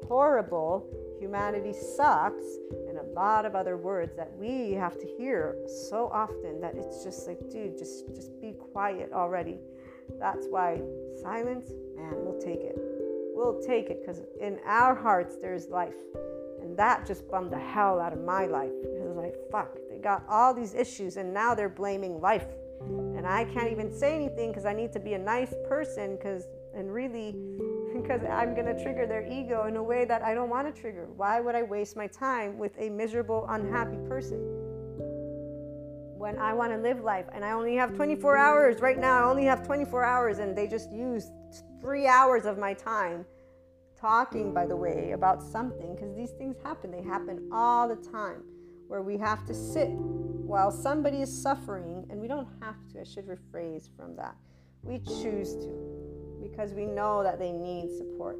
horrible, 0.08 0.86
humanity 1.20 1.74
sucks, 1.74 2.46
and 2.88 2.98
a 2.98 3.04
lot 3.14 3.46
of 3.46 3.56
other 3.56 3.78
words 3.78 4.16
that 4.16 4.32
we 4.38 4.74
have 4.74 5.00
to 5.00 5.08
hear 5.18 5.56
so 5.90 6.10
often 6.12 6.60
that 6.60 6.76
it's 6.76 7.04
just 7.04 7.28
like, 7.28 7.40
dude, 7.50 7.78
just 7.78 8.14
just 8.14 8.40
be 8.42 8.52
quiet 8.52 9.12
already. 9.14 9.58
That's 10.24 10.48
why 10.50 10.82
silence, 11.22 11.74
man, 11.98 12.14
we'll 12.16 12.40
take 12.40 12.62
it. 12.62 12.78
We'll 13.36 13.60
take 13.60 13.90
it 13.90 14.00
because 14.00 14.22
in 14.40 14.58
our 14.66 14.96
hearts 14.96 15.36
there's 15.36 15.68
life. 15.68 15.98
And 16.62 16.78
that 16.78 17.06
just 17.06 17.30
bummed 17.30 17.52
the 17.52 17.60
hell 17.60 18.00
out 18.00 18.14
of 18.14 18.24
my 18.24 18.46
life. 18.46 18.72
Because 18.82 19.02
I 19.02 19.06
was 19.06 19.18
like, 19.18 19.36
fuck, 19.52 19.76
they 19.90 19.98
got 19.98 20.24
all 20.30 20.54
these 20.54 20.76
issues 20.76 21.18
and 21.18 21.34
now 21.34 21.54
they're 21.54 21.68
blaming 21.68 22.22
life. 22.22 22.48
And 22.80 23.28
I 23.28 23.44
can't 23.44 23.70
even 23.70 23.92
say 23.92 24.16
anything 24.16 24.52
because 24.52 24.66
I 24.66 24.72
need 24.72 24.94
to 24.94 25.00
be 25.02 25.14
a 25.16 25.20
nice 25.20 25.54
person 25.68 26.16
because, 26.16 26.48
and 26.74 26.94
really, 26.94 27.32
because 27.94 28.22
I'm 28.24 28.56
going 28.56 28.74
to 28.74 28.82
trigger 28.82 29.06
their 29.06 29.28
ego 29.30 29.66
in 29.68 29.76
a 29.76 29.84
way 29.84 30.06
that 30.06 30.22
I 30.22 30.34
don't 30.34 30.50
want 30.50 30.74
to 30.74 30.82
trigger. 30.82 31.10
Why 31.18 31.42
would 31.42 31.54
I 31.54 31.64
waste 31.64 31.98
my 31.98 32.08
time 32.08 32.58
with 32.58 32.72
a 32.80 32.90
miserable, 32.90 33.46
unhappy 33.50 33.98
person? 34.08 34.63
When 36.24 36.40
I 36.40 36.54
want 36.54 36.72
to 36.72 36.78
live 36.78 37.02
life 37.02 37.26
and 37.34 37.44
I 37.44 37.52
only 37.52 37.76
have 37.76 37.96
24 37.96 38.38
hours 38.38 38.80
right 38.80 38.98
now, 38.98 39.26
I 39.26 39.30
only 39.30 39.44
have 39.44 39.66
24 39.66 40.06
hours, 40.06 40.40
and 40.40 40.58
they 40.58 40.68
just 40.68 40.90
use 40.90 41.30
three 41.82 42.08
hours 42.08 42.46
of 42.46 42.58
my 42.58 42.74
time 42.74 43.26
talking, 44.00 44.54
by 44.54 44.66
the 44.66 44.76
way, 44.78 45.12
about 45.12 45.44
something 45.44 45.94
because 45.94 46.16
these 46.16 46.32
things 46.32 46.56
happen. 46.64 46.92
They 46.92 47.02
happen 47.02 47.50
all 47.52 47.90
the 47.90 47.98
time 47.98 48.42
where 48.88 49.02
we 49.02 49.18
have 49.18 49.46
to 49.48 49.54
sit 49.54 49.90
while 49.90 50.72
somebody 50.72 51.22
is 51.22 51.42
suffering, 51.42 52.08
and 52.10 52.22
we 52.22 52.30
don't 52.30 52.48
have 52.62 52.78
to. 52.94 53.02
I 53.02 53.04
should 53.04 53.28
rephrase 53.28 53.90
from 53.94 54.16
that. 54.16 54.38
We 54.82 55.00
choose 55.00 55.56
to 55.56 56.40
because 56.42 56.72
we 56.72 56.86
know 56.86 57.22
that 57.24 57.38
they 57.38 57.52
need 57.52 57.90
support. 57.98 58.38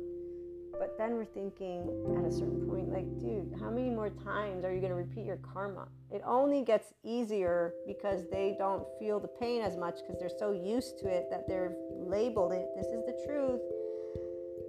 But 0.80 0.98
then 0.98 1.16
we're 1.16 1.26
thinking 1.26 1.88
at 2.18 2.26
a 2.26 2.32
certain 2.32 2.68
point, 2.68 2.92
like, 2.92 3.08
dude, 3.20 3.54
how 3.60 3.70
many 3.70 3.90
more 3.90 4.10
times 4.10 4.66
are 4.66 4.74
you 4.74 4.80
going 4.80 4.92
to 4.92 4.96
repeat 4.96 5.26
your 5.26 5.38
karma? 5.38 5.88
It 6.12 6.22
only 6.26 6.64
gets 6.64 6.94
easier 7.04 7.74
because 7.88 8.24
they 8.32 8.56
don't 8.58 8.86
feel 9.00 9.20
the 9.20 9.28
pain 9.28 9.62
as 9.62 9.78
much 9.78 10.00
because 10.02 10.20
they're 10.20 10.38
so 10.40 10.52
used 10.52 11.00
to 11.00 11.08
it 11.08 11.28
that 11.30 11.48
they're 11.48 11.74
labeled 11.92 12.54
it. 12.54 12.68
This 12.76 12.88
is 12.88 13.06
the 13.06 13.24
truth. 13.26 13.62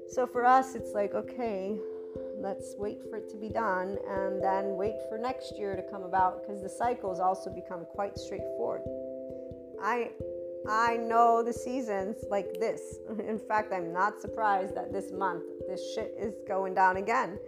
So 0.08 0.26
for 0.26 0.44
us, 0.44 0.74
it's 0.74 0.92
like, 0.92 1.14
okay, 1.14 1.76
let's 2.38 2.74
wait 2.76 3.00
for 3.10 3.16
it 3.16 3.28
to 3.30 3.36
be 3.36 3.48
done 3.48 3.98
and 4.08 4.42
then 4.42 4.76
wait 4.76 4.96
for 5.08 5.18
next 5.18 5.58
year 5.58 5.74
to 5.76 5.82
come 5.82 6.02
about 6.02 6.42
because 6.42 6.62
the 6.62 6.68
cycles 6.68 7.18
also 7.20 7.50
become 7.50 7.84
quite 7.84 8.18
straightforward. 8.18 8.82
I 9.82 10.10
I 10.68 10.96
know 10.96 11.42
the 11.42 11.52
seasons 11.52 12.16
like 12.30 12.58
this. 12.58 12.80
In 13.28 13.38
fact, 13.38 13.72
I'm 13.72 13.92
not 13.92 14.20
surprised 14.20 14.74
that 14.76 14.92
this 14.92 15.12
month 15.12 15.44
this 15.68 15.94
shit 15.94 16.14
is 16.18 16.34
going 16.46 16.74
down 16.74 16.96
again. 16.96 17.38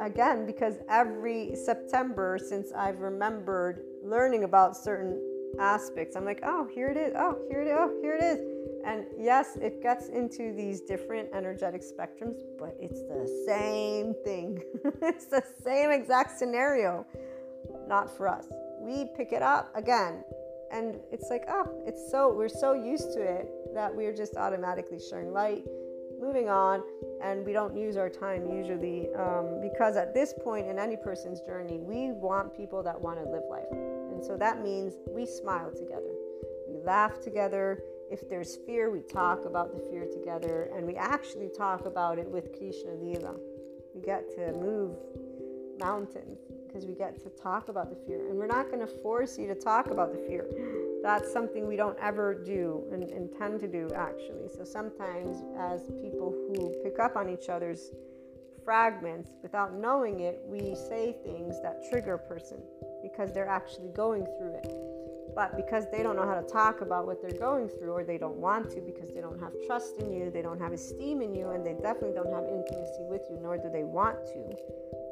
Again, 0.00 0.46
because 0.46 0.76
every 0.88 1.54
September 1.54 2.38
since 2.38 2.72
I've 2.72 3.00
remembered 3.00 3.84
learning 4.02 4.44
about 4.44 4.76
certain 4.76 5.20
aspects, 5.60 6.16
I'm 6.16 6.24
like, 6.24 6.40
oh, 6.42 6.68
here 6.72 6.88
it 6.88 6.96
is. 6.96 7.12
Oh, 7.16 7.38
here 7.48 7.62
it 7.62 7.68
is. 7.68 7.74
Oh, 7.76 7.98
here 8.00 8.16
it 8.16 8.24
is. 8.24 8.52
And 8.84 9.06
yes, 9.16 9.56
it 9.60 9.80
gets 9.80 10.08
into 10.08 10.52
these 10.54 10.80
different 10.80 11.28
energetic 11.32 11.82
spectrums, 11.82 12.40
but 12.58 12.76
it's 12.80 13.00
the 13.02 13.44
same 13.46 14.14
thing. 14.24 14.62
it's 15.02 15.26
the 15.26 15.42
same 15.62 15.90
exact 15.90 16.36
scenario. 16.36 17.06
Not 17.86 18.16
for 18.16 18.26
us. 18.28 18.46
We 18.80 19.08
pick 19.16 19.32
it 19.32 19.42
up 19.42 19.70
again, 19.76 20.24
and 20.72 20.96
it's 21.12 21.30
like, 21.30 21.44
oh, 21.48 21.84
it's 21.86 22.10
so, 22.10 22.32
we're 22.34 22.48
so 22.48 22.72
used 22.72 23.12
to 23.12 23.20
it 23.20 23.48
that 23.74 23.94
we're 23.94 24.14
just 24.14 24.36
automatically 24.36 24.98
sharing 24.98 25.32
light, 25.32 25.64
moving 26.20 26.48
on, 26.48 26.82
and 27.22 27.46
we 27.46 27.52
don't 27.52 27.76
use 27.76 27.96
our 27.96 28.10
time 28.10 28.50
usually 28.50 29.08
um, 29.14 29.60
because 29.60 29.96
at 29.96 30.12
this 30.12 30.34
point 30.42 30.66
in 30.66 30.78
any 30.78 30.96
person's 30.96 31.40
journey, 31.40 31.78
we 31.78 32.10
want 32.12 32.56
people 32.56 32.82
that 32.82 33.00
want 33.00 33.18
to 33.18 33.24
live 33.24 33.44
life. 33.48 33.70
And 33.70 34.24
so 34.24 34.36
that 34.36 34.62
means 34.62 34.94
we 35.08 35.24
smile 35.26 35.70
together, 35.70 36.12
we 36.68 36.78
laugh 36.84 37.20
together 37.20 37.82
if 38.10 38.28
there's 38.28 38.56
fear, 38.66 38.90
we 38.90 39.00
talk 39.00 39.46
about 39.46 39.72
the 39.72 39.80
fear 39.90 40.04
together 40.04 40.70
and 40.76 40.86
we 40.86 40.96
actually 40.96 41.48
talk 41.48 41.86
about 41.86 42.18
it 42.18 42.28
with 42.28 42.52
Krishna 42.58 42.92
Lila. 42.94 43.34
We 43.94 44.02
get 44.02 44.28
to 44.36 44.52
move 44.52 44.96
mountains 45.78 46.38
because 46.66 46.84
we 46.84 46.94
get 46.94 47.18
to 47.22 47.30
talk 47.30 47.68
about 47.68 47.88
the 47.88 47.96
fear. 48.06 48.28
And 48.28 48.38
we're 48.38 48.46
not 48.46 48.66
going 48.66 48.80
to 48.80 48.86
force 48.86 49.38
you 49.38 49.46
to 49.48 49.54
talk 49.54 49.86
about 49.86 50.12
the 50.12 50.18
fear. 50.28 50.46
That's 51.02 51.32
something 51.32 51.66
we 51.66 51.76
don't 51.76 51.98
ever 52.00 52.32
do 52.32 52.84
and 52.92 53.02
intend 53.02 53.58
to 53.60 53.68
do, 53.68 53.90
actually. 53.94 54.48
So 54.56 54.64
sometimes, 54.64 55.42
as 55.58 55.82
people 56.00 56.30
who 56.30 56.72
pick 56.84 57.00
up 57.00 57.16
on 57.16 57.28
each 57.28 57.48
other's 57.48 57.90
fragments 58.64 59.30
without 59.42 59.74
knowing 59.74 60.20
it, 60.20 60.40
we 60.46 60.76
say 60.76 61.16
things 61.24 61.60
that 61.62 61.82
trigger 61.90 62.14
a 62.14 62.18
person 62.18 62.58
because 63.02 63.32
they're 63.32 63.48
actually 63.48 63.88
going 63.88 64.24
through 64.38 64.54
it. 64.54 64.72
But 65.34 65.56
because 65.56 65.86
they 65.90 66.02
don't 66.02 66.14
know 66.14 66.26
how 66.26 66.38
to 66.38 66.46
talk 66.46 66.82
about 66.82 67.06
what 67.06 67.20
they're 67.20 67.38
going 67.38 67.68
through, 67.68 67.92
or 67.92 68.04
they 68.04 68.18
don't 68.18 68.36
want 68.36 68.70
to 68.70 68.80
because 68.80 69.10
they 69.12 69.20
don't 69.20 69.40
have 69.40 69.52
trust 69.66 69.98
in 69.98 70.12
you, 70.12 70.30
they 70.30 70.42
don't 70.42 70.60
have 70.60 70.72
esteem 70.72 71.22
in 71.22 71.34
you, 71.34 71.50
and 71.50 71.64
they 71.64 71.72
definitely 71.72 72.12
don't 72.12 72.32
have 72.32 72.44
intimacy 72.44 73.06
with 73.08 73.22
you, 73.30 73.38
nor 73.42 73.56
do 73.56 73.70
they 73.72 73.82
want 73.82 74.18
to. 74.26 74.56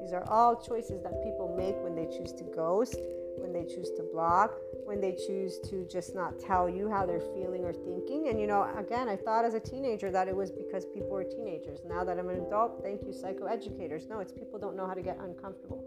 These 0.01 0.13
are 0.13 0.25
all 0.31 0.55
choices 0.61 1.03
that 1.03 1.25
people 1.25 1.55
make 1.57 1.75
when 1.83 1.97
they 1.97 2.07
choose 2.07 2.33
to 2.35 2.45
ghost, 2.45 3.01
when 3.39 3.53
they 3.53 3.65
choose 3.65 3.91
to 3.97 4.03
block, 4.13 4.53
when 4.85 5.01
they 5.01 5.13
choose 5.13 5.59
to 5.71 5.87
just 5.91 6.15
not 6.15 6.39
tell 6.39 6.69
you 6.69 6.91
how 6.91 7.07
they're 7.07 7.21
feeling 7.21 7.65
or 7.65 7.73
thinking. 7.73 8.29
And 8.29 8.41
you 8.41 8.47
know, 8.47 8.69
again, 8.77 9.09
I 9.09 9.17
thought 9.17 9.45
as 9.45 9.55
a 9.55 9.61
teenager 9.61 10.11
that 10.11 10.29
it 10.29 10.37
was 10.37 10.51
because 10.51 10.87
people 10.87 11.11
were 11.11 11.25
teenagers. 11.25 11.81
Now 11.87 12.05
that 12.05 12.19
I'm 12.19 12.29
an 12.29 12.41
adult, 12.41 12.83
thank 12.83 13.03
you, 13.03 13.13
psychoeducators. 13.13 14.09
No, 14.09 14.21
it's 14.21 14.33
people 14.33 14.59
don't 14.59 14.77
know 14.77 14.87
how 14.87 14.95
to 14.95 15.03
get 15.03 15.19
uncomfortable 15.21 15.85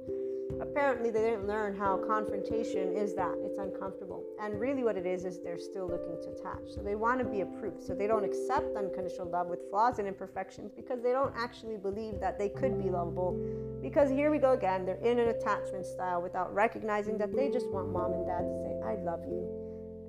apparently 0.64 1.12
they 1.12 1.22
didn't 1.22 1.46
learn 1.46 1.76
how 1.76 1.98
confrontation 1.98 2.96
is 2.96 3.14
that 3.16 3.36
it's 3.44 3.60
uncomfortable. 3.60 4.24
And 4.42 4.60
really 4.60 4.84
what 4.84 4.96
it 4.96 5.06
is 5.06 5.26
is 5.26 5.42
they're 5.42 5.60
still 5.60 5.88
looking 5.88 6.16
to 6.24 6.30
attach. 6.32 6.74
So 6.74 6.82
they 6.82 6.96
want 6.96 7.20
to 7.20 7.26
be 7.26 7.42
approved. 7.42 7.84
So 7.84 7.94
they 7.94 8.08
don't 8.08 8.24
accept 8.24 8.76
unconditional 8.78 9.30
love 9.30 9.48
with 9.48 9.60
flaws 9.70 10.00
and 10.00 10.08
imperfections 10.08 10.72
because 10.74 11.02
they 11.02 11.12
don't 11.12 11.34
actually 11.38 11.78
believe 11.78 12.20
that 12.22 12.40
they 12.40 12.48
could 12.48 12.82
be 12.82 12.90
lovable. 12.90 13.38
Because 13.82 14.10
here 14.10 14.32
we 14.32 14.38
go 14.38 14.54
again 14.54 14.86
they're 14.86 14.96
in 15.04 15.20
an 15.20 15.30
attachment 15.30 15.86
style 15.86 16.22
without 16.22 16.54
recognizing 16.54 17.18
that 17.18 17.36
they 17.36 17.50
just 17.50 17.70
want 17.70 17.92
mom 17.92 18.14
and 18.14 18.26
dad 18.26 18.40
to 18.40 18.56
say 18.64 18.74
i 18.88 18.96
love 19.04 19.20
you. 19.28 19.46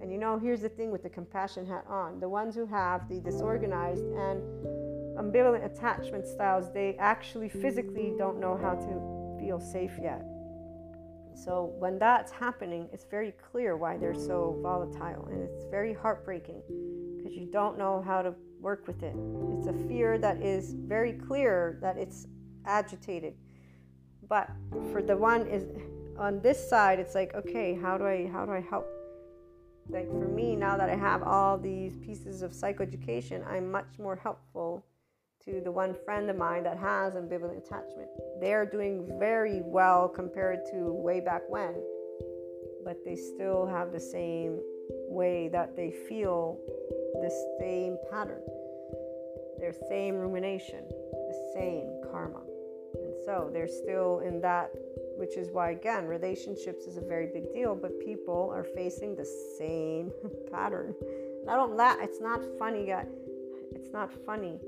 And 0.00 0.12
you 0.12 0.18
know 0.18 0.38
here's 0.38 0.60
the 0.60 0.68
thing 0.68 0.92
with 0.92 1.02
the 1.02 1.10
compassion 1.10 1.66
hat 1.66 1.84
on. 1.88 2.20
The 2.20 2.28
ones 2.28 2.54
who 2.54 2.66
have 2.66 3.08
the 3.08 3.20
disorganized 3.20 4.04
and 4.04 4.40
ambivalent 5.18 5.64
attachment 5.64 6.26
styles 6.26 6.72
they 6.72 6.96
actually 6.98 7.48
physically 7.48 8.12
don't 8.16 8.38
know 8.38 8.56
how 8.56 8.74
to 8.74 9.38
feel 9.40 9.60
safe 9.60 9.92
yet 10.02 10.24
so 11.34 11.74
when 11.78 11.98
that's 11.98 12.30
happening, 12.30 12.88
it's 12.92 13.04
very 13.04 13.32
clear 13.32 13.76
why 13.76 13.96
they're 13.96 14.14
so 14.14 14.58
volatile 14.62 15.26
and 15.30 15.42
it's 15.42 15.64
very 15.70 15.92
heartbreaking 15.92 16.62
because 17.16 17.34
you 17.36 17.46
don't 17.50 17.76
know 17.76 18.02
how 18.02 18.22
to 18.22 18.34
work 18.60 18.86
with 18.86 19.02
it. 19.02 19.14
It's 19.58 19.66
a 19.66 19.88
fear 19.88 20.16
that 20.18 20.40
is 20.40 20.74
very 20.74 21.12
clear 21.12 21.78
that 21.82 21.96
it's 21.96 22.26
agitated. 22.64 23.34
But 24.28 24.48
for 24.92 25.02
the 25.02 25.16
one 25.16 25.46
is 25.46 25.64
on 26.18 26.40
this 26.40 26.68
side, 26.68 26.98
it's 26.98 27.14
like, 27.14 27.34
okay, 27.34 27.74
how 27.74 27.98
do 27.98 28.06
I 28.06 28.28
how 28.32 28.46
do 28.46 28.52
I 28.52 28.60
help? 28.60 28.86
Like 29.90 30.08
for 30.08 30.28
me, 30.28 30.56
now 30.56 30.78
that 30.78 30.88
I 30.88 30.96
have 30.96 31.22
all 31.22 31.58
these 31.58 31.96
pieces 31.96 32.40
of 32.40 32.52
psychoeducation, 32.52 33.46
I'm 33.46 33.70
much 33.70 33.98
more 33.98 34.16
helpful 34.16 34.86
to 35.46 35.60
the 35.60 35.70
one 35.70 35.94
friend 36.06 36.30
of 36.30 36.36
mine 36.36 36.62
that 36.62 36.78
has 36.78 37.14
ambivalent 37.14 37.58
attachment. 37.58 38.08
They're 38.40 38.64
doing 38.64 39.06
very 39.18 39.60
well 39.62 40.08
compared 40.08 40.60
to 40.72 40.90
way 40.90 41.20
back 41.20 41.42
when, 41.50 41.74
but 42.82 43.04
they 43.04 43.14
still 43.14 43.66
have 43.66 43.92
the 43.92 44.00
same 44.00 44.58
way 45.06 45.48
that 45.48 45.76
they 45.76 45.90
feel 45.90 46.58
the 47.20 47.30
same 47.60 47.98
pattern, 48.10 48.40
their 49.58 49.74
same 49.86 50.14
rumination, 50.14 50.82
the 50.88 51.52
same 51.54 52.00
karma. 52.10 52.40
And 52.94 53.12
so 53.26 53.50
they're 53.52 53.68
still 53.68 54.20
in 54.20 54.40
that, 54.40 54.70
which 55.18 55.36
is 55.36 55.50
why, 55.50 55.72
again, 55.72 56.06
relationships 56.06 56.86
is 56.86 56.96
a 56.96 57.02
very 57.02 57.26
big 57.26 57.52
deal, 57.52 57.74
but 57.74 58.00
people 58.00 58.50
are 58.54 58.64
facing 58.64 59.14
the 59.14 59.26
same 59.58 60.10
pattern. 60.50 60.94
I 61.46 61.54
don't 61.54 61.76
laugh, 61.76 61.98
it's 62.00 62.20
not 62.22 62.40
funny, 62.58 62.86
guys. 62.86 63.08
It's 63.74 63.92
not 63.92 64.10
funny 64.24 64.58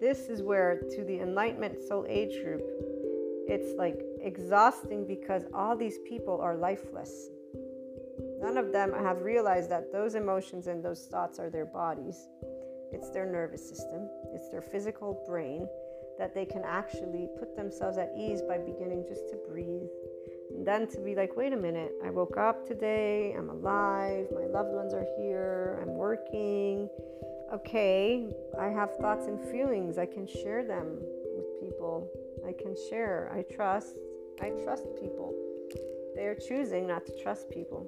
this 0.00 0.28
is 0.28 0.42
where 0.42 0.80
to 0.90 1.04
the 1.04 1.20
enlightenment 1.20 1.80
soul 1.82 2.04
age 2.08 2.42
group 2.42 2.62
it's 3.46 3.78
like 3.78 4.02
exhausting 4.20 5.06
because 5.06 5.44
all 5.54 5.76
these 5.76 5.98
people 5.98 6.40
are 6.40 6.56
lifeless. 6.56 7.28
None 8.40 8.56
of 8.56 8.72
them 8.72 8.92
have 8.92 9.22
realized 9.22 9.70
that 9.70 9.92
those 9.92 10.16
emotions 10.16 10.66
and 10.66 10.84
those 10.84 11.06
thoughts 11.06 11.38
are 11.38 11.48
their 11.48 11.64
bodies. 11.64 12.28
It's 12.92 13.08
their 13.10 13.24
nervous 13.24 13.66
system. 13.66 14.08
It's 14.34 14.50
their 14.50 14.62
physical 14.62 15.22
brain 15.28 15.68
that 16.18 16.34
they 16.34 16.44
can 16.44 16.62
actually 16.64 17.28
put 17.38 17.54
themselves 17.56 17.98
at 17.98 18.10
ease 18.18 18.42
by 18.42 18.58
beginning 18.58 19.04
just 19.06 19.28
to 19.28 19.36
breathe. 19.48 19.88
And 20.50 20.66
then 20.66 20.88
to 20.88 21.00
be 21.00 21.14
like 21.14 21.36
wait 21.36 21.52
a 21.52 21.56
minute. 21.56 21.92
I 22.04 22.10
woke 22.10 22.36
up 22.36 22.66
today. 22.66 23.32
I'm 23.38 23.48
alive. 23.48 24.26
My 24.34 24.46
loved 24.46 24.72
ones 24.72 24.92
are 24.92 25.06
here. 25.18 25.78
I'm 25.82 25.94
working 25.94 26.88
okay, 27.52 28.28
I 28.58 28.68
have 28.68 28.96
thoughts 28.96 29.26
and 29.26 29.40
feelings. 29.50 29.98
I 29.98 30.06
can 30.06 30.26
share 30.26 30.64
them 30.64 30.98
with 31.36 31.60
people. 31.60 32.08
I 32.46 32.52
can 32.52 32.74
share. 32.90 33.30
I 33.34 33.42
trust. 33.54 33.96
I 34.40 34.50
trust 34.64 34.84
people. 35.00 35.34
They 36.14 36.26
are 36.26 36.34
choosing 36.34 36.86
not 36.86 37.06
to 37.06 37.22
trust 37.22 37.50
people. 37.50 37.86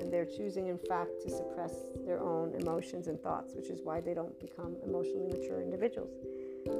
And 0.00 0.12
they're 0.12 0.26
choosing, 0.26 0.68
in 0.68 0.78
fact, 0.78 1.22
to 1.22 1.30
suppress 1.30 1.74
their 2.04 2.20
own 2.20 2.54
emotions 2.60 3.08
and 3.08 3.20
thoughts, 3.20 3.54
which 3.54 3.68
is 3.70 3.80
why 3.82 4.00
they 4.00 4.14
don't 4.14 4.38
become 4.38 4.76
emotionally 4.84 5.26
mature 5.26 5.62
individuals. 5.62 6.10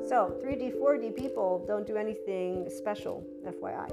So, 0.08 0.38
3D, 0.44 0.78
4D 0.78 1.16
people 1.16 1.64
don't 1.66 1.86
do 1.86 1.96
anything 1.96 2.68
special, 2.68 3.24
FYI. 3.46 3.88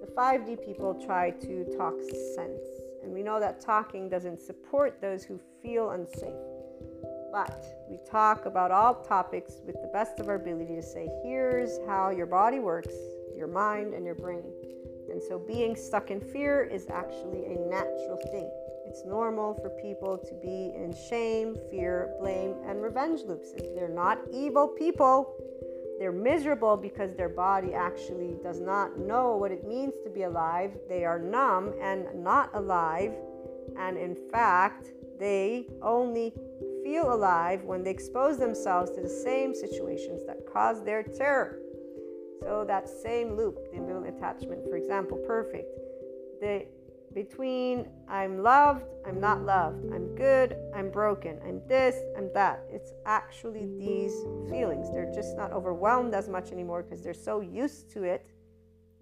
The 0.00 0.12
5D 0.16 0.64
people 0.64 0.94
try 0.94 1.30
to 1.30 1.64
talk 1.76 1.94
sense. 2.36 2.62
And 3.02 3.12
we 3.12 3.22
know 3.22 3.40
that 3.40 3.60
talking 3.60 4.08
doesn't 4.08 4.40
support 4.40 5.00
those 5.00 5.24
who 5.24 5.40
feel 5.60 5.90
unsafe. 5.90 6.51
But 7.32 7.64
we 7.88 7.98
talk 8.10 8.44
about 8.44 8.70
all 8.70 8.94
topics 8.94 9.54
with 9.64 9.80
the 9.80 9.88
best 9.88 10.20
of 10.20 10.28
our 10.28 10.34
ability 10.34 10.76
to 10.76 10.82
say, 10.82 11.08
here's 11.24 11.78
how 11.86 12.10
your 12.10 12.26
body 12.26 12.58
works, 12.58 12.92
your 13.34 13.46
mind, 13.46 13.94
and 13.94 14.04
your 14.04 14.14
brain. 14.14 14.44
And 15.10 15.22
so 15.22 15.38
being 15.38 15.74
stuck 15.74 16.10
in 16.10 16.20
fear 16.20 16.62
is 16.62 16.86
actually 16.90 17.46
a 17.46 17.58
natural 17.70 18.20
thing. 18.30 18.50
It's 18.86 19.06
normal 19.06 19.54
for 19.54 19.70
people 19.70 20.18
to 20.18 20.34
be 20.42 20.74
in 20.76 20.94
shame, 21.08 21.56
fear, 21.70 22.14
blame, 22.20 22.54
and 22.66 22.82
revenge 22.82 23.20
loops. 23.26 23.52
They're 23.74 23.88
not 23.88 24.18
evil 24.30 24.68
people. 24.68 25.34
They're 25.98 26.12
miserable 26.12 26.76
because 26.76 27.14
their 27.14 27.30
body 27.30 27.72
actually 27.72 28.36
does 28.42 28.60
not 28.60 28.98
know 28.98 29.36
what 29.36 29.52
it 29.52 29.66
means 29.66 29.94
to 30.04 30.10
be 30.10 30.24
alive. 30.24 30.72
They 30.88 31.06
are 31.06 31.18
numb 31.18 31.72
and 31.80 32.06
not 32.22 32.50
alive. 32.54 33.12
And 33.78 33.96
in 33.96 34.16
fact, 34.30 34.92
they 35.18 35.68
only 35.80 36.34
feel 36.84 37.12
alive 37.12 37.62
when 37.64 37.82
they 37.82 37.90
expose 37.90 38.38
themselves 38.38 38.90
to 38.92 39.00
the 39.00 39.08
same 39.08 39.54
situations 39.54 40.22
that 40.26 40.38
cause 40.52 40.84
their 40.84 41.02
terror. 41.02 41.60
So 42.42 42.64
that 42.66 42.88
same 42.88 43.36
loop, 43.36 43.58
the 43.70 43.78
ambivalent 43.78 44.16
attachment, 44.16 44.64
for 44.68 44.76
example, 44.76 45.16
perfect. 45.18 45.68
The 46.40 46.66
between 47.14 47.88
I'm 48.08 48.42
loved, 48.42 48.84
I'm 49.06 49.20
not 49.20 49.42
loved, 49.42 49.84
I'm 49.92 50.14
good, 50.14 50.56
I'm 50.74 50.90
broken, 50.90 51.38
I'm 51.46 51.60
this, 51.68 51.96
I'm 52.16 52.32
that. 52.32 52.64
It's 52.70 52.92
actually 53.04 53.66
these 53.78 54.14
feelings. 54.48 54.90
They're 54.90 55.12
just 55.12 55.36
not 55.36 55.52
overwhelmed 55.52 56.14
as 56.14 56.28
much 56.28 56.52
anymore 56.52 56.82
because 56.82 57.04
they're 57.04 57.14
so 57.14 57.40
used 57.40 57.90
to 57.90 58.04
it. 58.04 58.26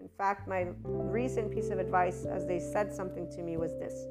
In 0.01 0.09
fact, 0.19 0.49
my 0.49 0.69
recent 0.83 1.53
piece 1.53 1.71
of 1.71 1.79
advice, 1.79 2.25
as 2.25 2.47
they 2.47 2.59
said 2.59 2.93
something 2.93 3.31
to 3.33 3.43
me, 3.43 3.57
was 3.57 3.73
this. 3.75 4.07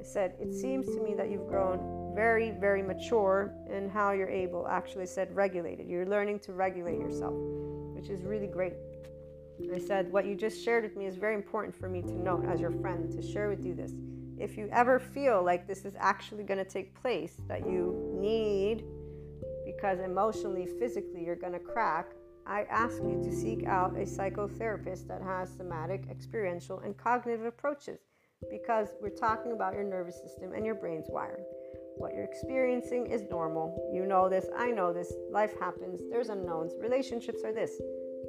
I 0.00 0.02
said, 0.02 0.34
It 0.40 0.54
seems 0.54 0.86
to 0.86 1.02
me 1.02 1.14
that 1.14 1.30
you've 1.30 1.46
grown 1.46 2.12
very, 2.14 2.52
very 2.52 2.82
mature 2.82 3.52
in 3.70 3.88
how 3.90 4.12
you're 4.12 4.30
able, 4.30 4.66
actually 4.66 5.06
said 5.06 5.34
regulated. 5.36 5.86
You're 5.86 6.06
learning 6.06 6.40
to 6.40 6.52
regulate 6.52 6.98
yourself, 6.98 7.34
which 7.94 8.08
is 8.08 8.22
really 8.22 8.46
great. 8.46 8.72
I 9.74 9.78
said, 9.78 10.10
What 10.10 10.24
you 10.24 10.34
just 10.34 10.64
shared 10.64 10.84
with 10.84 10.96
me 10.96 11.04
is 11.04 11.16
very 11.16 11.34
important 11.34 11.76
for 11.76 11.88
me 11.88 12.00
to 12.00 12.12
note 12.12 12.46
as 12.46 12.60
your 12.60 12.72
friend, 12.72 13.12
to 13.12 13.20
share 13.20 13.50
with 13.50 13.64
you 13.64 13.74
this. 13.74 13.92
if 14.38 14.56
you 14.56 14.70
ever 14.72 14.98
feel 14.98 15.44
like 15.44 15.66
this 15.66 15.84
is 15.84 15.92
actually 15.98 16.44
going 16.44 16.64
to 16.64 16.70
take 16.70 16.98
place, 16.98 17.34
that 17.46 17.66
you 17.66 18.16
need, 18.18 18.84
because 19.66 20.00
emotionally, 20.00 20.66
physically, 20.78 21.22
you're 21.22 21.36
going 21.36 21.52
to 21.52 21.58
crack, 21.58 22.12
I 22.46 22.62
ask 22.70 22.96
you 23.02 23.20
to 23.22 23.30
seek 23.30 23.66
out 23.66 23.94
a 23.96 24.06
psychotherapist 24.06 25.06
that 25.08 25.20
has 25.20 25.52
somatic, 25.52 26.06
experiential, 26.10 26.78
and 26.78 26.96
cognitive 26.96 27.44
approaches 27.44 28.00
because 28.48 28.88
we're 29.00 29.10
talking 29.10 29.52
about 29.52 29.74
your 29.74 29.84
nervous 29.84 30.20
system 30.20 30.52
and 30.54 30.64
your 30.64 30.74
brain's 30.74 31.06
wiring. 31.08 31.44
What 31.96 32.14
you're 32.14 32.24
experiencing 32.24 33.06
is 33.06 33.28
normal. 33.30 33.90
You 33.92 34.06
know 34.06 34.28
this, 34.28 34.46
I 34.56 34.70
know 34.70 34.92
this. 34.92 35.12
Life 35.30 35.58
happens, 35.60 36.00
there's 36.10 36.30
unknowns. 36.30 36.72
Relationships 36.80 37.42
are 37.44 37.52
this. 37.52 37.80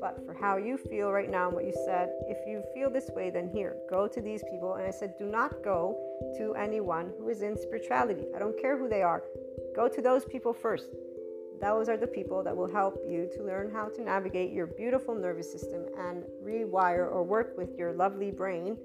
But 0.01 0.25
for 0.25 0.33
how 0.33 0.57
you 0.57 0.77
feel 0.77 1.11
right 1.11 1.29
now 1.29 1.47
and 1.47 1.55
what 1.55 1.65
you 1.65 1.73
said, 1.85 2.09
if 2.27 2.37
you 2.47 2.63
feel 2.73 2.89
this 2.89 3.09
way, 3.15 3.29
then 3.29 3.47
here, 3.47 3.77
go 3.89 4.07
to 4.07 4.21
these 4.21 4.43
people. 4.51 4.73
And 4.73 4.85
I 4.85 4.91
said, 4.91 5.13
do 5.17 5.25
not 5.25 5.63
go 5.63 5.95
to 6.37 6.55
anyone 6.55 7.11
who 7.17 7.29
is 7.29 7.43
in 7.43 7.55
spirituality. 7.55 8.25
I 8.35 8.39
don't 8.39 8.59
care 8.59 8.77
who 8.77 8.89
they 8.89 9.03
are. 9.03 9.23
Go 9.75 9.87
to 9.87 10.01
those 10.01 10.25
people 10.25 10.53
first. 10.53 10.89
Those 11.61 11.87
are 11.87 11.97
the 11.97 12.07
people 12.07 12.43
that 12.43 12.57
will 12.57 12.71
help 12.71 12.99
you 13.07 13.29
to 13.37 13.43
learn 13.43 13.71
how 13.71 13.89
to 13.89 14.01
navigate 14.01 14.51
your 14.51 14.65
beautiful 14.65 15.13
nervous 15.13 15.51
system 15.51 15.85
and 15.95 16.23
rewire 16.43 17.11
or 17.11 17.23
work 17.23 17.55
with 17.55 17.77
your 17.77 17.93
lovely 17.93 18.31
brain 18.31 18.77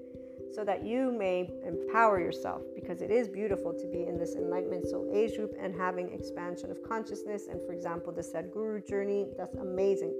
so 0.53 0.63
that 0.63 0.85
you 0.85 1.11
may 1.11 1.49
empower 1.65 2.19
yourself 2.19 2.61
because 2.75 3.01
it 3.01 3.11
is 3.11 3.27
beautiful 3.27 3.73
to 3.73 3.87
be 3.87 4.03
in 4.03 4.17
this 4.17 4.35
enlightenment 4.35 4.87
soul 4.87 5.09
age 5.13 5.35
group 5.35 5.53
and 5.59 5.75
having 5.75 6.11
expansion 6.13 6.71
of 6.71 6.81
consciousness. 6.83 7.47
And 7.49 7.61
for 7.65 7.73
example 7.73 8.13
the 8.13 8.21
Sadhguru 8.21 8.87
journey 8.87 9.27
that's 9.37 9.55
amazing. 9.55 10.13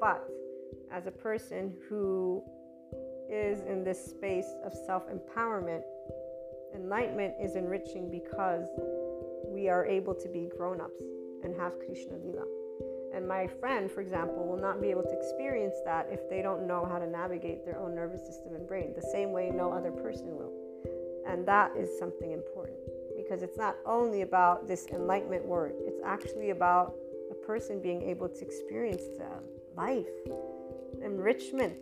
But 0.00 0.26
as 0.90 1.06
a 1.06 1.12
person 1.12 1.74
who 1.88 2.42
is 3.30 3.60
in 3.60 3.82
this 3.82 4.04
space 4.04 4.52
of 4.64 4.72
self-empowerment 4.86 5.82
enlightenment 6.74 7.34
is 7.40 7.56
enriching 7.56 8.10
because 8.10 8.66
we 9.46 9.68
are 9.68 9.86
able 9.86 10.14
to 10.14 10.28
be 10.28 10.48
grown-ups 10.56 11.02
and 11.44 11.54
have 11.58 11.72
Krishna 11.86 12.16
Lila 12.16 12.44
and 13.14 13.28
my 13.28 13.46
friend, 13.46 13.90
for 13.90 14.00
example, 14.00 14.46
will 14.46 14.60
not 14.60 14.80
be 14.80 14.88
able 14.90 15.02
to 15.02 15.12
experience 15.12 15.76
that 15.84 16.08
if 16.10 16.28
they 16.30 16.40
don't 16.40 16.66
know 16.66 16.86
how 16.86 16.98
to 16.98 17.06
navigate 17.06 17.64
their 17.64 17.78
own 17.78 17.94
nervous 17.94 18.24
system 18.26 18.54
and 18.54 18.66
brain, 18.66 18.92
the 18.94 19.08
same 19.12 19.32
way 19.32 19.50
no 19.50 19.70
other 19.70 19.90
person 19.90 20.34
will. 20.36 20.52
And 21.26 21.46
that 21.46 21.76
is 21.76 21.90
something 21.98 22.32
important 22.32 22.78
because 23.16 23.42
it's 23.42 23.58
not 23.58 23.76
only 23.86 24.22
about 24.22 24.66
this 24.66 24.86
enlightenment 24.86 25.44
word, 25.44 25.74
it's 25.80 26.00
actually 26.04 26.50
about 26.50 26.94
a 27.30 27.34
person 27.46 27.80
being 27.80 28.02
able 28.02 28.28
to 28.28 28.40
experience 28.40 29.02
life, 29.76 30.06
enrichment. 31.02 31.74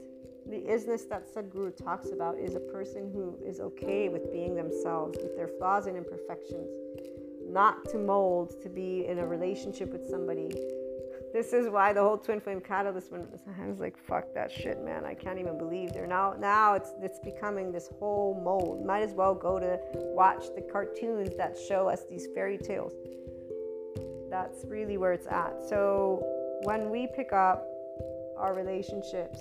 The 0.48 0.62
isness 0.62 1.09
that 1.09 1.32
Sadhguru 1.32 1.77
talks 1.77 2.11
about 2.12 2.39
is 2.39 2.55
a 2.55 2.61
person 2.61 3.11
who 3.12 3.39
is 3.44 3.61
okay 3.61 4.09
with 4.09 4.32
being 4.32 4.57
themselves, 4.57 5.19
with 5.23 5.36
their 5.36 5.48
flaws 5.48 5.86
and 5.86 5.97
imperfections, 5.97 6.69
not 7.48 7.85
to 7.90 7.98
mold 7.98 8.61
to 8.62 8.69
be 8.69 9.07
in 9.07 9.19
a 9.19 9.27
relationship 9.27 9.93
with 9.93 10.09
somebody 10.09 10.48
this 11.32 11.52
is 11.52 11.69
why 11.69 11.93
the 11.93 12.01
whole 12.01 12.19
twin 12.19 12.40
flame 12.40 12.61
catalyst 12.61 13.12
when 13.12 13.27
I 13.61 13.66
was 13.66 13.78
like, 13.78 13.97
fuck 13.97 14.35
that 14.35 14.51
shit, 14.51 14.82
man. 14.85 15.05
I 15.05 15.15
can't 15.15 15.39
even 15.39 15.59
believe 15.59 15.93
they're 15.93 16.07
now 16.07 16.35
now 16.39 16.74
it's 16.74 16.90
it's 17.01 17.19
becoming 17.20 17.70
this 17.73 17.89
whole 17.98 18.40
mold. 18.43 18.85
Might 18.85 19.02
as 19.02 19.12
well 19.12 19.35
go 19.35 19.59
to 19.59 19.78
watch 19.94 20.44
the 20.55 20.62
cartoons 20.62 21.36
that 21.36 21.57
show 21.69 21.89
us 21.89 22.02
these 22.09 22.27
fairy 22.35 22.59
tales. 22.59 22.93
That's 24.31 24.65
really 24.65 24.97
where 24.97 25.12
it's 25.12 25.27
at. 25.27 25.55
So 25.69 26.23
when 26.62 26.90
we 26.90 27.09
pick 27.15 27.32
up 27.32 27.66
our 28.36 28.55
relationships, 28.55 29.40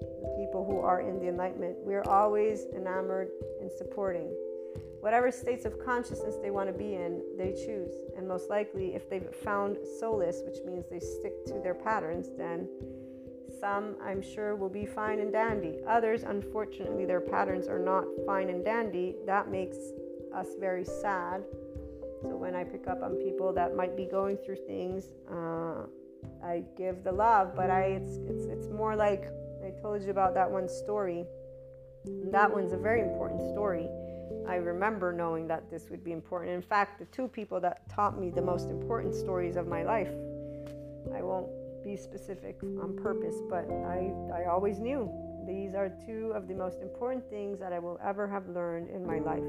the 0.00 0.36
people 0.38 0.64
who 0.64 0.80
are 0.80 1.00
in 1.00 1.18
the 1.18 1.28
enlightenment, 1.28 1.76
we're 1.80 2.02
always 2.02 2.66
enamored 2.76 3.30
and 3.60 3.70
supporting 3.72 4.28
whatever 5.04 5.30
states 5.30 5.66
of 5.66 5.78
consciousness 5.84 6.36
they 6.40 6.50
want 6.50 6.66
to 6.66 6.72
be 6.72 6.94
in, 6.94 7.20
they 7.36 7.52
choose. 7.52 7.92
And 8.16 8.26
most 8.26 8.48
likely, 8.48 8.94
if 8.94 9.10
they've 9.10 9.28
found 9.44 9.76
solace, 10.00 10.40
which 10.46 10.56
means 10.64 10.86
they 10.90 10.98
stick 10.98 11.44
to 11.44 11.60
their 11.62 11.74
patterns, 11.74 12.28
then 12.38 12.66
some, 13.60 13.96
I'm 14.02 14.22
sure, 14.22 14.56
will 14.56 14.70
be 14.70 14.86
fine 14.86 15.18
and 15.20 15.30
dandy. 15.30 15.80
Others, 15.86 16.22
unfortunately, 16.22 17.04
their 17.04 17.20
patterns 17.20 17.68
are 17.68 17.78
not 17.78 18.06
fine 18.24 18.48
and 18.48 18.64
dandy. 18.64 19.16
That 19.26 19.50
makes 19.50 19.76
us 20.34 20.46
very 20.58 20.86
sad. 20.86 21.44
So 22.22 22.28
when 22.30 22.54
I 22.54 22.64
pick 22.64 22.88
up 22.88 23.02
on 23.02 23.16
people 23.16 23.52
that 23.52 23.76
might 23.76 23.98
be 23.98 24.06
going 24.06 24.38
through 24.38 24.64
things, 24.66 25.10
uh, 25.30 25.82
I 26.42 26.62
give 26.78 27.04
the 27.04 27.12
love, 27.12 27.54
but 27.54 27.68
I 27.68 28.00
it's 28.00 28.16
it's 28.26 28.46
it's 28.46 28.68
more 28.68 28.96
like 28.96 29.24
I 29.62 29.68
told 29.82 30.02
you 30.02 30.08
about 30.08 30.32
that 30.32 30.50
one 30.50 30.66
story. 30.66 31.26
That 32.32 32.50
one's 32.50 32.72
a 32.72 32.78
very 32.78 33.02
important 33.02 33.42
story 33.52 33.90
I 34.48 34.56
remember 34.56 35.12
knowing 35.12 35.46
that 35.48 35.70
this 35.70 35.88
would 35.90 36.04
be 36.04 36.12
important. 36.12 36.52
In 36.52 36.62
fact, 36.62 36.98
the 36.98 37.06
two 37.06 37.28
people 37.28 37.60
that 37.60 37.88
taught 37.88 38.18
me 38.18 38.30
the 38.30 38.42
most 38.42 38.68
important 38.68 39.14
stories 39.14 39.56
of 39.56 39.66
my 39.66 39.82
life, 39.82 40.10
I 41.14 41.22
won't 41.22 41.48
be 41.82 41.96
specific 41.96 42.58
on 42.62 42.96
purpose, 42.96 43.36
but 43.48 43.68
I, 43.70 44.12
I 44.34 44.46
always 44.46 44.78
knew 44.78 45.10
these 45.46 45.74
are 45.74 45.90
two 46.06 46.32
of 46.34 46.48
the 46.48 46.54
most 46.54 46.80
important 46.80 47.28
things 47.28 47.58
that 47.60 47.72
I 47.72 47.78
will 47.78 47.98
ever 48.02 48.26
have 48.26 48.48
learned 48.48 48.88
in 48.88 49.06
my 49.06 49.18
life. 49.18 49.44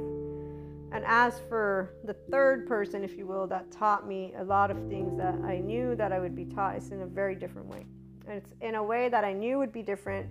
And 0.91 1.03
as 1.05 1.39
for 1.49 1.93
the 2.03 2.13
third 2.31 2.67
person, 2.67 3.03
if 3.03 3.17
you 3.17 3.25
will, 3.25 3.47
that 3.47 3.71
taught 3.71 4.07
me 4.07 4.33
a 4.37 4.43
lot 4.43 4.71
of 4.71 4.77
things 4.87 5.17
that 5.17 5.35
I 5.45 5.59
knew 5.59 5.95
that 5.95 6.11
I 6.11 6.19
would 6.19 6.35
be 6.35 6.45
taught, 6.45 6.75
it's 6.75 6.89
in 6.89 7.01
a 7.01 7.05
very 7.05 7.35
different 7.35 7.67
way. 7.67 7.85
And 8.27 8.37
it's 8.37 8.53
in 8.61 8.75
a 8.75 8.83
way 8.83 9.09
that 9.09 9.23
I 9.23 9.33
knew 9.33 9.57
would 9.57 9.73
be 9.73 9.81
different, 9.81 10.29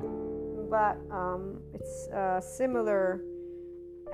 but 0.70 0.98
um, 1.10 1.60
it's 1.72 2.08
uh, 2.08 2.40
similar 2.40 3.22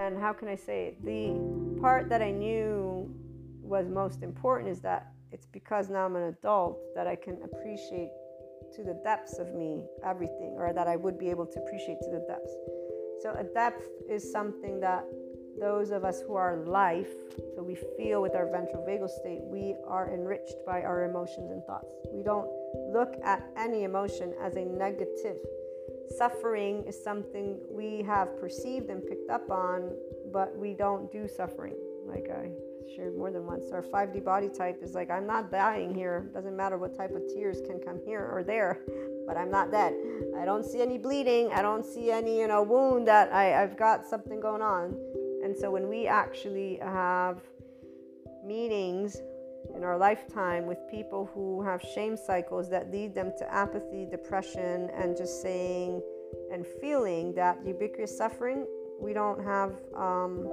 and 0.00 0.18
how 0.18 0.32
can 0.32 0.48
I 0.48 0.56
say 0.56 0.86
it? 0.86 1.04
The 1.04 1.80
part 1.80 2.08
that 2.08 2.22
I 2.22 2.30
knew 2.30 3.14
was 3.60 3.88
most 3.88 4.22
important 4.22 4.70
is 4.70 4.80
that 4.80 5.12
it's 5.30 5.46
because 5.46 5.90
now 5.90 6.06
I'm 6.06 6.16
an 6.16 6.22
adult 6.22 6.80
that 6.94 7.06
I 7.06 7.14
can 7.14 7.38
appreciate 7.44 8.10
to 8.74 8.82
the 8.82 8.94
depths 9.04 9.38
of 9.38 9.54
me 9.54 9.84
everything, 10.04 10.54
or 10.56 10.72
that 10.72 10.88
I 10.88 10.96
would 10.96 11.18
be 11.18 11.28
able 11.28 11.46
to 11.46 11.58
appreciate 11.60 11.98
to 12.00 12.10
the 12.10 12.24
depths. 12.26 12.54
So, 13.22 13.34
a 13.38 13.44
depth 13.44 13.86
is 14.08 14.32
something 14.32 14.80
that 14.80 15.04
those 15.60 15.90
of 15.90 16.04
us 16.04 16.22
who 16.26 16.34
are 16.34 16.64
life, 16.66 17.10
so 17.54 17.62
we 17.62 17.76
feel 17.98 18.22
with 18.22 18.34
our 18.34 18.50
ventral 18.50 18.84
vagal 18.86 19.10
state, 19.10 19.40
we 19.42 19.76
are 19.86 20.14
enriched 20.14 20.56
by 20.66 20.82
our 20.82 21.04
emotions 21.04 21.50
and 21.50 21.62
thoughts. 21.64 21.92
We 22.12 22.22
don't 22.22 22.48
look 22.92 23.14
at 23.22 23.46
any 23.56 23.84
emotion 23.84 24.32
as 24.40 24.56
a 24.56 24.64
negative 24.64 25.36
suffering 26.16 26.84
is 26.86 27.02
something 27.02 27.58
we 27.70 28.02
have 28.02 28.38
perceived 28.38 28.90
and 28.90 29.06
picked 29.06 29.30
up 29.30 29.50
on, 29.50 29.92
but 30.32 30.56
we 30.56 30.74
don't 30.74 31.10
do 31.12 31.28
suffering. 31.28 31.74
Like 32.06 32.28
I 32.30 32.50
shared 32.94 33.16
more 33.16 33.30
than 33.30 33.46
once. 33.46 33.70
Our 33.72 33.82
5D 33.82 34.24
body 34.24 34.48
type 34.48 34.80
is 34.82 34.94
like, 34.94 35.10
I'm 35.10 35.26
not 35.26 35.50
dying 35.50 35.94
here. 35.94 36.28
Doesn't 36.34 36.56
matter 36.56 36.76
what 36.76 36.96
type 36.96 37.14
of 37.14 37.22
tears 37.32 37.60
can 37.66 37.80
come 37.80 38.00
here 38.04 38.28
or 38.32 38.42
there, 38.42 38.80
but 39.26 39.36
I'm 39.36 39.50
not 39.50 39.70
dead. 39.70 39.94
I 40.36 40.44
don't 40.44 40.64
see 40.64 40.80
any 40.80 40.98
bleeding. 40.98 41.52
I 41.52 41.62
don't 41.62 41.84
see 41.84 42.10
any, 42.10 42.40
you 42.40 42.48
know, 42.48 42.62
wound 42.62 43.06
that 43.08 43.32
I, 43.32 43.62
I've 43.62 43.76
got 43.76 44.06
something 44.06 44.40
going 44.40 44.62
on. 44.62 44.96
And 45.44 45.56
so 45.56 45.70
when 45.70 45.88
we 45.88 46.06
actually 46.06 46.78
have 46.82 47.40
meetings 48.44 49.16
in 49.74 49.84
our 49.84 49.96
lifetime 49.96 50.66
with 50.66 50.78
people 50.90 51.30
who 51.34 51.62
have 51.62 51.80
shame 51.82 52.16
cycles 52.16 52.68
that 52.70 52.90
lead 52.90 53.14
them 53.14 53.32
to 53.38 53.52
apathy, 53.52 54.06
depression, 54.10 54.90
and 54.94 55.16
just 55.16 55.42
saying 55.42 56.02
and 56.52 56.66
feeling 56.80 57.32
that 57.34 57.58
ubiquitous 57.64 58.16
suffering, 58.16 58.66
we 59.00 59.12
don't 59.12 59.42
have, 59.44 59.72
um, 59.94 60.48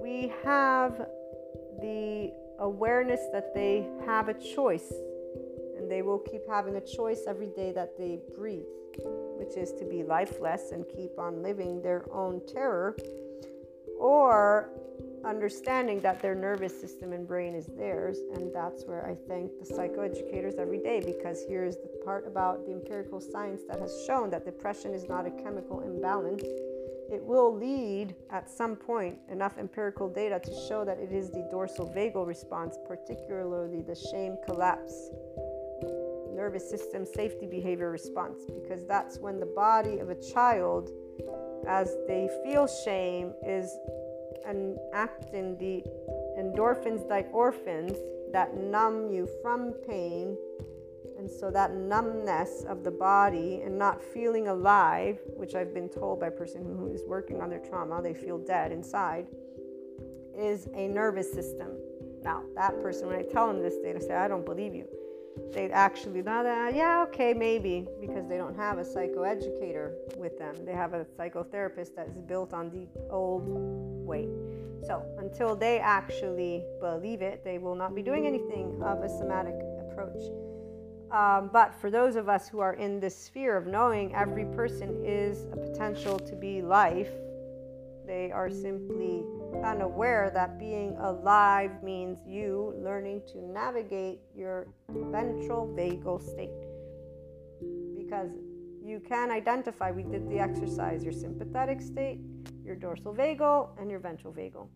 we 0.00 0.32
have 0.44 1.06
the 1.80 2.32
awareness 2.58 3.20
that 3.32 3.54
they 3.54 3.86
have 4.04 4.28
a 4.28 4.34
choice. 4.34 4.92
And 5.76 5.90
they 5.90 6.02
will 6.02 6.18
keep 6.18 6.42
having 6.48 6.76
a 6.76 6.80
choice 6.80 7.22
every 7.26 7.48
day 7.48 7.72
that 7.72 7.98
they 7.98 8.20
breathe, 8.36 8.64
which 9.38 9.56
is 9.56 9.72
to 9.72 9.84
be 9.84 10.02
lifeless 10.02 10.70
and 10.72 10.84
keep 10.88 11.18
on 11.18 11.42
living 11.42 11.82
their 11.82 12.04
own 12.12 12.40
terror, 12.46 12.96
or 13.98 14.70
understanding 15.24 16.00
that 16.00 16.20
their 16.20 16.34
nervous 16.34 16.78
system 16.78 17.12
and 17.12 17.26
brain 17.26 17.54
is 17.54 17.66
theirs. 17.66 18.18
And 18.34 18.54
that's 18.54 18.84
where 18.84 19.06
I 19.06 19.16
thank 19.28 19.52
the 19.58 19.74
psychoeducators 19.74 20.58
every 20.58 20.78
day 20.78 21.02
because 21.04 21.44
here's 21.48 21.76
the 21.76 21.90
part 22.04 22.26
about 22.26 22.64
the 22.66 22.72
empirical 22.72 23.20
science 23.20 23.62
that 23.68 23.80
has 23.80 24.04
shown 24.06 24.30
that 24.30 24.44
depression 24.44 24.94
is 24.94 25.08
not 25.08 25.26
a 25.26 25.30
chemical 25.30 25.80
imbalance. 25.80 26.42
It 27.12 27.22
will 27.22 27.54
lead 27.54 28.14
at 28.30 28.48
some 28.48 28.76
point 28.76 29.18
enough 29.30 29.58
empirical 29.58 30.08
data 30.08 30.40
to 30.42 30.50
show 30.68 30.84
that 30.84 30.98
it 30.98 31.12
is 31.12 31.30
the 31.30 31.46
dorsal 31.50 31.92
vagal 31.94 32.26
response, 32.26 32.76
particularly 32.86 33.82
the 33.82 33.94
shame 33.94 34.36
collapse 34.46 35.10
nervous 36.34 36.68
system 36.68 37.06
safety 37.06 37.46
behavior 37.46 37.90
response, 37.90 38.40
because 38.62 38.84
that's 38.86 39.18
when 39.18 39.38
the 39.38 39.46
body 39.46 39.98
of 39.98 40.10
a 40.10 40.14
child, 40.14 40.90
as 41.66 41.96
they 42.06 42.28
feel 42.44 42.66
shame, 42.66 43.32
is 43.46 43.70
and 44.46 44.76
actin 44.92 45.56
the 45.58 45.82
endorphins 46.38 47.08
like 47.08 47.28
orphans 47.32 47.96
that 48.32 48.56
numb 48.56 49.10
you 49.10 49.28
from 49.42 49.72
pain 49.86 50.36
And 51.16 51.30
so 51.30 51.50
that 51.50 51.72
numbness 51.72 52.64
of 52.64 52.82
the 52.82 52.90
body 52.90 53.62
and 53.64 53.78
not 53.78 54.02
feeling 54.02 54.48
alive, 54.48 55.18
which 55.36 55.54
I've 55.54 55.72
been 55.72 55.88
told 55.88 56.20
by 56.20 56.26
a 56.26 56.30
person 56.30 56.64
who 56.64 56.92
is 56.92 57.02
working 57.06 57.40
on 57.40 57.50
their 57.50 57.60
trauma, 57.60 58.02
they 58.02 58.14
feel 58.14 58.38
dead 58.38 58.72
inside, 58.72 59.26
is 60.36 60.68
a 60.74 60.88
nervous 60.88 61.32
system. 61.32 61.68
Now, 62.22 62.42
that 62.56 62.80
person, 62.82 63.06
when 63.06 63.16
I 63.16 63.22
tell 63.22 63.46
them 63.46 63.62
this, 63.62 63.74
they 63.82 63.98
say, 64.00 64.14
I 64.14 64.26
don't 64.26 64.44
believe 64.44 64.74
you. 64.74 64.86
They 65.52 65.70
actually, 65.70 66.22
yeah, 66.24 67.04
okay, 67.08 67.32
maybe, 67.34 67.86
because 68.00 68.28
they 68.28 68.36
don't 68.36 68.56
have 68.56 68.78
a 68.78 68.82
psychoeducator 68.82 69.92
with 70.16 70.38
them. 70.38 70.54
They 70.64 70.72
have 70.72 70.94
a 70.94 71.04
psychotherapist 71.18 71.94
that 71.96 72.08
is 72.08 72.16
built 72.18 72.52
on 72.52 72.70
the 72.70 72.86
old 73.10 73.46
way. 74.04 74.28
So, 74.86 75.02
until 75.18 75.56
they 75.56 75.78
actually 75.78 76.62
believe 76.80 77.22
it, 77.22 77.42
they 77.42 77.58
will 77.58 77.74
not 77.74 77.94
be 77.94 78.02
doing 78.02 78.26
anything 78.26 78.80
of 78.82 79.02
a 79.02 79.08
somatic 79.08 79.54
approach. 79.80 80.22
Um, 81.10 81.48
but 81.52 81.74
for 81.80 81.90
those 81.90 82.16
of 82.16 82.28
us 82.28 82.48
who 82.48 82.58
are 82.58 82.74
in 82.74 83.00
this 83.00 83.16
sphere 83.16 83.56
of 83.56 83.66
knowing 83.66 84.14
every 84.14 84.44
person 84.46 85.02
is 85.04 85.46
a 85.52 85.56
potential 85.56 86.18
to 86.18 86.34
be 86.34 86.60
life, 86.60 87.10
they 88.06 88.30
are 88.32 88.50
simply 88.50 89.24
unaware 89.64 90.30
that 90.34 90.58
being 90.58 90.96
alive 90.98 91.82
means 91.82 92.18
you 92.26 92.74
learning 92.76 93.22
to 93.32 93.40
navigate 93.40 94.20
your 94.36 94.66
ventral 94.90 95.66
vagal 95.68 96.22
state. 96.22 96.50
Because 97.96 98.30
you 98.84 99.00
can 99.00 99.30
identify, 99.30 99.90
we 99.90 100.02
did 100.02 100.28
the 100.28 100.38
exercise, 100.38 101.02
your 101.02 101.12
sympathetic 101.12 101.80
state, 101.80 102.18
your 102.64 102.76
dorsal 102.76 103.14
vagal, 103.14 103.68
and 103.78 103.90
your 103.90 104.00
ventral 104.00 104.32
vagal. 104.32 104.66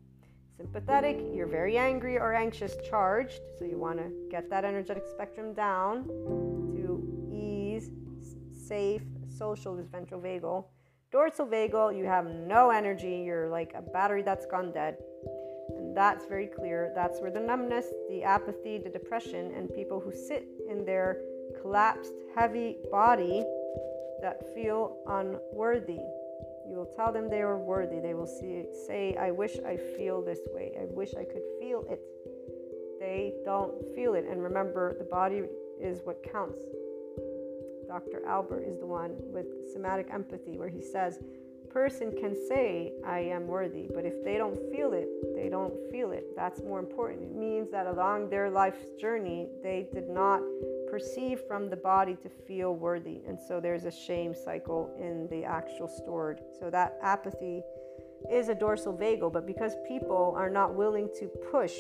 Sympathetic, 0.57 1.21
you're 1.33 1.47
very 1.47 1.79
angry 1.79 2.19
or 2.19 2.35
anxious, 2.35 2.77
charged, 2.89 3.41
so 3.59 3.65
you 3.65 3.79
want 3.79 3.99
to 3.99 4.11
get 4.31 4.51
that 4.51 4.65
energetic 4.65 5.07
spectrum 5.07 5.55
down 5.55 6.05
to 6.75 7.31
ease, 7.33 7.91
safe, 8.53 9.03
social 9.29 9.79
is 9.79 9.87
ventral 9.89 10.21
vagal. 10.21 10.65
Dorsal 11.13 11.47
vagal, 11.47 11.97
you 11.97 12.05
have 12.05 12.27
no 12.27 12.71
energy, 12.71 13.23
you're 13.25 13.49
like 13.49 13.73
a 13.75 13.81
battery 13.81 14.23
that's 14.23 14.47
gone 14.47 14.73
dead. 14.73 14.99
And 15.77 15.97
that's 15.97 16.27
very 16.27 16.47
clear. 16.47 16.93
That's 16.95 17.21
where 17.21 17.31
the 17.31 17.41
numbness, 17.41 17.87
the 18.09 18.23
apathy, 18.23 18.79
the 18.79 18.91
depression, 18.91 19.53
and 19.55 19.73
people 19.73 20.01
who 20.01 20.13
sit 20.13 20.47
in 20.69 20.85
their 20.85 21.19
collapsed, 21.61 22.13
heavy 22.35 22.77
body 22.91 23.45
that 24.23 24.43
feel 24.55 24.99
unworthy. 25.07 26.01
You 26.69 26.77
will 26.77 26.93
tell 26.97 27.13
them 27.13 27.31
they 27.31 27.41
are 27.41 27.59
worthy. 27.59 27.99
They 27.99 28.15
will 28.15 28.27
see, 28.27 28.65
say, 28.87 29.17
I 29.17 29.31
wish 29.31 29.59
I 29.67 29.77
feel 29.77 30.23
this 30.23 30.41
way. 30.53 30.77
I 30.81 30.85
wish 30.85 31.15
I 31.15 31.25
could 31.25 31.43
feel 31.59 31.85
it. 31.89 32.01
They 33.01 33.33
don't 33.45 33.73
feel 33.95 34.15
it. 34.15 34.27
And 34.29 34.43
remember, 34.43 34.97
the 34.99 35.05
body 35.05 35.43
is 35.81 36.01
what 36.05 36.23
counts. 36.23 36.63
Dr. 37.87 38.23
Albert 38.27 38.65
is 38.65 38.79
the 38.79 38.87
one 38.87 39.13
with 39.19 39.47
somatic 39.73 40.09
empathy, 40.13 40.59
where 40.59 40.69
he 40.69 40.83
says, 40.83 41.19
person 41.71 42.13
can 42.19 42.35
say, 42.49 42.93
I 43.07 43.21
am 43.21 43.47
worthy, 43.47 43.89
but 43.95 44.05
if 44.05 44.25
they 44.25 44.37
don't 44.37 44.59
feel 44.75 44.93
it, 44.93 45.09
they 45.35 45.49
don't 45.49 45.75
feel 45.91 46.13
it. 46.13 46.35
That's 46.37 46.61
more 46.63 46.79
important. 46.79 47.23
It 47.23 47.37
means 47.37 47.71
that 47.71 47.87
along 47.87 48.31
their 48.31 48.51
life's 48.51 48.91
journey, 49.01 49.47
they 49.63 49.87
did 49.93 50.09
not 50.09 50.41
perceive 50.91 51.41
from 51.47 51.71
the 51.71 51.77
body 51.77 52.17
to 52.23 52.29
feel 52.29 52.75
worthy. 52.75 53.21
And 53.27 53.39
so 53.39 53.61
there's 53.61 53.85
a 53.85 53.91
shame 53.91 54.35
cycle 54.35 54.95
in 54.99 55.29
the 55.29 55.45
actual 55.45 55.89
stored. 55.89 56.41
So 56.59 56.71
that 56.71 56.99
apathy 57.03 57.63
is 58.31 58.49
a 58.49 58.55
dorsal 58.55 58.93
vagal, 58.93 59.33
but 59.33 59.47
because 59.47 59.75
people 59.87 60.35
are 60.37 60.51
not 60.51 60.75
willing 60.75 61.09
to 61.19 61.27
push 61.51 61.79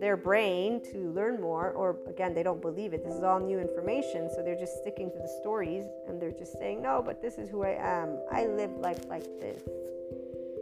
their 0.00 0.16
brain 0.16 0.80
to 0.92 1.12
learn 1.12 1.40
more, 1.40 1.72
or 1.72 1.98
again, 2.08 2.34
they 2.34 2.42
don't 2.42 2.62
believe 2.62 2.92
it, 2.92 3.04
this 3.04 3.14
is 3.14 3.22
all 3.22 3.38
new 3.38 3.58
information, 3.58 4.30
so 4.34 4.42
they're 4.42 4.58
just 4.58 4.80
sticking 4.80 5.10
to 5.10 5.18
the 5.18 5.28
stories 5.40 5.84
and 6.08 6.20
they're 6.20 6.32
just 6.32 6.58
saying, 6.58 6.82
no, 6.82 7.02
but 7.04 7.20
this 7.20 7.36
is 7.36 7.50
who 7.50 7.62
I 7.62 7.76
am. 7.78 8.18
I 8.32 8.46
live 8.46 8.70
life 8.78 9.04
like 9.08 9.24
this 9.38 9.62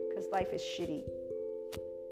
because 0.09 0.31
life 0.33 0.53
is 0.53 0.61
shitty. 0.61 1.05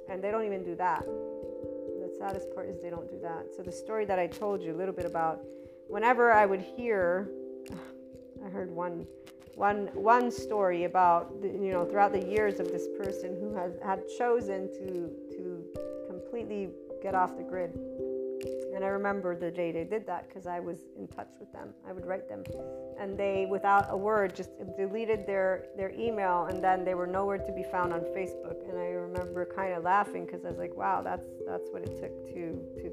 And 0.09 0.23
they 0.23 0.31
don't 0.31 0.45
even 0.45 0.63
do 0.63 0.75
that. 0.77 1.05
The 1.05 2.15
saddest 2.19 2.55
part 2.55 2.69
is 2.69 2.81
they 2.81 2.91
don't 2.91 3.09
do 3.09 3.19
that. 3.23 3.47
So, 3.57 3.63
the 3.63 3.73
story 3.73 4.05
that 4.07 4.19
I 4.19 4.27
told 4.27 4.61
you 4.63 4.75
a 4.75 4.77
little 4.77 4.95
bit 4.95 5.07
about 5.07 5.41
whenever 5.93 6.33
I 6.33 6.47
would 6.47 6.63
hear, 6.63 7.29
I 8.43 8.49
heard 8.49 8.71
one, 8.71 9.07
one, 9.57 9.91
one 9.93 10.31
story 10.31 10.85
about, 10.85 11.31
you 11.43 11.71
know, 11.71 11.85
throughout 11.85 12.13
the 12.13 12.27
years 12.27 12.61
of 12.61 12.73
this 12.73 12.89
person 12.97 13.37
who 13.39 13.55
has 13.55 13.75
had 13.85 14.01
chosen 14.17 14.69
to, 14.73 15.11
to 15.37 15.63
completely 16.09 16.71
get 17.03 17.15
off 17.15 17.37
the 17.37 17.43
grid. 17.43 17.79
And 18.75 18.83
I 18.83 18.89
remember 18.89 19.37
the 19.37 19.51
day 19.51 19.71
they 19.71 19.85
did 19.85 20.07
that 20.07 20.29
because 20.29 20.47
I 20.47 20.61
was 20.61 20.79
in 20.99 21.07
touch 21.09 21.29
with 21.39 21.53
them. 21.53 21.69
I 21.87 21.93
would 21.93 22.07
write 22.07 22.27
them, 22.27 22.43
and 22.99 23.17
they, 23.17 23.47
without 23.49 23.89
a 23.91 23.97
word, 23.97 24.35
just 24.35 24.51
deleted 24.79 25.27
their 25.27 25.67
their 25.77 25.91
email, 25.91 26.47
and 26.47 26.65
then 26.65 26.85
they 26.85 26.95
were 26.95 27.07
nowhere 27.07 27.39
to 27.39 27.53
be 27.53 27.63
found 27.63 27.93
on 27.93 28.01
Facebook. 28.17 28.67
And 28.69 28.79
I 28.79 28.87
remember 28.87 29.47
kind 29.55 29.75
of 29.75 29.85
laughing 29.85 30.25
because 30.25 30.45
I 30.45 30.49
was 30.49 30.59
like, 30.59 30.75
"Wow, 30.75 31.03
that's 31.03 31.29
that's 31.47 31.69
what 31.71 31.83
it 31.83 32.01
took 32.01 32.27
to 32.35 32.59
to 32.81 32.91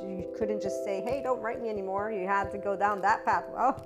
you 0.00 0.32
couldn't 0.36 0.62
just 0.62 0.84
say, 0.84 1.00
hey, 1.00 1.20
don't 1.22 1.40
write 1.40 1.62
me 1.62 1.68
anymore. 1.68 2.10
You 2.10 2.26
had 2.26 2.50
to 2.52 2.58
go 2.58 2.76
down 2.76 3.00
that 3.02 3.24
path. 3.24 3.44
Oh, 3.56 3.76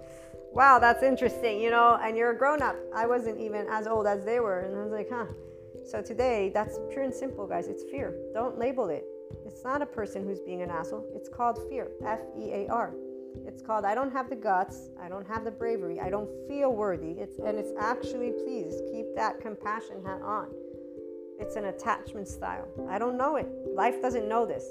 wow, 0.52 0.78
that's 0.78 1.02
interesting, 1.02 1.60
you 1.60 1.70
know, 1.70 1.98
and 2.02 2.16
you're 2.16 2.30
a 2.30 2.36
grown 2.36 2.62
up. 2.62 2.76
I 2.94 3.06
wasn't 3.06 3.38
even 3.40 3.66
as 3.70 3.86
old 3.86 4.06
as 4.06 4.24
they 4.24 4.40
were. 4.40 4.60
And 4.60 4.76
I 4.76 4.82
was 4.82 4.92
like, 4.92 5.08
huh. 5.10 5.26
So 5.84 6.02
today, 6.02 6.50
that's 6.52 6.78
pure 6.90 7.04
and 7.04 7.14
simple, 7.14 7.46
guys. 7.46 7.66
It's 7.68 7.84
fear. 7.84 8.14
Don't 8.34 8.58
label 8.58 8.88
it. 8.88 9.04
It's 9.46 9.64
not 9.64 9.82
a 9.82 9.86
person 9.86 10.24
who's 10.24 10.40
being 10.40 10.62
an 10.62 10.70
asshole. 10.70 11.06
It's 11.14 11.28
called 11.28 11.58
fear. 11.68 11.88
F 12.04 12.20
E 12.38 12.52
A 12.52 12.68
R. 12.68 12.92
It's 13.46 13.62
called 13.62 13.84
I 13.84 13.94
don't 13.94 14.12
have 14.12 14.28
the 14.28 14.36
guts, 14.36 14.90
I 15.00 15.08
don't 15.08 15.26
have 15.26 15.44
the 15.44 15.50
bravery, 15.50 16.00
I 16.00 16.10
don't 16.10 16.28
feel 16.48 16.72
worthy. 16.72 17.12
It's 17.12 17.38
and 17.38 17.58
it's 17.58 17.72
actually 17.78 18.32
please 18.44 18.74
keep 18.92 19.06
that 19.14 19.40
compassion 19.40 20.02
hat 20.04 20.20
on. 20.22 20.48
It's 21.38 21.56
an 21.56 21.66
attachment 21.66 22.28
style. 22.28 22.68
I 22.88 22.98
don't 22.98 23.16
know 23.16 23.36
it. 23.36 23.46
Life 23.74 24.02
doesn't 24.02 24.28
know 24.28 24.46
this. 24.46 24.64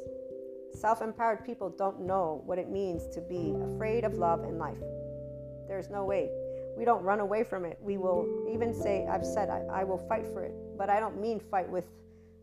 Self 0.73 1.01
empowered 1.01 1.45
people 1.45 1.69
don't 1.69 2.01
know 2.01 2.41
what 2.45 2.57
it 2.57 2.69
means 2.69 3.07
to 3.15 3.21
be 3.21 3.55
afraid 3.73 4.03
of 4.03 4.13
love 4.13 4.43
and 4.43 4.57
life. 4.57 4.77
There's 5.67 5.89
no 5.89 6.05
way. 6.05 6.29
We 6.77 6.85
don't 6.85 7.03
run 7.03 7.19
away 7.19 7.43
from 7.43 7.65
it. 7.65 7.77
We 7.81 7.97
will 7.97 8.47
even 8.51 8.73
say, 8.73 9.05
I've 9.07 9.25
said, 9.25 9.49
I, 9.49 9.61
I 9.69 9.83
will 9.83 9.97
fight 9.97 10.25
for 10.33 10.43
it. 10.43 10.53
But 10.77 10.89
I 10.89 10.99
don't 10.99 11.19
mean 11.19 11.39
fight 11.39 11.69
with, 11.69 11.85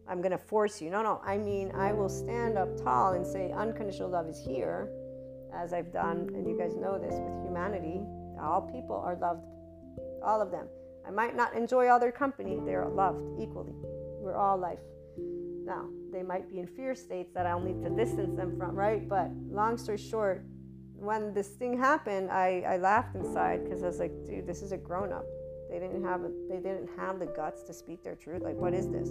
I'm 0.06 0.20
going 0.20 0.32
to 0.32 0.38
force 0.38 0.82
you. 0.82 0.90
No, 0.90 1.02
no. 1.02 1.20
I 1.24 1.38
mean, 1.38 1.72
I 1.72 1.92
will 1.92 2.08
stand 2.08 2.58
up 2.58 2.76
tall 2.82 3.14
and 3.14 3.26
say, 3.26 3.50
unconditional 3.52 4.10
love 4.10 4.28
is 4.28 4.38
here, 4.38 4.90
as 5.54 5.72
I've 5.72 5.92
done. 5.92 6.28
And 6.34 6.46
you 6.46 6.58
guys 6.58 6.76
know 6.76 6.98
this 6.98 7.14
with 7.14 7.44
humanity. 7.44 8.02
All 8.40 8.60
people 8.60 8.96
are 8.96 9.16
loved, 9.16 9.44
all 10.22 10.42
of 10.42 10.50
them. 10.50 10.66
I 11.06 11.10
might 11.10 11.34
not 11.34 11.54
enjoy 11.54 11.88
all 11.88 12.00
their 12.00 12.12
company, 12.12 12.58
they're 12.66 12.86
loved 12.86 13.40
equally. 13.40 13.74
We're 14.20 14.36
all 14.36 14.58
life. 14.58 14.80
Now, 15.64 15.88
they 16.16 16.22
might 16.22 16.48
be 16.48 16.58
in 16.58 16.66
fear 16.66 16.94
states 16.94 17.30
that 17.34 17.46
I'll 17.46 17.60
need 17.60 17.82
to 17.82 17.90
distance 17.90 18.34
them 18.36 18.56
from, 18.56 18.74
right? 18.74 19.06
But 19.06 19.30
long 19.50 19.76
story 19.76 19.98
short, 19.98 20.46
when 20.94 21.34
this 21.34 21.48
thing 21.48 21.78
happened, 21.78 22.30
I, 22.30 22.64
I 22.66 22.76
laughed 22.78 23.14
inside 23.14 23.64
because 23.64 23.82
I 23.82 23.86
was 23.86 23.98
like, 23.98 24.12
dude, 24.24 24.46
this 24.46 24.62
is 24.62 24.72
a 24.72 24.78
grown 24.78 25.12
up. 25.12 25.26
They 25.70 25.78
didn't 25.78 26.02
have 26.04 26.22
a, 26.22 26.30
they 26.48 26.56
didn't 26.56 26.88
have 26.96 27.18
the 27.18 27.26
guts 27.26 27.62
to 27.64 27.74
speak 27.74 28.02
their 28.02 28.14
truth. 28.14 28.40
Like, 28.42 28.56
what 28.56 28.72
is 28.72 28.88
this? 28.88 29.10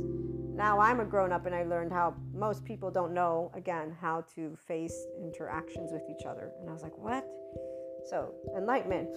Now 0.55 0.79
I'm 0.79 0.99
a 0.99 1.05
grown 1.05 1.31
up 1.31 1.45
and 1.45 1.53
I 1.53 1.63
learned 1.63 1.91
how 1.91 2.15
most 2.33 2.65
people 2.65 2.89
don't 2.89 3.13
know 3.13 3.51
again 3.53 3.95
how 4.01 4.25
to 4.33 4.57
face 4.67 5.05
interactions 5.21 5.91
with 5.91 6.03
each 6.09 6.25
other. 6.25 6.49
And 6.59 6.69
I 6.69 6.73
was 6.73 6.81
like, 6.81 6.97
what? 6.97 7.27
So 8.09 8.33
enlightenment, 8.57 9.09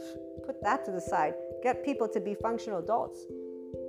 put 0.45 0.63
that 0.63 0.85
to 0.85 0.91
the 0.91 1.01
side. 1.01 1.33
Get 1.63 1.83
people 1.85 2.09
to 2.09 2.21
be 2.21 2.35
functional 2.35 2.81
adults. 2.81 3.21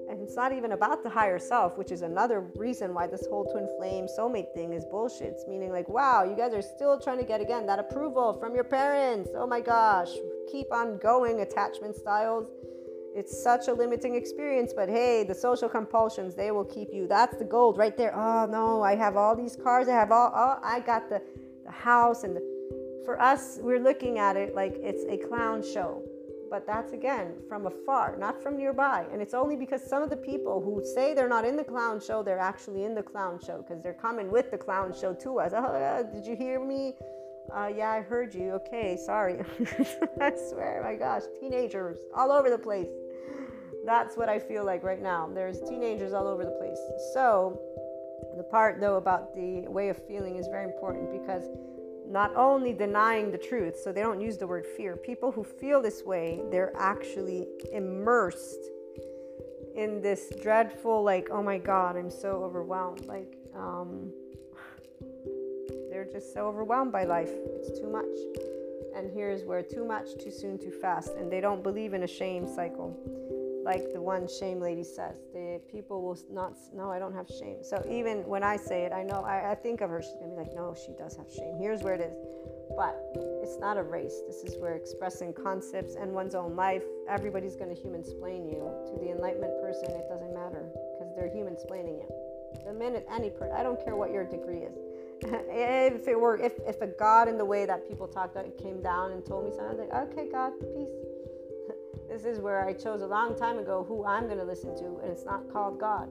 And 0.10 0.20
it's 0.24 0.36
not 0.36 0.52
even 0.52 0.72
about 0.72 1.04
the 1.04 1.10
higher 1.10 1.38
self, 1.38 1.78
which 1.78 1.92
is 1.92 2.02
another 2.02 2.42
reason 2.56 2.96
why 2.96 3.06
this 3.06 3.28
whole 3.30 3.46
twin 3.46 3.70
flame 3.78 4.08
soulmate 4.08 4.52
thing 4.56 4.74
is 4.74 4.84
bullshit. 4.86 5.34
It's 5.34 5.46
meaning 5.48 5.72
like, 5.72 5.88
wow, 5.88 6.24
you 6.24 6.36
guys 6.36 6.52
are 6.52 6.64
still 6.64 7.00
trying 7.00 7.20
to 7.20 7.24
get 7.24 7.42
again 7.42 7.68
that 7.68 7.78
approval 7.78 8.34
from 8.34 8.56
your 8.56 8.64
parents. 8.64 9.30
Oh 9.36 9.46
my 9.46 9.62
gosh, 9.62 10.10
keep 10.52 10.74
on 10.74 10.98
going, 10.98 11.42
attachment 11.42 11.96
styles. 11.96 12.48
It's 13.16 13.44
such 13.44 13.68
a 13.68 13.74
limiting 13.74 14.16
experience, 14.16 14.74
but 14.76 14.90
hey, 14.90 15.24
the 15.24 15.36
social 15.36 15.70
compulsions, 15.70 16.34
they 16.34 16.50
will 16.50 16.66
keep 16.66 16.90
you. 16.92 17.08
That's 17.08 17.38
the 17.38 17.46
gold 17.46 17.78
right 17.78 17.96
there. 17.96 18.16
Oh 18.16 18.48
no, 18.48 18.82
I 18.82 18.96
have 18.96 19.16
all 19.16 19.36
these 19.36 19.56
cars. 19.56 19.88
I 19.88 19.94
have 19.94 20.12
all, 20.12 20.32
oh, 20.34 20.60
I 20.64 20.80
got 20.80 21.10
the, 21.10 21.22
the 21.66 21.72
house. 21.72 22.24
And 22.24 22.36
the, 22.36 22.42
for 23.06 23.22
us, 23.22 23.60
we're 23.62 23.80
looking 23.80 24.18
at 24.18 24.36
it 24.38 24.56
like 24.56 24.74
it's 24.82 25.04
a 25.06 25.28
clown 25.28 25.62
show 25.62 26.04
but 26.50 26.66
that's 26.66 26.94
again 26.94 27.34
from 27.48 27.66
afar, 27.68 28.16
not 28.18 28.42
from 28.42 28.58
nearby. 28.58 29.06
And 29.12 29.22
it's 29.22 29.34
only 29.34 29.56
because 29.56 29.84
some 29.84 30.02
of 30.02 30.10
the 30.10 30.18
people 30.18 30.62
who 30.62 30.84
say 30.96 31.14
they're 31.14 31.30
not 31.30 31.46
in 31.46 31.56
the 31.56 31.64
clown 31.64 32.00
show, 32.00 32.24
they're 32.24 32.40
actually 32.40 32.84
in 32.84 32.96
the 32.96 33.04
clown 33.04 33.40
show 33.46 33.64
because 33.66 33.82
they're 33.82 33.94
coming 33.94 34.32
with 34.32 34.52
the 34.52 34.58
clown 34.58 34.94
show 34.94 35.14
to 35.14 35.40
us. 35.40 35.54
Oh, 35.56 36.08
did 36.12 36.26
you 36.26 36.36
hear 36.36 36.64
me? 36.64 36.96
Uh, 37.54 37.72
yeah, 37.76 37.90
I 37.90 38.02
heard 38.02 38.34
you. 38.34 38.52
Okay, 38.52 38.98
sorry. 38.98 39.40
I 40.22 40.34
swear, 40.50 40.82
my 40.84 40.96
gosh, 40.96 41.24
teenagers 41.40 41.98
all 42.16 42.32
over 42.32 42.50
the 42.50 42.58
place. 42.58 42.90
That's 43.86 44.18
what 44.18 44.30
I 44.30 44.40
feel 44.40 44.66
like 44.66 44.84
right 44.84 45.02
now. 45.02 45.30
There's 45.34 45.60
teenagers 45.62 46.14
all 46.14 46.28
over 46.28 46.44
the 46.44 46.52
place. 46.52 46.80
So, 47.14 47.60
the 48.38 48.44
part 48.44 48.80
though 48.80 48.96
about 48.96 49.34
the 49.36 49.62
way 49.68 49.90
of 49.90 49.98
feeling 50.08 50.36
is 50.36 50.48
very 50.48 50.66
important 50.66 51.12
because 51.12 51.44
not 52.10 52.36
only 52.36 52.74
denying 52.74 53.32
the 53.32 53.38
truth, 53.38 53.80
so 53.82 53.92
they 53.92 54.02
don't 54.02 54.20
use 54.20 54.38
the 54.38 54.48
word 54.48 54.66
fear. 54.66 54.96
People 54.98 55.32
who 55.32 55.44
feel 55.44 55.82
this 55.82 56.04
way, 56.04 56.42
they're 56.50 56.76
actually 56.76 57.48
immersed 57.72 58.66
in 59.76 60.02
this 60.02 60.34
dreadful, 60.42 61.04
like, 61.04 61.30
oh 61.32 61.44
my 61.44 61.60
God, 61.60 61.96
I'm 61.96 62.10
so 62.10 62.44
overwhelmed. 62.44 63.06
Like, 63.06 63.38
um, 63.56 64.12
they're 65.92 66.10
just 66.12 66.34
so 66.34 66.48
overwhelmed 66.48 66.92
by 66.92 67.04
life. 67.06 67.30
It's 67.30 67.80
too 67.80 67.90
much. 67.90 68.06
And 68.96 69.12
here's 69.12 69.44
where 69.44 69.62
too 69.62 69.86
much, 69.86 70.08
too 70.22 70.32
soon, 70.32 70.58
too 70.58 70.72
fast. 70.72 71.14
And 71.14 71.32
they 71.32 71.40
don't 71.40 71.62
believe 71.62 71.94
in 71.94 72.04
a 72.04 72.08
shame 72.08 72.48
cycle 72.48 72.98
like 73.64 73.92
the 73.94 74.02
one 74.02 74.28
shame 74.28 74.60
lady 74.60 74.84
says 74.84 75.18
the 75.34 75.60
people 75.72 76.02
will 76.02 76.18
not 76.32 76.54
no 76.74 76.90
i 76.90 77.00
don't 77.00 77.14
have 77.14 77.28
shame. 77.28 77.58
So 77.62 77.84
even 77.90 78.26
when 78.26 78.44
i 78.44 78.56
say 78.56 78.84
it 78.84 78.92
i 78.94 79.04
know 79.04 79.22
i, 79.22 79.52
I 79.52 79.56
think 79.56 79.82
of 79.82 79.90
her 79.90 80.02
she's 80.02 80.16
gonna 80.20 80.32
be 80.32 80.38
like 80.38 80.54
no 80.56 80.76
she 80.76 80.94
does 80.94 81.16
have 81.18 81.28
shame. 81.32 81.58
Here's 81.60 81.82
where 81.82 81.96
it 81.96 82.02
is. 82.02 82.16
But 82.76 82.96
it's 83.44 83.58
not 83.60 83.78
a 83.78 83.84
race. 83.84 84.22
This 84.28 84.44
is 84.44 84.58
where 84.58 84.76
expressing 84.76 85.34
concepts 85.34 85.96
and 85.96 86.14
one's 86.14 86.36
own 86.36 86.56
life. 86.56 86.84
Everybody's 87.10 87.56
to 87.56 87.74
human 87.74 88.02
explain 88.02 88.48
you. 88.48 88.72
To 88.88 89.00
the 89.00 89.12
enlightenment 89.12 89.60
person 89.62 89.90
it 89.92 90.08
doesn't 90.08 90.34
matter 90.34 90.70
because 90.94 91.14
they're 91.16 91.34
human 91.34 91.54
explaining 91.54 91.96
you. 91.96 92.08
The 92.66 92.74
minute 92.74 93.06
any 93.14 93.30
person 93.30 93.56
i 93.56 93.64
don't 93.64 93.84
care 93.84 93.96
what 93.96 94.12
your 94.12 94.26
degree 94.26 94.64
is. 94.64 94.78
If 95.52 96.08
it 96.08 96.18
were 96.18 96.38
if, 96.38 96.54
if 96.66 96.82
a 96.82 96.88
god 96.88 97.28
in 97.28 97.38
the 97.38 97.46
way 97.46 97.66
that 97.66 97.88
people 97.90 98.08
talked 98.08 98.36
about 98.36 98.58
came 98.58 98.82
down 98.82 99.12
and 99.12 99.26
told 99.26 99.44
me 99.46 99.52
something 99.52 99.68
i 99.68 99.74
was 99.74 99.80
like 99.80 100.18
okay 100.18 100.32
god 100.32 100.54
peace 100.60 101.09
this 102.10 102.26
is 102.26 102.40
where 102.40 102.66
I 102.66 102.74
chose 102.74 103.02
a 103.02 103.08
long 103.08 103.38
time 103.38 103.60
ago 103.60 103.86
who 103.88 104.04
I'm 104.04 104.26
going 104.26 104.40
to 104.40 104.44
listen 104.44 104.76
to, 104.78 105.00
and 105.04 105.12
it's 105.12 105.26
not 105.26 105.52
called 105.54 105.80
God. 105.80 106.10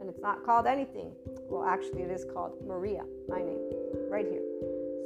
And 0.00 0.08
it's 0.08 0.20
not 0.20 0.44
called 0.44 0.66
anything. 0.66 1.12
Well, 1.48 1.64
actually, 1.64 2.02
it 2.02 2.10
is 2.10 2.24
called 2.24 2.54
Maria, 2.66 3.02
my 3.28 3.38
name, 3.38 3.60
right 4.10 4.26
here, 4.26 4.42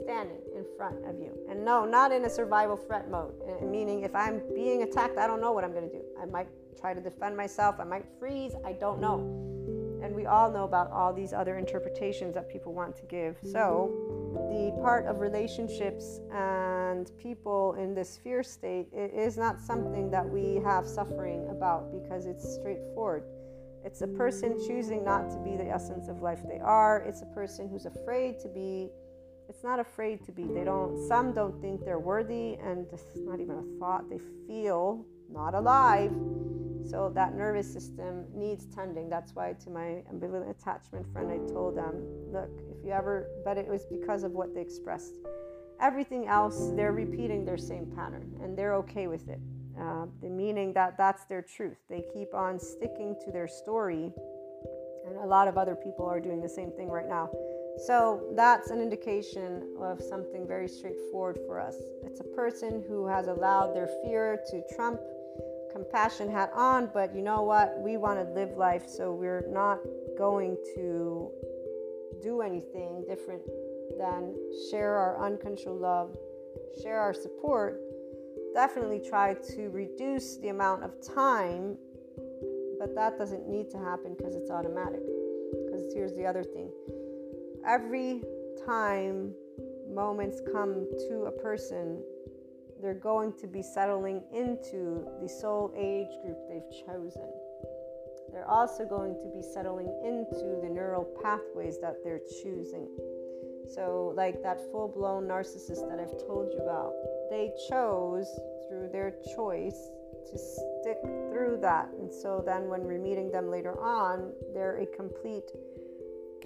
standing 0.04 0.40
in 0.56 0.64
front 0.76 0.96
of 1.04 1.18
you. 1.20 1.36
And 1.48 1.64
no, 1.64 1.84
not 1.84 2.12
in 2.12 2.24
a 2.24 2.30
survival 2.30 2.76
threat 2.76 3.10
mode, 3.10 3.34
eh, 3.46 3.64
meaning 3.64 4.02
if 4.02 4.14
I'm 4.14 4.40
being 4.54 4.82
attacked, 4.82 5.18
I 5.18 5.26
don't 5.26 5.40
know 5.40 5.52
what 5.52 5.64
I'm 5.64 5.72
going 5.72 5.88
to 5.88 5.96
do. 5.96 6.02
I 6.20 6.26
might 6.26 6.48
try 6.80 6.94
to 6.94 7.00
defend 7.00 7.36
myself, 7.36 7.76
I 7.78 7.84
might 7.84 8.04
freeze, 8.18 8.54
I 8.64 8.72
don't 8.72 9.00
know. 9.00 9.59
And 10.02 10.14
we 10.14 10.26
all 10.26 10.50
know 10.50 10.64
about 10.64 10.90
all 10.90 11.12
these 11.12 11.32
other 11.32 11.58
interpretations 11.58 12.34
that 12.34 12.48
people 12.48 12.72
want 12.72 12.96
to 12.96 13.02
give. 13.04 13.36
So, 13.42 13.92
the 14.50 14.80
part 14.80 15.06
of 15.06 15.20
relationships 15.20 16.20
and 16.32 17.10
people 17.18 17.74
in 17.74 17.94
this 17.94 18.16
fear 18.16 18.42
state 18.42 18.88
is 18.92 19.36
not 19.36 19.60
something 19.60 20.10
that 20.10 20.28
we 20.28 20.56
have 20.64 20.86
suffering 20.86 21.48
about 21.50 21.92
because 21.92 22.26
it's 22.26 22.54
straightforward. 22.54 23.24
It's 23.84 24.02
a 24.02 24.08
person 24.08 24.58
choosing 24.66 25.04
not 25.04 25.30
to 25.30 25.38
be 25.38 25.56
the 25.56 25.68
essence 25.68 26.08
of 26.08 26.20
life 26.20 26.40
they 26.46 26.58
are. 26.58 27.02
It's 27.06 27.22
a 27.22 27.26
person 27.26 27.68
who's 27.68 27.86
afraid 27.86 28.38
to 28.40 28.48
be. 28.48 28.90
It's 29.48 29.64
not 29.64 29.80
afraid 29.80 30.24
to 30.26 30.32
be. 30.32 30.44
They 30.44 30.64
don't. 30.64 31.08
Some 31.08 31.32
don't 31.32 31.60
think 31.60 31.84
they're 31.84 31.98
worthy, 31.98 32.54
and 32.62 32.86
it's 32.92 33.02
not 33.16 33.40
even 33.40 33.56
a 33.56 33.78
thought. 33.78 34.08
They 34.08 34.20
feel 34.46 35.04
not 35.32 35.54
alive 35.54 36.12
so 36.88 37.10
that 37.14 37.34
nervous 37.34 37.72
system 37.72 38.24
needs 38.34 38.66
tending. 38.66 39.08
That's 39.08 39.34
why 39.34 39.54
to 39.64 39.70
my 39.70 40.02
ambivalent 40.12 40.50
attachment 40.50 41.10
friend, 41.12 41.30
I 41.30 41.52
told 41.52 41.76
them, 41.76 42.02
look, 42.32 42.50
if 42.70 42.84
you 42.84 42.92
ever, 42.92 43.28
but 43.44 43.58
it 43.58 43.66
was 43.66 43.84
because 43.84 44.22
of 44.22 44.32
what 44.32 44.54
they 44.54 44.60
expressed. 44.60 45.14
Everything 45.80 46.26
else, 46.26 46.72
they're 46.76 46.92
repeating 46.92 47.44
their 47.44 47.58
same 47.58 47.86
pattern 47.96 48.30
and 48.42 48.56
they're 48.56 48.74
okay 48.74 49.06
with 49.06 49.28
it. 49.28 49.40
Uh, 49.80 50.06
the 50.20 50.28
meaning 50.28 50.72
that 50.74 50.98
that's 50.98 51.24
their 51.24 51.40
truth. 51.40 51.78
They 51.88 52.04
keep 52.12 52.34
on 52.34 52.58
sticking 52.58 53.16
to 53.24 53.32
their 53.32 53.48
story, 53.48 54.12
and 55.06 55.16
a 55.16 55.26
lot 55.26 55.48
of 55.48 55.56
other 55.56 55.74
people 55.74 56.04
are 56.04 56.20
doing 56.20 56.42
the 56.42 56.48
same 56.48 56.70
thing 56.72 56.88
right 56.90 57.08
now. 57.08 57.30
So 57.86 58.32
that's 58.36 58.68
an 58.70 58.82
indication 58.82 59.74
of 59.80 60.02
something 60.02 60.46
very 60.46 60.68
straightforward 60.68 61.38
for 61.46 61.58
us. 61.58 61.76
It's 62.04 62.20
a 62.20 62.24
person 62.24 62.84
who 62.86 63.06
has 63.06 63.28
allowed 63.28 63.74
their 63.74 63.88
fear 64.04 64.38
to 64.50 64.62
trump 64.74 65.00
compassion 65.72 66.30
hat 66.30 66.50
on, 66.54 66.90
but 66.92 67.14
you 67.14 67.22
know 67.22 67.42
what? 67.42 67.78
We 67.80 67.96
want 67.96 68.18
to 68.18 68.32
live 68.32 68.56
life, 68.56 68.88
so 68.88 69.12
we're 69.12 69.46
not 69.48 69.78
going 70.16 70.56
to 70.74 71.30
do 72.22 72.42
anything 72.42 73.04
different 73.08 73.42
than 73.98 74.34
share 74.70 74.94
our 74.94 75.24
uncontrolled 75.24 75.80
love, 75.80 76.16
share 76.82 76.98
our 76.98 77.14
support. 77.14 77.80
Definitely 78.54 79.00
try 79.00 79.34
to 79.54 79.68
reduce 79.70 80.36
the 80.36 80.48
amount 80.48 80.82
of 80.82 80.92
time, 81.00 81.76
but 82.78 82.94
that 82.94 83.16
doesn't 83.16 83.48
need 83.48 83.70
to 83.70 83.78
happen 83.78 84.14
because 84.16 84.34
it's 84.34 84.50
automatic. 84.50 85.02
Because 85.66 85.92
here's 85.94 86.14
the 86.14 86.26
other 86.26 86.42
thing 86.42 86.70
every 87.66 88.22
time 88.66 89.34
moments 89.88 90.40
come 90.52 90.86
to 91.08 91.24
a 91.24 91.30
person 91.30 92.02
they're 92.80 92.94
going 92.94 93.32
to 93.40 93.46
be 93.46 93.62
settling 93.62 94.22
into 94.32 95.06
the 95.20 95.28
soul 95.28 95.72
age 95.76 96.10
group 96.22 96.38
they've 96.48 96.86
chosen. 96.86 97.28
They're 98.32 98.48
also 98.48 98.84
going 98.84 99.14
to 99.14 99.30
be 99.34 99.42
settling 99.42 99.88
into 100.04 100.60
the 100.62 100.68
neural 100.68 101.04
pathways 101.22 101.78
that 101.80 101.96
they're 102.04 102.20
choosing. 102.42 102.88
So, 103.74 104.12
like 104.16 104.42
that 104.42 104.60
full 104.70 104.88
blown 104.88 105.24
narcissist 105.24 105.88
that 105.88 105.98
I've 106.00 106.18
told 106.26 106.52
you 106.52 106.60
about, 106.60 106.92
they 107.30 107.52
chose 107.68 108.28
through 108.68 108.88
their 108.92 109.14
choice 109.36 109.90
to 110.30 110.38
stick 110.38 110.98
through 111.30 111.58
that. 111.62 111.88
And 111.98 112.12
so, 112.12 112.42
then 112.44 112.68
when 112.68 112.82
we're 112.84 112.98
meeting 112.98 113.30
them 113.30 113.48
later 113.48 113.80
on, 113.80 114.32
they're 114.54 114.78
a 114.78 114.86
complete 114.86 115.50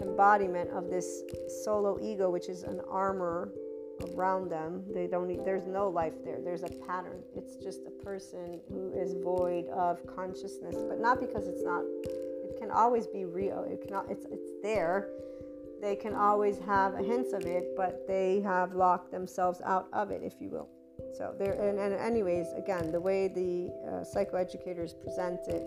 embodiment 0.00 0.70
of 0.70 0.90
this 0.90 1.22
solo 1.64 1.98
ego, 2.00 2.30
which 2.30 2.48
is 2.48 2.62
an 2.62 2.80
armor 2.90 3.50
around 4.14 4.50
them. 4.50 4.82
They 4.92 5.06
don't. 5.06 5.28
Need, 5.28 5.44
there's 5.44 5.66
no 5.66 5.88
life 5.88 6.14
there. 6.24 6.38
There's 6.42 6.62
a 6.62 6.70
pattern. 6.86 7.22
It's 7.34 7.56
just 7.56 7.80
a 7.86 8.04
person 8.04 8.60
who 8.68 8.92
is 8.92 9.14
void 9.22 9.68
of 9.68 10.04
consciousness, 10.06 10.76
but 10.88 11.00
not 11.00 11.20
because 11.20 11.46
it's 11.46 11.62
not. 11.62 11.82
It 12.04 12.56
can 12.58 12.70
always 12.70 13.06
be 13.06 13.24
real. 13.24 13.64
It 13.68 13.82
cannot. 13.84 14.10
It's 14.10 14.26
it's 14.30 14.50
there. 14.62 15.08
They 15.80 15.96
can 15.96 16.14
always 16.14 16.58
have 16.60 16.94
a 16.94 17.02
hints 17.02 17.32
of 17.32 17.44
it, 17.44 17.76
but 17.76 18.06
they 18.06 18.40
have 18.40 18.74
locked 18.74 19.10
themselves 19.10 19.60
out 19.64 19.88
of 19.92 20.10
it, 20.10 20.22
if 20.22 20.40
you 20.40 20.48
will. 20.48 20.68
So 21.16 21.34
there. 21.38 21.52
And, 21.52 21.78
and 21.78 21.94
anyways, 21.94 22.52
again, 22.56 22.90
the 22.90 23.00
way 23.00 23.28
the 23.28 23.70
uh, 23.86 24.04
psychoeducators 24.04 24.98
present 25.00 25.40
it. 25.48 25.66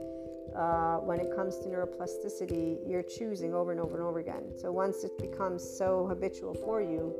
Uh, 0.55 0.95
when 0.99 1.19
it 1.19 1.35
comes 1.35 1.59
to 1.59 1.65
neuroplasticity, 1.65 2.79
you're 2.87 3.03
choosing 3.03 3.53
over 3.53 3.71
and 3.71 3.81
over 3.81 3.97
and 3.97 4.03
over 4.03 4.19
again. 4.19 4.43
So 4.57 4.71
once 4.71 5.03
it 5.03 5.15
becomes 5.19 5.61
so 5.61 6.07
habitual 6.07 6.55
for 6.55 6.81
you, 6.81 7.13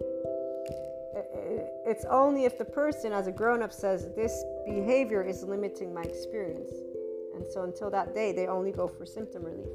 it's 1.88 2.05
only 2.05 2.43
if 2.43 2.57
the 2.57 2.65
person, 2.65 3.14
as 3.14 3.27
a 3.27 3.31
grown 3.31 3.64
up, 3.64 3.72
says, 3.72 4.09
This 4.15 4.43
behavior 4.65 5.23
is 5.23 5.43
limiting 5.43 5.93
my 5.93 6.03
experience. 6.03 6.76
And 7.34 7.45
so 7.49 7.64
until 7.64 7.89
that 7.91 8.14
day, 8.14 8.34
they 8.34 8.47
only 8.47 8.72
go 8.72 8.88
for 8.88 9.05
symptom 9.05 9.43
relief. 9.43 9.72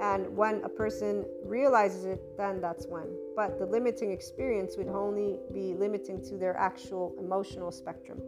And 0.00 0.36
when 0.36 0.62
a 0.64 0.68
person 0.68 1.24
realizes 1.44 2.04
it, 2.04 2.20
then 2.36 2.60
that's 2.60 2.86
when. 2.86 3.06
But 3.36 3.58
the 3.58 3.64
limiting 3.64 4.10
experience 4.10 4.76
would 4.76 4.88
only 4.88 5.38
be 5.52 5.72
limiting 5.72 6.22
to 6.24 6.36
their 6.36 6.56
actual 6.56 7.14
emotional 7.18 7.70
spectrum. 7.70 8.20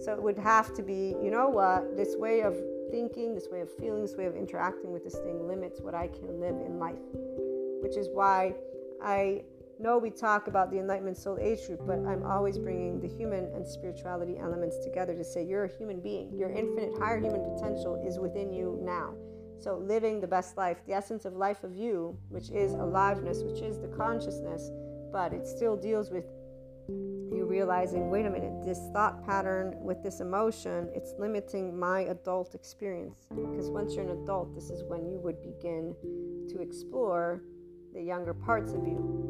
So 0.00 0.12
it 0.12 0.22
would 0.22 0.38
have 0.38 0.74
to 0.74 0.82
be, 0.82 1.16
you 1.22 1.30
know 1.30 1.48
what, 1.48 1.96
this 1.96 2.16
way 2.16 2.42
of 2.42 2.54
thinking, 2.90 3.34
this 3.34 3.48
way 3.50 3.60
of 3.60 3.70
feeling, 3.76 4.02
this 4.02 4.14
way 4.14 4.26
of 4.26 4.36
interacting 4.36 4.92
with 4.92 5.02
this 5.02 5.16
thing 5.16 5.48
limits 5.48 5.80
what 5.80 5.94
I 5.94 6.08
can 6.08 6.38
live 6.38 6.54
in 6.54 6.78
life. 6.78 6.98
Which 7.82 7.96
is 7.96 8.08
why 8.12 8.54
I 9.02 9.42
no, 9.78 9.98
we 9.98 10.10
talk 10.10 10.46
about 10.46 10.70
the 10.70 10.78
Enlightenment 10.78 11.16
Soul 11.16 11.38
Age 11.40 11.66
group, 11.66 11.86
but 11.86 11.98
I'm 12.06 12.24
always 12.24 12.58
bringing 12.58 13.00
the 13.00 13.08
human 13.08 13.44
and 13.54 13.66
spirituality 13.66 14.38
elements 14.38 14.76
together 14.84 15.14
to 15.14 15.24
say 15.24 15.44
you're 15.44 15.64
a 15.64 15.76
human 15.78 16.00
being. 16.00 16.36
Your 16.36 16.50
infinite 16.50 16.98
higher 16.98 17.18
human 17.18 17.42
potential 17.54 18.02
is 18.06 18.18
within 18.18 18.52
you 18.52 18.78
now. 18.82 19.14
So, 19.58 19.76
living 19.76 20.20
the 20.20 20.26
best 20.26 20.56
life, 20.56 20.78
the 20.86 20.92
essence 20.92 21.24
of 21.24 21.34
life 21.34 21.64
of 21.64 21.74
you, 21.74 22.18
which 22.28 22.50
is 22.50 22.72
aliveness, 22.72 23.42
which 23.42 23.62
is 23.62 23.78
the 23.80 23.88
consciousness, 23.88 24.70
but 25.12 25.32
it 25.32 25.46
still 25.46 25.76
deals 25.76 26.10
with 26.10 26.24
you 26.88 27.46
realizing 27.48 28.10
wait 28.10 28.26
a 28.26 28.30
minute, 28.30 28.64
this 28.64 28.80
thought 28.92 29.24
pattern 29.24 29.74
with 29.80 30.02
this 30.02 30.20
emotion, 30.20 30.88
it's 30.94 31.14
limiting 31.18 31.78
my 31.78 32.00
adult 32.00 32.54
experience. 32.54 33.26
Because 33.30 33.70
once 33.70 33.94
you're 33.94 34.04
an 34.04 34.22
adult, 34.22 34.54
this 34.54 34.70
is 34.70 34.82
when 34.84 35.06
you 35.06 35.18
would 35.18 35.40
begin 35.42 35.94
to 36.50 36.60
explore 36.60 37.42
the 37.94 38.02
younger 38.02 38.34
parts 38.34 38.72
of 38.72 38.86
you 38.86 39.24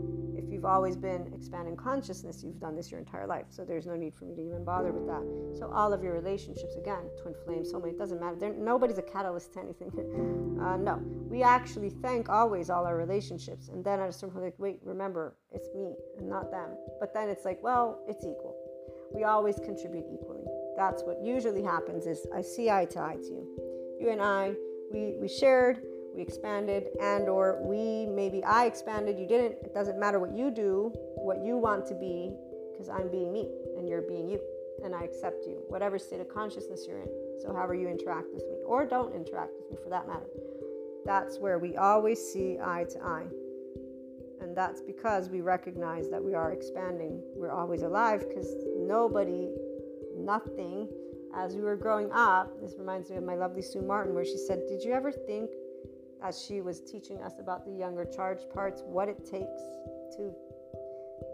if 0.44 0.52
you've 0.52 0.64
always 0.64 0.96
been 0.96 1.32
expanding 1.34 1.76
consciousness, 1.76 2.42
you've 2.42 2.60
done 2.60 2.76
this 2.76 2.90
your 2.90 3.00
entire 3.00 3.26
life. 3.26 3.46
So 3.48 3.64
there's 3.64 3.86
no 3.86 3.96
need 3.96 4.14
for 4.14 4.24
me 4.24 4.34
to 4.34 4.42
even 4.42 4.64
bother 4.64 4.92
with 4.92 5.06
that. 5.06 5.58
So 5.58 5.70
all 5.72 5.92
of 5.92 6.02
your 6.02 6.12
relationships, 6.12 6.76
again, 6.76 7.08
twin 7.22 7.34
flame, 7.44 7.62
soulmate, 7.62 7.92
it 7.92 7.98
doesn't 7.98 8.20
matter. 8.20 8.36
They're, 8.36 8.52
nobody's 8.52 8.98
a 8.98 9.02
catalyst 9.02 9.54
to 9.54 9.60
anything. 9.60 9.90
uh, 10.62 10.76
no, 10.76 11.00
we 11.30 11.42
actually 11.42 11.90
thank 11.90 12.28
always 12.28 12.68
all 12.68 12.84
our 12.84 12.96
relationships, 12.96 13.68
and 13.68 13.84
then 13.84 14.00
at 14.00 14.08
a 14.08 14.12
certain 14.12 14.30
point, 14.30 14.44
like, 14.44 14.58
wait, 14.58 14.80
remember, 14.82 15.36
it's 15.50 15.68
me 15.74 15.94
and 16.18 16.28
not 16.28 16.50
them. 16.50 16.70
But 17.00 17.14
then 17.14 17.28
it's 17.28 17.44
like, 17.44 17.62
well, 17.62 18.04
it's 18.08 18.24
equal. 18.24 18.54
We 19.14 19.24
always 19.24 19.56
contribute 19.56 20.04
equally. 20.12 20.44
That's 20.76 21.02
what 21.04 21.22
usually 21.22 21.62
happens. 21.62 22.06
Is 22.06 22.26
I 22.34 22.42
see 22.42 22.68
eye 22.68 22.86
to 22.86 23.00
eye 23.00 23.16
to 23.16 23.30
you. 23.30 23.96
You 24.00 24.10
and 24.10 24.20
I, 24.20 24.54
we 24.92 25.14
we 25.20 25.28
shared 25.28 25.78
we 26.14 26.22
expanded 26.22 26.88
and 27.00 27.28
or 27.28 27.60
we 27.62 28.06
maybe 28.06 28.42
I 28.44 28.66
expanded, 28.66 29.18
you 29.18 29.26
didn't. 29.26 29.56
It 29.64 29.74
doesn't 29.74 29.98
matter 29.98 30.20
what 30.20 30.32
you 30.32 30.50
do, 30.50 30.92
what 31.16 31.44
you 31.44 31.56
want 31.56 31.86
to 31.86 31.94
be 31.94 32.32
because 32.72 32.88
I'm 32.88 33.10
being 33.10 33.32
me 33.32 33.48
and 33.76 33.88
you're 33.88 34.02
being 34.02 34.28
you 34.28 34.40
and 34.84 34.94
I 34.94 35.02
accept 35.02 35.44
you, 35.46 35.62
whatever 35.68 35.98
state 35.98 36.20
of 36.20 36.28
consciousness 36.28 36.84
you're 36.86 36.98
in. 36.98 37.08
So, 37.40 37.52
however 37.52 37.74
you 37.74 37.88
interact 37.88 38.28
with 38.32 38.42
me, 38.42 38.56
or 38.66 38.84
don't 38.86 39.14
interact 39.14 39.52
with 39.56 39.70
me 39.70 39.76
for 39.82 39.90
that 39.90 40.06
matter, 40.06 40.26
that's 41.04 41.38
where 41.38 41.58
we 41.58 41.76
always 41.76 42.20
see 42.20 42.58
eye 42.62 42.84
to 42.90 43.02
eye. 43.02 43.26
And 44.40 44.56
that's 44.56 44.82
because 44.82 45.30
we 45.30 45.40
recognize 45.40 46.10
that 46.10 46.22
we 46.22 46.34
are 46.34 46.52
expanding. 46.52 47.22
We're 47.34 47.50
always 47.50 47.82
alive 47.82 48.24
because 48.28 48.54
nobody, 48.76 49.48
nothing, 50.16 50.88
as 51.34 51.54
we 51.56 51.62
were 51.62 51.76
growing 51.76 52.10
up, 52.12 52.60
this 52.60 52.74
reminds 52.78 53.10
me 53.10 53.16
of 53.16 53.24
my 53.24 53.34
lovely 53.34 53.62
Sue 53.62 53.82
Martin, 53.82 54.14
where 54.14 54.24
she 54.24 54.36
said, 54.36 54.62
Did 54.68 54.82
you 54.82 54.92
ever 54.92 55.10
think, 55.10 55.50
as 56.24 56.42
she 56.42 56.60
was 56.60 56.80
teaching 56.80 57.22
us 57.22 57.34
about 57.38 57.64
the 57.64 57.72
younger 57.72 58.04
charge 58.04 58.40
parts, 58.52 58.82
what 58.84 59.08
it 59.08 59.18
takes 59.24 59.60
to 60.16 60.34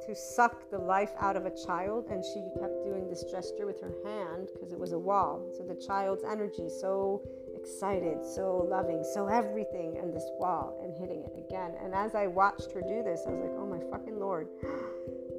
to 0.07 0.15
suck 0.15 0.71
the 0.71 0.79
life 0.79 1.11
out 1.19 1.37
of 1.37 1.47
a 1.47 1.67
child. 1.67 2.07
And 2.11 2.25
she 2.25 2.41
kept 2.61 2.85
doing 2.85 3.09
this 3.09 3.25
gesture 3.25 3.67
with 3.67 3.81
her 3.81 3.93
hand 4.05 4.49
because 4.53 4.73
it 4.73 4.79
was 4.79 4.93
a 4.93 4.99
wall. 4.99 5.51
So 5.57 5.65
the 5.65 5.75
child's 5.75 6.25
energy 6.25 6.69
so 6.69 7.23
excited 7.61 8.25
so 8.25 8.67
loving 8.71 9.05
so 9.13 9.27
everything 9.27 9.99
and 9.99 10.15
this 10.15 10.25
wall 10.39 10.81
and 10.83 10.97
hitting 10.97 11.23
it 11.23 11.35
again. 11.37 11.73
And 11.83 11.95
as 11.95 12.15
i 12.15 12.27
watched 12.27 12.73
her 12.73 12.81
do 12.81 13.03
this 13.03 13.23
i 13.27 13.31
was 13.31 13.41
like 13.41 13.53
oh 13.59 13.67
my 13.67 13.81
fucking 13.91 14.19
lord 14.19 14.49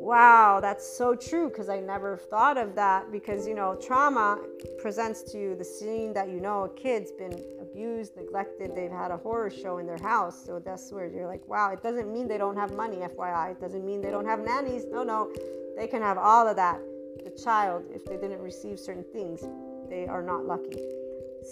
wow 0.01 0.59
that's 0.59 0.97
so 0.97 1.15
true 1.15 1.47
because 1.49 1.69
i 1.69 1.79
never 1.79 2.17
thought 2.17 2.57
of 2.57 2.75
that 2.75 3.11
because 3.11 3.47
you 3.47 3.53
know 3.53 3.75
trauma 3.75 4.39
presents 4.81 5.21
to 5.21 5.37
you 5.37 5.55
the 5.55 5.63
scene 5.63 6.11
that 6.13 6.29
you 6.29 6.39
know 6.39 6.63
a 6.63 6.69
kid's 6.69 7.11
been 7.11 7.39
abused, 7.71 8.15
neglected, 8.15 8.75
they've 8.75 8.91
had 8.91 9.11
a 9.11 9.17
horror 9.17 9.49
show 9.49 9.77
in 9.77 9.87
their 9.87 9.97
house. 9.97 10.45
So 10.45 10.59
that's 10.59 10.91
where 10.91 11.07
you're 11.07 11.27
like, 11.27 11.47
wow, 11.47 11.71
it 11.71 11.81
doesn't 11.81 12.11
mean 12.11 12.27
they 12.27 12.37
don't 12.37 12.57
have 12.57 12.73
money, 12.73 12.97
FYI. 12.97 13.51
It 13.51 13.61
doesn't 13.61 13.85
mean 13.85 14.01
they 14.01 14.11
don't 14.11 14.25
have 14.25 14.39
nannies. 14.39 14.85
No, 14.91 15.03
no, 15.03 15.31
they 15.77 15.87
can 15.87 16.01
have 16.01 16.17
all 16.17 16.47
of 16.47 16.55
that. 16.57 16.79
The 17.23 17.31
child, 17.43 17.83
if 17.93 18.05
they 18.05 18.17
didn't 18.17 18.41
receive 18.41 18.79
certain 18.79 19.05
things, 19.13 19.45
they 19.89 20.07
are 20.07 20.21
not 20.21 20.45
lucky. 20.45 20.81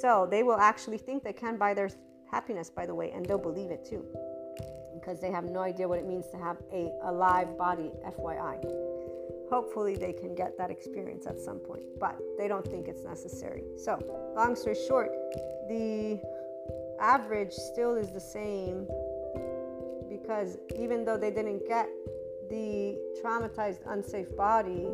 So 0.01 0.27
they 0.29 0.43
will 0.43 0.59
actually 0.59 0.97
think 0.97 1.23
they 1.23 1.33
can 1.33 1.57
buy 1.57 1.73
their 1.73 1.89
happiness, 2.29 2.69
by 2.69 2.85
the 2.85 2.95
way, 2.95 3.11
and 3.11 3.25
they'll 3.25 3.37
believe 3.37 3.71
it 3.71 3.85
too. 3.85 4.05
Because 4.99 5.19
they 5.19 5.31
have 5.31 5.45
no 5.45 5.59
idea 5.59 5.87
what 5.87 5.99
it 5.99 6.05
means 6.05 6.27
to 6.29 6.37
have 6.37 6.57
a 6.73 6.91
alive 7.03 7.57
body, 7.57 7.91
FYI. 8.05 8.63
Hopefully, 9.49 9.95
they 9.95 10.13
can 10.13 10.35
get 10.35 10.57
that 10.57 10.69
experience 10.69 11.25
at 11.25 11.39
some 11.39 11.57
point, 11.57 11.83
but 11.99 12.17
they 12.37 12.47
don't 12.47 12.67
think 12.67 12.87
it's 12.87 13.03
necessary. 13.03 13.63
So, 13.77 13.97
long 14.35 14.55
story 14.55 14.77
short, 14.87 15.09
the 15.67 16.19
average 16.99 17.53
still 17.53 17.95
is 17.95 18.11
the 18.11 18.19
same 18.19 18.87
because 20.09 20.57
even 20.77 21.05
though 21.05 21.17
they 21.17 21.31
didn't 21.31 21.67
get 21.67 21.89
the 22.49 22.97
traumatized, 23.23 23.79
unsafe 23.87 24.35
body, 24.35 24.87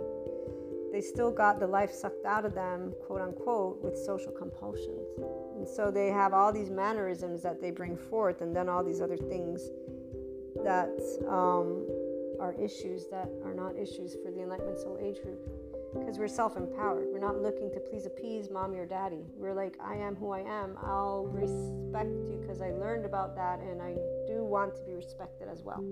they 0.92 1.02
still 1.02 1.32
got 1.32 1.60
the 1.60 1.68
life 1.68 1.92
sucked 1.92 2.26
out 2.26 2.46
of 2.46 2.54
them, 2.54 2.94
quote 3.06 3.22
unquote, 3.22 3.82
with 3.82 3.98
social 3.98 4.32
compulsions. 4.32 5.08
And 5.56 5.68
so 5.68 5.92
they 5.92 6.08
have 6.08 6.34
all 6.34 6.54
these 6.54 6.70
mannerisms 6.70 7.42
that 7.44 7.62
they 7.62 7.72
bring 7.72 7.98
forth, 7.98 8.42
and 8.42 8.56
then 8.56 8.70
all 8.70 8.84
these 8.84 9.02
other 9.02 9.18
things 9.18 9.70
that 10.66 11.00
um, 11.30 11.86
are 12.42 12.56
issues 12.60 13.06
that 13.12 13.30
are 13.46 13.54
not 13.54 13.78
issues 13.78 14.18
for 14.24 14.32
the 14.32 14.42
Enlightenment 14.42 14.80
Soul 14.80 14.98
Age 15.00 15.22
group 15.22 15.40
because 15.94 16.18
we're 16.18 16.28
self 16.28 16.58
empowered. 16.58 17.08
We're 17.12 17.20
not 17.20 17.42
looking 17.42 17.72
to 17.72 17.80
please 17.80 18.06
appease 18.06 18.50
mommy 18.50 18.80
or 18.80 18.86
daddy. 18.86 19.24
We're 19.38 19.54
like, 19.54 19.78
I 19.80 19.96
am 19.96 20.16
who 20.16 20.32
I 20.32 20.40
am. 20.40 20.76
I'll 20.82 21.28
respect 21.28 22.10
you 22.10 22.38
because 22.42 22.62
I 22.62 22.72
learned 22.72 23.06
about 23.06 23.36
that 23.36 23.60
and 23.60 23.82
I 23.82 23.96
want 24.46 24.76
to 24.76 24.82
be 24.84 24.94
respected 24.94 25.48
as 25.50 25.64
well. 25.64 25.84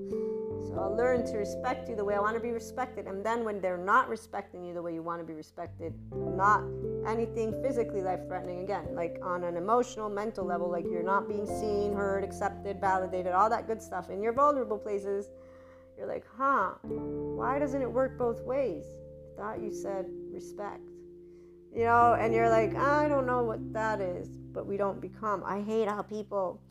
So 0.67 0.79
I'll 0.79 0.95
learn 0.95 1.25
to 1.25 1.37
respect 1.37 1.89
you 1.89 1.95
the 1.95 2.05
way 2.05 2.15
I 2.15 2.19
want 2.19 2.35
to 2.35 2.41
be 2.41 2.51
respected. 2.51 3.07
And 3.07 3.25
then 3.25 3.43
when 3.43 3.59
they're 3.59 3.77
not 3.77 4.09
respecting 4.09 4.63
you 4.63 4.73
the 4.73 4.81
way 4.81 4.93
you 4.93 5.01
want 5.01 5.21
to 5.21 5.25
be 5.25 5.33
respected, 5.33 5.93
not 6.13 6.63
anything 7.07 7.61
physically 7.61 8.01
life 8.01 8.25
threatening, 8.27 8.59
again, 8.63 8.87
like 8.93 9.19
on 9.23 9.43
an 9.43 9.57
emotional, 9.57 10.09
mental 10.09 10.45
level, 10.45 10.69
like 10.69 10.85
you're 10.85 11.03
not 11.03 11.27
being 11.27 11.45
seen, 11.45 11.93
heard, 11.93 12.23
accepted, 12.23 12.79
validated, 12.79 13.33
all 13.33 13.49
that 13.49 13.67
good 13.67 13.81
stuff 13.81 14.09
in 14.09 14.21
your 14.21 14.33
vulnerable 14.33 14.77
places, 14.77 15.29
you're 15.97 16.07
like, 16.07 16.25
huh, 16.37 16.71
why 16.83 17.59
doesn't 17.59 17.81
it 17.81 17.91
work 17.91 18.17
both 18.17 18.41
ways? 18.43 18.85
I 19.33 19.41
thought 19.41 19.61
you 19.61 19.73
said 19.73 20.05
respect. 20.31 20.81
You 21.75 21.85
know, 21.85 22.15
and 22.19 22.33
you're 22.33 22.49
like, 22.49 22.75
I 22.75 23.07
don't 23.07 23.25
know 23.25 23.43
what 23.43 23.73
that 23.73 23.99
is, 23.99 24.27
but 24.27 24.67
we 24.67 24.77
don't 24.77 25.01
become. 25.01 25.43
I 25.43 25.61
hate 25.61 25.87
how 25.87 26.03
people. 26.03 26.61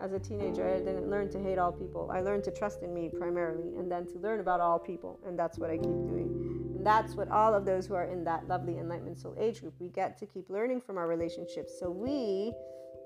As 0.00 0.12
a 0.12 0.18
teenager, 0.18 0.68
I 0.68 0.78
didn't 0.78 1.08
learn 1.08 1.30
to 1.30 1.38
hate 1.38 1.58
all 1.58 1.72
people. 1.72 2.10
I 2.12 2.20
learned 2.20 2.44
to 2.44 2.50
trust 2.50 2.82
in 2.82 2.92
me 2.92 3.10
primarily, 3.16 3.76
and 3.76 3.90
then 3.90 4.06
to 4.06 4.18
learn 4.18 4.40
about 4.40 4.60
all 4.60 4.78
people, 4.78 5.20
and 5.26 5.38
that's 5.38 5.58
what 5.58 5.70
I 5.70 5.76
keep 5.76 5.84
doing. 5.84 6.74
And 6.76 6.84
that's 6.84 7.14
what 7.14 7.30
all 7.30 7.54
of 7.54 7.64
those 7.64 7.86
who 7.86 7.94
are 7.94 8.04
in 8.04 8.24
that 8.24 8.48
lovely 8.48 8.78
enlightenment 8.78 9.18
soul 9.18 9.36
age 9.38 9.60
group, 9.60 9.74
we 9.78 9.88
get 9.88 10.18
to 10.18 10.26
keep 10.26 10.50
learning 10.50 10.80
from 10.80 10.98
our 10.98 11.06
relationships. 11.06 11.78
So 11.78 11.90
we 11.90 12.52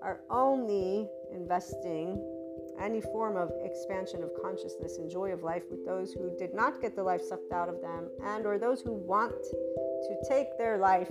are 0.02 0.20
only 0.30 1.08
investing 1.32 2.18
any 2.80 3.00
form 3.00 3.36
of 3.36 3.50
expansion 3.64 4.22
of 4.22 4.30
consciousness 4.40 4.98
and 4.98 5.10
joy 5.10 5.32
of 5.32 5.42
life 5.42 5.64
with 5.70 5.84
those 5.84 6.12
who 6.12 6.34
did 6.38 6.54
not 6.54 6.80
get 6.80 6.94
the 6.94 7.02
life 7.02 7.20
sucked 7.20 7.52
out 7.52 7.68
of 7.68 7.80
them 7.80 8.08
and 8.24 8.46
or 8.46 8.58
those 8.58 8.80
who 8.80 8.92
want 8.92 9.34
to 9.42 10.16
take 10.28 10.56
their 10.56 10.78
life 10.78 11.10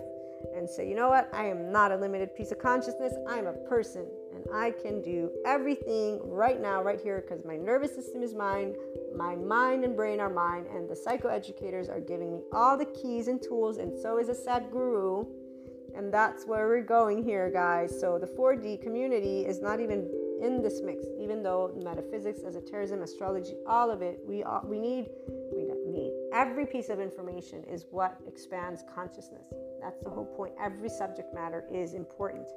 and 0.55 0.69
say, 0.69 0.87
you 0.87 0.95
know 0.95 1.09
what, 1.09 1.29
I 1.33 1.45
am 1.45 1.71
not 1.71 1.91
a 1.91 1.97
limited 1.97 2.35
piece 2.35 2.51
of 2.51 2.59
consciousness. 2.59 3.13
I'm 3.27 3.47
a 3.47 3.53
person 3.53 4.05
I 4.53 4.71
can 4.71 5.01
do 5.01 5.31
everything 5.45 6.19
right 6.23 6.61
now, 6.61 6.81
right 6.83 6.99
here, 6.99 7.21
because 7.21 7.45
my 7.45 7.57
nervous 7.57 7.93
system 7.93 8.23
is 8.23 8.33
mine, 8.33 8.75
my 9.15 9.35
mind 9.35 9.83
and 9.83 9.95
brain 9.95 10.19
are 10.19 10.29
mine, 10.29 10.65
and 10.73 10.89
the 10.89 10.95
psychoeducators 10.95 11.89
are 11.89 11.99
giving 11.99 12.31
me 12.31 12.41
all 12.51 12.77
the 12.77 12.85
keys 12.85 13.27
and 13.27 13.41
tools, 13.41 13.77
and 13.77 13.97
so 13.97 14.17
is 14.17 14.29
a 14.29 14.33
Sadhguru. 14.33 15.27
And 15.95 16.13
that's 16.13 16.45
where 16.45 16.67
we're 16.67 16.83
going 16.83 17.23
here, 17.23 17.49
guys. 17.49 17.99
So 17.99 18.19
the 18.19 18.27
4D 18.27 18.83
community 18.83 19.45
is 19.45 19.61
not 19.61 19.79
even 19.79 20.07
in 20.43 20.61
this 20.61 20.81
mix, 20.83 21.05
even 21.19 21.41
though 21.41 21.73
metaphysics, 21.83 22.41
esotericism, 22.45 23.01
astrology, 23.01 23.55
all 23.65 23.89
of 23.89 24.03
it, 24.03 24.19
we 24.27 24.43
all, 24.43 24.61
we 24.63 24.77
need 24.77 25.09
we 25.55 25.63
need 25.91 26.11
every 26.33 26.65
piece 26.65 26.89
of 26.89 26.99
information 26.99 27.63
is 27.63 27.85
what 27.91 28.17
expands 28.27 28.83
consciousness. 28.93 29.45
That's 29.81 29.99
the 30.03 30.09
whole 30.09 30.25
point. 30.25 30.53
Every 30.61 30.89
subject 30.89 31.33
matter 31.33 31.65
is 31.73 31.93
important. 31.93 32.47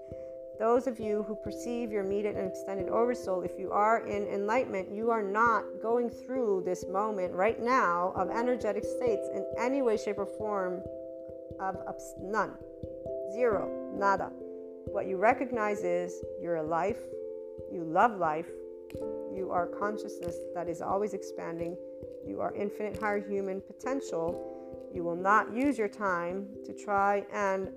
Those 0.61 0.87
of 0.87 1.01
you 1.01 1.25
who 1.25 1.35
perceive 1.35 1.91
your 1.91 2.05
immediate 2.05 2.37
and 2.37 2.47
extended 2.47 2.89
oversoul, 2.89 3.43
if 3.43 3.59
you 3.59 3.73
are 3.73 4.07
in 4.07 4.29
enlightenment, 4.29 4.95
you 4.95 5.11
are 5.11 5.23
not 5.23 5.65
going 5.83 6.09
through 6.09 6.63
this 6.65 6.87
moment 6.87 7.35
right 7.35 7.61
now 7.61 8.13
of 8.15 8.31
energetic 8.31 8.85
states 8.85 9.27
in 9.35 9.45
any 9.59 9.83
way, 9.83 9.97
shape, 9.97 10.19
or 10.19 10.27
form 10.27 10.83
of 11.59 11.77
ups- 11.89 12.15
none, 12.21 12.53
zero, 13.33 13.93
nada. 13.97 14.31
What 14.93 15.07
you 15.07 15.17
recognize 15.17 15.83
is 15.83 16.23
you're 16.41 16.57
a 16.57 16.63
life 16.63 17.01
you 17.71 17.85
love 17.85 18.17
life. 18.19 18.49
You 19.35 19.51
are 19.53 19.67
consciousness 19.67 20.37
that 20.55 20.69
is 20.69 20.81
always 20.81 21.15
expanding. 21.15 21.77
You 22.27 22.41
are 22.41 22.55
infinite 22.55 23.01
higher 23.01 23.21
human 23.21 23.61
potential. 23.61 24.91
You 24.93 25.05
will 25.05 25.17
not 25.17 25.55
use 25.55 25.79
your 25.79 25.89
time 25.89 26.49
to 26.65 26.73
try 26.73 27.25
and, 27.33 27.69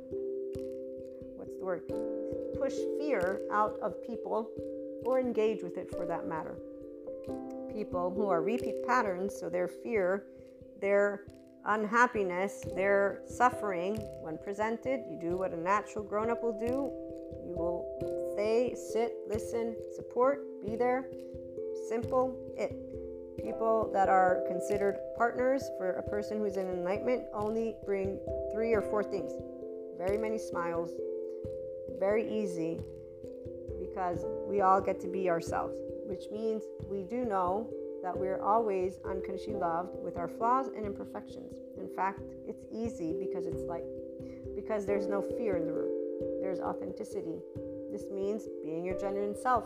what's 1.38 1.56
the 1.58 1.64
word? 1.64 2.13
Push 2.64 2.80
fear 2.98 3.42
out 3.52 3.78
of 3.82 4.02
people 4.08 4.50
or 5.04 5.20
engage 5.20 5.62
with 5.62 5.78
it 5.78 5.92
for 5.92 6.06
that 6.06 6.30
matter. 6.30 6.56
People 7.76 8.10
who 8.10 8.30
are 8.30 8.42
repeat 8.42 8.88
patterns, 8.88 9.36
so 9.38 9.50
their 9.50 9.68
fear, 9.68 10.24
their 10.80 11.26
unhappiness, 11.66 12.64
their 12.74 13.20
suffering, 13.28 13.98
when 14.22 14.38
presented, 14.38 15.02
you 15.12 15.20
do 15.20 15.36
what 15.36 15.52
a 15.52 15.60
natural 15.60 16.06
grown 16.06 16.30
up 16.30 16.42
will 16.42 16.58
do. 16.58 16.90
You 17.46 17.54
will 17.54 18.32
stay, 18.32 18.74
sit, 18.76 19.12
listen, 19.28 19.76
support, 19.94 20.40
be 20.66 20.78
there. 20.78 21.10
Simple, 21.90 22.34
it. 22.58 22.72
People 23.44 23.90
that 23.92 24.08
are 24.08 24.42
considered 24.48 25.00
partners 25.18 25.70
for 25.78 25.92
a 25.92 26.04
person 26.04 26.38
who's 26.38 26.56
in 26.56 26.70
enlightenment 26.70 27.24
only 27.34 27.76
bring 27.86 28.20
three 28.54 28.72
or 28.72 28.82
four 28.82 29.04
things 29.04 29.34
very 29.98 30.18
many 30.18 30.38
smiles, 30.38 30.90
very 32.08 32.26
easy, 32.42 32.82
because 33.80 34.26
we 34.52 34.60
all 34.60 34.82
get 34.82 35.00
to 35.00 35.08
be 35.08 35.30
ourselves, 35.30 35.74
which 36.06 36.26
means 36.34 36.62
we 36.90 37.02
do 37.04 37.24
know 37.24 37.70
that 38.04 38.14
we're 38.24 38.42
always 38.42 39.00
unconditionally 39.06 39.58
loved 39.58 39.96
with 40.04 40.18
our 40.18 40.28
flaws 40.28 40.68
and 40.76 40.86
imperfections. 40.86 41.54
In 41.80 41.88
fact, 41.88 42.20
it's 42.46 42.66
easy 42.74 43.16
because 43.18 43.46
it's 43.46 43.64
light, 43.64 43.86
because 44.54 44.86
there's 44.86 45.08
no 45.08 45.22
fear 45.22 45.56
in 45.56 45.66
the 45.66 45.72
room, 45.72 45.94
there's 46.42 46.60
authenticity, 46.60 47.40
this 47.90 48.04
means 48.12 48.50
being 48.66 48.84
your 48.84 49.00
genuine 49.00 49.34
self. 49.48 49.64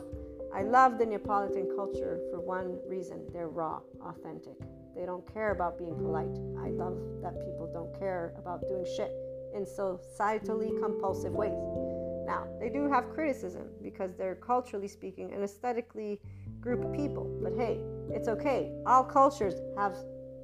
I 0.53 0.61
love 0.61 0.99
the 0.99 1.07
Neapolitan 1.07 1.67
culture 1.75 2.19
for 2.29 2.39
one 2.39 2.77
reason 2.87 3.17
they're 3.33 3.49
raw, 3.49 3.79
authentic. 4.05 4.59
They 4.95 5.07
don't 5.07 5.25
care 5.33 5.51
about 5.53 5.79
being 5.79 5.95
polite. 5.95 6.37
I 6.65 6.69
love 6.69 6.97
that 7.23 7.33
people 7.45 7.67
don't 7.73 7.97
care 7.97 8.33
about 8.37 8.67
doing 8.67 8.85
shit 8.95 9.11
in 9.55 9.65
societally 9.65 10.79
compulsive 10.79 11.33
ways. 11.33 11.96
Now, 12.27 12.45
they 12.59 12.67
do 12.67 12.89
have 12.89 13.09
criticism 13.09 13.67
because 13.81 14.13
they're 14.17 14.35
culturally 14.35 14.89
speaking 14.89 15.33
and 15.33 15.43
aesthetically 15.43 16.19
group 16.59 16.83
of 16.83 16.91
people. 16.93 17.23
But 17.41 17.53
hey, 17.53 17.79
it's 18.11 18.27
okay. 18.27 18.73
All 18.85 19.03
cultures 19.03 19.55
have 19.77 19.95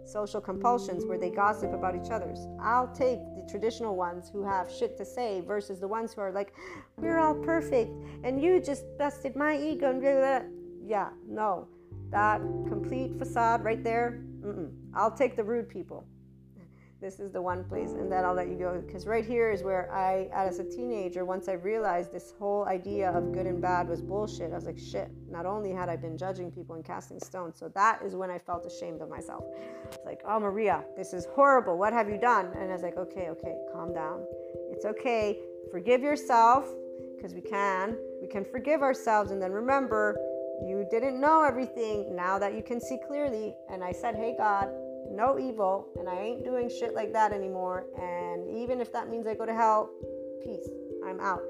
social 0.06 0.40
compulsions 0.40 1.06
where 1.06 1.18
they 1.18 1.30
gossip 1.30 1.74
about 1.74 1.96
each 1.96 2.10
other's. 2.10 2.48
I'll 2.62 2.88
take 2.88 3.20
the 3.36 3.46
traditional 3.50 3.98
ones 3.98 4.30
who 4.32 4.44
have 4.44 4.72
shit 4.72 4.98
to 4.98 5.06
say 5.06 5.42
versus 5.42 5.82
the 5.82 5.88
ones 5.88 6.14
who 6.14 6.22
are 6.22 6.32
like, 6.32 6.54
we're 6.98 7.20
all 7.20 7.36
perfect 7.36 7.92
and 8.24 8.42
you 8.42 8.62
just 8.62 8.86
busted 8.98 9.36
my 9.36 9.58
ego 9.58 9.90
and 9.90 10.02
blah, 10.02 10.14
blah. 10.14 10.42
Yeah, 10.86 11.10
no. 11.28 11.68
That 12.12 12.40
complete 12.68 13.18
facade 13.18 13.64
right 13.64 13.84
there, 13.84 14.24
mm-mm. 14.42 14.72
I'll 14.94 15.12
take 15.12 15.36
the 15.36 15.44
rude 15.44 15.68
people 15.68 16.06
this 17.04 17.20
is 17.20 17.32
the 17.32 17.42
one 17.42 17.66
place 17.66 17.92
and 17.92 18.10
then 18.10 18.24
i'll 18.24 18.34
let 18.34 18.48
you 18.48 18.56
go. 18.56 18.82
Because 18.86 19.06
right 19.06 19.26
here 19.26 19.52
is 19.52 19.62
where 19.62 19.92
i 19.94 20.30
as 20.34 20.60
a 20.60 20.64
teenager 20.64 21.26
once 21.26 21.50
i 21.50 21.54
realized 21.54 22.14
this 22.14 22.34
whole 22.40 22.66
idea 22.66 23.12
of 23.12 23.34
good 23.34 23.46
and 23.46 23.62
bad 23.62 23.90
was 23.90 24.02
bullshit 24.02 24.52
i 24.52 24.56
was 24.56 24.66
like 24.66 24.80
shit 24.80 25.10
not 25.30 25.46
only 25.46 25.72
had 25.72 25.90
i 25.90 25.98
been 25.98 26.18
judging 26.18 26.50
people 26.50 26.76
and 26.76 26.86
casting 26.86 27.20
stones 27.20 27.60
so 27.60 27.70
that 27.76 28.02
is 28.06 28.16
when 28.16 28.32
i 28.32 28.38
felt 28.38 28.66
ashamed 28.66 29.02
of 29.02 29.10
myself. 29.10 29.44
It's 29.86 30.06
like 30.06 30.22
oh 30.26 30.40
maria 30.40 30.84
this 30.96 31.14
is 31.14 31.28
horrible. 31.36 31.78
What 31.78 31.92
have 31.92 32.08
you 32.08 32.18
done? 32.18 32.52
And 32.56 32.70
i 32.70 32.74
was 32.74 32.84
like 32.84 32.98
okay 32.98 33.30
okay 33.30 33.56
calm 33.74 33.94
down. 33.94 34.26
It's 34.72 34.86
okay. 34.86 35.40
Forgive 35.72 36.02
yourself 36.02 36.68
because 37.16 37.34
we 37.34 37.42
can. 37.42 37.98
We 38.22 38.28
can 38.28 38.46
forgive 38.46 38.82
ourselves 38.82 39.32
and 39.32 39.42
then 39.42 39.52
remember 39.52 40.18
you 40.66 40.88
didn't 40.90 41.20
know 41.20 41.44
everything. 41.44 42.16
Now 42.16 42.40
that 42.40 42.54
you 42.54 42.64
can 42.64 42.80
see 42.80 42.98
clearly 43.06 43.56
and 43.70 43.84
i 43.84 43.92
said 43.92 44.16
hey 44.16 44.36
god 44.38 44.70
no 45.12 45.40
evil, 45.40 45.88
and 46.00 46.10
I 46.10 46.20
ain't 46.20 46.44
doing 46.44 46.70
shit 46.70 46.94
like 46.94 47.14
that 47.14 47.32
anymore. 47.32 47.86
And 47.98 48.50
even 48.58 48.82
if 48.82 48.92
that 48.94 49.10
means 49.10 49.28
I 49.28 49.36
go 49.36 49.46
to 49.46 49.54
hell, 49.54 49.90
peace, 50.44 50.68
I'm 51.06 51.20
out. 51.20 51.42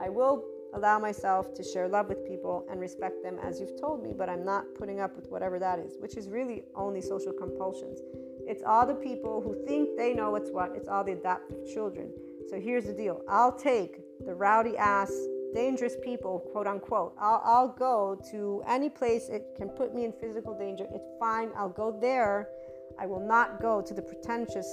I 0.00 0.08
will 0.08 0.44
allow 0.74 0.98
myself 0.98 1.52
to 1.54 1.62
share 1.62 1.88
love 1.88 2.08
with 2.08 2.26
people 2.26 2.66
and 2.70 2.80
respect 2.80 3.22
them 3.22 3.38
as 3.42 3.60
you've 3.60 3.80
told 3.80 4.02
me, 4.02 4.12
but 4.16 4.28
I'm 4.28 4.44
not 4.44 4.64
putting 4.76 5.00
up 5.00 5.16
with 5.16 5.28
whatever 5.28 5.58
that 5.58 5.78
is, 5.78 5.96
which 5.98 6.16
is 6.16 6.28
really 6.28 6.62
only 6.74 7.00
social 7.00 7.32
compulsions. 7.32 8.00
It's 8.46 8.62
all 8.64 8.86
the 8.86 8.94
people 8.94 9.40
who 9.40 9.64
think 9.66 9.96
they 9.96 10.14
know 10.14 10.30
what's 10.30 10.50
what, 10.50 10.72
it's 10.74 10.88
all 10.88 11.04
the 11.04 11.12
adaptive 11.12 11.66
children. 11.72 12.10
So 12.48 12.58
here's 12.58 12.84
the 12.84 12.92
deal 12.92 13.22
I'll 13.28 13.56
take 13.56 14.00
the 14.24 14.34
rowdy 14.34 14.76
ass, 14.76 15.12
dangerous 15.54 15.96
people, 16.02 16.40
quote 16.52 16.66
unquote. 16.66 17.14
I'll, 17.20 17.42
I'll 17.44 17.68
go 17.68 18.20
to 18.30 18.62
any 18.66 18.88
place 18.88 19.28
it 19.28 19.54
can 19.56 19.68
put 19.68 19.94
me 19.94 20.04
in 20.04 20.12
physical 20.12 20.56
danger. 20.56 20.86
It's 20.92 21.08
fine. 21.18 21.50
I'll 21.56 21.68
go 21.68 21.96
there 22.00 22.48
I 23.00 23.06
will 23.06 23.26
not 23.26 23.62
go 23.62 23.80
to 23.80 23.94
the 23.94 24.02
pretentious 24.02 24.68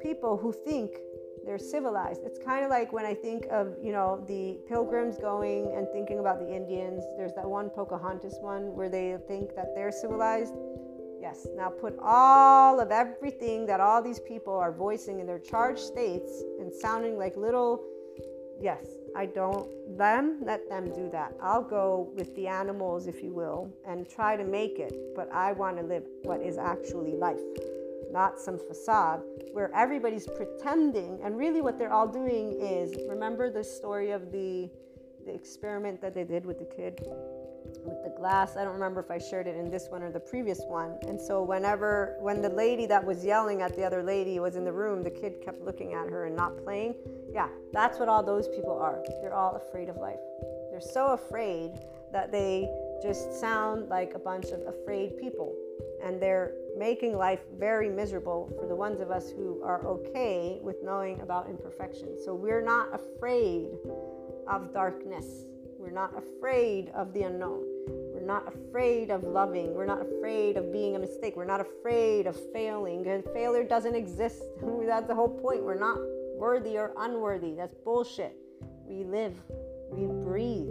people 0.00 0.38
who 0.38 0.50
think 0.50 0.96
they're 1.44 1.58
civilized. 1.58 2.22
It's 2.24 2.38
kind 2.38 2.64
of 2.64 2.70
like 2.70 2.90
when 2.92 3.04
I 3.04 3.12
think 3.12 3.46
of, 3.50 3.76
you 3.82 3.92
know, 3.92 4.24
the 4.26 4.58
pilgrims 4.66 5.18
going 5.18 5.74
and 5.76 5.86
thinking 5.92 6.20
about 6.20 6.38
the 6.38 6.50
Indians. 6.50 7.04
There's 7.18 7.34
that 7.34 7.46
one 7.46 7.68
Pocahontas 7.68 8.38
one 8.40 8.74
where 8.74 8.88
they 8.88 9.18
think 9.28 9.54
that 9.56 9.74
they're 9.74 9.92
civilized. 9.92 10.54
Yes, 11.20 11.46
now 11.54 11.68
put 11.68 11.98
all 12.02 12.80
of 12.80 12.90
everything 12.90 13.66
that 13.66 13.80
all 13.80 14.02
these 14.02 14.20
people 14.20 14.54
are 14.54 14.72
voicing 14.72 15.20
in 15.20 15.26
their 15.26 15.38
charged 15.38 15.80
states 15.80 16.42
and 16.60 16.72
sounding 16.72 17.18
like 17.18 17.36
little, 17.36 17.82
yes, 18.58 18.86
I 19.16 19.26
don't 19.26 19.68
them 19.96 20.38
let 20.42 20.68
them 20.68 20.92
do 20.92 21.08
that. 21.12 21.34
I'll 21.40 21.62
go 21.62 22.10
with 22.14 22.34
the 22.34 22.48
animals, 22.48 23.06
if 23.06 23.22
you 23.22 23.32
will, 23.32 23.70
and 23.86 24.08
try 24.08 24.36
to 24.36 24.44
make 24.44 24.78
it. 24.78 24.94
But 25.14 25.32
I 25.32 25.52
want 25.52 25.76
to 25.78 25.82
live 25.84 26.04
what 26.22 26.40
is 26.40 26.58
actually 26.58 27.14
life, 27.14 27.40
not 28.10 28.40
some 28.40 28.58
facade 28.58 29.22
where 29.52 29.72
everybody's 29.74 30.26
pretending. 30.26 31.20
And 31.22 31.38
really, 31.38 31.60
what 31.60 31.78
they're 31.78 31.92
all 31.92 32.08
doing 32.08 32.60
is 32.60 32.92
remember 33.08 33.50
the 33.50 33.64
story 33.64 34.10
of 34.10 34.32
the 34.32 34.70
the 35.26 35.34
experiment 35.34 36.02
that 36.02 36.14
they 36.14 36.24
did 36.24 36.44
with 36.44 36.58
the 36.58 36.66
kid 36.66 37.00
with 37.84 38.02
the 38.02 38.10
glass. 38.10 38.56
I 38.56 38.64
don't 38.64 38.74
remember 38.74 39.00
if 39.00 39.10
I 39.10 39.18
shared 39.18 39.46
it 39.46 39.56
in 39.56 39.70
this 39.70 39.88
one 39.88 40.02
or 40.02 40.10
the 40.10 40.20
previous 40.20 40.60
one. 40.66 40.98
And 41.08 41.20
so 41.20 41.42
whenever 41.42 42.16
when 42.20 42.42
the 42.42 42.48
lady 42.48 42.86
that 42.86 43.04
was 43.04 43.24
yelling 43.24 43.62
at 43.62 43.74
the 43.76 43.84
other 43.84 44.02
lady 44.02 44.38
was 44.40 44.56
in 44.56 44.64
the 44.64 44.72
room, 44.72 45.02
the 45.02 45.10
kid 45.10 45.40
kept 45.42 45.60
looking 45.62 45.94
at 45.94 46.08
her 46.08 46.26
and 46.26 46.36
not 46.36 46.62
playing. 46.62 46.94
Yeah, 47.32 47.48
that's 47.72 47.98
what 47.98 48.08
all 48.08 48.22
those 48.22 48.48
people 48.48 48.78
are. 48.78 49.02
They're 49.20 49.34
all 49.34 49.56
afraid 49.56 49.88
of 49.88 49.96
life. 49.96 50.20
They're 50.70 50.80
so 50.80 51.08
afraid 51.08 51.72
that 52.12 52.30
they 52.30 52.68
just 53.02 53.40
sound 53.40 53.88
like 53.88 54.14
a 54.14 54.18
bunch 54.18 54.46
of 54.46 54.60
afraid 54.66 55.18
people. 55.18 55.54
And 56.02 56.20
they're 56.20 56.52
making 56.76 57.16
life 57.16 57.40
very 57.58 57.88
miserable 57.88 58.52
for 58.58 58.66
the 58.66 58.74
ones 58.74 59.00
of 59.00 59.10
us 59.10 59.30
who 59.30 59.62
are 59.62 59.86
okay 59.86 60.58
with 60.62 60.76
knowing 60.82 61.20
about 61.20 61.48
imperfection. 61.48 62.16
So 62.24 62.34
we're 62.34 62.64
not 62.64 62.88
afraid 62.94 63.70
of 64.46 64.72
darkness 64.72 65.44
we're 65.84 65.90
not 65.90 66.14
afraid 66.16 66.88
of 66.94 67.12
the 67.12 67.24
unknown. 67.24 67.62
We're 68.14 68.24
not 68.24 68.48
afraid 68.48 69.10
of 69.10 69.22
loving. 69.24 69.74
We're 69.74 69.84
not 69.84 70.00
afraid 70.00 70.56
of 70.56 70.72
being 70.72 70.96
a 70.96 70.98
mistake. 70.98 71.36
We're 71.36 71.44
not 71.44 71.60
afraid 71.60 72.26
of 72.26 72.40
failing. 72.54 73.06
And 73.06 73.22
failure 73.34 73.64
doesn't 73.64 73.94
exist. 73.94 74.42
That's 74.86 75.06
the 75.06 75.14
whole 75.14 75.28
point. 75.28 75.62
We're 75.62 75.78
not 75.78 75.98
worthy 76.38 76.78
or 76.78 76.92
unworthy. 76.96 77.52
That's 77.54 77.74
bullshit. 77.74 78.34
We 78.86 79.04
live, 79.04 79.34
we 79.90 80.06
breathe. 80.24 80.70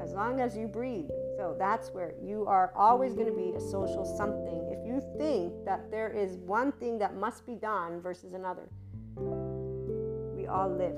As 0.00 0.12
long 0.12 0.40
as 0.40 0.56
you 0.56 0.68
breathe. 0.68 1.10
So 1.36 1.56
that's 1.58 1.88
where 1.90 2.12
you 2.22 2.46
are 2.46 2.72
always 2.76 3.14
going 3.14 3.26
to 3.26 3.32
be 3.32 3.52
a 3.56 3.60
social 3.60 4.04
something. 4.04 4.68
If 4.70 4.86
you 4.86 5.02
think 5.18 5.64
that 5.64 5.90
there 5.90 6.10
is 6.10 6.36
one 6.36 6.70
thing 6.72 6.98
that 6.98 7.16
must 7.16 7.46
be 7.46 7.54
done 7.54 8.00
versus 8.00 8.34
another, 8.34 8.68
we 9.16 10.46
all 10.46 10.70
live. 10.70 10.94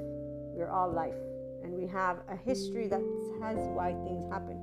We're 0.54 0.70
all 0.70 0.90
life 0.90 1.14
and 1.72 1.80
we 1.80 1.88
have 1.88 2.18
a 2.28 2.36
history 2.36 2.86
that 2.86 3.00
says 3.40 3.56
why 3.70 3.92
things 4.04 4.30
happen. 4.30 4.58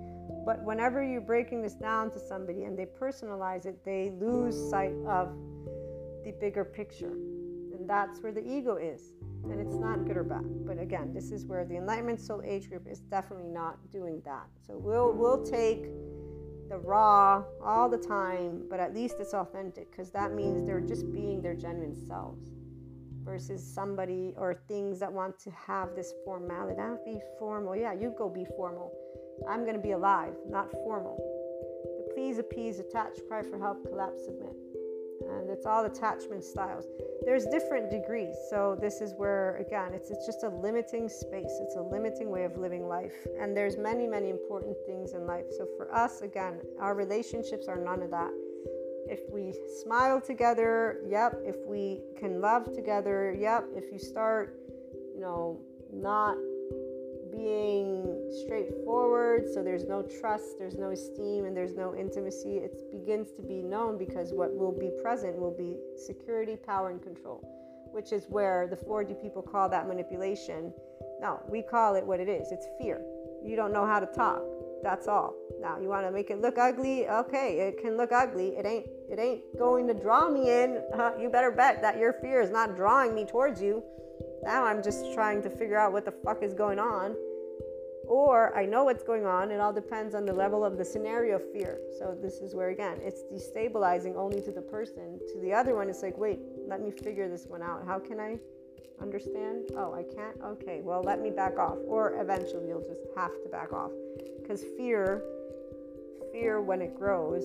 But 0.45 0.63
whenever 0.63 1.03
you're 1.03 1.21
breaking 1.21 1.61
this 1.61 1.73
down 1.73 2.11
to 2.11 2.19
somebody 2.19 2.63
and 2.63 2.77
they 2.77 2.85
personalize 2.85 3.65
it, 3.65 3.83
they 3.83 4.11
lose 4.19 4.55
sight 4.69 4.93
of 5.07 5.35
the 6.23 6.31
bigger 6.39 6.63
picture. 6.63 7.11
And 7.11 7.89
that's 7.89 8.21
where 8.21 8.31
the 8.31 8.47
ego 8.47 8.75
is. 8.75 9.13
And 9.43 9.59
it's 9.59 9.75
not 9.75 10.05
good 10.05 10.17
or 10.17 10.23
bad. 10.23 10.43
But 10.65 10.79
again, 10.79 11.13
this 11.13 11.31
is 11.31 11.45
where 11.45 11.65
the 11.65 11.77
Enlightenment 11.77 12.21
Soul 12.21 12.41
Age 12.45 12.69
group 12.69 12.87
is 12.87 12.99
definitely 12.99 13.47
not 13.47 13.77
doing 13.91 14.21
that. 14.25 14.47
So 14.67 14.77
we'll 14.77 15.13
we'll 15.13 15.43
take 15.43 15.85
the 16.69 16.77
raw 16.77 17.43
all 17.63 17.89
the 17.89 17.97
time, 17.97 18.65
but 18.69 18.79
at 18.79 18.93
least 18.93 19.15
it's 19.19 19.33
authentic 19.33 19.89
because 19.89 20.11
that 20.11 20.33
means 20.33 20.63
they're 20.67 20.81
just 20.81 21.11
being 21.11 21.41
their 21.41 21.55
genuine 21.55 21.95
selves 21.95 22.51
versus 23.29 23.61
somebody 23.63 24.33
or 24.37 24.55
things 24.67 24.99
that 24.99 25.11
want 25.11 25.39
to 25.39 25.51
have 25.51 25.95
this 25.95 26.13
formality. 26.25 26.81
I'll 26.81 27.03
be 27.05 27.19
formal. 27.37 27.75
Yeah, 27.75 27.93
you 27.93 28.13
go 28.17 28.27
be 28.27 28.45
formal. 28.57 28.91
I'm 29.47 29.61
going 29.61 29.75
to 29.75 29.81
be 29.81 29.91
alive, 29.91 30.33
not 30.49 30.71
formal. 30.71 31.15
The 31.83 32.13
please, 32.13 32.39
appease, 32.39 32.79
attach, 32.79 33.19
cry 33.27 33.43
for 33.43 33.59
help, 33.59 33.87
collapse, 33.87 34.25
submit. 34.25 34.55
And 35.29 35.49
it's 35.49 35.65
all 35.65 35.85
attachment 35.85 36.43
styles. 36.43 36.85
There's 37.23 37.45
different 37.45 37.91
degrees. 37.91 38.35
So 38.49 38.77
this 38.81 38.99
is 38.99 39.13
where 39.15 39.57
again, 39.57 39.93
it's 39.93 40.09
it's 40.09 40.25
just 40.25 40.43
a 40.43 40.49
limiting 40.49 41.07
space. 41.07 41.53
It's 41.61 41.75
a 41.75 41.81
limiting 41.81 42.31
way 42.31 42.45
of 42.45 42.57
living 42.57 42.87
life. 42.87 43.13
And 43.39 43.55
there's 43.55 43.77
many, 43.77 44.07
many 44.07 44.29
important 44.29 44.75
things 44.87 45.13
in 45.13 45.27
life. 45.27 45.45
So 45.57 45.67
for 45.77 45.93
us, 45.93 46.21
again, 46.21 46.61
our 46.79 46.95
relationships 46.95 47.67
are 47.67 47.77
none 47.77 48.01
of 48.01 48.09
that 48.11 48.31
if 49.09 49.21
we 49.31 49.53
smile 49.81 50.21
together, 50.21 51.01
yep. 51.07 51.41
If 51.43 51.55
we 51.65 51.99
can 52.17 52.39
love 52.39 52.73
together, 52.73 53.35
yep. 53.37 53.65
If 53.75 53.91
you 53.91 53.97
start, 53.97 54.59
you 55.15 55.21
know, 55.21 55.59
not 55.91 56.35
being 57.31 58.31
straightforward, 58.43 59.47
so 59.51 59.63
there's 59.63 59.85
no 59.85 60.03
trust, 60.03 60.59
there's 60.59 60.77
no 60.77 60.91
esteem, 60.91 61.45
and 61.45 61.57
there's 61.57 61.75
no 61.75 61.95
intimacy, 61.95 62.57
it 62.57 62.91
begins 62.91 63.31
to 63.31 63.41
be 63.41 63.61
known 63.61 63.97
because 63.97 64.31
what 64.31 64.55
will 64.55 64.71
be 64.71 64.91
present 65.01 65.37
will 65.37 65.55
be 65.55 65.77
security, 65.97 66.55
power, 66.55 66.89
and 66.89 67.01
control, 67.01 67.41
which 67.91 68.11
is 68.11 68.25
where 68.29 68.67
the 68.67 68.75
4D 68.75 69.21
people 69.21 69.41
call 69.41 69.69
that 69.69 69.87
manipulation. 69.87 70.71
No, 71.21 71.41
we 71.47 71.61
call 71.61 71.95
it 71.95 72.05
what 72.05 72.19
it 72.19 72.29
is 72.29 72.51
it's 72.51 72.67
fear. 72.79 73.01
You 73.43 73.55
don't 73.55 73.73
know 73.73 73.85
how 73.85 73.99
to 73.99 74.05
talk 74.05 74.43
that's 74.83 75.07
all. 75.07 75.35
Now 75.59 75.79
you 75.79 75.89
want 75.89 76.05
to 76.05 76.11
make 76.11 76.29
it 76.29 76.41
look 76.41 76.57
ugly? 76.57 77.07
Okay, 77.07 77.59
it 77.59 77.81
can 77.81 77.97
look 77.97 78.11
ugly. 78.11 78.49
It 78.49 78.65
ain't 78.65 78.85
it 79.09 79.19
ain't 79.19 79.41
going 79.57 79.87
to 79.87 79.93
draw 79.93 80.29
me 80.29 80.49
in. 80.49 80.81
You 81.19 81.29
better 81.29 81.51
bet 81.51 81.81
that 81.81 81.97
your 81.97 82.13
fear 82.13 82.41
is 82.41 82.49
not 82.49 82.75
drawing 82.75 83.13
me 83.13 83.25
towards 83.25 83.61
you. 83.61 83.83
Now 84.43 84.65
I'm 84.65 84.81
just 84.81 85.13
trying 85.13 85.41
to 85.43 85.49
figure 85.49 85.77
out 85.77 85.91
what 85.91 86.05
the 86.05 86.13
fuck 86.23 86.43
is 86.43 86.53
going 86.53 86.79
on. 86.79 87.15
Or 88.07 88.57
I 88.57 88.65
know 88.65 88.85
what's 88.85 89.03
going 89.03 89.25
on. 89.25 89.51
It 89.51 89.59
all 89.59 89.73
depends 89.73 90.15
on 90.15 90.25
the 90.25 90.33
level 90.33 90.65
of 90.65 90.77
the 90.77 90.85
scenario 90.85 91.35
of 91.35 91.51
fear. 91.51 91.79
So 91.99 92.17
this 92.19 92.35
is 92.39 92.55
where 92.55 92.69
again 92.69 92.99
it's 93.03 93.21
destabilizing 93.31 94.15
only 94.15 94.41
to 94.41 94.51
the 94.51 94.61
person. 94.61 95.19
To 95.33 95.39
the 95.41 95.53
other 95.53 95.75
one, 95.75 95.89
it's 95.89 96.01
like, 96.01 96.17
wait, 96.17 96.39
let 96.67 96.81
me 96.81 96.91
figure 96.91 97.29
this 97.29 97.45
one 97.45 97.61
out. 97.61 97.85
How 97.85 97.99
can 97.99 98.19
I 98.19 98.39
understand? 99.01 99.69
Oh, 99.75 99.93
I 99.93 100.03
can't? 100.03 100.39
Okay, 100.43 100.81
well, 100.83 101.01
let 101.01 101.21
me 101.21 101.29
back 101.29 101.57
off. 101.57 101.77
Or 101.87 102.19
eventually 102.21 102.67
you'll 102.67 102.87
just 102.87 103.01
have 103.15 103.31
to 103.43 103.49
back 103.49 103.73
off 103.73 103.91
because 104.41 104.63
fear 104.77 105.23
fear 106.31 106.61
when 106.61 106.81
it 106.81 106.95
grows 106.95 107.43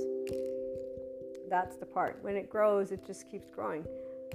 that's 1.48 1.76
the 1.76 1.86
part 1.86 2.18
when 2.20 2.36
it 2.36 2.50
grows 2.50 2.92
it 2.92 3.00
just 3.06 3.30
keeps 3.30 3.48
growing 3.48 3.82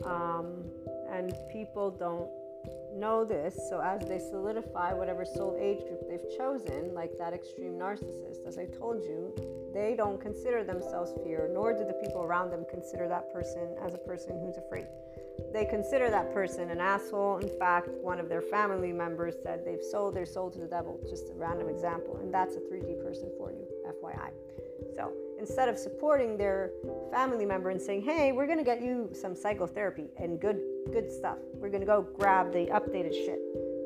um, 0.06 0.64
and 1.12 1.34
people 1.52 1.92
don't 1.92 2.30
know 2.96 3.24
this 3.24 3.56
so 3.70 3.80
as 3.82 4.02
they 4.08 4.20
solidify 4.20 4.94
whatever 4.94 5.26
soul 5.26 5.58
age 5.60 5.80
group 5.88 6.02
they've 6.10 6.38
chosen, 6.38 6.94
like 6.94 7.12
that 7.18 7.34
extreme 7.34 7.74
narcissist, 7.74 8.46
as 8.48 8.58
I 8.58 8.66
told 8.66 9.04
you, 9.04 9.34
they 9.74 9.96
don't 9.96 10.20
consider 10.20 10.64
themselves 10.64 11.14
fear, 11.24 11.50
nor 11.54 11.74
do 11.74 11.86
the 11.86 11.94
people 11.94 12.22
around 12.22 12.50
them 12.50 12.66
consider 12.70 13.08
that 13.08 13.32
person 13.32 13.76
as 13.86 13.94
a 13.94 13.98
person 13.98 14.40
who's 14.44 14.58
afraid. 14.58 14.88
They 15.54 15.66
consider 15.66 16.10
that 16.10 16.34
person 16.34 16.70
an 16.70 16.80
asshole. 16.80 17.38
In 17.38 17.50
fact, 17.60 17.90
one 18.02 18.20
of 18.20 18.30
their 18.30 18.42
family 18.42 18.92
members 18.92 19.36
said 19.44 19.66
they've 19.66 19.84
sold 19.84 20.16
their 20.16 20.26
soul 20.26 20.50
to 20.52 20.60
the 20.60 20.68
devil. 20.68 21.00
Just 21.10 21.30
a 21.30 21.34
random 21.34 21.70
example. 21.70 22.18
And 22.22 22.34
that's 22.34 22.56
a 22.56 22.60
3D 22.60 23.04
person 23.04 23.32
for 23.38 23.52
you, 23.52 23.66
FYI. 23.88 24.32
So 24.96 25.12
instead 25.40 25.70
of 25.70 25.78
supporting 25.78 26.38
their 26.38 26.72
family 27.12 27.46
member 27.46 27.70
and 27.70 27.82
saying, 27.82 28.04
hey, 28.04 28.32
we're 28.32 28.46
going 28.46 28.58
to 28.58 28.64
get 28.64 28.82
you 28.82 29.10
some 29.14 29.36
psychotherapy 29.36 30.08
and 30.18 30.40
good, 30.40 30.60
good 30.92 31.12
stuff, 31.12 31.38
we're 31.56 31.70
going 31.70 31.82
to 31.82 31.88
go 31.88 32.02
grab 32.02 32.52
the 32.52 32.68
updated 32.68 33.14
shit. 33.14 33.40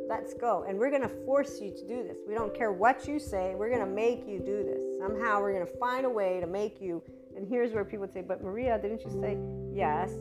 Let's 0.09 0.33
go. 0.33 0.65
And 0.67 0.77
we're 0.77 0.89
going 0.89 1.01
to 1.01 1.15
force 1.25 1.61
you 1.61 1.71
to 1.71 1.87
do 1.87 2.03
this. 2.03 2.17
We 2.27 2.33
don't 2.33 2.53
care 2.53 2.71
what 2.71 3.07
you 3.07 3.19
say. 3.19 3.55
We're 3.55 3.69
going 3.69 3.85
to 3.85 3.91
make 3.91 4.27
you 4.27 4.39
do 4.39 4.63
this. 4.63 4.83
Somehow 4.99 5.39
we're 5.39 5.53
going 5.53 5.65
to 5.65 5.77
find 5.77 6.05
a 6.05 6.09
way 6.09 6.39
to 6.39 6.47
make 6.47 6.81
you. 6.81 7.01
And 7.35 7.47
here's 7.47 7.71
where 7.71 7.85
people 7.85 8.07
say, 8.07 8.21
but 8.21 8.43
Maria, 8.43 8.77
didn't 8.79 9.03
you 9.03 9.11
say 9.21 9.37
yes? 9.73 10.11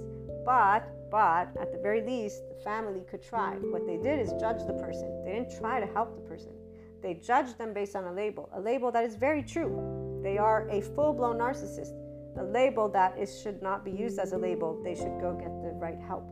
But, 0.46 0.88
but 1.12 1.50
at 1.60 1.70
the 1.70 1.78
very 1.82 2.00
least, 2.00 2.42
the 2.48 2.64
family 2.64 3.02
could 3.08 3.22
try. 3.22 3.56
What 3.56 3.86
they 3.86 3.98
did 3.98 4.18
is 4.18 4.32
judge 4.40 4.66
the 4.66 4.72
person. 4.72 5.22
They 5.26 5.32
didn't 5.32 5.54
try 5.60 5.78
to 5.78 5.86
help 5.86 6.16
the 6.16 6.26
person. 6.26 6.52
They 7.02 7.14
judged 7.14 7.58
them 7.58 7.74
based 7.74 7.94
on 7.94 8.04
a 8.04 8.12
label, 8.12 8.48
a 8.54 8.60
label 8.60 8.90
that 8.92 9.04
is 9.04 9.14
very 9.14 9.42
true. 9.42 10.20
They 10.22 10.38
are 10.38 10.66
a 10.70 10.80
full 10.80 11.12
blown 11.12 11.36
narcissist. 11.36 11.92
A 12.38 12.44
label 12.44 12.88
that 12.88 13.18
is, 13.18 13.42
should 13.42 13.60
not 13.60 13.84
be 13.84 13.90
used 13.90 14.18
as 14.18 14.32
a 14.32 14.38
label. 14.38 14.82
They 14.82 14.94
should 14.94 15.20
go 15.20 15.36
get 15.38 15.52
the 15.60 15.72
right 15.76 16.00
help. 16.00 16.24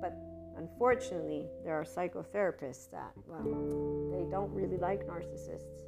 But 0.00 0.16
unfortunately, 0.56 1.44
there 1.62 1.74
are 1.74 1.84
psychotherapists 1.84 2.90
that, 2.92 3.12
well, 3.26 3.44
they 4.10 4.30
don't 4.30 4.50
really 4.50 4.78
like 4.78 5.06
narcissists. 5.06 5.84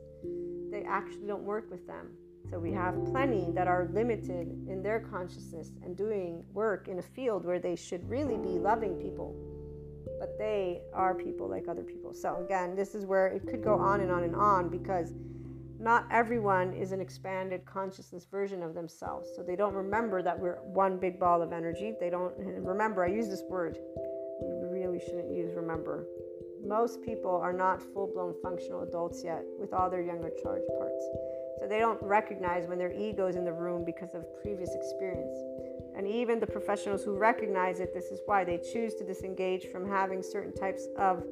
They 0.70 0.82
actually 0.82 1.28
don't 1.28 1.44
work 1.44 1.70
with 1.70 1.86
them. 1.86 2.10
So 2.50 2.58
we 2.58 2.72
have 2.72 2.94
plenty 3.06 3.50
that 3.52 3.68
are 3.68 3.88
limited 3.92 4.48
in 4.68 4.82
their 4.82 5.00
consciousness 5.00 5.72
and 5.84 5.96
doing 5.96 6.42
work 6.54 6.88
in 6.88 6.98
a 6.98 7.02
field 7.02 7.44
where 7.44 7.58
they 7.58 7.76
should 7.76 8.08
really 8.08 8.36
be 8.36 8.58
loving 8.58 8.94
people. 8.96 9.36
But 10.18 10.38
they 10.38 10.80
are 10.94 11.14
people 11.14 11.48
like 11.48 11.68
other 11.68 11.82
people. 11.82 12.14
So 12.14 12.42
again, 12.44 12.74
this 12.74 12.94
is 12.94 13.04
where 13.04 13.26
it 13.28 13.46
could 13.46 13.62
go 13.62 13.74
on 13.74 14.00
and 14.00 14.10
on 14.10 14.24
and 14.24 14.34
on 14.34 14.68
because 14.68 15.12
not 15.78 16.06
everyone 16.10 16.72
is 16.72 16.92
an 16.92 17.00
expanded 17.00 17.64
consciousness 17.64 18.26
version 18.30 18.62
of 18.62 18.74
themselves. 18.74 19.28
So 19.36 19.42
they 19.42 19.54
don't 19.54 19.74
remember 19.74 20.22
that 20.22 20.38
we're 20.38 20.58
one 20.62 20.98
big 20.98 21.20
ball 21.20 21.42
of 21.42 21.52
energy. 21.52 21.94
They 22.00 22.10
don't 22.10 22.34
remember. 22.36 23.04
I 23.04 23.08
use 23.08 23.28
this 23.28 23.42
word. 23.48 23.78
We 24.42 24.80
really 24.80 24.98
shouldn't 24.98 25.30
use 25.30 25.54
remember. 25.54 26.06
Most 26.66 27.02
people 27.02 27.36
are 27.36 27.52
not 27.52 27.80
full 27.80 28.10
blown 28.12 28.34
functional 28.42 28.82
adults 28.82 29.22
yet 29.22 29.44
with 29.60 29.72
all 29.72 29.88
their 29.88 30.02
younger 30.02 30.30
charge 30.42 30.62
parts. 30.76 31.04
So 31.60 31.66
they 31.66 31.78
don't 31.78 32.02
recognize 32.02 32.66
when 32.66 32.78
their 32.78 32.93
ego 32.93 33.26
is 33.26 33.36
in 33.36 33.44
the 33.44 33.52
room 33.52 33.85
because 33.85 34.14
of 34.14 34.24
previous 34.43 34.74
experience. 34.74 35.39
And 35.97 36.06
even 36.06 36.39
the 36.39 36.47
professionals 36.47 37.02
who 37.02 37.16
recognize 37.16 37.80
it, 37.80 37.93
this 37.93 38.06
is 38.06 38.20
why 38.26 38.44
they 38.44 38.59
choose 38.59 38.94
to 38.94 39.05
disengage 39.05 39.66
from 39.66 39.89
having 39.89 40.22
certain 40.22 40.55
types 40.55 40.86
of 40.97 41.24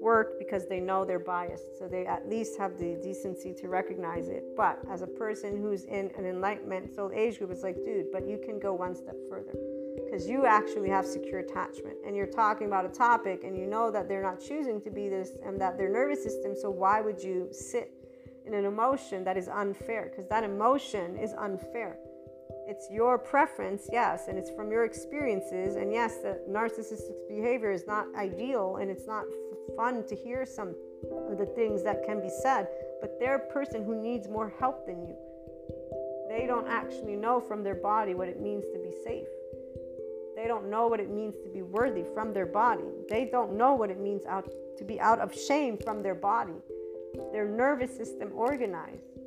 work 0.00 0.38
because 0.38 0.66
they 0.66 0.80
know 0.80 1.04
they're 1.04 1.18
biased. 1.18 1.78
So 1.78 1.88
they 1.88 2.06
at 2.06 2.28
least 2.28 2.58
have 2.58 2.78
the 2.78 2.98
decency 3.02 3.52
to 3.54 3.68
recognize 3.68 4.28
it. 4.28 4.44
But 4.56 4.78
as 4.90 5.02
a 5.02 5.06
person 5.06 5.60
who's 5.60 5.84
in 5.84 6.10
an 6.16 6.26
enlightenment 6.26 6.94
soul 6.94 7.10
age 7.14 7.38
group, 7.38 7.50
it's 7.50 7.62
like, 7.62 7.76
dude, 7.84 8.12
but 8.12 8.28
you 8.28 8.38
can 8.38 8.58
go 8.58 8.74
one 8.74 8.94
step 8.94 9.16
further 9.28 9.54
because 10.04 10.28
you 10.28 10.46
actually 10.46 10.90
have 10.90 11.06
secure 11.06 11.40
attachment 11.40 11.96
and 12.06 12.14
you're 12.14 12.26
talking 12.26 12.66
about 12.66 12.84
a 12.84 12.88
topic 12.88 13.42
and 13.44 13.56
you 13.56 13.66
know 13.66 13.90
that 13.90 14.06
they're 14.06 14.22
not 14.22 14.40
choosing 14.40 14.80
to 14.82 14.90
be 14.90 15.08
this 15.08 15.32
and 15.44 15.60
that 15.60 15.76
their 15.76 15.88
nervous 15.88 16.22
system. 16.22 16.54
So 16.54 16.70
why 16.70 17.00
would 17.00 17.22
you 17.22 17.48
sit 17.50 18.03
in 18.46 18.54
an 18.54 18.64
emotion 18.64 19.24
that 19.24 19.36
is 19.36 19.48
unfair 19.48 20.10
because 20.10 20.28
that 20.28 20.44
emotion 20.44 21.16
is 21.16 21.32
unfair. 21.34 21.96
It's 22.66 22.88
your 22.90 23.18
preference, 23.18 23.88
yes, 23.92 24.28
and 24.28 24.38
it's 24.38 24.50
from 24.50 24.70
your 24.70 24.84
experiences. 24.84 25.76
And 25.76 25.92
yes, 25.92 26.18
the 26.18 26.40
narcissistic 26.48 27.28
behavior 27.28 27.70
is 27.70 27.86
not 27.86 28.06
ideal 28.16 28.76
and 28.80 28.90
it's 28.90 29.06
not 29.06 29.24
fun 29.76 30.06
to 30.06 30.14
hear 30.14 30.46
some 30.46 30.74
of 31.30 31.38
the 31.38 31.46
things 31.46 31.82
that 31.84 32.04
can 32.06 32.20
be 32.20 32.30
said, 32.42 32.68
but 33.00 33.18
they're 33.18 33.36
a 33.36 33.52
person 33.52 33.84
who 33.84 34.00
needs 34.00 34.28
more 34.28 34.52
help 34.58 34.86
than 34.86 35.02
you. 35.06 35.16
They 36.28 36.46
don't 36.46 36.66
actually 36.66 37.16
know 37.16 37.40
from 37.40 37.62
their 37.62 37.74
body 37.74 38.14
what 38.14 38.28
it 38.28 38.40
means 38.40 38.64
to 38.72 38.78
be 38.78 38.92
safe. 39.04 39.26
They 40.36 40.48
don't 40.48 40.68
know 40.68 40.88
what 40.88 41.00
it 41.00 41.10
means 41.10 41.36
to 41.44 41.48
be 41.48 41.62
worthy 41.62 42.04
from 42.14 42.32
their 42.32 42.46
body. 42.46 42.84
They 43.08 43.26
don't 43.30 43.56
know 43.56 43.74
what 43.74 43.90
it 43.90 44.00
means 44.00 44.24
out 44.26 44.50
to 44.76 44.84
be 44.84 45.00
out 45.00 45.20
of 45.20 45.34
shame 45.34 45.76
from 45.76 46.02
their 46.02 46.14
body 46.14 46.54
their 47.32 47.46
nervous 47.46 47.96
system 47.96 48.30
organized. 48.34 49.18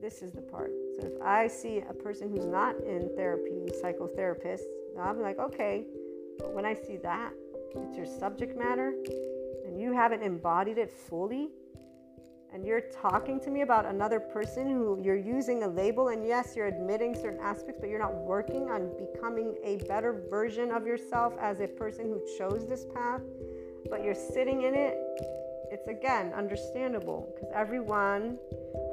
This 0.00 0.22
is 0.22 0.32
the 0.32 0.42
part. 0.42 0.70
So 0.98 1.06
if 1.06 1.22
I 1.22 1.48
see 1.48 1.82
a 1.88 1.92
person 1.92 2.30
who's 2.30 2.46
not 2.46 2.76
in 2.84 3.10
therapy, 3.16 3.68
psychotherapist, 3.82 4.62
I'm 5.00 5.20
like, 5.20 5.38
okay, 5.38 5.84
but 6.38 6.54
when 6.54 6.64
I 6.64 6.74
see 6.74 6.96
that, 6.98 7.32
it's 7.76 7.96
your 7.96 8.06
subject 8.06 8.56
matter, 8.56 8.94
and 9.66 9.80
you 9.80 9.92
haven't 9.92 10.22
embodied 10.22 10.78
it 10.78 10.90
fully, 10.90 11.50
and 12.52 12.64
you're 12.64 12.82
talking 13.02 13.38
to 13.40 13.50
me 13.50 13.62
about 13.62 13.84
another 13.84 14.18
person 14.18 14.68
who 14.68 15.00
you're 15.02 15.16
using 15.16 15.64
a 15.64 15.68
label, 15.68 16.08
and 16.08 16.26
yes, 16.26 16.54
you're 16.56 16.66
admitting 16.66 17.14
certain 17.14 17.40
aspects, 17.40 17.78
but 17.80 17.90
you're 17.90 17.98
not 17.98 18.14
working 18.14 18.70
on 18.70 18.90
becoming 18.98 19.56
a 19.62 19.76
better 19.86 20.24
version 20.30 20.70
of 20.70 20.86
yourself 20.86 21.34
as 21.40 21.60
a 21.60 21.66
person 21.68 22.06
who 22.06 22.20
chose 22.38 22.66
this 22.66 22.86
path, 22.94 23.20
but 23.90 24.02
you're 24.02 24.14
sitting 24.14 24.62
in 24.62 24.74
it 24.74 24.96
it's 25.70 25.88
again 25.88 26.32
understandable 26.32 27.32
because 27.34 27.50
everyone 27.54 28.38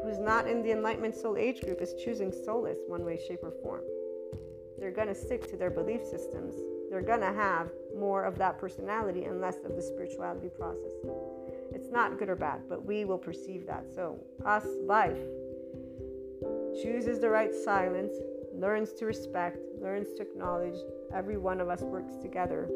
who's 0.04 0.20
not 0.20 0.48
in 0.48 0.62
the 0.62 0.72
Enlightenment 0.72 1.16
Soul 1.16 1.38
Age 1.38 1.62
group 1.62 1.82
is 1.82 1.94
choosing 2.04 2.32
solace 2.32 2.80
one 2.88 3.06
way, 3.06 3.20
shape, 3.28 3.44
or 3.44 3.52
form. 3.64 3.82
They're 4.78 4.92
going 4.92 5.08
to 5.08 5.16
stick 5.16 5.50
to 5.50 5.58
their 5.58 5.70
belief 5.70 6.04
systems. 6.04 6.56
They're 6.90 7.02
going 7.02 7.22
to 7.22 7.34
have 7.34 7.70
more 7.98 8.24
of 8.24 8.38
that 8.38 8.58
personality 8.58 9.24
and 9.24 9.42
less 9.42 9.58
of 9.64 9.76
the 9.76 9.82
spirituality 9.82 10.50
process. 10.50 10.92
It's 11.72 11.90
not 11.90 12.20
good 12.20 12.30
or 12.30 12.36
bad, 12.36 12.62
but 12.70 12.86
we 12.86 13.06
will 13.06 13.18
perceive 13.18 13.66
that. 13.68 13.86
So, 13.94 14.20
us, 14.46 14.66
life, 14.82 15.18
chooses 16.82 17.20
the 17.20 17.30
right 17.30 17.54
silence, 17.54 18.14
learns 18.54 18.94
to 18.94 19.06
respect, 19.06 19.58
learns 19.82 20.14
to 20.14 20.22
acknowledge. 20.22 20.76
Every 21.14 21.38
one 21.38 21.62
of 21.62 21.70
us 21.70 21.82
works 21.82 22.16
together. 22.22 22.70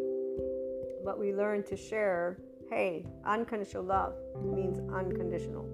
But 1.03 1.19
we 1.19 1.33
learn 1.33 1.63
to 1.63 1.77
share 1.77 2.37
hey, 2.69 3.05
unconditional 3.25 3.83
love 3.83 4.13
means 4.43 4.79
unconditional. 4.93 5.65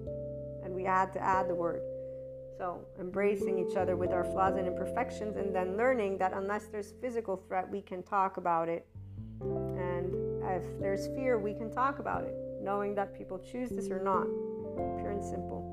And 0.64 0.74
we 0.74 0.84
had 0.84 1.12
to 1.12 1.20
add 1.22 1.48
the 1.48 1.54
word. 1.54 1.80
So, 2.58 2.80
embracing 2.98 3.58
each 3.58 3.76
other 3.76 3.96
with 3.96 4.12
our 4.12 4.24
flaws 4.24 4.56
and 4.56 4.66
imperfections, 4.66 5.36
and 5.36 5.54
then 5.54 5.76
learning 5.76 6.16
that 6.18 6.32
unless 6.32 6.66
there's 6.66 6.92
physical 7.02 7.36
threat, 7.36 7.70
we 7.70 7.82
can 7.82 8.02
talk 8.02 8.38
about 8.38 8.68
it. 8.68 8.86
And 9.42 10.14
if 10.42 10.64
there's 10.80 11.08
fear, 11.08 11.38
we 11.38 11.52
can 11.52 11.70
talk 11.70 11.98
about 11.98 12.24
it, 12.24 12.34
knowing 12.62 12.94
that 12.94 13.16
people 13.16 13.38
choose 13.38 13.68
this 13.68 13.90
or 13.90 14.02
not. 14.02 14.24
Pure 14.98 15.10
and 15.10 15.22
simple. 15.22 15.72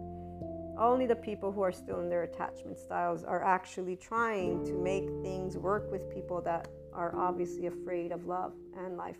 Only 0.77 1.05
the 1.05 1.15
people 1.15 1.51
who 1.51 1.61
are 1.61 1.71
still 1.71 2.01
in 2.01 2.09
their 2.09 2.23
attachment 2.23 2.77
styles 2.77 3.23
are 3.23 3.43
actually 3.43 3.95
trying 3.95 4.65
to 4.65 4.73
make 4.73 5.07
things 5.21 5.57
work 5.57 5.89
with 5.89 6.13
people 6.13 6.41
that 6.41 6.67
are 6.95 7.15
obviously 7.15 7.67
afraid 7.67 8.11
of 8.11 8.25
love 8.25 8.53
and 8.77 8.97
life. 8.97 9.17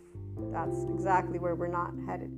That's 0.52 0.84
exactly 0.84 1.38
where 1.38 1.54
we're 1.54 1.68
not 1.68 1.92
headed. 2.06 2.32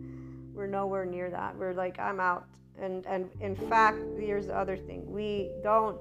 We're 0.54 0.66
nowhere 0.66 1.04
near 1.04 1.30
that. 1.30 1.56
We're 1.56 1.74
like, 1.74 1.98
I'm 1.98 2.20
out. 2.20 2.46
And 2.78 3.06
and 3.06 3.30
in 3.40 3.56
fact, 3.56 3.98
here's 4.18 4.46
the 4.46 4.56
other 4.56 4.76
thing. 4.76 5.10
We 5.10 5.50
don't 5.62 5.98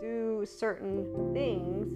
do 0.00 0.44
certain 0.46 1.32
things 1.32 1.86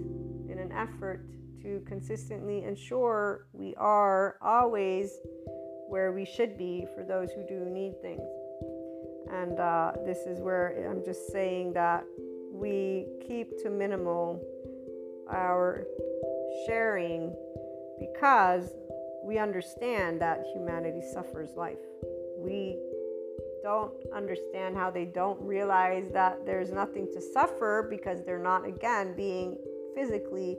in 0.50 0.58
an 0.58 0.72
effort 0.72 1.24
to 1.62 1.82
consistently 1.86 2.64
ensure 2.64 3.46
we 3.52 3.74
are 3.76 4.36
always 4.40 5.18
where 5.88 6.12
we 6.12 6.24
should 6.24 6.56
be 6.56 6.86
for 6.94 7.04
those 7.04 7.30
who 7.32 7.46
do 7.46 7.64
need 7.64 8.00
things. 8.00 8.22
And 9.30 9.58
uh, 9.58 9.92
this 10.04 10.18
is 10.26 10.40
where 10.40 10.88
I'm 10.90 11.04
just 11.04 11.30
saying 11.30 11.72
that 11.74 12.04
we 12.50 13.06
keep 13.26 13.62
to 13.62 13.70
minimal 13.70 14.42
our 15.30 15.86
sharing 16.66 17.34
because 17.98 18.70
we 19.24 19.38
understand 19.38 20.20
that 20.20 20.44
humanity 20.54 21.02
suffers 21.12 21.50
life. 21.56 21.78
We 22.38 22.78
don't 23.62 23.92
understand 24.14 24.76
how 24.76 24.90
they 24.90 25.04
don't 25.04 25.40
realize 25.42 26.10
that 26.12 26.46
there's 26.46 26.70
nothing 26.70 27.08
to 27.12 27.20
suffer 27.20 27.86
because 27.90 28.24
they're 28.24 28.38
not, 28.38 28.66
again, 28.66 29.14
being 29.16 29.58
physically 29.94 30.56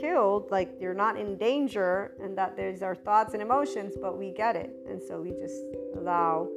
killed, 0.00 0.50
like 0.50 0.78
they're 0.78 0.94
not 0.94 1.18
in 1.18 1.36
danger, 1.36 2.12
and 2.22 2.36
that 2.38 2.56
there's 2.56 2.82
our 2.82 2.94
thoughts 2.94 3.34
and 3.34 3.42
emotions, 3.42 3.94
but 4.00 4.16
we 4.16 4.30
get 4.30 4.56
it. 4.56 4.70
And 4.88 5.02
so 5.02 5.20
we 5.20 5.30
just 5.30 5.62
allow, 5.96 6.48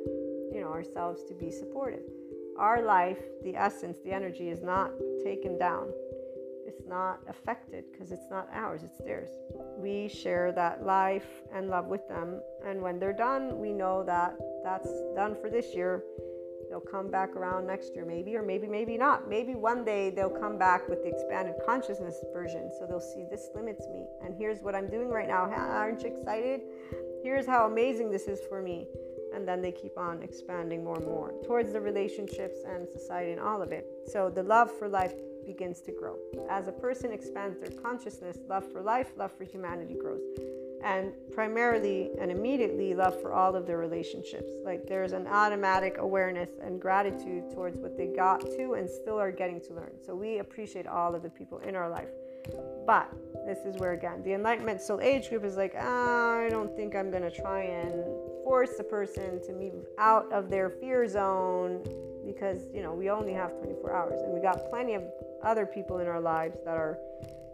you 0.53 0.61
know, 0.61 0.69
ourselves 0.69 1.23
to 1.25 1.33
be 1.33 1.51
supported. 1.51 2.01
Our 2.57 2.81
life, 2.81 3.19
the 3.43 3.55
essence, 3.55 3.97
the 4.03 4.11
energy 4.11 4.49
is 4.49 4.61
not 4.61 4.91
taken 5.23 5.57
down 5.57 5.91
it's 6.69 6.87
not 6.87 7.19
affected 7.27 7.83
because 7.91 8.11
it's 8.11 8.29
not 8.29 8.47
ours, 8.53 8.83
it's 8.83 8.99
theirs. 8.99 9.29
We 9.75 10.07
share 10.07 10.51
that 10.51 10.85
life 10.85 11.25
and 11.51 11.67
love 11.67 11.87
with 11.87 12.07
them. 12.07 12.41
And 12.63 12.79
when 12.79 12.99
they're 12.99 13.11
done, 13.11 13.57
we 13.57 13.73
know 13.73 14.03
that 14.03 14.37
that's 14.63 14.91
done 15.15 15.35
for 15.41 15.49
this 15.49 15.73
year. 15.73 16.03
They'll 16.69 16.79
come 16.79 17.09
back 17.09 17.31
around 17.35 17.65
next 17.65 17.95
year, 17.95 18.05
maybe, 18.05 18.35
or 18.35 18.43
maybe, 18.43 18.67
maybe 18.67 18.95
not. 18.97 19.27
Maybe 19.27 19.55
one 19.55 19.83
day 19.83 20.11
they'll 20.11 20.29
come 20.29 20.59
back 20.59 20.87
with 20.87 21.01
the 21.01 21.09
expanded 21.09 21.55
consciousness 21.65 22.23
version. 22.31 22.69
So 22.77 22.85
they'll 22.85 22.99
see 22.99 23.25
this 23.31 23.49
limits 23.55 23.87
me. 23.91 24.05
And 24.23 24.35
here's 24.37 24.61
what 24.61 24.75
I'm 24.75 24.87
doing 24.87 25.09
right 25.09 25.27
now. 25.27 25.49
Aren't 25.49 26.03
you 26.03 26.15
excited? 26.15 26.61
Here's 27.23 27.47
how 27.47 27.65
amazing 27.65 28.11
this 28.11 28.27
is 28.27 28.41
for 28.47 28.61
me. 28.61 28.85
And 29.33 29.47
then 29.47 29.63
they 29.63 29.71
keep 29.71 29.97
on 29.97 30.21
expanding 30.21 30.83
more 30.83 30.97
and 30.97 31.05
more 31.05 31.33
towards 31.43 31.73
the 31.73 31.81
relationships 31.81 32.59
and 32.67 32.87
society 32.87 33.31
and 33.31 33.41
all 33.41 33.63
of 33.63 33.71
it. 33.71 33.87
So 34.05 34.29
the 34.29 34.43
love 34.43 34.69
for 34.77 34.87
life 34.87 35.13
begins 35.49 35.81
to 35.81 35.91
grow. 35.91 36.15
As 36.47 36.67
a 36.67 36.71
person 36.71 37.11
expands 37.11 37.57
their 37.59 37.71
consciousness, 37.81 38.37
love 38.47 38.71
for 38.71 38.81
life, 38.81 39.11
love 39.17 39.31
for 39.31 39.45
humanity 39.45 39.95
grows 39.99 40.21
and 40.83 41.11
primarily 41.33 42.11
and 42.21 42.31
immediately 42.31 42.93
love 42.93 43.19
for 43.21 43.33
all 43.33 43.55
of 43.55 43.65
their 43.65 43.77
relationships. 43.77 44.51
Like 44.63 44.85
there's 44.87 45.11
an 45.11 45.27
automatic 45.27 45.97
awareness 45.97 46.49
and 46.61 46.79
gratitude 46.79 47.51
towards 47.53 47.79
what 47.79 47.97
they 47.97 48.07
got 48.07 48.41
to 48.41 48.73
and 48.73 48.89
still 48.89 49.19
are 49.19 49.31
getting 49.31 49.59
to 49.61 49.73
learn. 49.73 49.91
So 50.05 50.15
we 50.15 50.39
appreciate 50.39 50.87
all 50.87 51.15
of 51.15 51.23
the 51.23 51.29
people 51.29 51.57
in 51.59 51.75
our 51.75 51.89
life. 51.89 52.09
But 52.85 53.09
this 53.45 53.59
is 53.65 53.75
where 53.77 53.93
again 53.93 54.23
the 54.23 54.33
enlightenment 54.33 54.81
soul 54.81 55.01
age 55.01 55.29
group 55.29 55.43
is 55.43 55.57
like, 55.57 55.75
oh, 55.79 56.45
I 56.45 56.49
don't 56.49 56.73
think 56.75 56.95
I'm 56.95 57.11
gonna 57.11 57.31
try 57.31 57.63
and 57.63 57.91
force 58.43 58.77
the 58.77 58.83
person 58.83 59.41
to 59.45 59.53
move 59.53 59.85
out 59.97 60.31
of 60.31 60.49
their 60.49 60.69
fear 60.69 61.07
zone 61.07 61.83
because 62.33 62.67
you 62.73 62.81
know 62.81 62.93
we 62.93 63.09
only 63.09 63.33
have 63.33 63.51
24 63.57 63.93
hours 63.93 64.21
and 64.21 64.33
we 64.33 64.39
got 64.39 64.69
plenty 64.69 64.93
of 64.93 65.03
other 65.43 65.65
people 65.65 65.99
in 65.99 66.07
our 66.07 66.21
lives 66.21 66.57
that 66.65 66.77
are 66.77 66.97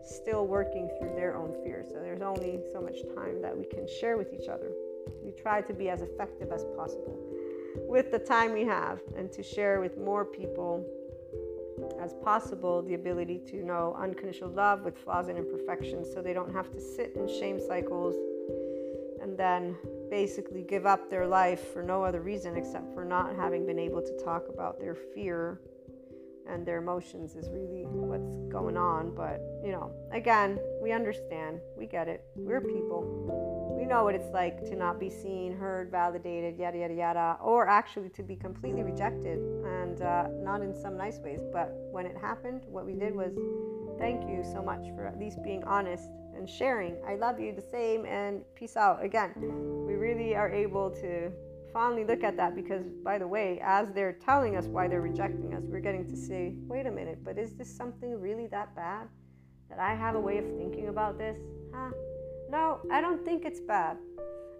still 0.01 0.45
working 0.45 0.89
through 0.99 1.15
their 1.15 1.35
own 1.35 1.51
fears. 1.63 1.87
So 1.87 1.95
there's 1.95 2.21
only 2.21 2.59
so 2.71 2.81
much 2.81 2.97
time 3.15 3.41
that 3.41 3.57
we 3.57 3.65
can 3.65 3.87
share 3.87 4.17
with 4.17 4.33
each 4.33 4.47
other. 4.47 4.71
We 5.23 5.31
try 5.31 5.61
to 5.61 5.73
be 5.73 5.89
as 5.89 6.01
effective 6.01 6.51
as 6.51 6.63
possible 6.77 7.17
with 7.87 8.11
the 8.11 8.19
time 8.19 8.53
we 8.53 8.63
have 8.63 8.99
and 9.17 9.31
to 9.31 9.43
share 9.43 9.79
with 9.79 9.97
more 9.97 10.25
people 10.25 10.85
as 12.01 12.13
possible 12.23 12.81
the 12.81 12.93
ability 12.93 13.39
to 13.47 13.57
know 13.65 13.95
unconditional 13.99 14.49
love 14.49 14.81
with 14.83 14.97
flaws 14.97 15.27
and 15.27 15.37
imperfections 15.37 16.07
so 16.13 16.21
they 16.21 16.33
don't 16.33 16.53
have 16.53 16.71
to 16.71 16.79
sit 16.79 17.13
in 17.15 17.27
shame 17.27 17.59
cycles 17.59 18.15
and 19.21 19.37
then 19.37 19.75
basically 20.15 20.63
give 20.63 20.85
up 20.85 21.09
their 21.09 21.27
life 21.27 21.73
for 21.73 21.83
no 21.83 22.01
other 22.01 22.21
reason 22.21 22.55
except 22.55 22.85
for 22.93 23.03
not 23.03 23.35
having 23.35 23.65
been 23.65 23.77
able 23.77 24.01
to 24.01 24.15
talk 24.23 24.43
about 24.47 24.79
their 24.79 24.95
fear 24.95 25.59
and 26.49 26.65
their 26.65 26.77
emotions 26.77 27.35
is 27.35 27.49
really 27.49 27.83
what's 27.83 28.37
going 28.49 28.77
on. 28.77 29.13
But, 29.13 29.41
you 29.61 29.73
know, 29.73 29.91
again, 30.13 30.57
we 30.81 30.93
understand. 30.93 31.59
We 31.77 31.85
get 31.85 32.07
it. 32.07 32.23
We're 32.37 32.61
people. 32.61 33.01
We 33.77 33.83
know 33.85 34.05
what 34.05 34.15
it's 34.15 34.31
like 34.31 34.63
to 34.69 34.75
not 34.77 35.01
be 35.01 35.09
seen, 35.09 35.53
heard, 35.53 35.91
validated, 35.91 36.57
yada, 36.57 36.77
yada, 36.77 36.93
yada, 36.93 37.37
or 37.43 37.67
actually 37.67 38.07
to 38.11 38.23
be 38.23 38.37
completely 38.37 38.83
rejected 38.83 39.39
and 39.65 40.01
uh, 40.01 40.29
not 40.41 40.61
in 40.61 40.73
some 40.73 40.95
nice 40.95 41.19
ways. 41.19 41.41
But 41.51 41.75
when 41.91 42.05
it 42.05 42.15
happened, 42.15 42.61
what 42.67 42.85
we 42.85 42.93
did 42.93 43.13
was 43.13 43.33
thank 43.97 44.21
you 44.29 44.45
so 44.49 44.61
much 44.61 44.87
for 44.95 45.07
at 45.07 45.19
least 45.19 45.43
being 45.43 45.65
honest 45.65 46.09
and 46.45 46.53
sharing. 46.53 46.95
I 47.07 47.15
love 47.15 47.39
you 47.39 47.53
the 47.53 47.61
same 47.71 48.05
and 48.05 48.43
peace 48.53 48.77
out. 48.77 49.03
Again, 49.03 49.33
we 49.87 49.95
really 49.95 50.35
are 50.35 50.47
able 50.47 50.91
to 50.91 51.31
fondly 51.73 52.05
look 52.05 52.23
at 52.23 52.37
that 52.37 52.55
because, 52.55 52.85
by 53.03 53.17
the 53.17 53.27
way, 53.27 53.59
as 53.63 53.91
they're 53.93 54.13
telling 54.13 54.55
us 54.55 54.65
why 54.67 54.87
they're 54.87 55.01
rejecting 55.01 55.55
us, 55.55 55.63
we're 55.65 55.79
getting 55.79 56.07
to 56.07 56.15
say, 56.15 56.53
wait 56.67 56.85
a 56.85 56.91
minute, 56.91 57.23
but 57.23 57.39
is 57.39 57.53
this 57.53 57.75
something 57.75 58.21
really 58.21 58.45
that 58.47 58.75
bad? 58.75 59.07
That 59.69 59.79
I 59.79 59.95
have 59.95 60.13
a 60.13 60.19
way 60.19 60.37
of 60.37 60.45
thinking 60.59 60.89
about 60.89 61.17
this? 61.17 61.35
Huh? 61.73 61.89
No, 62.51 62.79
I 62.91 63.01
don't 63.01 63.25
think 63.25 63.43
it's 63.43 63.59
bad. 63.59 63.97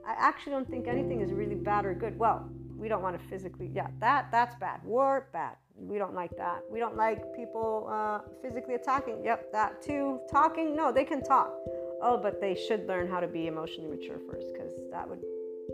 I 0.08 0.16
actually 0.18 0.54
don't 0.54 0.68
think 0.68 0.88
anything 0.88 1.22
is 1.22 1.32
really 1.32 1.54
bad 1.54 1.86
or 1.86 1.94
good. 1.94 2.18
Well, 2.18 2.50
we 2.76 2.88
don't 2.88 3.04
want 3.04 3.22
to 3.22 3.28
physically, 3.28 3.70
yeah, 3.72 3.88
that 4.00 4.32
that's 4.32 4.56
bad. 4.56 4.84
War, 4.84 5.28
bad. 5.32 5.56
We 5.78 5.98
don't 5.98 6.14
like 6.14 6.36
that. 6.38 6.64
We 6.72 6.80
don't 6.80 6.96
like 6.96 7.36
people 7.36 7.88
uh, 7.92 8.20
physically 8.42 8.76
attacking. 8.76 9.24
Yep, 9.24 9.52
that 9.52 9.82
too. 9.82 10.20
Talking, 10.32 10.76
no, 10.76 10.92
they 10.92 11.04
can 11.04 11.22
talk. 11.22 11.54
Oh, 12.02 12.18
but 12.22 12.40
they 12.40 12.56
should 12.56 12.88
learn 12.88 13.10
how 13.10 13.20
to 13.20 13.28
be 13.28 13.48
emotionally 13.48 13.90
mature 13.90 14.20
first 14.30 14.54
because 14.54 14.72
that 14.92 15.08
would 15.08 15.22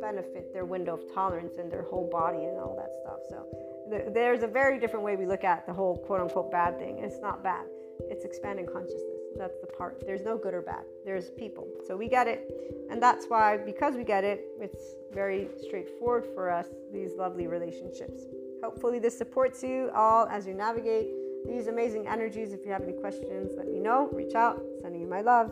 benefit 0.02 0.53
their 0.53 0.65
window 0.65 0.95
of 0.95 1.14
tolerance 1.14 1.53
and 1.60 1.72
their 1.72 1.84
whole 1.84 2.10
body 2.10 2.45
and 2.45 2.57
all 2.57 2.76
that 2.76 2.91
stuff. 3.02 3.19
So 3.30 3.45
th- 3.91 4.14
there's 4.14 4.44
a 4.44 4.48
very 4.48 4.80
different 4.80 5.06
way 5.06 5.15
we 5.15 5.26
look 5.26 5.44
at 5.44 5.68
the 5.68 5.73
whole 5.73 5.98
quote 5.98 6.22
unquote 6.22 6.52
bad 6.52 6.80
thing. 6.80 6.98
It's 6.99 7.22
not 7.22 7.44
bad. 7.44 7.65
It's 7.99 8.26
expanding 8.26 8.65
consciousness. 8.65 9.19
That's 9.38 9.60
the 9.61 9.68
part. 9.68 10.03
There's 10.06 10.23
no 10.23 10.38
good 10.38 10.53
or 10.53 10.61
bad. 10.61 10.84
There's 11.06 11.30
people. 11.32 11.68
So 11.86 11.95
we 11.95 12.07
get 12.07 12.28
it. 12.28 12.49
And 12.90 13.02
that's 13.02 13.26
why, 13.28 13.57
because 13.57 13.95
we 13.95 14.03
get 14.03 14.23
it, 14.23 14.45
it's 14.60 14.95
very 15.14 15.49
straightforward 15.61 16.26
for 16.34 16.49
us, 16.49 16.68
these 16.91 17.11
lovely 17.18 17.48
relationships. 17.48 18.23
Hopefully, 18.63 18.99
this 18.99 19.17
supports 19.17 19.63
you 19.63 19.89
all 19.93 20.27
as 20.27 20.45
you 20.45 20.53
navigate 20.53 21.09
these 21.45 21.67
amazing 21.67 22.07
energies. 22.07 22.53
If 22.53 22.65
you 22.65 22.71
have 22.71 22.83
any 22.83 22.93
questions, 22.93 23.51
let 23.57 23.67
me 23.67 23.79
know. 23.79 24.09
Reach 24.11 24.35
out. 24.35 24.63
Sending 24.81 25.01
you 25.01 25.07
my 25.07 25.21
love. 25.21 25.51